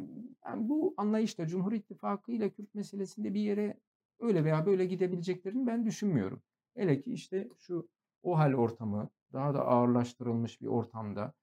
Yani 0.46 0.70
bu 0.70 0.94
anlayışla 0.98 1.48
Cumhur 1.48 1.72
İttifakı 1.74 2.32
ile 2.32 2.50
Kürt 2.50 2.76
meselesinde 2.76 3.34
bir 3.34 3.42
yere 3.42 3.80
öyle 4.20 4.44
veya 4.46 4.66
böyle 4.66 4.86
gidebileceklerini 4.86 5.68
ben 5.68 5.86
düşünmüyorum. 5.86 6.42
Hele 6.76 7.02
ki 7.02 7.14
işte 7.14 7.50
şu 7.58 7.90
o 8.24 8.38
hal 8.38 8.54
ortamı 8.54 9.10
daha 9.34 9.54
da 9.54 9.66
ağırlaştırılmış 9.66 10.62
bir 10.62 10.68
ortamda 10.68 11.34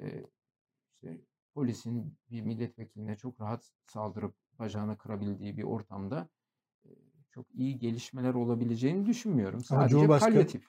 e, 0.00 0.24
işte 0.94 1.20
polisin 1.54 2.18
bir 2.30 2.42
milletvekiline 2.42 3.16
çok 3.16 3.40
rahat 3.40 3.70
saldırıp 3.86 4.34
bacağını 4.58 4.98
kırabildiği 4.98 5.56
bir 5.56 5.62
ortamda 5.62 6.28
e, 6.84 6.88
çok 7.30 7.54
iyi 7.54 7.78
gelişmeler 7.78 8.34
olabileceğini 8.34 9.06
düşünmüyorum. 9.06 9.60
Ama 9.70 9.80
Sadece 9.80 9.94
Cumhurbaşkanı- 9.96 10.20
palyatif. 10.20 10.66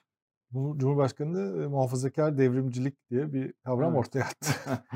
Bu 0.50 0.78
Cumhurbaşkanı 0.78 1.62
e, 1.62 1.66
muhafazakar 1.66 2.38
devrimcilik 2.38 3.10
diye 3.10 3.32
bir 3.32 3.52
kavram 3.52 3.88
Evet. 3.94 3.98
ortaya 3.98 4.24
attı. 4.24 4.52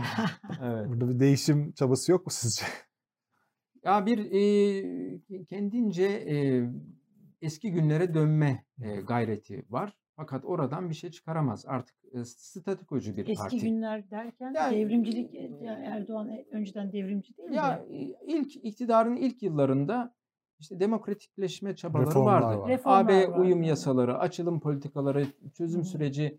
evet. 0.62 0.88
Burada 0.88 1.08
bir 1.08 1.20
değişim 1.20 1.72
çabası 1.72 2.12
yok 2.12 2.26
mu 2.26 2.32
sizce? 2.32 2.66
Ya 3.84 4.06
bir 4.06 4.18
e, 4.32 5.44
kendince 5.44 6.04
e, 6.04 6.64
eski 7.42 7.72
günlere 7.72 8.14
dönme 8.14 8.64
e, 8.82 8.96
gayreti 9.00 9.64
var. 9.70 9.96
Fakat 10.16 10.44
oradan 10.44 10.90
bir 10.90 10.94
şey 10.94 11.10
çıkaramaz. 11.10 11.64
Artık 11.66 11.96
e, 12.12 12.24
statikocu 12.24 13.16
bir 13.16 13.22
Eski 13.28 13.34
parti. 13.34 13.60
günler 13.60 14.10
derken 14.10 14.52
Yani- 14.56 14.76
devrimcilik 14.76 15.34
e, 15.34 15.50
ya 15.62 15.72
Erdoğan 15.74 16.28
e- 16.28 16.46
önceden 16.52 16.92
devrimci 16.92 17.36
değil 17.36 17.50
Ya 17.52 17.84
mi? 17.90 17.96
e, 17.96 18.14
ilk 18.26 18.56
iktidarın 18.64 19.16
ilk 19.16 19.42
yıllarında 19.42 20.14
işte 20.58 20.80
demokratikleşme 20.80 21.76
çabaları 21.76 22.06
Reformlar 22.06 22.40
vardı. 22.42 22.60
var. 22.60 22.68
Reformlar 22.68 23.04
AB 23.04 23.28
var, 23.28 23.38
uyum 23.38 23.62
yasaları, 23.62 24.18
açılım 24.18 24.60
politikaları, 24.60 25.26
çözüm 25.54 25.80
hı. 25.80 25.84
süreci 25.84 26.38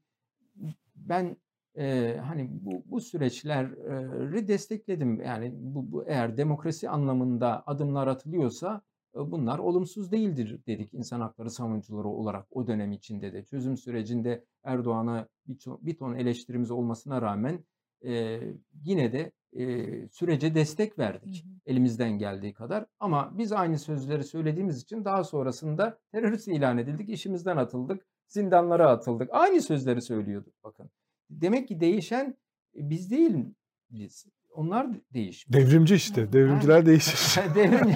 ben 0.96 1.38
e, 1.78 2.18
hani 2.18 2.50
bu, 2.52 2.84
bu 2.86 3.02
süreçleri 3.02 4.48
destekledim. 4.48 5.22
Yani 5.22 5.52
bu, 5.56 5.92
bu 5.92 6.06
eğer 6.08 6.38
demokrasi 6.38 6.90
anlamında 6.90 7.64
adımlar 7.68 8.08
atılıyorsa 8.08 8.82
e, 9.16 9.32
bunlar 9.32 9.60
olumsuz 9.60 10.12
değildir 10.12 10.60
dedik 10.68 10.94
insan 10.94 11.22
hakları 11.22 11.52
savunucuları 11.52 12.08
olarak 12.08 12.48
o 12.52 12.68
dönem 12.68 12.92
içinde 12.92 13.34
de. 13.34 13.44
Çözüm 13.44 13.78
sürecinde 13.78 14.46
Erdoğan'a 14.64 15.28
bir, 15.48 15.58
ton- 15.58 15.80
bir 15.82 15.98
ton 15.98 16.16
eleştirimiz 16.16 16.72
olmasına 16.72 17.22
rağmen 17.22 17.60
e, 18.06 18.40
yine 18.84 19.12
de 19.12 19.32
e, 19.54 20.08
sürece 20.08 20.56
destek 20.56 21.00
verdik 21.00 21.44
Hı 21.44 21.50
hı. 21.50 21.54
elimizden 21.66 22.12
geldiği 22.12 22.54
kadar. 22.54 22.86
Ama 23.00 23.38
biz 23.38 23.52
aynı 23.52 23.80
sözleri 23.80 24.24
söylediğimiz 24.24 24.82
için 24.82 25.06
daha 25.06 25.24
sonrasında 25.24 26.00
terörist 26.12 26.48
ilan 26.48 26.78
edildik, 26.78 27.10
işimizden 27.10 27.58
atıldık, 27.58 28.06
zindanlara 28.28 28.90
atıldık. 28.90 29.30
Aynı 29.32 29.62
sözleri 29.62 30.02
söylüyorduk 30.02 30.54
bakın. 30.64 30.90
Demek 31.30 31.68
ki 31.68 31.80
değişen 31.80 32.38
e, 32.78 32.90
biz 32.90 33.12
değiliz. 33.12 34.26
Onlar 34.54 34.94
de- 34.94 35.02
değişmiş. 35.14 35.54
Devrimci 35.58 35.96
işte. 35.96 36.34
Devrimciler 36.34 36.86
değişir. 36.86 37.42
devrim. 37.56 37.92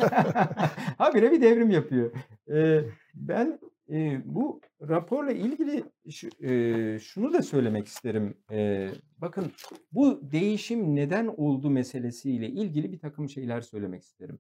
Habire 0.97 1.31
bir 1.31 1.41
devrim 1.41 1.69
yapıyor. 1.69 2.11
Ee, 2.49 2.81
ben 3.14 3.60
e, 3.89 4.22
bu 4.26 4.61
raporla 4.81 5.31
ilgili 5.31 5.84
şu- 6.11 6.45
e, 6.45 6.99
şunu 6.99 7.34
da 7.34 7.41
söylemek 7.41 7.88
isterim. 7.88 8.38
Ee, 8.51 8.89
bakın 9.18 9.51
bu 9.91 10.19
değişim 10.31 10.95
neden 10.95 11.27
oldu 11.27 11.69
meselesiyle 11.69 12.49
ilgili 12.49 12.91
bir 12.91 12.99
takım 12.99 13.30
şeyler 13.30 13.61
söylemek 13.61 14.03
isterim. 14.03 14.39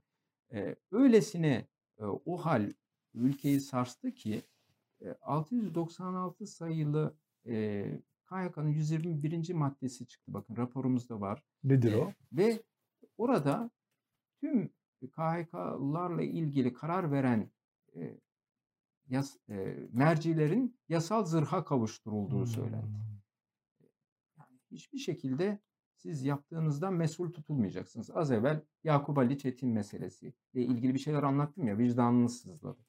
Ee, 0.53 0.75
öylesine 0.91 1.67
e, 1.99 2.03
o 2.03 2.37
hal 2.37 2.71
ülkeyi 3.13 3.61
sarstı 3.61 4.11
ki 4.11 4.41
e, 5.01 5.15
696 5.21 6.47
sayılı 6.47 7.15
e, 7.47 7.85
KYK'nın 8.29 8.69
121. 8.69 9.53
maddesi 9.53 10.07
çıktı. 10.07 10.33
Bakın 10.33 10.57
raporumuzda 10.57 11.21
var. 11.21 11.43
Nedir 11.63 11.93
o? 11.93 12.13
Ve 12.31 12.63
orada 13.17 13.71
tüm 14.41 14.69
KHK'larla 15.07 16.21
ilgili 16.21 16.73
karar 16.73 17.11
veren 17.11 17.51
e, 17.95 18.19
yas, 19.07 19.37
e, 19.49 19.77
mercilerin 19.93 20.79
yasal 20.89 21.25
zırha 21.25 21.65
kavuşturulduğu 21.65 22.45
söylendi. 22.45 22.85
Hmm. 22.85 23.19
Yani 24.37 24.59
hiçbir 24.71 24.99
şekilde 24.99 25.59
siz 25.95 26.25
yaptığınızdan 26.25 26.93
mesul 26.93 27.31
tutulmayacaksınız. 27.31 28.09
Az 28.13 28.31
evvel 28.31 28.61
Yakup 28.83 29.17
Ali 29.17 29.37
Çetin 29.37 29.69
meselesi 29.69 30.33
ile 30.53 30.63
ilgili 30.63 30.93
bir 30.93 30.99
şeyler 30.99 31.23
anlattım 31.23 31.67
ya 31.67 31.77
vicdanınız 31.77 32.41
sızladı. 32.41 32.85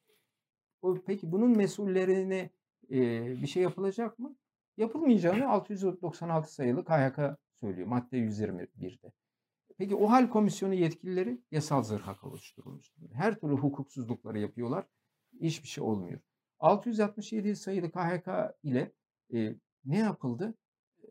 O, 0.82 0.94
peki 1.06 1.32
bunun 1.32 1.56
mesullerine 1.56 2.50
e, 2.90 3.26
bir 3.42 3.46
şey 3.46 3.62
yapılacak 3.62 4.18
mı? 4.18 4.36
Yapılmayacağını 4.80 5.48
696 5.48 6.54
sayılı 6.54 6.84
KHK 6.84 7.20
söylüyor 7.54 7.88
madde 7.88 8.18
121'de. 8.18 9.12
Peki 9.78 9.94
o 9.94 10.10
hal 10.10 10.30
komisyonu 10.30 10.74
yetkilileri 10.74 11.40
yasal 11.50 11.82
zırha 11.82 12.16
kavuşturulmuş. 12.16 12.92
Her 13.12 13.40
türlü 13.40 13.54
hukuksuzlukları 13.54 14.38
yapıyorlar. 14.38 14.86
Hiçbir 15.40 15.68
şey 15.68 15.84
olmuyor. 15.84 16.20
667 16.58 17.56
sayılı 17.56 17.90
KHK 17.90 18.28
ile 18.62 18.92
e, 19.34 19.54
ne 19.84 19.98
yapıldı? 19.98 20.54
E, 21.02 21.06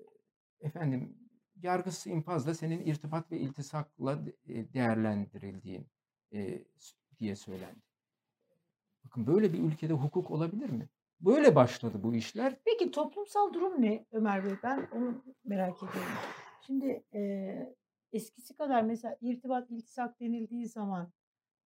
Efendim 0.67 1.17
yargısı 1.55 2.09
infazla 2.09 2.53
senin 2.53 2.85
irtibat 2.85 3.31
ve 3.31 3.39
iltisakla 3.39 4.19
e, 4.47 4.73
değerlendirildiğin 4.73 5.87
e, 6.33 6.65
diye 7.19 7.35
söylendi. 7.35 7.81
Bakın 9.05 9.27
böyle 9.27 9.53
bir 9.53 9.59
ülkede 9.59 9.93
hukuk 9.93 10.31
olabilir 10.31 10.69
mi? 10.69 10.89
Böyle 11.21 11.55
başladı 11.55 12.03
bu 12.03 12.15
işler. 12.15 12.55
Peki 12.65 12.91
toplumsal 12.91 13.53
durum 13.53 13.81
ne 13.81 14.05
Ömer 14.11 14.45
Bey? 14.45 14.53
Ben 14.63 14.87
onu 14.95 15.23
merak 15.45 15.77
ediyorum. 15.77 16.11
Şimdi 16.65 17.03
e, 17.13 17.75
eskisi 18.13 18.55
kadar 18.55 18.81
mesela 18.81 19.17
irtibat, 19.21 19.71
iltisak 19.71 20.19
denildiği 20.19 20.67
zaman 20.67 21.11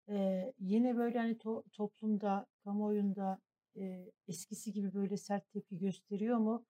e, 0.10 0.54
yine 0.60 0.98
böyle 0.98 1.20
hani 1.20 1.34
to- 1.34 1.64
toplumda, 1.72 2.46
kamuoyunda 2.64 3.40
e, 3.78 4.12
eskisi 4.28 4.74
gibi 4.74 4.94
böyle 4.94 5.18
sert 5.18 5.52
tepki 5.52 5.78
gösteriyor 5.78 6.38
mu? 6.38 6.66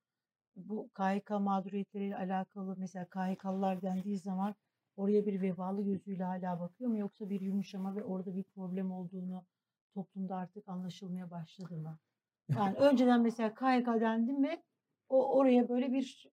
Bu 0.55 0.89
KHK 0.93 1.30
mağduriyetleriyle 1.39 2.18
alakalı 2.18 2.76
mesela 2.77 3.05
KHK'lılar 3.05 3.81
dendiği 3.81 4.18
zaman 4.18 4.55
oraya 4.95 5.26
bir 5.26 5.41
vebalı 5.41 5.84
gözüyle 5.84 6.23
hala 6.23 6.60
bakıyor 6.60 6.89
mu? 6.89 6.97
Yoksa 6.97 7.30
bir 7.30 7.41
yumuşama 7.41 7.95
ve 7.95 8.03
orada 8.03 8.35
bir 8.35 8.43
problem 8.43 8.91
olduğunu 8.91 9.45
toplumda 9.93 10.35
artık 10.35 10.68
anlaşılmaya 10.69 11.31
başladı 11.31 11.77
mı? 11.77 11.99
Yani 12.49 12.77
önceden 12.77 13.21
mesela 13.21 13.53
KHK 13.53 14.01
dendi 14.01 14.33
mi 14.33 14.63
o 15.09 15.37
oraya 15.37 15.69
böyle 15.69 15.91
bir 15.91 16.31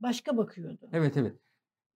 başka 0.00 0.36
bakıyordu. 0.36 0.88
Evet 0.92 1.16
evet. 1.16 1.40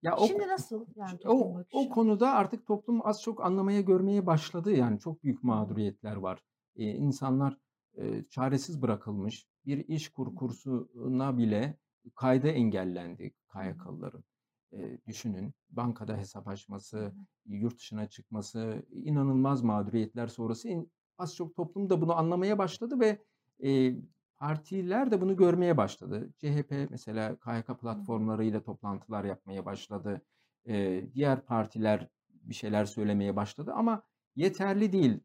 Ya 0.02 0.16
o, 0.16 0.26
Şimdi 0.26 0.48
nasıl 0.48 0.86
yani 0.96 1.18
o, 1.26 1.54
bakışı? 1.54 1.78
o 1.78 1.88
konuda 1.88 2.32
artık 2.32 2.66
toplum 2.66 3.06
az 3.06 3.22
çok 3.22 3.44
anlamaya 3.44 3.80
görmeye 3.80 4.26
başladı. 4.26 4.72
Yani 4.72 4.98
çok 5.00 5.24
büyük 5.24 5.42
mağduriyetler 5.42 6.16
var. 6.16 6.42
Ee, 6.76 6.84
insanlar 6.84 7.58
e, 7.98 8.24
çaresiz 8.30 8.82
bırakılmış. 8.82 9.46
Bir 9.66 9.88
iş 9.88 10.08
kur 10.08 10.34
kursuna 10.34 11.38
bile 11.38 11.78
kayda 12.14 12.48
engellendi 12.48 13.34
KYK'lıların. 13.52 14.24
E, 14.72 14.98
düşünün 15.06 15.54
bankada 15.70 16.16
hesap 16.16 16.48
açması, 16.48 17.12
yurt 17.46 17.78
dışına 17.78 18.08
çıkması, 18.08 18.86
inanılmaz 18.90 19.62
mağduriyetler 19.62 20.26
sonrası 20.26 20.68
in- 20.68 20.92
az 21.18 21.36
çok 21.36 21.56
toplum 21.56 21.90
da 21.90 22.00
bunu 22.00 22.18
anlamaya 22.18 22.58
başladı 22.58 23.00
ve 23.00 23.18
e, 23.64 23.94
partiler 24.36 25.10
de 25.10 25.20
bunu 25.20 25.36
görmeye 25.36 25.76
başladı. 25.76 26.30
CHP 26.38 26.90
mesela 26.90 27.36
KYK 27.36 27.80
platformlarıyla 27.80 28.62
toplantılar 28.62 29.24
yapmaya 29.24 29.64
başladı. 29.64 30.22
E, 30.68 31.04
diğer 31.14 31.40
partiler 31.40 32.08
bir 32.28 32.54
şeyler 32.54 32.84
söylemeye 32.84 33.36
başladı 33.36 33.72
ama 33.74 34.02
yeterli 34.36 34.92
değil. 34.92 35.20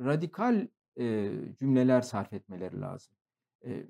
Radikal 0.00 0.68
e, 0.98 1.32
cümleler 1.58 2.00
sarf 2.00 2.32
etmeleri 2.32 2.80
lazım. 2.80 3.14
E, 3.64 3.86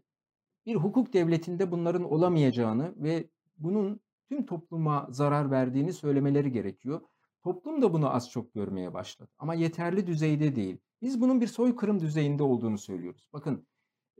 bir 0.67 0.75
hukuk 0.75 1.13
devletinde 1.13 1.71
bunların 1.71 2.13
olamayacağını 2.13 2.95
ve 2.97 3.29
bunun 3.59 4.01
tüm 4.29 4.47
topluma 4.47 5.07
zarar 5.11 5.51
verdiğini 5.51 5.93
söylemeleri 5.93 6.53
gerekiyor. 6.53 7.01
Toplum 7.43 7.83
da 7.83 7.93
bunu 7.93 8.15
az 8.15 8.31
çok 8.31 8.55
görmeye 8.55 8.95
başladı 8.95 9.31
ama 9.39 9.55
yeterli 9.55 10.07
düzeyde 10.07 10.57
değil. 10.57 10.79
Biz 11.05 11.21
bunun 11.21 11.41
bir 11.41 11.47
soykırım 11.47 12.01
düzeyinde 12.01 12.43
olduğunu 12.43 12.79
söylüyoruz. 12.79 13.29
Bakın 13.33 13.67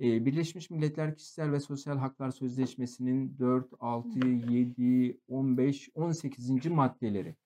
e, 0.01 0.27
Birleşmiş 0.27 0.71
Milletler 0.71 1.17
Kişisel 1.17 1.53
ve 1.53 1.61
Sosyal 1.61 1.99
Haklar 1.99 2.31
Sözleşmesi'nin 2.31 3.39
4, 3.39 3.69
6, 3.81 4.29
7, 4.29 5.21
15, 5.29 5.91
18. 5.95 6.67
maddeleri. 6.67 7.37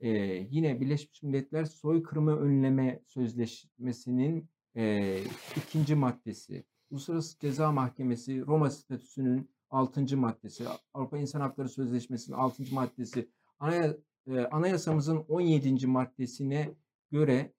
E, 0.00 0.08
yine 0.50 0.80
Birleşmiş 0.80 1.22
Milletler 1.22 1.64
Soykırımı 1.64 2.36
Önleme 2.36 3.02
Sözleşmesi'nin 3.06 4.48
e, 4.76 5.18
ikinci 5.56 5.94
maddesi. 5.94 6.64
Uluslararası 6.90 7.38
Ceza 7.38 7.72
Mahkemesi 7.72 8.46
Roma 8.46 8.70
Statüsü'nün 8.70 9.50
6. 9.70 10.16
maddesi, 10.16 10.64
Avrupa 10.94 11.18
İnsan 11.18 11.40
Hakları 11.40 11.68
Sözleşmesi'nin 11.68 12.36
6. 12.36 12.74
maddesi, 12.74 13.28
Anaya- 13.58 13.96
e, 14.26 14.40
anayasamızın 14.40 15.16
17. 15.16 15.86
maddesine 15.86 16.74
göre 17.10 17.52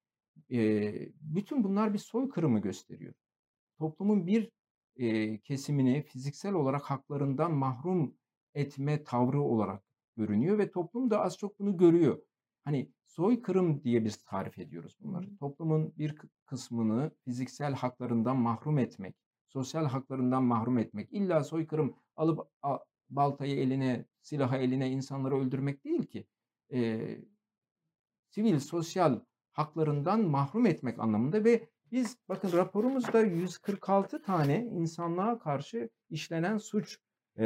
e, 0.52 1.10
bütün 1.22 1.64
bunlar 1.64 1.94
bir 1.94 2.00
soykırımı 2.00 2.60
gösteriyor. 2.62 3.14
Toplumun 3.78 4.28
bir 4.28 4.52
e, 4.96 5.38
kesimini 5.40 6.02
fiziksel 6.02 6.54
olarak 6.54 6.84
haklarından 6.84 7.52
mahrum 7.54 8.16
etme 8.54 9.04
tavrı 9.04 9.42
olarak 9.42 9.84
görünüyor 10.18 10.58
ve 10.58 10.72
toplum 10.72 11.10
da 11.10 11.22
az 11.22 11.38
çok 11.38 11.60
bunu 11.60 11.78
görüyor. 11.78 12.22
Hani 12.64 12.92
soykırım 13.06 13.84
diye 13.84 14.06
biz 14.06 14.18
tarif 14.18 14.60
ediyoruz 14.60 14.98
bunları. 15.02 15.38
Toplumun 15.38 15.94
bir 15.98 16.16
kı- 16.16 16.30
kısmını 16.46 17.12
fiziksel 17.26 17.74
haklarından 17.74 18.38
mahrum 18.38 18.78
etmek, 18.78 19.16
sosyal 19.48 19.86
haklarından 19.86 20.44
mahrum 20.44 20.78
etmek. 20.78 21.14
İlla 21.14 21.44
soykırım 21.44 21.96
alıp 22.16 22.48
a- 22.62 22.80
baltayı 23.10 23.56
eline, 23.60 24.06
silahı 24.22 24.58
eline 24.58 24.92
insanları 24.92 25.36
öldürmek 25.40 25.86
değil 25.86 26.04
ki. 26.04 26.28
Ee, 26.74 27.22
sivil, 28.30 28.60
sosyal 28.60 29.20
haklarından 29.60 30.22
mahrum 30.22 30.66
etmek 30.66 31.00
anlamında 31.00 31.44
ve 31.44 31.68
biz 31.92 32.18
bakın 32.30 32.52
raporumuzda 32.52 33.22
146 33.22 34.22
tane 34.22 34.66
insanlığa 34.66 35.40
karşı 35.40 35.90
işlenen 36.10 36.58
suç 36.58 36.98
e, 37.38 37.44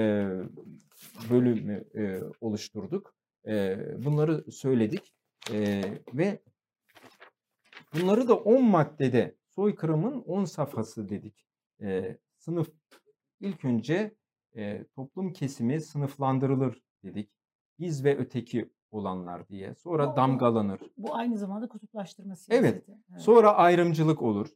bölümü 1.30 1.86
e, 1.96 2.20
oluşturduk. 2.42 3.16
E, 3.48 3.78
bunları 4.06 4.52
söyledik 4.52 5.14
E, 5.52 5.84
ve 6.14 6.40
Bunları 7.94 8.28
da 8.28 8.36
10 8.36 8.64
maddede 8.64 9.36
soykırımın 9.56 10.22
10 10.22 10.46
safhası 10.46 11.10
dedik. 11.10 11.46
Ee, 11.82 12.18
sınıf 12.38 12.70
ilk 13.40 13.66
önce 13.66 14.16
e, 14.56 14.86
toplum 14.96 15.34
kesimi 15.34 15.82
sınıflandırılır 15.82 16.82
dedik. 17.04 17.30
Biz 17.80 18.04
ve 18.04 18.18
öteki 18.18 18.70
olanlar 18.94 19.48
diye. 19.50 19.76
Sonra 19.76 20.12
Bu- 20.12 20.16
damgalanır. 20.16 20.80
Bu 20.98 21.16
aynı 21.16 21.38
zamanda 21.38 21.68
kutuplaştırma 21.68 22.34
Evet. 22.34 22.40
siyaseti. 22.40 22.92
Evet. 23.12 23.22
Sonra 23.22 23.56
ayrımcılık 23.56 24.22
olur. 24.22 24.48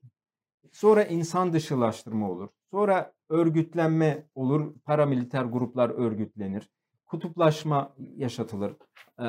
Sonra 0.71 1.03
insan 1.03 1.53
dışılaştırma 1.53 2.31
olur. 2.31 2.49
Sonra 2.71 3.13
örgütlenme 3.29 4.23
olur. 4.35 4.73
Paramiliter 4.85 5.43
gruplar 5.45 5.89
örgütlenir. 5.89 6.69
Kutuplaşma 7.05 7.93
yaşatılır. 8.15 8.73
Ee, 9.19 9.23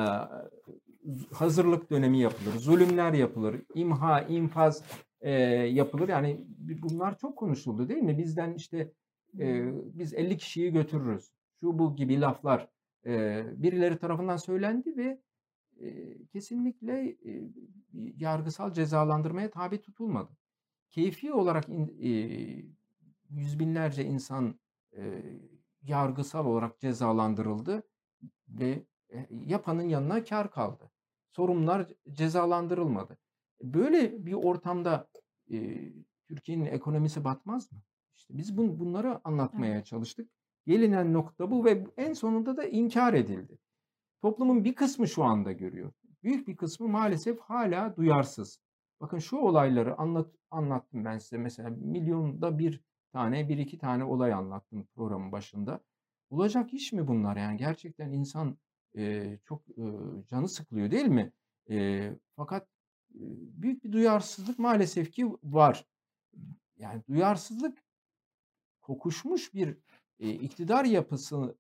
hazırlık 1.33 1.91
dönemi 1.91 2.19
yapılır. 2.19 2.53
Zulümler 2.59 3.13
yapılır. 3.13 3.63
imha, 3.75 4.21
infaz 4.21 4.83
e, 5.21 5.31
yapılır. 5.53 6.09
Yani 6.09 6.45
bunlar 6.83 7.19
çok 7.19 7.37
konuşuldu 7.39 7.89
değil 7.89 8.03
mi? 8.03 8.19
Bizden 8.19 8.55
işte 8.55 8.93
e, 9.39 9.71
biz 9.99 10.15
50 10.15 10.37
kişiyi 10.37 10.73
götürürüz. 10.73 11.31
Şu 11.61 11.79
bu 11.79 11.97
gibi 11.97 12.21
laflar 12.21 12.69
e, 13.09 13.45
birileri 13.63 13.99
tarafından 13.99 14.37
söylendi 14.37 14.97
ve 14.97 15.23
e, 15.81 16.19
kesinlikle 16.27 17.09
e, 17.11 17.51
yargısal 18.17 18.73
cezalandırmaya 18.73 19.51
tabi 19.51 19.81
tutulmadı. 19.81 20.33
Keyfi 20.91 21.33
olarak 21.33 21.69
in- 21.69 21.99
e, 22.03 22.11
yüz 23.31 23.59
binlerce 23.59 24.05
insan 24.05 24.61
e, 24.97 25.23
yargısal 25.83 26.47
olarak 26.47 26.81
cezalandırıldı 26.81 27.83
ve 28.49 28.87
e, 29.13 29.27
yapanın 29.31 29.89
yanına 29.89 30.25
kar 30.25 30.51
kaldı. 30.51 30.91
Sorumlular 31.29 31.89
cezalandırılmadı. 32.13 33.19
Böyle 33.63 34.27
bir 34.27 34.33
ortamda 34.33 35.09
e, 35.53 35.79
Türkiye'nin 36.29 36.65
ekonomisi 36.67 37.25
batmaz 37.25 37.73
mı? 37.73 37.79
İşte 38.17 38.39
biz 38.39 38.57
bun, 38.57 38.81
bunları 38.81 39.21
anlatmaya 39.25 39.85
çalıştık. 39.85 40.31
Gelinen 40.69 41.13
nokta 41.13 41.51
bu 41.51 41.65
ve 41.65 41.87
en 41.97 42.13
sonunda 42.13 42.57
da 42.57 42.65
inkar 42.65 43.15
edildi. 43.15 43.59
Toplumun 44.23 44.65
bir 44.65 44.75
kısmı 44.75 45.09
şu 45.09 45.25
anda 45.25 45.53
görüyor. 45.53 45.93
Büyük 46.23 46.49
bir 46.49 46.57
kısmı 46.57 46.89
maalesef 46.89 47.41
hala 47.41 47.97
duyarsız. 47.97 48.61
Bakın 49.01 49.19
şu 49.19 49.37
olayları 49.37 49.99
anlat, 49.99 50.35
anlattım 50.51 51.05
ben 51.05 51.19
size. 51.19 51.39
Mesela 51.39 51.71
milyonda 51.71 52.59
bir 52.59 52.81
tane, 53.13 53.49
bir 53.49 53.59
iki 53.59 53.79
tane 53.79 54.05
olay 54.05 54.33
anlattım 54.33 54.87
programın 54.95 55.33
başında. 55.33 55.81
Olacak 56.31 56.75
iş 56.75 56.93
mi 56.93 57.09
bunlar 57.09 57.37
yani? 57.37 57.57
Gerçekten 57.57 58.13
insan 58.13 58.59
e, 58.97 59.39
çok 59.45 59.63
e, 59.69 59.85
canı 60.31 60.49
sıkılıyor 60.49 60.91
değil 60.91 61.09
mi? 61.09 61.33
E, 61.71 62.11
fakat 62.37 62.69
e, 63.15 63.21
büyük 63.63 63.85
bir 63.85 63.93
duyarsızlık 63.93 64.59
maalesef 64.59 65.13
ki 65.13 65.27
var. 65.43 65.87
Yani 66.77 67.03
duyarsızlık 67.09 67.79
kokuşmuş 68.81 69.55
bir 69.55 69.79
e, 70.21 70.31
iktidar 70.31 70.85
yapısında 70.85 71.55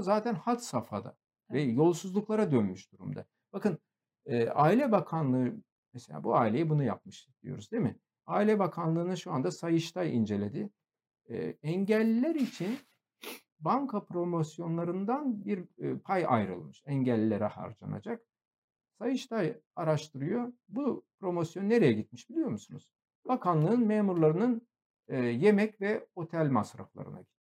zaten 0.00 0.34
had 0.34 0.58
safhada 0.58 1.16
ve 1.50 1.62
yolsuzluklara 1.62 2.52
dönmüş 2.52 2.92
durumda. 2.92 3.26
Bakın 3.52 3.78
e, 4.26 4.48
Aile 4.48 4.92
Bakanlığı 4.92 5.52
mesela 5.94 6.24
bu 6.24 6.36
aileyi 6.36 6.70
bunu 6.70 6.84
yapmış 6.84 7.28
diyoruz 7.42 7.72
değil 7.72 7.82
mi? 7.82 7.96
Aile 8.26 8.58
Bakanlığı'nı 8.58 9.16
şu 9.16 9.32
anda 9.32 9.50
Sayıştay 9.50 10.16
inceledi. 10.16 10.70
E, 11.28 11.56
engelliler 11.62 12.34
için 12.34 12.78
banka 13.60 14.04
promosyonlarından 14.04 15.44
bir 15.44 15.64
e, 15.78 15.98
pay 15.98 16.24
ayrılmış. 16.28 16.82
Engellilere 16.86 17.46
harcanacak. 17.46 18.22
Sayıştay 18.98 19.60
araştırıyor. 19.76 20.52
Bu 20.68 21.04
promosyon 21.20 21.68
nereye 21.68 21.92
gitmiş 21.92 22.30
biliyor 22.30 22.48
musunuz? 22.48 22.88
Bakanlığın 23.28 23.86
memurlarının 23.86 24.68
e, 25.08 25.16
yemek 25.16 25.80
ve 25.80 26.06
otel 26.14 26.50
masraflarına 26.50 27.20
gitmiş. 27.20 27.39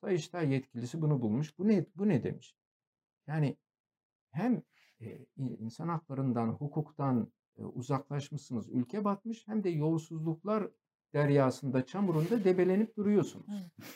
Sayıştay 0.00 0.52
yetkilisi 0.52 1.02
bunu 1.02 1.22
bulmuş. 1.22 1.58
Bu 1.58 1.68
ne 1.68 1.86
bu 1.96 2.08
ne 2.08 2.22
demiş? 2.24 2.56
Yani 3.26 3.56
hem 4.30 4.62
e, 5.00 5.26
insan 5.36 5.88
haklarından, 5.88 6.48
hukuktan 6.48 7.32
e, 7.58 7.64
uzaklaşmışsınız, 7.64 8.68
ülke 8.68 9.04
batmış 9.04 9.48
hem 9.48 9.64
de 9.64 9.70
yolsuzluklar 9.70 10.68
deryasında, 11.14 11.86
çamurunda 11.86 12.44
debelenip 12.44 12.96
duruyorsunuz. 12.96 13.46
Evet. 13.52 13.88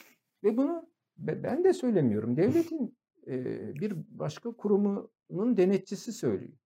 Ve 0.44 0.56
bunu 0.56 0.88
be- 1.16 1.42
ben 1.42 1.64
de 1.64 1.72
söylemiyorum. 1.72 2.36
Devletin 2.36 2.98
e, 3.26 3.34
bir 3.74 3.94
başka 4.08 4.52
kurumunun 4.52 5.56
denetçisi 5.56 6.12
söylüyor. 6.12 6.58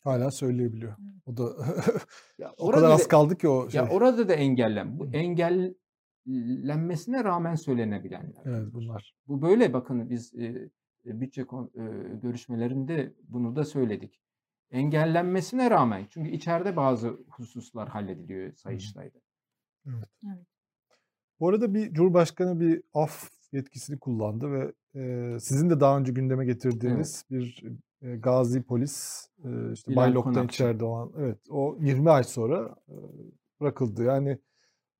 Hala 0.00 0.30
söyleyebiliyor. 0.30 0.96
O 1.26 1.36
da 1.36 1.42
Ya 2.38 2.52
o 2.58 2.66
orada 2.66 2.80
kadar 2.80 2.94
az 2.94 3.08
kaldı 3.08 3.36
ki 3.38 3.48
o 3.48 3.70
şey. 3.70 3.80
Ya 3.80 3.88
orada 3.90 4.28
da 4.28 4.34
engellen. 4.34 4.98
Bu 4.98 5.06
engellenmesine 6.26 7.24
rağmen 7.24 7.54
söylenebilenler. 7.54 8.42
Evet 8.44 8.72
bunlar. 8.72 9.14
Bu 9.28 9.42
böyle 9.42 9.72
bakın 9.72 10.10
biz 10.10 10.34
e, 10.34 10.44
e, 11.06 11.20
bütçe 11.20 11.44
kon- 11.44 11.70
e, 11.74 12.16
görüşmelerinde 12.22 13.14
bunu 13.28 13.56
da 13.56 13.64
söyledik. 13.64 14.20
Engellenmesine 14.70 15.70
rağmen 15.70 16.06
çünkü 16.10 16.30
içeride 16.30 16.76
bazı 16.76 17.18
hususlar 17.28 17.88
hallediliyor 17.88 18.52
Sayıştay'da. 18.54 19.18
Evet. 19.86 20.08
Evet. 20.26 20.46
Bu 21.40 21.48
arada 21.48 21.74
bir 21.74 21.92
Cumhurbaşkanı 21.92 22.60
bir 22.60 22.82
af 22.94 23.30
yetkisini 23.52 23.98
kullandı 23.98 24.52
ve 24.52 24.72
e, 25.00 25.36
sizin 25.40 25.70
de 25.70 25.80
daha 25.80 25.98
önce 25.98 26.12
gündeme 26.12 26.44
getirdiğiniz 26.44 27.24
bir 27.30 27.64
e, 28.02 28.16
gazi 28.16 28.62
polis 28.62 29.26
e, 29.44 29.72
işte 29.72 29.92
Bilal 29.92 30.02
Baylok'tan 30.02 30.32
Konakçı. 30.34 30.54
içeride 30.54 30.84
olan 30.84 31.12
evet 31.18 31.38
o 31.50 31.76
20 31.80 32.10
ay 32.10 32.24
sonra 32.24 32.76
e, 32.88 32.94
bırakıldı. 33.60 34.04
Yani 34.04 34.38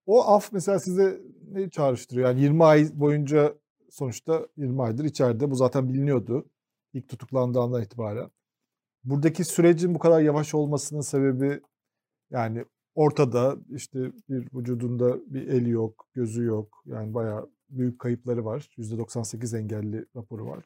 o 0.07 0.23
af 0.23 0.53
mesela 0.53 0.78
size 0.78 1.20
ne 1.49 1.70
çağrıştırıyor? 1.70 2.28
Yani 2.28 2.41
20 2.41 2.65
ay 2.65 2.89
boyunca 2.95 3.55
sonuçta 3.91 4.47
20 4.57 4.83
aydır 4.83 5.05
içeride. 5.05 5.51
Bu 5.51 5.55
zaten 5.55 5.89
biliniyordu 5.89 6.47
ilk 6.93 7.09
tutuklandığı 7.09 7.61
andan 7.61 7.83
itibaren. 7.83 8.31
Buradaki 9.05 9.45
sürecin 9.45 9.95
bu 9.95 9.99
kadar 9.99 10.20
yavaş 10.20 10.55
olmasının 10.55 11.01
sebebi 11.01 11.61
yani 12.31 12.65
ortada 12.95 13.57
işte 13.70 13.99
bir 14.28 14.49
vücudunda 14.55 15.16
bir 15.27 15.49
eli 15.49 15.70
yok, 15.70 16.07
gözü 16.15 16.45
yok. 16.45 16.83
Yani 16.87 17.15
bayağı 17.15 17.51
büyük 17.70 17.99
kayıpları 17.99 18.45
var. 18.45 18.69
%98 18.78 19.59
engelli 19.59 20.07
raporu 20.16 20.47
var. 20.47 20.65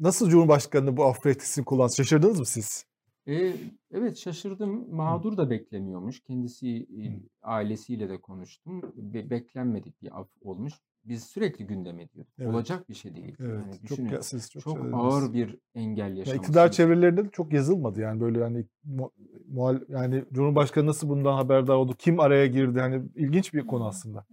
Nasıl 0.00 0.30
Cumhurbaşkanı 0.30 0.96
bu 0.96 1.04
af 1.04 1.26
yetkisini 1.26 1.64
kullandı? 1.64 1.94
Şaşırdınız 1.96 2.38
mı 2.38 2.46
siz? 2.46 2.86
E, 3.28 3.52
evet 3.90 4.16
şaşırdım. 4.16 4.94
Mağdur 4.94 5.36
da 5.36 5.50
beklemiyormuş. 5.50 6.20
Kendisi 6.20 6.68
e, 6.78 7.02
ailesiyle 7.42 8.08
de 8.08 8.20
konuştum. 8.20 8.82
Be- 8.96 9.30
beklenmedik 9.30 10.02
bir 10.02 10.20
af 10.20 10.28
olmuş. 10.40 10.72
Biz 11.04 11.24
sürekli 11.24 11.66
gündem 11.66 11.98
ediyorduk. 12.00 12.32
Evet. 12.38 12.54
Olacak 12.54 12.88
bir 12.88 12.94
şey 12.94 13.14
değil. 13.16 13.36
Evet. 13.40 13.60
Yani 13.64 13.72
çok 13.72 13.82
düşünün, 13.82 14.08
ya- 14.08 14.22
siz 14.22 14.50
çok, 14.50 14.62
çok 14.62 14.72
söylediniz. 14.72 14.98
ağır 15.04 15.32
bir 15.32 15.58
engel 15.74 16.02
Ya 16.02 16.08
yaşamışsınız. 16.08 16.42
iktidar 16.48 16.72
çevrelerinde 16.72 17.24
de 17.24 17.28
çok 17.32 17.52
yazılmadı 17.52 18.00
yani 18.00 18.20
böyle 18.20 18.38
yani 18.40 18.64
mu- 18.84 19.12
muhal 19.48 19.80
yani 19.88 20.24
Cumhurbaşkanı 20.32 20.86
nasıl 20.86 21.08
bundan 21.08 21.34
haberdar 21.34 21.74
oldu? 21.74 21.94
Kim 21.98 22.20
araya 22.20 22.46
girdi? 22.46 22.80
Hani 22.80 23.02
ilginç 23.14 23.54
bir 23.54 23.66
konu 23.66 23.86
aslında. 23.86 24.26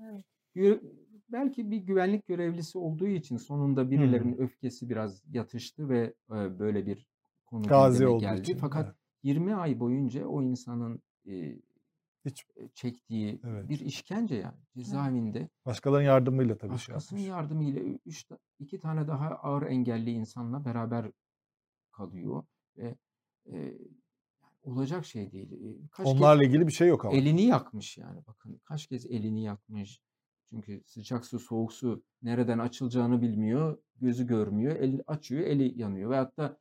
Evet. 0.56 0.82
Belki 1.32 1.72
bir 1.72 1.78
güvenlik 1.78 2.28
görevlisi 2.28 2.78
olduğu 2.78 3.08
için 3.08 3.38
sonunda 3.38 3.92
birilerinin 3.92 4.38
öfkesi 4.38 4.90
biraz 4.90 5.24
yatıştı 5.32 5.90
ve 5.90 6.14
e, 6.32 6.60
böyle 6.60 6.86
bir 6.86 7.08
konu 7.54 7.68
Gazi 7.68 8.08
olduğu 8.08 8.20
geldi. 8.22 8.42
için, 8.42 8.58
Fakat 8.58 8.86
evet. 8.86 8.96
20 9.24 9.56
ay 9.56 9.80
boyunca 9.80 10.28
o 10.28 10.42
insanın 10.44 11.02
e, 11.28 11.60
Hiç 12.26 12.46
çektiği 12.74 13.42
Evet. 13.44 13.70
bir 13.70 13.80
işkence 13.80 14.36
yani 14.36 14.58
cezaevinde 14.78 15.50
başkalarının 15.66 16.08
yardımıyla 16.08 16.58
tabii 16.58 16.68
şey 16.70 16.74
başkasının 16.96 17.20
yapmış. 17.20 17.30
yardımıyla 17.30 17.82
üç, 18.06 18.26
iki 18.60 18.80
tane 18.80 19.08
daha 19.08 19.30
ağır 19.30 19.62
engelli 19.64 20.12
insanla 20.12 20.66
beraber 20.66 21.12
kalıyor 21.92 22.44
ve 22.78 22.96
e, 23.52 23.78
olacak 24.64 25.06
şey 25.06 25.32
değil. 25.32 25.50
Kaç 25.92 26.08
kez- 26.08 26.18
Onlarla 26.18 26.44
ilgili 26.44 26.68
bir 26.68 26.72
şey 26.74 26.88
yok 26.88 27.06
ama. 27.06 27.14
Elini 27.16 27.42
yakmış 27.42 27.98
yani 27.98 28.20
bakın 28.28 28.62
kaç 28.64 28.88
kez 28.88 29.06
elini 29.06 29.44
yakmış. 29.44 30.02
Çünkü 30.50 30.82
sıcak 30.86 31.26
su 31.26 31.40
soğuk 31.40 31.74
su 31.74 32.04
nereden 32.22 32.60
açılacağını 32.60 33.22
bilmiyor. 33.22 33.78
Gözü 33.96 34.28
görmüyor. 34.28 34.76
El 34.76 35.02
açıyor 35.08 35.42
eli 35.42 35.80
yanıyor. 35.82 36.10
Veyahut 36.10 36.38
da 36.38 36.58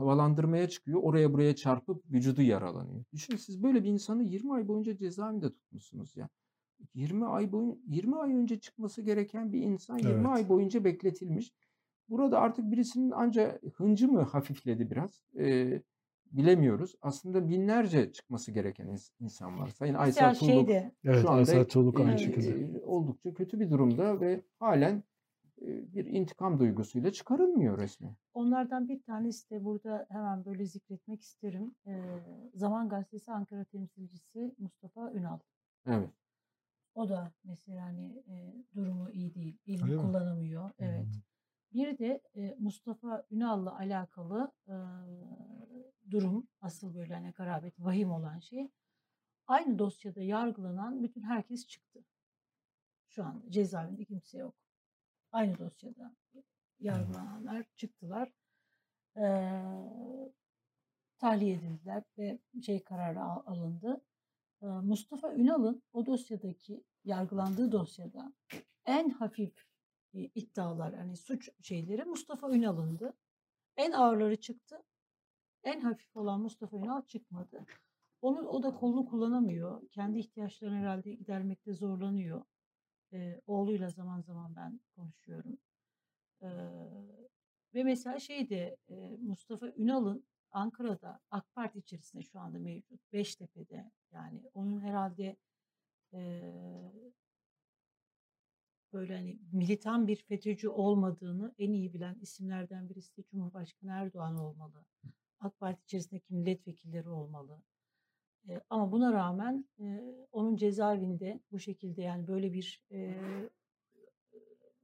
havalandırmaya 0.00 0.68
çıkıyor. 0.68 1.00
Oraya 1.02 1.32
buraya 1.32 1.56
çarpıp 1.56 2.04
vücudu 2.10 2.42
yaralanıyor. 2.42 3.04
Düşünün 3.12 3.36
siz 3.36 3.62
böyle 3.62 3.84
bir 3.84 3.88
insanı 3.88 4.22
20 4.22 4.52
ay 4.54 4.68
boyunca 4.68 4.96
cezaevinde 4.96 5.52
tutmuşsunuz 5.52 6.16
ya. 6.16 6.28
20 6.94 7.26
ay 7.26 7.52
boyun 7.52 7.82
20 7.88 8.16
ay 8.16 8.34
önce 8.34 8.60
çıkması 8.60 9.02
gereken 9.02 9.52
bir 9.52 9.62
insan 9.62 9.98
20 9.98 10.12
Evet. 10.12 10.26
ay 10.26 10.48
boyunca 10.48 10.84
bekletilmiş. 10.84 11.52
Burada 12.08 12.38
artık 12.40 12.70
birisinin 12.72 13.10
anca 13.10 13.58
hıncı 13.74 14.08
mı 14.08 14.22
hafifledi 14.22 14.90
biraz? 14.90 15.22
Ee, 15.38 15.82
bilemiyoruz. 16.32 16.94
Aslında 17.02 17.48
binlerce 17.48 18.12
çıkması 18.12 18.52
gereken 18.52 18.86
ins- 18.86 19.10
insan 19.20 19.58
var. 19.60 19.68
Sayın 19.68 19.94
Aysel 19.94 20.34
Tuğluk 20.34 20.50
şeydi. 20.50 20.92
Evet, 21.04 21.22
şu 21.22 21.28
anda 21.28 21.38
Aysel 21.38 21.64
Tuğluk 21.64 22.00
aynı 22.00 22.18
şekilde. 22.18 22.80
oldukça 22.84 23.34
kötü 23.34 23.60
bir 23.60 23.70
durumda 23.70 24.20
ve 24.20 24.42
halen 24.58 25.02
bir 25.66 26.06
intikam 26.06 26.58
duygusuyla 26.60 27.12
çıkarılmıyor 27.12 27.78
resmen. 27.78 28.16
Onlardan 28.34 28.88
bir 28.88 29.02
tanesi 29.02 29.50
de 29.50 29.64
burada 29.64 30.06
hemen 30.10 30.44
böyle 30.44 30.64
zikretmek 30.66 31.20
isterim. 31.22 31.74
Eee, 31.86 32.50
Zaman 32.54 32.88
Gazetesi 32.88 33.32
Ankara 33.32 33.64
temsilcisi 33.64 34.54
Mustafa 34.58 35.12
Ünal. 35.12 35.38
Evet. 35.86 36.10
O 36.94 37.08
da 37.08 37.32
mesela 37.44 37.82
hani 37.84 38.22
eee, 38.28 38.54
durumu 38.74 39.10
iyi 39.10 39.34
değil, 39.34 39.58
Öyle 39.82 39.92
elini 39.92 39.96
mi? 39.96 40.02
kullanamıyor. 40.02 40.70
Evet. 40.78 41.06
Hmm. 41.06 41.20
Bir 41.72 41.98
de 41.98 42.20
eee, 42.34 42.56
Mustafa 42.58 43.26
Ünal'la 43.30 43.76
alakalı 43.78 44.52
eee, 44.68 44.74
durum 46.10 46.48
asıl 46.60 46.94
böyle 46.94 47.14
hani 47.14 47.30
garabet, 47.30 47.80
vahim 47.80 48.10
olan 48.10 48.38
şey 48.38 48.70
aynı 49.46 49.78
dosyada 49.78 50.22
yargılanan 50.22 51.02
bütün 51.02 51.22
herkes 51.22 51.66
çıktı. 51.66 52.04
Şu 53.08 53.24
an 53.24 53.42
cezaevinde 53.50 54.04
kimse 54.04 54.38
yok. 54.38 54.54
Aynı 55.32 55.58
dosyada 55.58 56.14
yargılananlar 56.80 57.66
çıktılar. 57.76 58.32
Eee 59.16 60.32
tahliye 61.18 61.54
edildiler 61.54 62.02
ve 62.18 62.38
şey 62.62 62.84
kararı 62.84 63.20
al- 63.22 63.42
alındı. 63.46 64.00
Eee, 64.62 64.68
Mustafa 64.68 65.34
Ünal'ın 65.34 65.82
o 65.92 66.06
dosyadaki 66.06 66.84
yargılandığı 67.04 67.72
dosyada 67.72 68.32
en 68.86 69.10
hafif 69.10 69.64
e, 70.14 70.20
iddialar 70.20 70.94
hani 70.94 71.16
suç 71.16 71.50
şeyleri 71.62 72.04
Mustafa 72.04 72.50
Ünal'ındı. 72.50 73.14
En 73.76 73.92
ağırları 73.92 74.40
çıktı. 74.40 74.82
En 75.64 75.80
hafif 75.80 76.16
olan 76.16 76.40
Mustafa 76.40 76.76
Ünal 76.76 77.02
çıkmadı. 77.06 77.66
Onu 78.22 78.48
o 78.48 78.62
da 78.62 78.74
kolunu 78.74 79.06
kullanamıyor. 79.06 79.88
Kendi 79.90 80.18
ihtiyaçlarını 80.18 80.76
herhalde 80.76 81.14
gidermekte 81.14 81.72
zorlanıyor. 81.72 82.42
Eee, 83.12 83.40
oğluyla 83.46 83.88
zaman 83.90 84.20
zaman 84.20 84.56
ben 84.56 84.80
konuşuyorum. 84.96 85.58
Eee, 86.42 86.48
ve 87.74 87.84
mesela 87.84 88.20
şeyde 88.20 88.76
eee, 88.88 89.16
Mustafa 89.22 89.68
Ünal'ın 89.76 90.24
Ankara'da 90.52 91.20
AK 91.30 91.54
Parti 91.54 91.78
içerisinde 91.78 92.22
şu 92.22 92.40
anda 92.40 92.58
mevcut. 92.58 93.00
Beştepe'de 93.12 93.90
yani 94.12 94.42
onun 94.54 94.80
herhalde 94.80 95.36
eee, 96.12 96.92
böyle 98.92 99.14
hani 99.16 99.38
militan 99.52 100.06
bir 100.08 100.16
FETÖ'cü 100.16 100.68
olmadığını 100.68 101.54
en 101.58 101.72
iyi 101.72 101.92
bilen 101.94 102.18
isimlerden 102.20 102.88
birisi 102.88 103.16
de 103.16 103.22
Cumhurbaşkanı 103.30 103.90
Erdoğan 103.90 104.36
olmalı. 104.36 104.84
AK 105.40 105.60
Parti 105.60 105.84
içerisindeki 105.84 106.34
milletvekilleri 106.34 107.08
olmalı. 107.10 107.62
Ama 108.70 108.92
buna 108.92 109.12
rağmen 109.12 109.64
eee, 109.78 110.26
onun 110.32 110.56
cezaevinde 110.56 111.40
bu 111.52 111.58
şekilde 111.58 112.02
yani 112.02 112.26
böyle 112.28 112.52
bir 112.52 112.84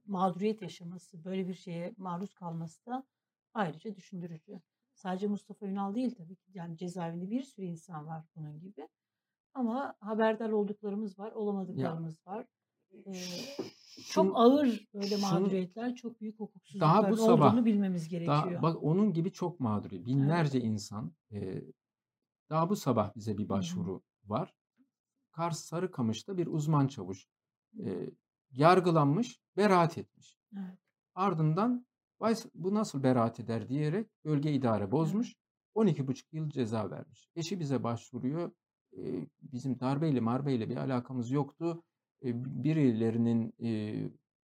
mağduriyet 0.05 0.61
yaşaması, 0.61 1.23
böyle 1.25 1.47
bir 1.47 1.53
şeye 1.53 1.93
maruz 1.97 2.33
kalması 2.33 2.85
da 2.85 3.03
ayrıca 3.53 3.95
düşündürücü. 3.95 4.61
Sadece 4.93 5.27
Mustafa 5.27 5.65
Ünal 5.67 5.95
değil 5.95 6.15
tabii 6.15 6.35
ki. 6.35 6.51
Yani 6.53 6.77
cezaevinde 6.77 7.29
bir 7.29 7.43
sürü 7.43 7.65
insan 7.65 8.07
var 8.07 8.23
bunun 8.35 8.59
gibi. 8.59 8.87
Ama 9.53 9.95
haberdar 9.99 10.49
olduklarımız 10.49 11.19
var, 11.19 11.31
olamadıklarımız 11.31 12.27
var. 12.27 12.45
Eee, 12.93 13.13
çok 13.95 14.25
Şunu- 14.25 14.37
ağır 14.39 14.87
böyle 14.93 15.07
şunu- 15.17 15.21
mağduriyetler, 15.21 15.95
çok 15.95 16.21
büyük 16.21 16.39
Daha 16.79 17.09
bu 17.11 17.17
sabah 17.17 17.47
olduğunu 17.51 17.65
bilmemiz 17.65 18.11
daha, 18.11 18.19
gerekiyor. 18.19 18.61
bak 18.61 18.83
onun 18.83 19.13
gibi 19.13 19.31
çok 19.31 19.59
mağduri. 19.59 20.05
Binlerce 20.05 20.59
insan 20.61 21.11
e, 21.31 21.61
daha 22.49 22.69
bu 22.69 22.75
sabah 22.75 23.15
bize 23.15 23.37
bir 23.37 23.49
başvuru 23.49 24.01
var. 24.25 24.53
Kars 25.31 25.59
Sarıkamış'ta 25.59 26.37
bir 26.37 26.47
uzman 26.47 26.87
çavuş 26.87 27.27
e, 27.79 28.09
yargılanmış, 28.51 29.39
beraat 29.57 29.97
etmiş. 29.97 30.37
Evet. 30.57 30.77
Ardından 31.15 31.85
"Vay, 32.19 32.35
bu 32.55 32.73
nasıl 32.73 33.03
beraat 33.03 33.39
eder 33.39 33.69
diyerek 33.69 34.07
bölge 34.25 34.53
idare 34.53 34.91
bozmuş. 34.91 35.35
12,5 35.75 36.25
yıl 36.31 36.49
ceza 36.49 36.91
vermiş. 36.91 37.29
Eşi 37.35 37.59
bize 37.59 37.83
başvuruyor. 37.83 38.51
E, 38.97 39.27
bizim 39.41 39.79
darbeyle 39.79 40.19
marbeyle 40.19 40.69
bir 40.69 40.77
alakamız 40.77 41.31
yoktu. 41.31 41.83
E, 42.23 42.45
birilerinin 42.63 43.53
e, 43.63 43.69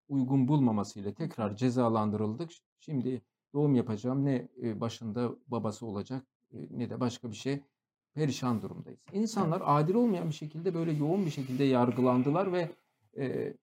uygun 0.07 0.47
bulmamasıyla 0.47 1.13
tekrar 1.13 1.55
cezalandırıldık. 1.55 2.51
Şimdi 2.79 3.21
doğum 3.53 3.75
yapacağım 3.75 4.25
ne 4.25 4.47
başında 4.81 5.35
babası 5.47 5.85
olacak 5.85 6.25
ne 6.51 6.89
de 6.89 6.99
başka 6.99 7.31
bir 7.31 7.35
şey. 7.35 7.63
Perişan 8.13 8.61
durumdayız. 8.61 8.99
İnsanlar 9.13 9.61
adil 9.65 9.93
olmayan 9.93 10.29
bir 10.29 10.33
şekilde 10.33 10.73
böyle 10.73 10.91
yoğun 10.91 11.25
bir 11.25 11.31
şekilde 11.31 11.63
yargılandılar 11.63 12.53
ve 12.53 12.71
e, 13.17 13.53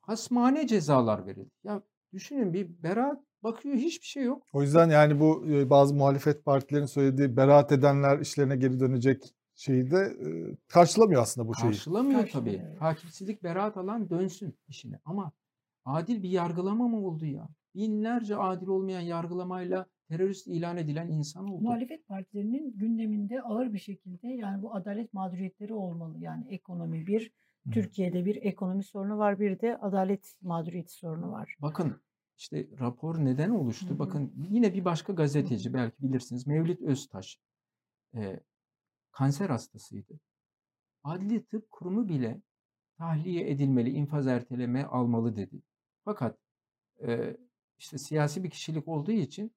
hasmane 0.00 0.66
cezalar 0.66 1.26
verildi. 1.26 1.50
Ya 1.64 1.82
düşünün 2.12 2.52
bir 2.52 2.82
beraat 2.82 3.22
bakıyor 3.42 3.74
hiçbir 3.76 4.06
şey 4.06 4.24
yok. 4.24 4.46
O 4.52 4.62
yüzden 4.62 4.90
yani 4.90 5.20
bu 5.20 5.46
e, 5.48 5.70
bazı 5.70 5.94
muhalefet 5.94 6.44
partilerin 6.44 6.86
söylediği 6.86 7.36
beraat 7.36 7.72
edenler 7.72 8.18
işlerine 8.18 8.56
geri 8.56 8.80
dönecek 8.80 9.34
şeyi 9.54 9.90
de 9.90 9.96
e, 9.96 10.26
karşılamıyor 10.68 11.22
aslında 11.22 11.48
bu 11.48 11.54
şeyi. 11.54 11.70
Karşılamıyor 11.70 12.20
Karşılamıyor, 12.20 12.60
tabii. 12.60 12.78
Takipsizlik 12.78 13.42
beraat 13.42 13.76
alan 13.76 14.10
dönsün 14.10 14.58
işine. 14.68 15.00
Ama 15.04 15.32
adil 15.84 16.22
bir 16.22 16.28
yargılama 16.30 16.88
mı 16.88 17.06
oldu 17.06 17.26
ya? 17.26 17.48
Binlerce 17.74 18.36
adil 18.36 18.66
olmayan 18.66 19.00
yargılamayla 19.00 19.86
terörist 20.08 20.46
ilan 20.46 20.76
edilen 20.76 21.08
insan 21.08 21.48
oldu. 21.48 21.62
Muhalefet 21.62 22.08
partilerinin 22.08 22.78
gündeminde 22.78 23.42
ağır 23.42 23.72
bir 23.72 23.78
şekilde 23.78 24.28
yani 24.28 24.62
bu 24.62 24.74
adalet 24.74 25.12
mağduriyetleri 25.14 25.74
olmalı. 25.74 26.18
Yani 26.18 26.44
ekonomi 26.48 27.06
bir, 27.06 27.32
Hı. 27.66 27.70
Türkiye'de 27.70 28.24
bir 28.24 28.36
ekonomi 28.42 28.84
sorunu 28.84 29.18
var, 29.18 29.40
bir 29.40 29.60
de 29.60 29.76
adalet 29.76 30.36
mağduriyeti 30.42 30.92
sorunu 30.92 31.32
var. 31.32 31.56
Bakın 31.62 32.00
işte 32.36 32.66
rapor 32.80 33.24
neden 33.24 33.50
oluştu? 33.50 33.90
Hı. 33.94 33.98
Bakın 33.98 34.32
yine 34.50 34.74
bir 34.74 34.84
başka 34.84 35.12
gazeteci 35.12 35.74
belki 35.74 36.02
bilirsiniz. 36.02 36.46
Mevlüt 36.46 36.82
Öztaş. 36.82 37.40
e, 38.14 38.40
kanser 39.12 39.50
hastasıydı. 39.50 40.20
Adli 41.04 41.44
Tıp 41.44 41.70
Kurumu 41.70 42.08
bile 42.08 42.40
tahliye 42.98 43.50
edilmeli, 43.50 43.90
infaz 43.90 44.26
erteleme 44.26 44.84
almalı 44.84 45.36
dedi. 45.36 45.62
Fakat 46.04 46.38
e, 47.06 47.36
işte 47.78 47.98
siyasi 47.98 48.44
bir 48.44 48.50
kişilik 48.50 48.88
olduğu 48.88 49.12
için 49.12 49.52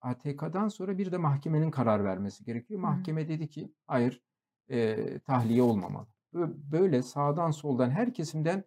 ATK'dan 0.00 0.68
sonra 0.68 0.98
bir 0.98 1.12
de 1.12 1.16
mahkemenin 1.16 1.70
karar 1.70 2.04
vermesi 2.04 2.44
gerekiyor. 2.44 2.80
Hı 2.82 2.86
hı. 2.86 2.90
Mahkeme 2.90 3.28
dedi 3.28 3.48
ki 3.48 3.72
hayır 3.86 4.22
e, 4.70 5.18
tahliye 5.18 5.62
olmamalı. 5.62 6.06
Bö- 6.34 6.54
Böyle 6.72 7.02
sağdan 7.02 7.50
soldan 7.50 7.90
her 7.90 8.14
kesimden 8.14 8.64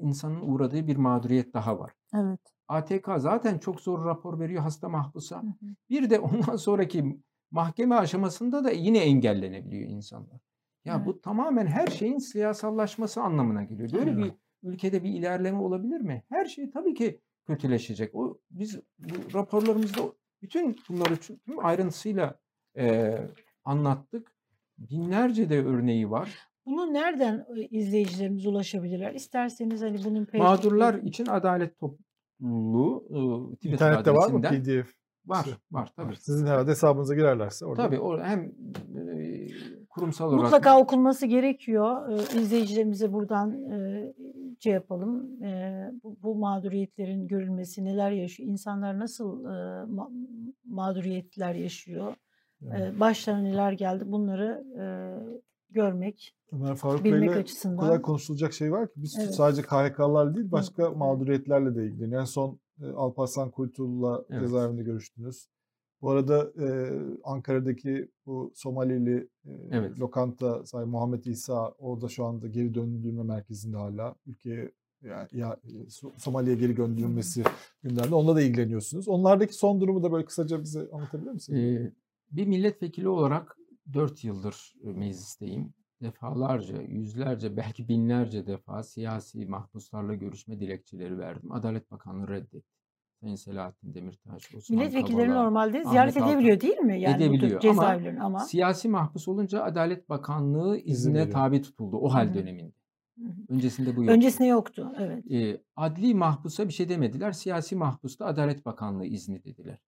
insanın 0.00 0.40
uğradığı 0.40 0.86
bir 0.86 0.96
mağduriyet 0.96 1.54
daha 1.54 1.78
var. 1.78 1.92
Evet. 2.14 2.40
ATK 2.68 3.08
zaten 3.18 3.58
çok 3.58 3.80
zor 3.80 4.04
rapor 4.04 4.38
veriyor 4.40 4.62
hasta 4.62 4.88
mahpusa. 4.88 5.42
Bir 5.90 6.10
de 6.10 6.20
ondan 6.20 6.56
sonraki 6.56 7.18
mahkeme 7.50 7.94
aşamasında 7.94 8.64
da 8.64 8.70
yine 8.70 8.98
engellenebiliyor 8.98 9.88
insanlar. 9.90 10.40
Ya 10.84 10.94
Evet. 10.96 11.06
bu 11.06 11.20
tamamen 11.20 11.66
her 11.66 11.86
şeyin 11.86 12.18
siyasallaşması 12.18 13.22
anlamına 13.22 13.62
geliyor. 13.64 13.92
Böyle 13.92 14.10
Evet. 14.10 14.24
bir 14.24 14.32
ülkede 14.68 15.04
bir 15.04 15.10
ilerleme 15.10 15.58
olabilir 15.58 16.00
mi? 16.00 16.24
Her 16.28 16.44
şey 16.46 16.70
tabii 16.70 16.94
ki 16.94 17.20
kötüleşecek. 17.46 18.14
O 18.14 18.38
biz 18.50 18.80
bu 18.98 19.34
raporlarımızda 19.34 20.00
bütün 20.42 20.76
bunları 20.88 21.16
tüm 21.16 21.38
ayrıntısıyla 21.64 22.38
eee, 22.76 23.28
anlattık. 23.64 24.34
Binlerce 24.78 25.50
de 25.50 25.64
örneği 25.64 26.10
var. 26.10 26.38
Bunu 26.66 26.92
nereden 26.94 27.46
e, 27.56 27.60
izleyicilerimiz 27.60 28.46
ulaşabilirler? 28.46 29.14
İsterseniz 29.14 29.82
hani 29.82 30.04
bunun 30.04 30.24
page- 30.24 30.38
Mağdurlar 30.38 30.94
için 30.94 31.26
Adalet 31.26 31.78
Topluluğu 31.78 33.04
Twitter 33.54 33.72
İnternette 33.72 34.14
var 34.14 34.30
mı 34.30 34.42
PDF? 34.42 34.94
var. 35.26 35.46
Var 35.70 35.92
tabii. 35.96 36.16
Sizin 36.16 36.46
herhalde 36.46 36.70
hesabınıza 36.70 37.14
girerlerse 37.14 37.66
orada. 37.66 37.82
Tabii 37.82 37.98
o 38.00 38.20
hem 38.22 38.52
eee, 38.96 39.48
kurumsal 39.94 40.28
olarak 40.28 40.42
Mutlaka 40.42 40.80
okunması 40.80 41.26
gerekiyor. 41.26 42.08
Ee, 42.08 42.40
izleyicilerimize 42.40 43.12
buradan 43.12 43.70
e, 43.70 44.12
şey 44.60 44.72
yapalım. 44.72 45.42
Ee, 45.42 45.90
bu, 46.02 46.16
bu 46.22 46.34
mağduriyetlerin 46.34 47.26
görülmesi, 47.28 47.84
neler 47.84 48.10
yaşıyor, 48.10 48.48
insanlar 48.48 48.98
nasıl 48.98 49.44
e, 49.44 49.48
ma- 49.94 50.10
mağduriyetler 50.64 51.54
yaşıyor, 51.54 52.14
Evet. 52.62 52.94
e, 52.96 53.00
başlarına 53.00 53.42
neler 53.42 53.72
geldi 53.72 54.04
bunları 54.06 54.64
e, 54.78 54.84
görmek, 55.70 56.34
Ömer 56.52 56.76
Faruk 56.76 57.04
bilmek 57.04 57.20
Bey'le 57.20 57.28
o 57.28 57.30
kadar 57.30 57.40
açısından. 57.40 58.02
konuşulacak 58.02 58.52
şey 58.52 58.72
var 58.72 58.86
ki 58.86 58.92
biz 58.96 59.18
Evet. 59.20 59.34
sadece 59.34 59.62
KHK'lar 59.62 60.34
değil 60.36 60.52
başka 60.52 60.82
evet. 60.86 60.96
mağduriyetlerle 60.96 61.76
de 61.76 61.84
ilgileniyor. 61.86 62.20
En 62.20 62.24
son 62.24 62.58
e, 62.82 62.86
Alparslan 62.86 63.50
Kuytul'la 63.50 64.24
Evet. 64.30 64.40
cezaevinde 64.42 64.82
görüştünüz. 64.82 65.46
Bu 66.04 66.10
arada 66.10 66.52
e, 66.64 66.66
Ankara'daki 67.24 68.08
bu 68.26 68.52
Somalili 68.54 69.28
e, 69.46 69.50
Evet. 69.70 69.98
lokanta 69.98 70.66
sahibi 70.66 70.90
Muhammed 70.90 71.24
İsa 71.24 71.68
orada 71.68 72.08
şu 72.08 72.24
anda 72.24 72.46
geri 72.46 72.74
döndürülme 72.74 73.22
merkezinde 73.22 73.76
hala 73.76 74.14
ülkeye 74.26 74.72
yani 75.02 75.28
ya, 75.32 75.56
So- 75.88 76.18
Somali'ye 76.18 76.56
geri 76.56 76.74
gönderilmesi 76.74 77.42
gündemde. 77.82 78.14
Onunla 78.14 78.36
da 78.36 78.40
ilgileniyorsunuz. 78.42 79.08
Onlardaki 79.08 79.54
son 79.54 79.80
durumu 79.80 80.02
da 80.02 80.12
böyle 80.12 80.24
kısaca 80.24 80.62
bize 80.62 80.88
anlatabilir 80.92 81.30
misiniz? 81.32 81.58
Eee, 81.60 81.92
bir 82.32 82.46
milletvekili 82.46 83.08
olarak 83.08 83.56
4 83.92 84.24
yıldır 84.24 84.74
meclisteyim. 84.82 85.72
defalarca, 86.02 86.82
yüzlerce, 86.82 87.56
belki 87.56 87.88
binlerce 87.88 88.46
defa 88.46 88.82
siyasi 88.82 89.46
mahpuslarla 89.46 90.14
görüşme 90.14 90.60
dilekçeleri 90.60 91.18
verdim. 91.18 91.52
Adalet 91.52 91.90
Bakanlığı 91.90 92.28
reddetti. 92.28 92.73
Sayın 93.20 93.36
Selahattin 93.36 93.94
Demirtaş, 93.94 94.54
Osman 94.54 94.78
Milletvekilleri 94.78 95.26
Kavala, 95.26 95.42
normalde 95.42 95.78
Ahmet 95.78 95.88
ziyaret 95.88 96.16
Altan 96.16 96.28
edebiliyor 96.28 96.60
değil 96.60 96.78
mi? 96.78 97.00
Yani 97.00 97.16
edebiliyor 97.16 97.64
ama 97.64 98.00
ama. 98.20 98.38
siyasi 98.40 98.88
mahpus 98.88 99.28
olunca 99.28 99.62
Adalet 99.62 100.08
Bakanlığı 100.08 100.76
veriyor. 100.76 101.30
tabi 101.30 101.62
tutuldu 101.62 101.96
o 101.96 102.08
hal 102.08 102.28
hı. 102.28 102.34
döneminde. 102.34 102.72
Hı 103.18 103.24
hı. 103.24 103.32
Öncesinde 103.48 103.96
bu 103.96 104.00
yoktu. 104.00 104.14
Öncesinde 104.14 104.48
yoktu. 104.48 104.92
Evet. 104.98 105.30
E, 105.32 105.60
adli 105.76 106.14
mahpusa 106.14 106.68
bir 106.68 106.72
şey 106.72 106.88
demediler. 106.88 107.32
Siyasi 107.32 107.76
mahpusta 107.76 108.26
Adalet 108.26 108.66
Bakanlığı 108.66 109.06
izni 109.06 109.44
dediler. 109.44 109.78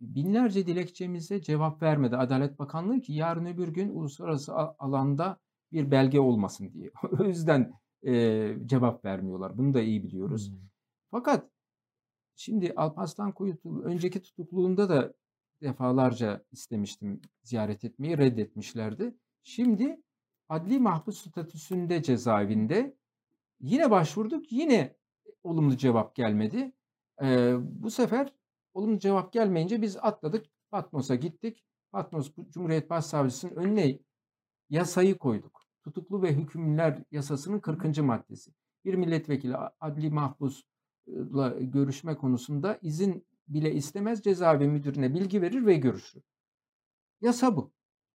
Binlerce 0.00 0.66
dilekçemize 0.66 1.42
cevap 1.42 1.82
vermedi 1.82 2.16
Adalet 2.16 2.58
Bakanlığı 2.58 3.00
ki 3.00 3.12
yarın 3.12 3.46
öbür 3.46 3.68
gün 3.68 3.88
uluslararası 3.88 4.54
alanda 4.54 5.38
bir 5.72 5.90
belge 5.90 6.20
olmasın 6.20 6.72
diye. 6.72 6.90
O 7.20 7.24
yüzden 7.24 7.72
e, 8.06 8.12
cevap 8.66 9.04
vermiyorlar. 9.04 9.58
Bunu 9.58 9.74
da 9.74 9.80
iyi 9.80 10.02
biliyoruz. 10.02 10.50
Hmm. 10.50 10.58
Fakat 11.10 11.50
şimdi 12.36 12.72
Alparslan 12.76 13.32
Kuyutul 13.32 13.82
önceki 13.82 14.22
tutukluğunda 14.22 14.88
da 14.88 15.14
defalarca 15.62 16.44
istemiştim 16.52 17.20
ziyaret 17.42 17.84
etmeyi 17.84 18.18
reddetmişlerdi. 18.18 19.14
Şimdi 19.42 20.02
adli 20.48 20.78
mahpus 20.78 21.28
statüsünde 21.28 22.02
cezaevinde 22.02 22.96
yine 23.60 23.90
başvurduk 23.90 24.52
yine 24.52 24.96
olumlu 25.44 25.76
cevap 25.76 26.14
gelmedi. 26.14 26.72
Ee, 27.22 27.54
bu 27.60 27.90
sefer 27.90 28.32
olumlu 28.74 28.98
cevap 28.98 29.32
gelmeyince 29.32 29.82
biz 29.82 29.96
atladık 29.96 30.46
Patmos'a 30.70 31.14
gittik. 31.14 31.64
Patmos 31.92 32.32
Cumhuriyet 32.50 32.90
Başsavcısının 32.90 33.56
önüne 33.56 33.98
yasayı 34.70 35.18
koyduk. 35.18 35.60
Tutuklu 35.84 36.22
ve 36.22 36.32
hükümlüler 36.32 37.02
yasasının 37.10 37.60
40. 37.60 37.98
maddesi. 37.98 38.52
Bir 38.84 38.94
milletvekili 38.94 39.56
adli 39.80 40.10
mahpusla 40.10 40.73
görüşme 41.60 42.16
konusunda 42.16 42.78
izin 42.82 43.26
bile 43.48 43.74
istemez 43.74 44.22
cezaevi 44.22 44.68
müdürüne 44.68 45.14
bilgi 45.14 45.42
verir 45.42 45.66
ve 45.66 45.76
görüşür. 45.76 46.22
Yasa 47.20 47.56
bu. 47.56 47.72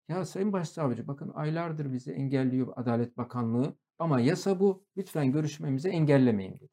Ya 0.09 0.25
Sayın 0.25 0.53
Başsavcı 0.53 1.09
bakın 1.09 1.33
aylardır 1.35 1.93
bizi 1.93 2.13
engelliyor 2.13 2.73
Adalet 2.77 3.17
Bakanlığı 3.17 3.77
ama 3.99 4.21
yasa 4.21 4.61
bu. 4.61 4.85
Lütfen 4.97 5.33
görüşmemizi 5.33 5.89
engellemeyin 5.89 6.55
dedi. 6.55 6.69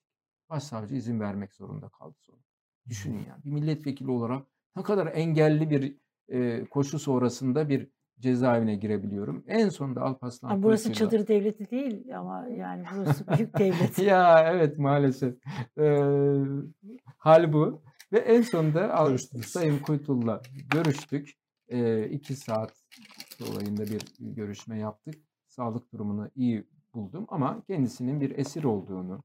Başsavcı 0.50 0.96
izin 0.96 1.20
vermek 1.20 1.54
zorunda 1.54 1.90
kaldı 1.90 2.16
sonra. 2.20 2.42
Düşünün 2.88 3.26
yani 3.30 3.44
bir 3.46 3.52
milletvekili 3.52 4.12
olarak 4.12 4.48
ne 4.76 4.84
kadar 4.84 5.08
engelli 5.14 5.70
bir 5.70 5.98
e, 6.28 6.66
koşu 6.66 7.00
sonrasında 7.00 7.70
bir 7.70 7.90
cezaevine 8.20 8.76
girebiliyorum. 8.76 9.44
En 9.48 9.70
sonunda 9.70 10.02
Alparslan 10.02 10.50
Ama 10.50 10.64
burası 10.64 10.84
Kuyusu'yla- 10.90 11.10
çadır 11.10 11.28
devleti 11.28 11.72
değil 11.72 12.18
ama 12.18 12.48
yani 12.48 12.84
burası 12.96 13.28
büyük 13.28 13.54
devlet. 13.60 14.00
ya 14.00 14.50
evet 14.54 14.78
maalesef. 14.80 15.36
Ee, 15.78 16.36
hal 17.18 17.54
bu. 17.54 17.82
Ve 18.14 18.18
en 18.20 18.42
sonunda 18.42 19.06
Görüştünüz. 19.08 19.46
Sayın 19.46 19.80
Kuytul'la 19.80 20.42
görüştük. 20.74 21.34
Ee, 21.70 22.08
iki 22.10 22.36
saat 22.36 22.74
dolayında 23.40 23.84
bir 23.84 24.02
görüşme 24.20 24.80
yaptık. 24.80 25.16
Sağlık 25.48 25.94
durumunu 25.94 26.30
iyi 26.36 26.68
buldum 26.94 27.26
ama 27.30 27.64
kendisinin 27.68 28.22
bir 28.22 28.38
esir 28.38 28.64
olduğunu, 28.64 29.24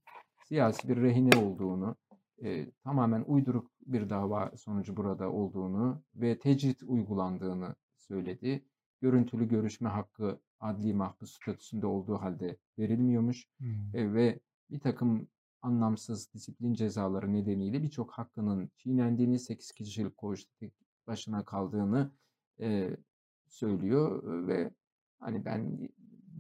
siyasi 0.49 0.89
bir 0.89 0.97
rehine 1.03 1.39
olduğunu, 1.39 1.97
e, 2.45 2.71
tamamen 2.85 3.25
uyduruk 3.27 3.71
bir 3.87 4.11
dava 4.11 4.53
sonucu 4.57 4.97
burada 4.97 5.31
olduğunu 5.31 6.03
ve 6.15 6.39
tecrit 6.39 6.83
uygulandığını 6.83 7.75
söyledi. 7.97 8.65
Görüntülü 9.01 9.49
görüşme 9.49 9.89
hakkı 9.89 10.41
adli 10.61 10.95
mahpus 10.95 11.33
statüsünde 11.37 11.87
olduğu 11.87 12.15
halde 12.17 12.57
verilmiyormuş 12.79 13.47
Hmm. 13.61 13.93
e, 13.93 14.15
ve 14.15 14.41
bir 14.71 14.81
takım 14.81 15.29
anlamsız 15.63 16.33
disiplin 16.35 16.75
cezaları 16.75 17.33
nedeniyle 17.33 17.83
birçok 17.83 18.11
hakkının 18.13 18.71
çiğnendiğini, 18.77 19.39
8 19.39 19.73
kişilik 19.73 20.17
koğuşta 20.17 20.51
tek 20.61 20.75
başına 21.07 21.45
kaldığını 21.45 22.13
e, 22.61 22.97
söylüyor 23.49 24.23
ve 24.49 24.75
hani 25.19 25.45
ben 25.45 25.89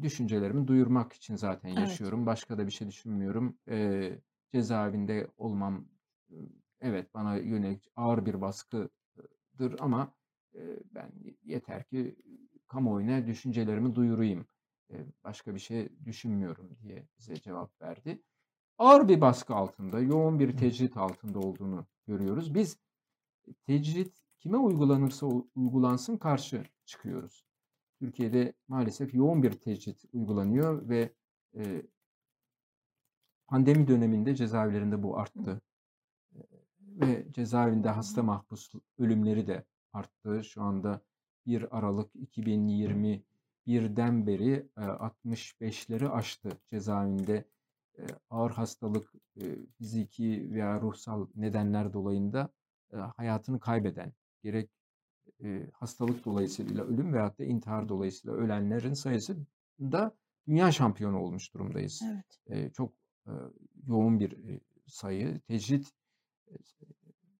düşüncelerimi 0.02 0.66
duyurmak 0.68 1.12
için 1.12 1.36
zaten 1.36 1.68
Evet. 1.68 1.78
yaşıyorum. 1.80 2.26
Başka 2.26 2.58
da 2.58 2.66
bir 2.66 2.72
şey 2.72 2.88
düşünmüyorum. 2.88 3.58
E, 3.68 4.18
cezaevinde 4.52 5.28
olmam 5.36 5.88
evet 6.80 7.14
bana 7.14 7.36
yönelik 7.36 7.88
ağır 7.96 8.26
bir 8.26 8.40
baskıdır 8.40 8.90
ama 9.80 10.14
e, 10.54 10.60
ben 10.94 11.12
yeter 11.44 11.84
ki 11.84 12.16
kamuoyuna 12.70 13.26
düşüncelerimi 13.26 13.94
duyurayım. 13.94 14.47
E, 14.90 15.06
başka 15.24 15.55
bir 15.55 15.60
şey 15.60 15.88
düşünmüyorum 16.05 16.76
diye 16.82 17.09
bize 17.18 17.34
cevap 17.34 17.82
verdi. 17.82 18.22
Ağır 18.78 19.09
bir 19.09 19.20
baskı 19.20 19.55
altında, 19.55 20.01
yoğun 20.01 20.38
bir 20.38 20.56
tecrit 20.56 20.97
altında 20.97 21.38
olduğunu 21.38 21.86
görüyoruz. 22.06 22.55
Biz 22.55 22.78
tecrit 23.66 24.20
kime 24.38 24.56
uygulanırsa 24.59 25.26
uygulansın 25.55 26.16
karşı 26.16 26.64
çıkıyoruz. 26.84 27.44
Türkiye'de 27.98 28.52
maalesef 28.68 29.14
yoğun 29.14 29.42
bir 29.42 29.52
tecrit 29.52 30.05
uygulanıyor 30.12 30.88
ve 30.88 31.12
e, 31.56 31.82
pandemi 33.47 33.88
döneminde 33.88 34.34
cezaevlerinde 34.34 35.02
bu 35.02 35.18
arttı. 35.18 35.60
E, 36.34 36.40
Ve 36.80 37.26
cezaevinde 37.32 37.88
hasta 37.88 38.22
mahpus 38.22 38.72
ölümleri 38.98 39.47
de 39.47 39.64
arttı. 39.92 40.44
Şu 40.44 40.62
anda 40.62 41.01
1 41.46 41.78
Aralık 41.78 42.14
2021'den 42.14 44.26
beri 44.26 44.68
e, 44.76 44.80
65'leri 44.80 46.08
aştı 46.08 46.50
cezaevinde 46.70 47.44
e, 47.98 48.06
ağır 48.30 48.50
hastalık, 48.50 49.12
e, 49.36 49.42
fiziki 49.78 50.48
veya 50.50 50.80
ruhsal 50.80 51.26
nedenler 51.36 51.92
dolayında 51.92 52.48
e, 52.92 52.96
hayatını 52.96 53.60
kaybeden, 53.60 54.12
gerek 54.42 54.70
e, 55.44 55.66
hastalık 55.72 56.24
dolayısıyla 56.24 56.84
ölüm 56.84 57.12
veyahut 57.12 57.38
da 57.38 57.44
intihar 57.44 57.88
dolayısıyla 57.88 58.36
ölenlerin 58.36 58.94
sayısı 58.94 59.36
da 59.80 60.16
dünya 60.46 60.72
şampiyonu 60.72 61.18
olmuş 61.18 61.54
durumdayız. 61.54 62.02
Evet. 62.04 62.40
E, 62.46 62.70
çok 62.70 62.92
e, 63.26 63.32
yoğun 63.86 64.20
bir 64.20 64.32
e, 64.32 64.60
sayı. 64.86 65.40
Tecrit 65.40 65.92
e, 66.48 66.52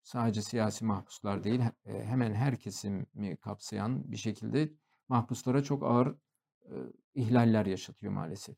sadece 0.03 0.43
siyasi 0.43 0.85
mahpuslar 0.85 1.45
değil, 1.45 1.61
e, 1.85 2.05
hemen 2.05 2.35
her 2.35 2.57
kesimi 2.57 3.37
kapsayan 3.37 4.13
bir 4.13 4.17
şekilde 4.17 4.73
mahpuslara 5.09 5.63
çok 5.63 5.83
ağır 5.83 6.17
e, 6.65 6.75
ihlaller 7.15 7.67
yaşatıyor 7.67 8.13
maalesef. 8.13 8.57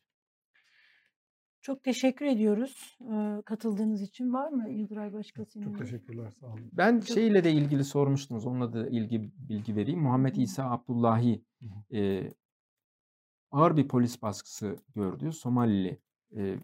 Çok 1.63 1.85
teşekkür 1.85 2.27
ediyoruz 2.27 2.99
e, 3.01 3.43
katıldığınız 3.47 4.03
için. 4.03 4.33
Var 4.33 4.49
mı 4.49 4.71
Yıldıray 4.71 5.13
başka 5.13 5.45
senin? 5.45 5.65
Çok 5.65 5.79
teşekkürler. 5.79 6.31
Sağ 6.31 6.47
olun. 6.47 6.71
Ben 6.73 7.01
Çok- 7.01 7.15
şeyle 7.15 7.45
de 7.45 7.53
ilgili 7.53 7.85
sormuştunuz. 7.85 8.47
Onunla 8.47 8.73
da 8.73 8.89
ilgi 8.89 9.33
bilgi 9.49 9.77
vereyim. 9.77 10.01
Muhammed. 10.01 10.37
İsa 10.37 10.71
Abdullahi 10.71 11.45
e, 11.93 12.31
ağır 13.51 13.77
bir 13.77 13.89
polis 13.89 14.23
baskısı 14.23 14.77
gördü. 14.95 15.33
Somalili 15.33 16.01
e, 16.37 16.57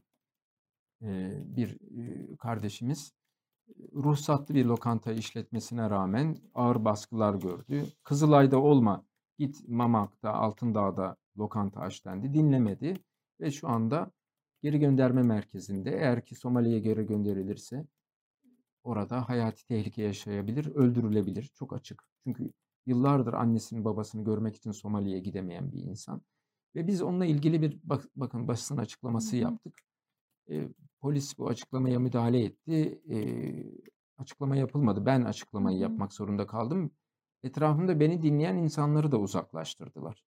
e, 1.03 1.31
bir 1.57 1.79
e, 1.99 2.37
kardeşimiz 2.37 3.18
ruhsatlı 3.95 4.55
bir 4.55 4.65
lokanta 4.65 5.13
işletmesine 5.13 5.91
rağmen 5.91 6.37
ağır 6.55 6.85
baskılar 6.85 7.35
gördü. 7.35 7.87
Kızılay'da 8.05 8.59
olma, 8.59 9.05
git 9.39 9.69
Mamak'ta, 9.69 10.33
Altındağ'da 10.33 11.17
lokanta 11.39 11.81
aç 11.81 12.05
dendi. 12.05 12.35
Dinlemedi 12.35 12.95
ve 13.41 13.51
şu 13.51 13.69
anda 13.69 14.11
geri 14.63 14.79
gönderme 14.79 15.23
merkezinde 15.23 15.91
eğer 15.91 16.25
ki 16.25 16.35
Somali'ye 16.35 16.79
geri 16.79 17.07
gönderilirse 17.07 17.87
orada 18.83 19.29
hayati 19.29 19.67
tehlike 19.67 20.03
yaşayabilir, 20.03 20.67
öldürülebilir. 20.75 21.51
Çok 21.55 21.73
açık. 21.73 22.03
Çünkü 22.25 22.53
yıllardır 22.87 23.33
annesini 23.33 23.85
babasını 23.85 24.25
görmek 24.25 24.57
için 24.57 24.71
Somali'ye 24.71 25.19
gidemeyen 25.21 25.73
bir 25.73 25.83
insan. 25.83 26.23
Ve 26.75 26.87
biz 26.87 27.03
onunla 27.03 27.27
ilgili 27.27 27.63
bir 27.63 27.79
bak- 27.85 28.11
bakın 28.17 28.49
basın 28.49 28.77
açıklaması 28.77 29.37
yaptık. 29.37 29.88
E, 30.51 30.69
polis 31.01 31.39
bu 31.39 31.49
açıklamaya 31.49 31.99
müdahale 31.99 32.45
etti. 32.45 33.03
E, 33.11 33.19
açıklama 34.19 34.57
yapılmadı. 34.57 35.07
Ben 35.07 35.23
açıklamayı 35.23 35.79
yapmak 35.79 36.13
zorunda 36.13 36.47
kaldım. 36.47 36.91
Etrafımda 37.43 38.01
beni 38.01 38.23
dinleyen 38.23 38.57
insanları 38.57 39.13
da 39.13 39.19
uzaklaştırdılar. 39.19 40.25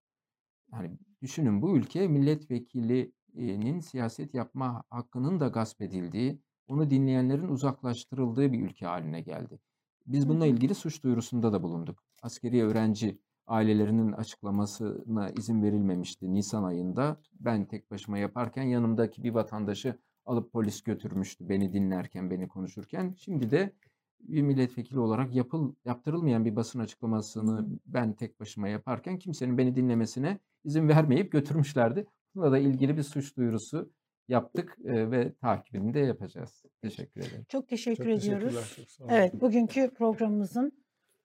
Yani 0.72 0.98
düşünün 1.22 1.62
bu 1.62 1.76
ülke 1.76 2.08
milletvekilinin 2.08 3.80
siyaset 3.80 4.34
yapma 4.34 4.82
hakkının 4.90 5.40
da 5.40 5.48
gasp 5.48 5.82
edildiği, 5.82 6.40
onu 6.68 6.90
dinleyenlerin 6.90 7.48
uzaklaştırıldığı 7.48 8.52
bir 8.52 8.62
ülke 8.62 8.86
haline 8.86 9.20
geldi. 9.20 9.58
Biz 10.06 10.28
bununla 10.28 10.46
ilgili 10.46 10.74
suç 10.74 11.02
duyurusunda 11.02 11.52
da 11.52 11.62
bulunduk. 11.62 12.04
Askeri 12.22 12.64
öğrenci 12.64 13.18
ailelerinin 13.46 14.12
açıklamasına 14.12 15.30
izin 15.30 15.62
verilmemişti 15.62 16.34
Nisan 16.34 16.64
ayında. 16.64 17.20
Ben 17.40 17.64
tek 17.64 17.90
başıma 17.90 18.18
yaparken 18.18 18.62
yanımdaki 18.62 19.22
bir 19.22 19.30
vatandaşı 19.30 19.98
alıp 20.24 20.52
polis 20.52 20.82
götürmüştü 20.82 21.48
beni 21.48 21.72
dinlerken, 21.72 22.30
beni 22.30 22.48
konuşurken. 22.48 23.14
Şimdi 23.18 23.50
de 23.50 23.72
bir 24.20 24.42
milletvekili 24.42 24.98
olarak 24.98 25.34
yapıl, 25.34 25.74
yaptırılmayan 25.84 26.44
bir 26.44 26.56
basın 26.56 26.78
açıklamasını 26.78 27.66
ben 27.86 28.12
tek 28.12 28.40
başıma 28.40 28.68
yaparken 28.68 29.18
kimsenin 29.18 29.58
beni 29.58 29.74
dinlemesine 29.74 30.38
izin 30.64 30.88
vermeyip 30.88 31.32
götürmüşlerdi. 31.32 32.06
Bununla 32.34 32.52
da 32.52 32.58
ilgili 32.58 32.96
bir 32.96 33.02
suç 33.02 33.36
duyurusu 33.36 33.92
yaptık 34.28 34.78
e, 34.84 35.10
ve 35.10 35.34
takibini 35.34 35.94
de 35.94 36.00
yapacağız. 36.00 36.62
Teşekkür 36.82 37.20
ederim. 37.20 37.44
Çok 37.48 37.68
teşekkür 37.68 38.04
Çok 38.04 38.24
ediyoruz. 38.24 38.76
Çok. 38.98 39.12
Evet, 39.12 39.40
bugünkü 39.40 39.90
programımızın 39.94 40.72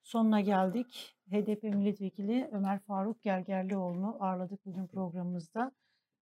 sonuna 0.04 0.42
geldik. 0.42 1.16
HDP 1.32 1.64
Milletvekili 1.64 2.50
Ömer 2.52 2.80
Faruk 2.80 3.22
Gergerlioğlu'nu 3.22 4.18
ağırladık 4.20 4.66
bugün 4.66 4.88
programımızda. 4.88 5.72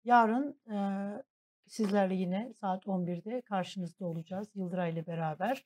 Yarın 0.03 0.59
e, 0.71 0.77
sizlerle 1.69 2.15
yine 2.15 2.53
saat 2.61 2.85
11'de 2.87 3.41
karşınızda 3.41 4.05
olacağız 4.05 4.47
Yıldıray 4.55 4.91
ile 4.93 5.07
beraber. 5.07 5.65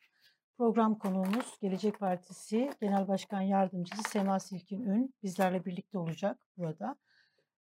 Program 0.57 0.97
konuğumuz 0.97 1.57
Gelecek 1.61 1.99
Partisi 1.99 2.71
Genel 2.81 3.07
Başkan 3.07 3.41
Yardımcısı 3.41 4.03
Sema 4.09 4.39
Silkin 4.39 4.81
Ün 4.84 5.13
bizlerle 5.23 5.65
birlikte 5.65 5.97
olacak 5.97 6.38
burada. 6.57 6.95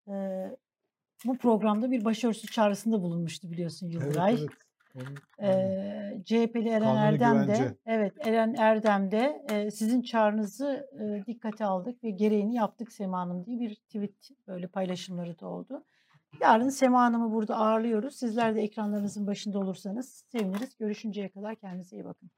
E, 0.08 0.14
bu 1.26 1.38
programda 1.38 1.92
bir 1.92 2.06
başörtüsü 2.06 2.48
çağrısında 2.48 3.02
bulunmuştu 3.02 3.52
biliyorsun 3.52 3.92
Evet, 3.92 4.04
Yıldıray. 4.06 4.34
evet. 4.34 4.50
Onun- 4.96 5.48
Ee, 5.48 6.22
CHP'li 6.26 6.70
Eren 6.70 6.80
Kanuni 6.84 7.00
Erdem 7.00 7.48
de 7.48 7.78
evet 7.86 8.28
Eren 8.28 8.54
Erdem 8.58 9.12
de 9.12 9.46
e, 9.50 9.72
sizin 9.72 10.02
çağrınızı 10.02 10.90
e, 11.00 11.26
dikkate 11.26 11.66
aldık 11.66 12.04
ve 12.04 12.10
gereğini 12.10 12.56
yaptık 12.56 12.92
Sema 12.92 13.20
Hanım 13.20 13.46
diye 13.46 13.60
bir 13.60 13.76
tweet 13.76 14.30
böyle 14.48 14.68
paylaşımları 14.68 15.40
da 15.40 15.48
oldu. 15.48 15.84
Yarın 16.40 16.70
Sema 16.70 17.02
Hanım'ı 17.02 17.32
burada 17.34 17.56
ağırlıyoruz. 17.56 18.16
Sizler 18.16 18.56
de 18.56 18.62
ekranlarınızın 18.62 19.28
başında 19.28 19.60
olursanız 19.60 20.24
seviniriz. 20.32 20.78
Görüşünceye 20.78 21.30
kadar 21.30 21.56
kendinize 21.56 21.96
iyi 21.96 22.06
bakın. 22.06 22.32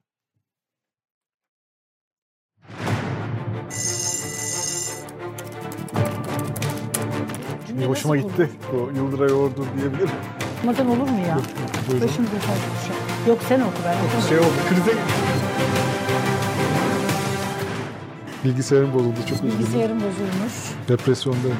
Cümle 7.67 7.85
hoşuma 7.85 8.17
gitti. 8.17 8.49
Bu 8.73 8.91
Yıldıray 8.97 9.33
Ordu 9.33 9.65
diyebilirim. 9.77 10.09
Okumadan 10.57 10.87
olur 10.87 11.09
mu 11.09 11.19
ya? 11.27 11.39
Buyurun. 11.87 12.07
Başımıza 12.07 12.33
taş 12.33 12.57
düşer. 12.57 12.95
Yok 13.27 13.39
sen 13.47 13.59
oku 13.61 13.73
ben 13.85 13.97
okumam. 14.05 14.21
Şey 14.29 14.39
oldu. 14.39 14.47
Krize 14.69 14.97
Bilgisayarım 18.43 18.93
bozuldu. 18.93 19.15
Çok 19.19 19.31
üzgünüm. 19.31 19.59
Bilgisayarım 19.59 19.97
bozulmuş. 19.97 20.53
Depresyondayım. 20.87 21.57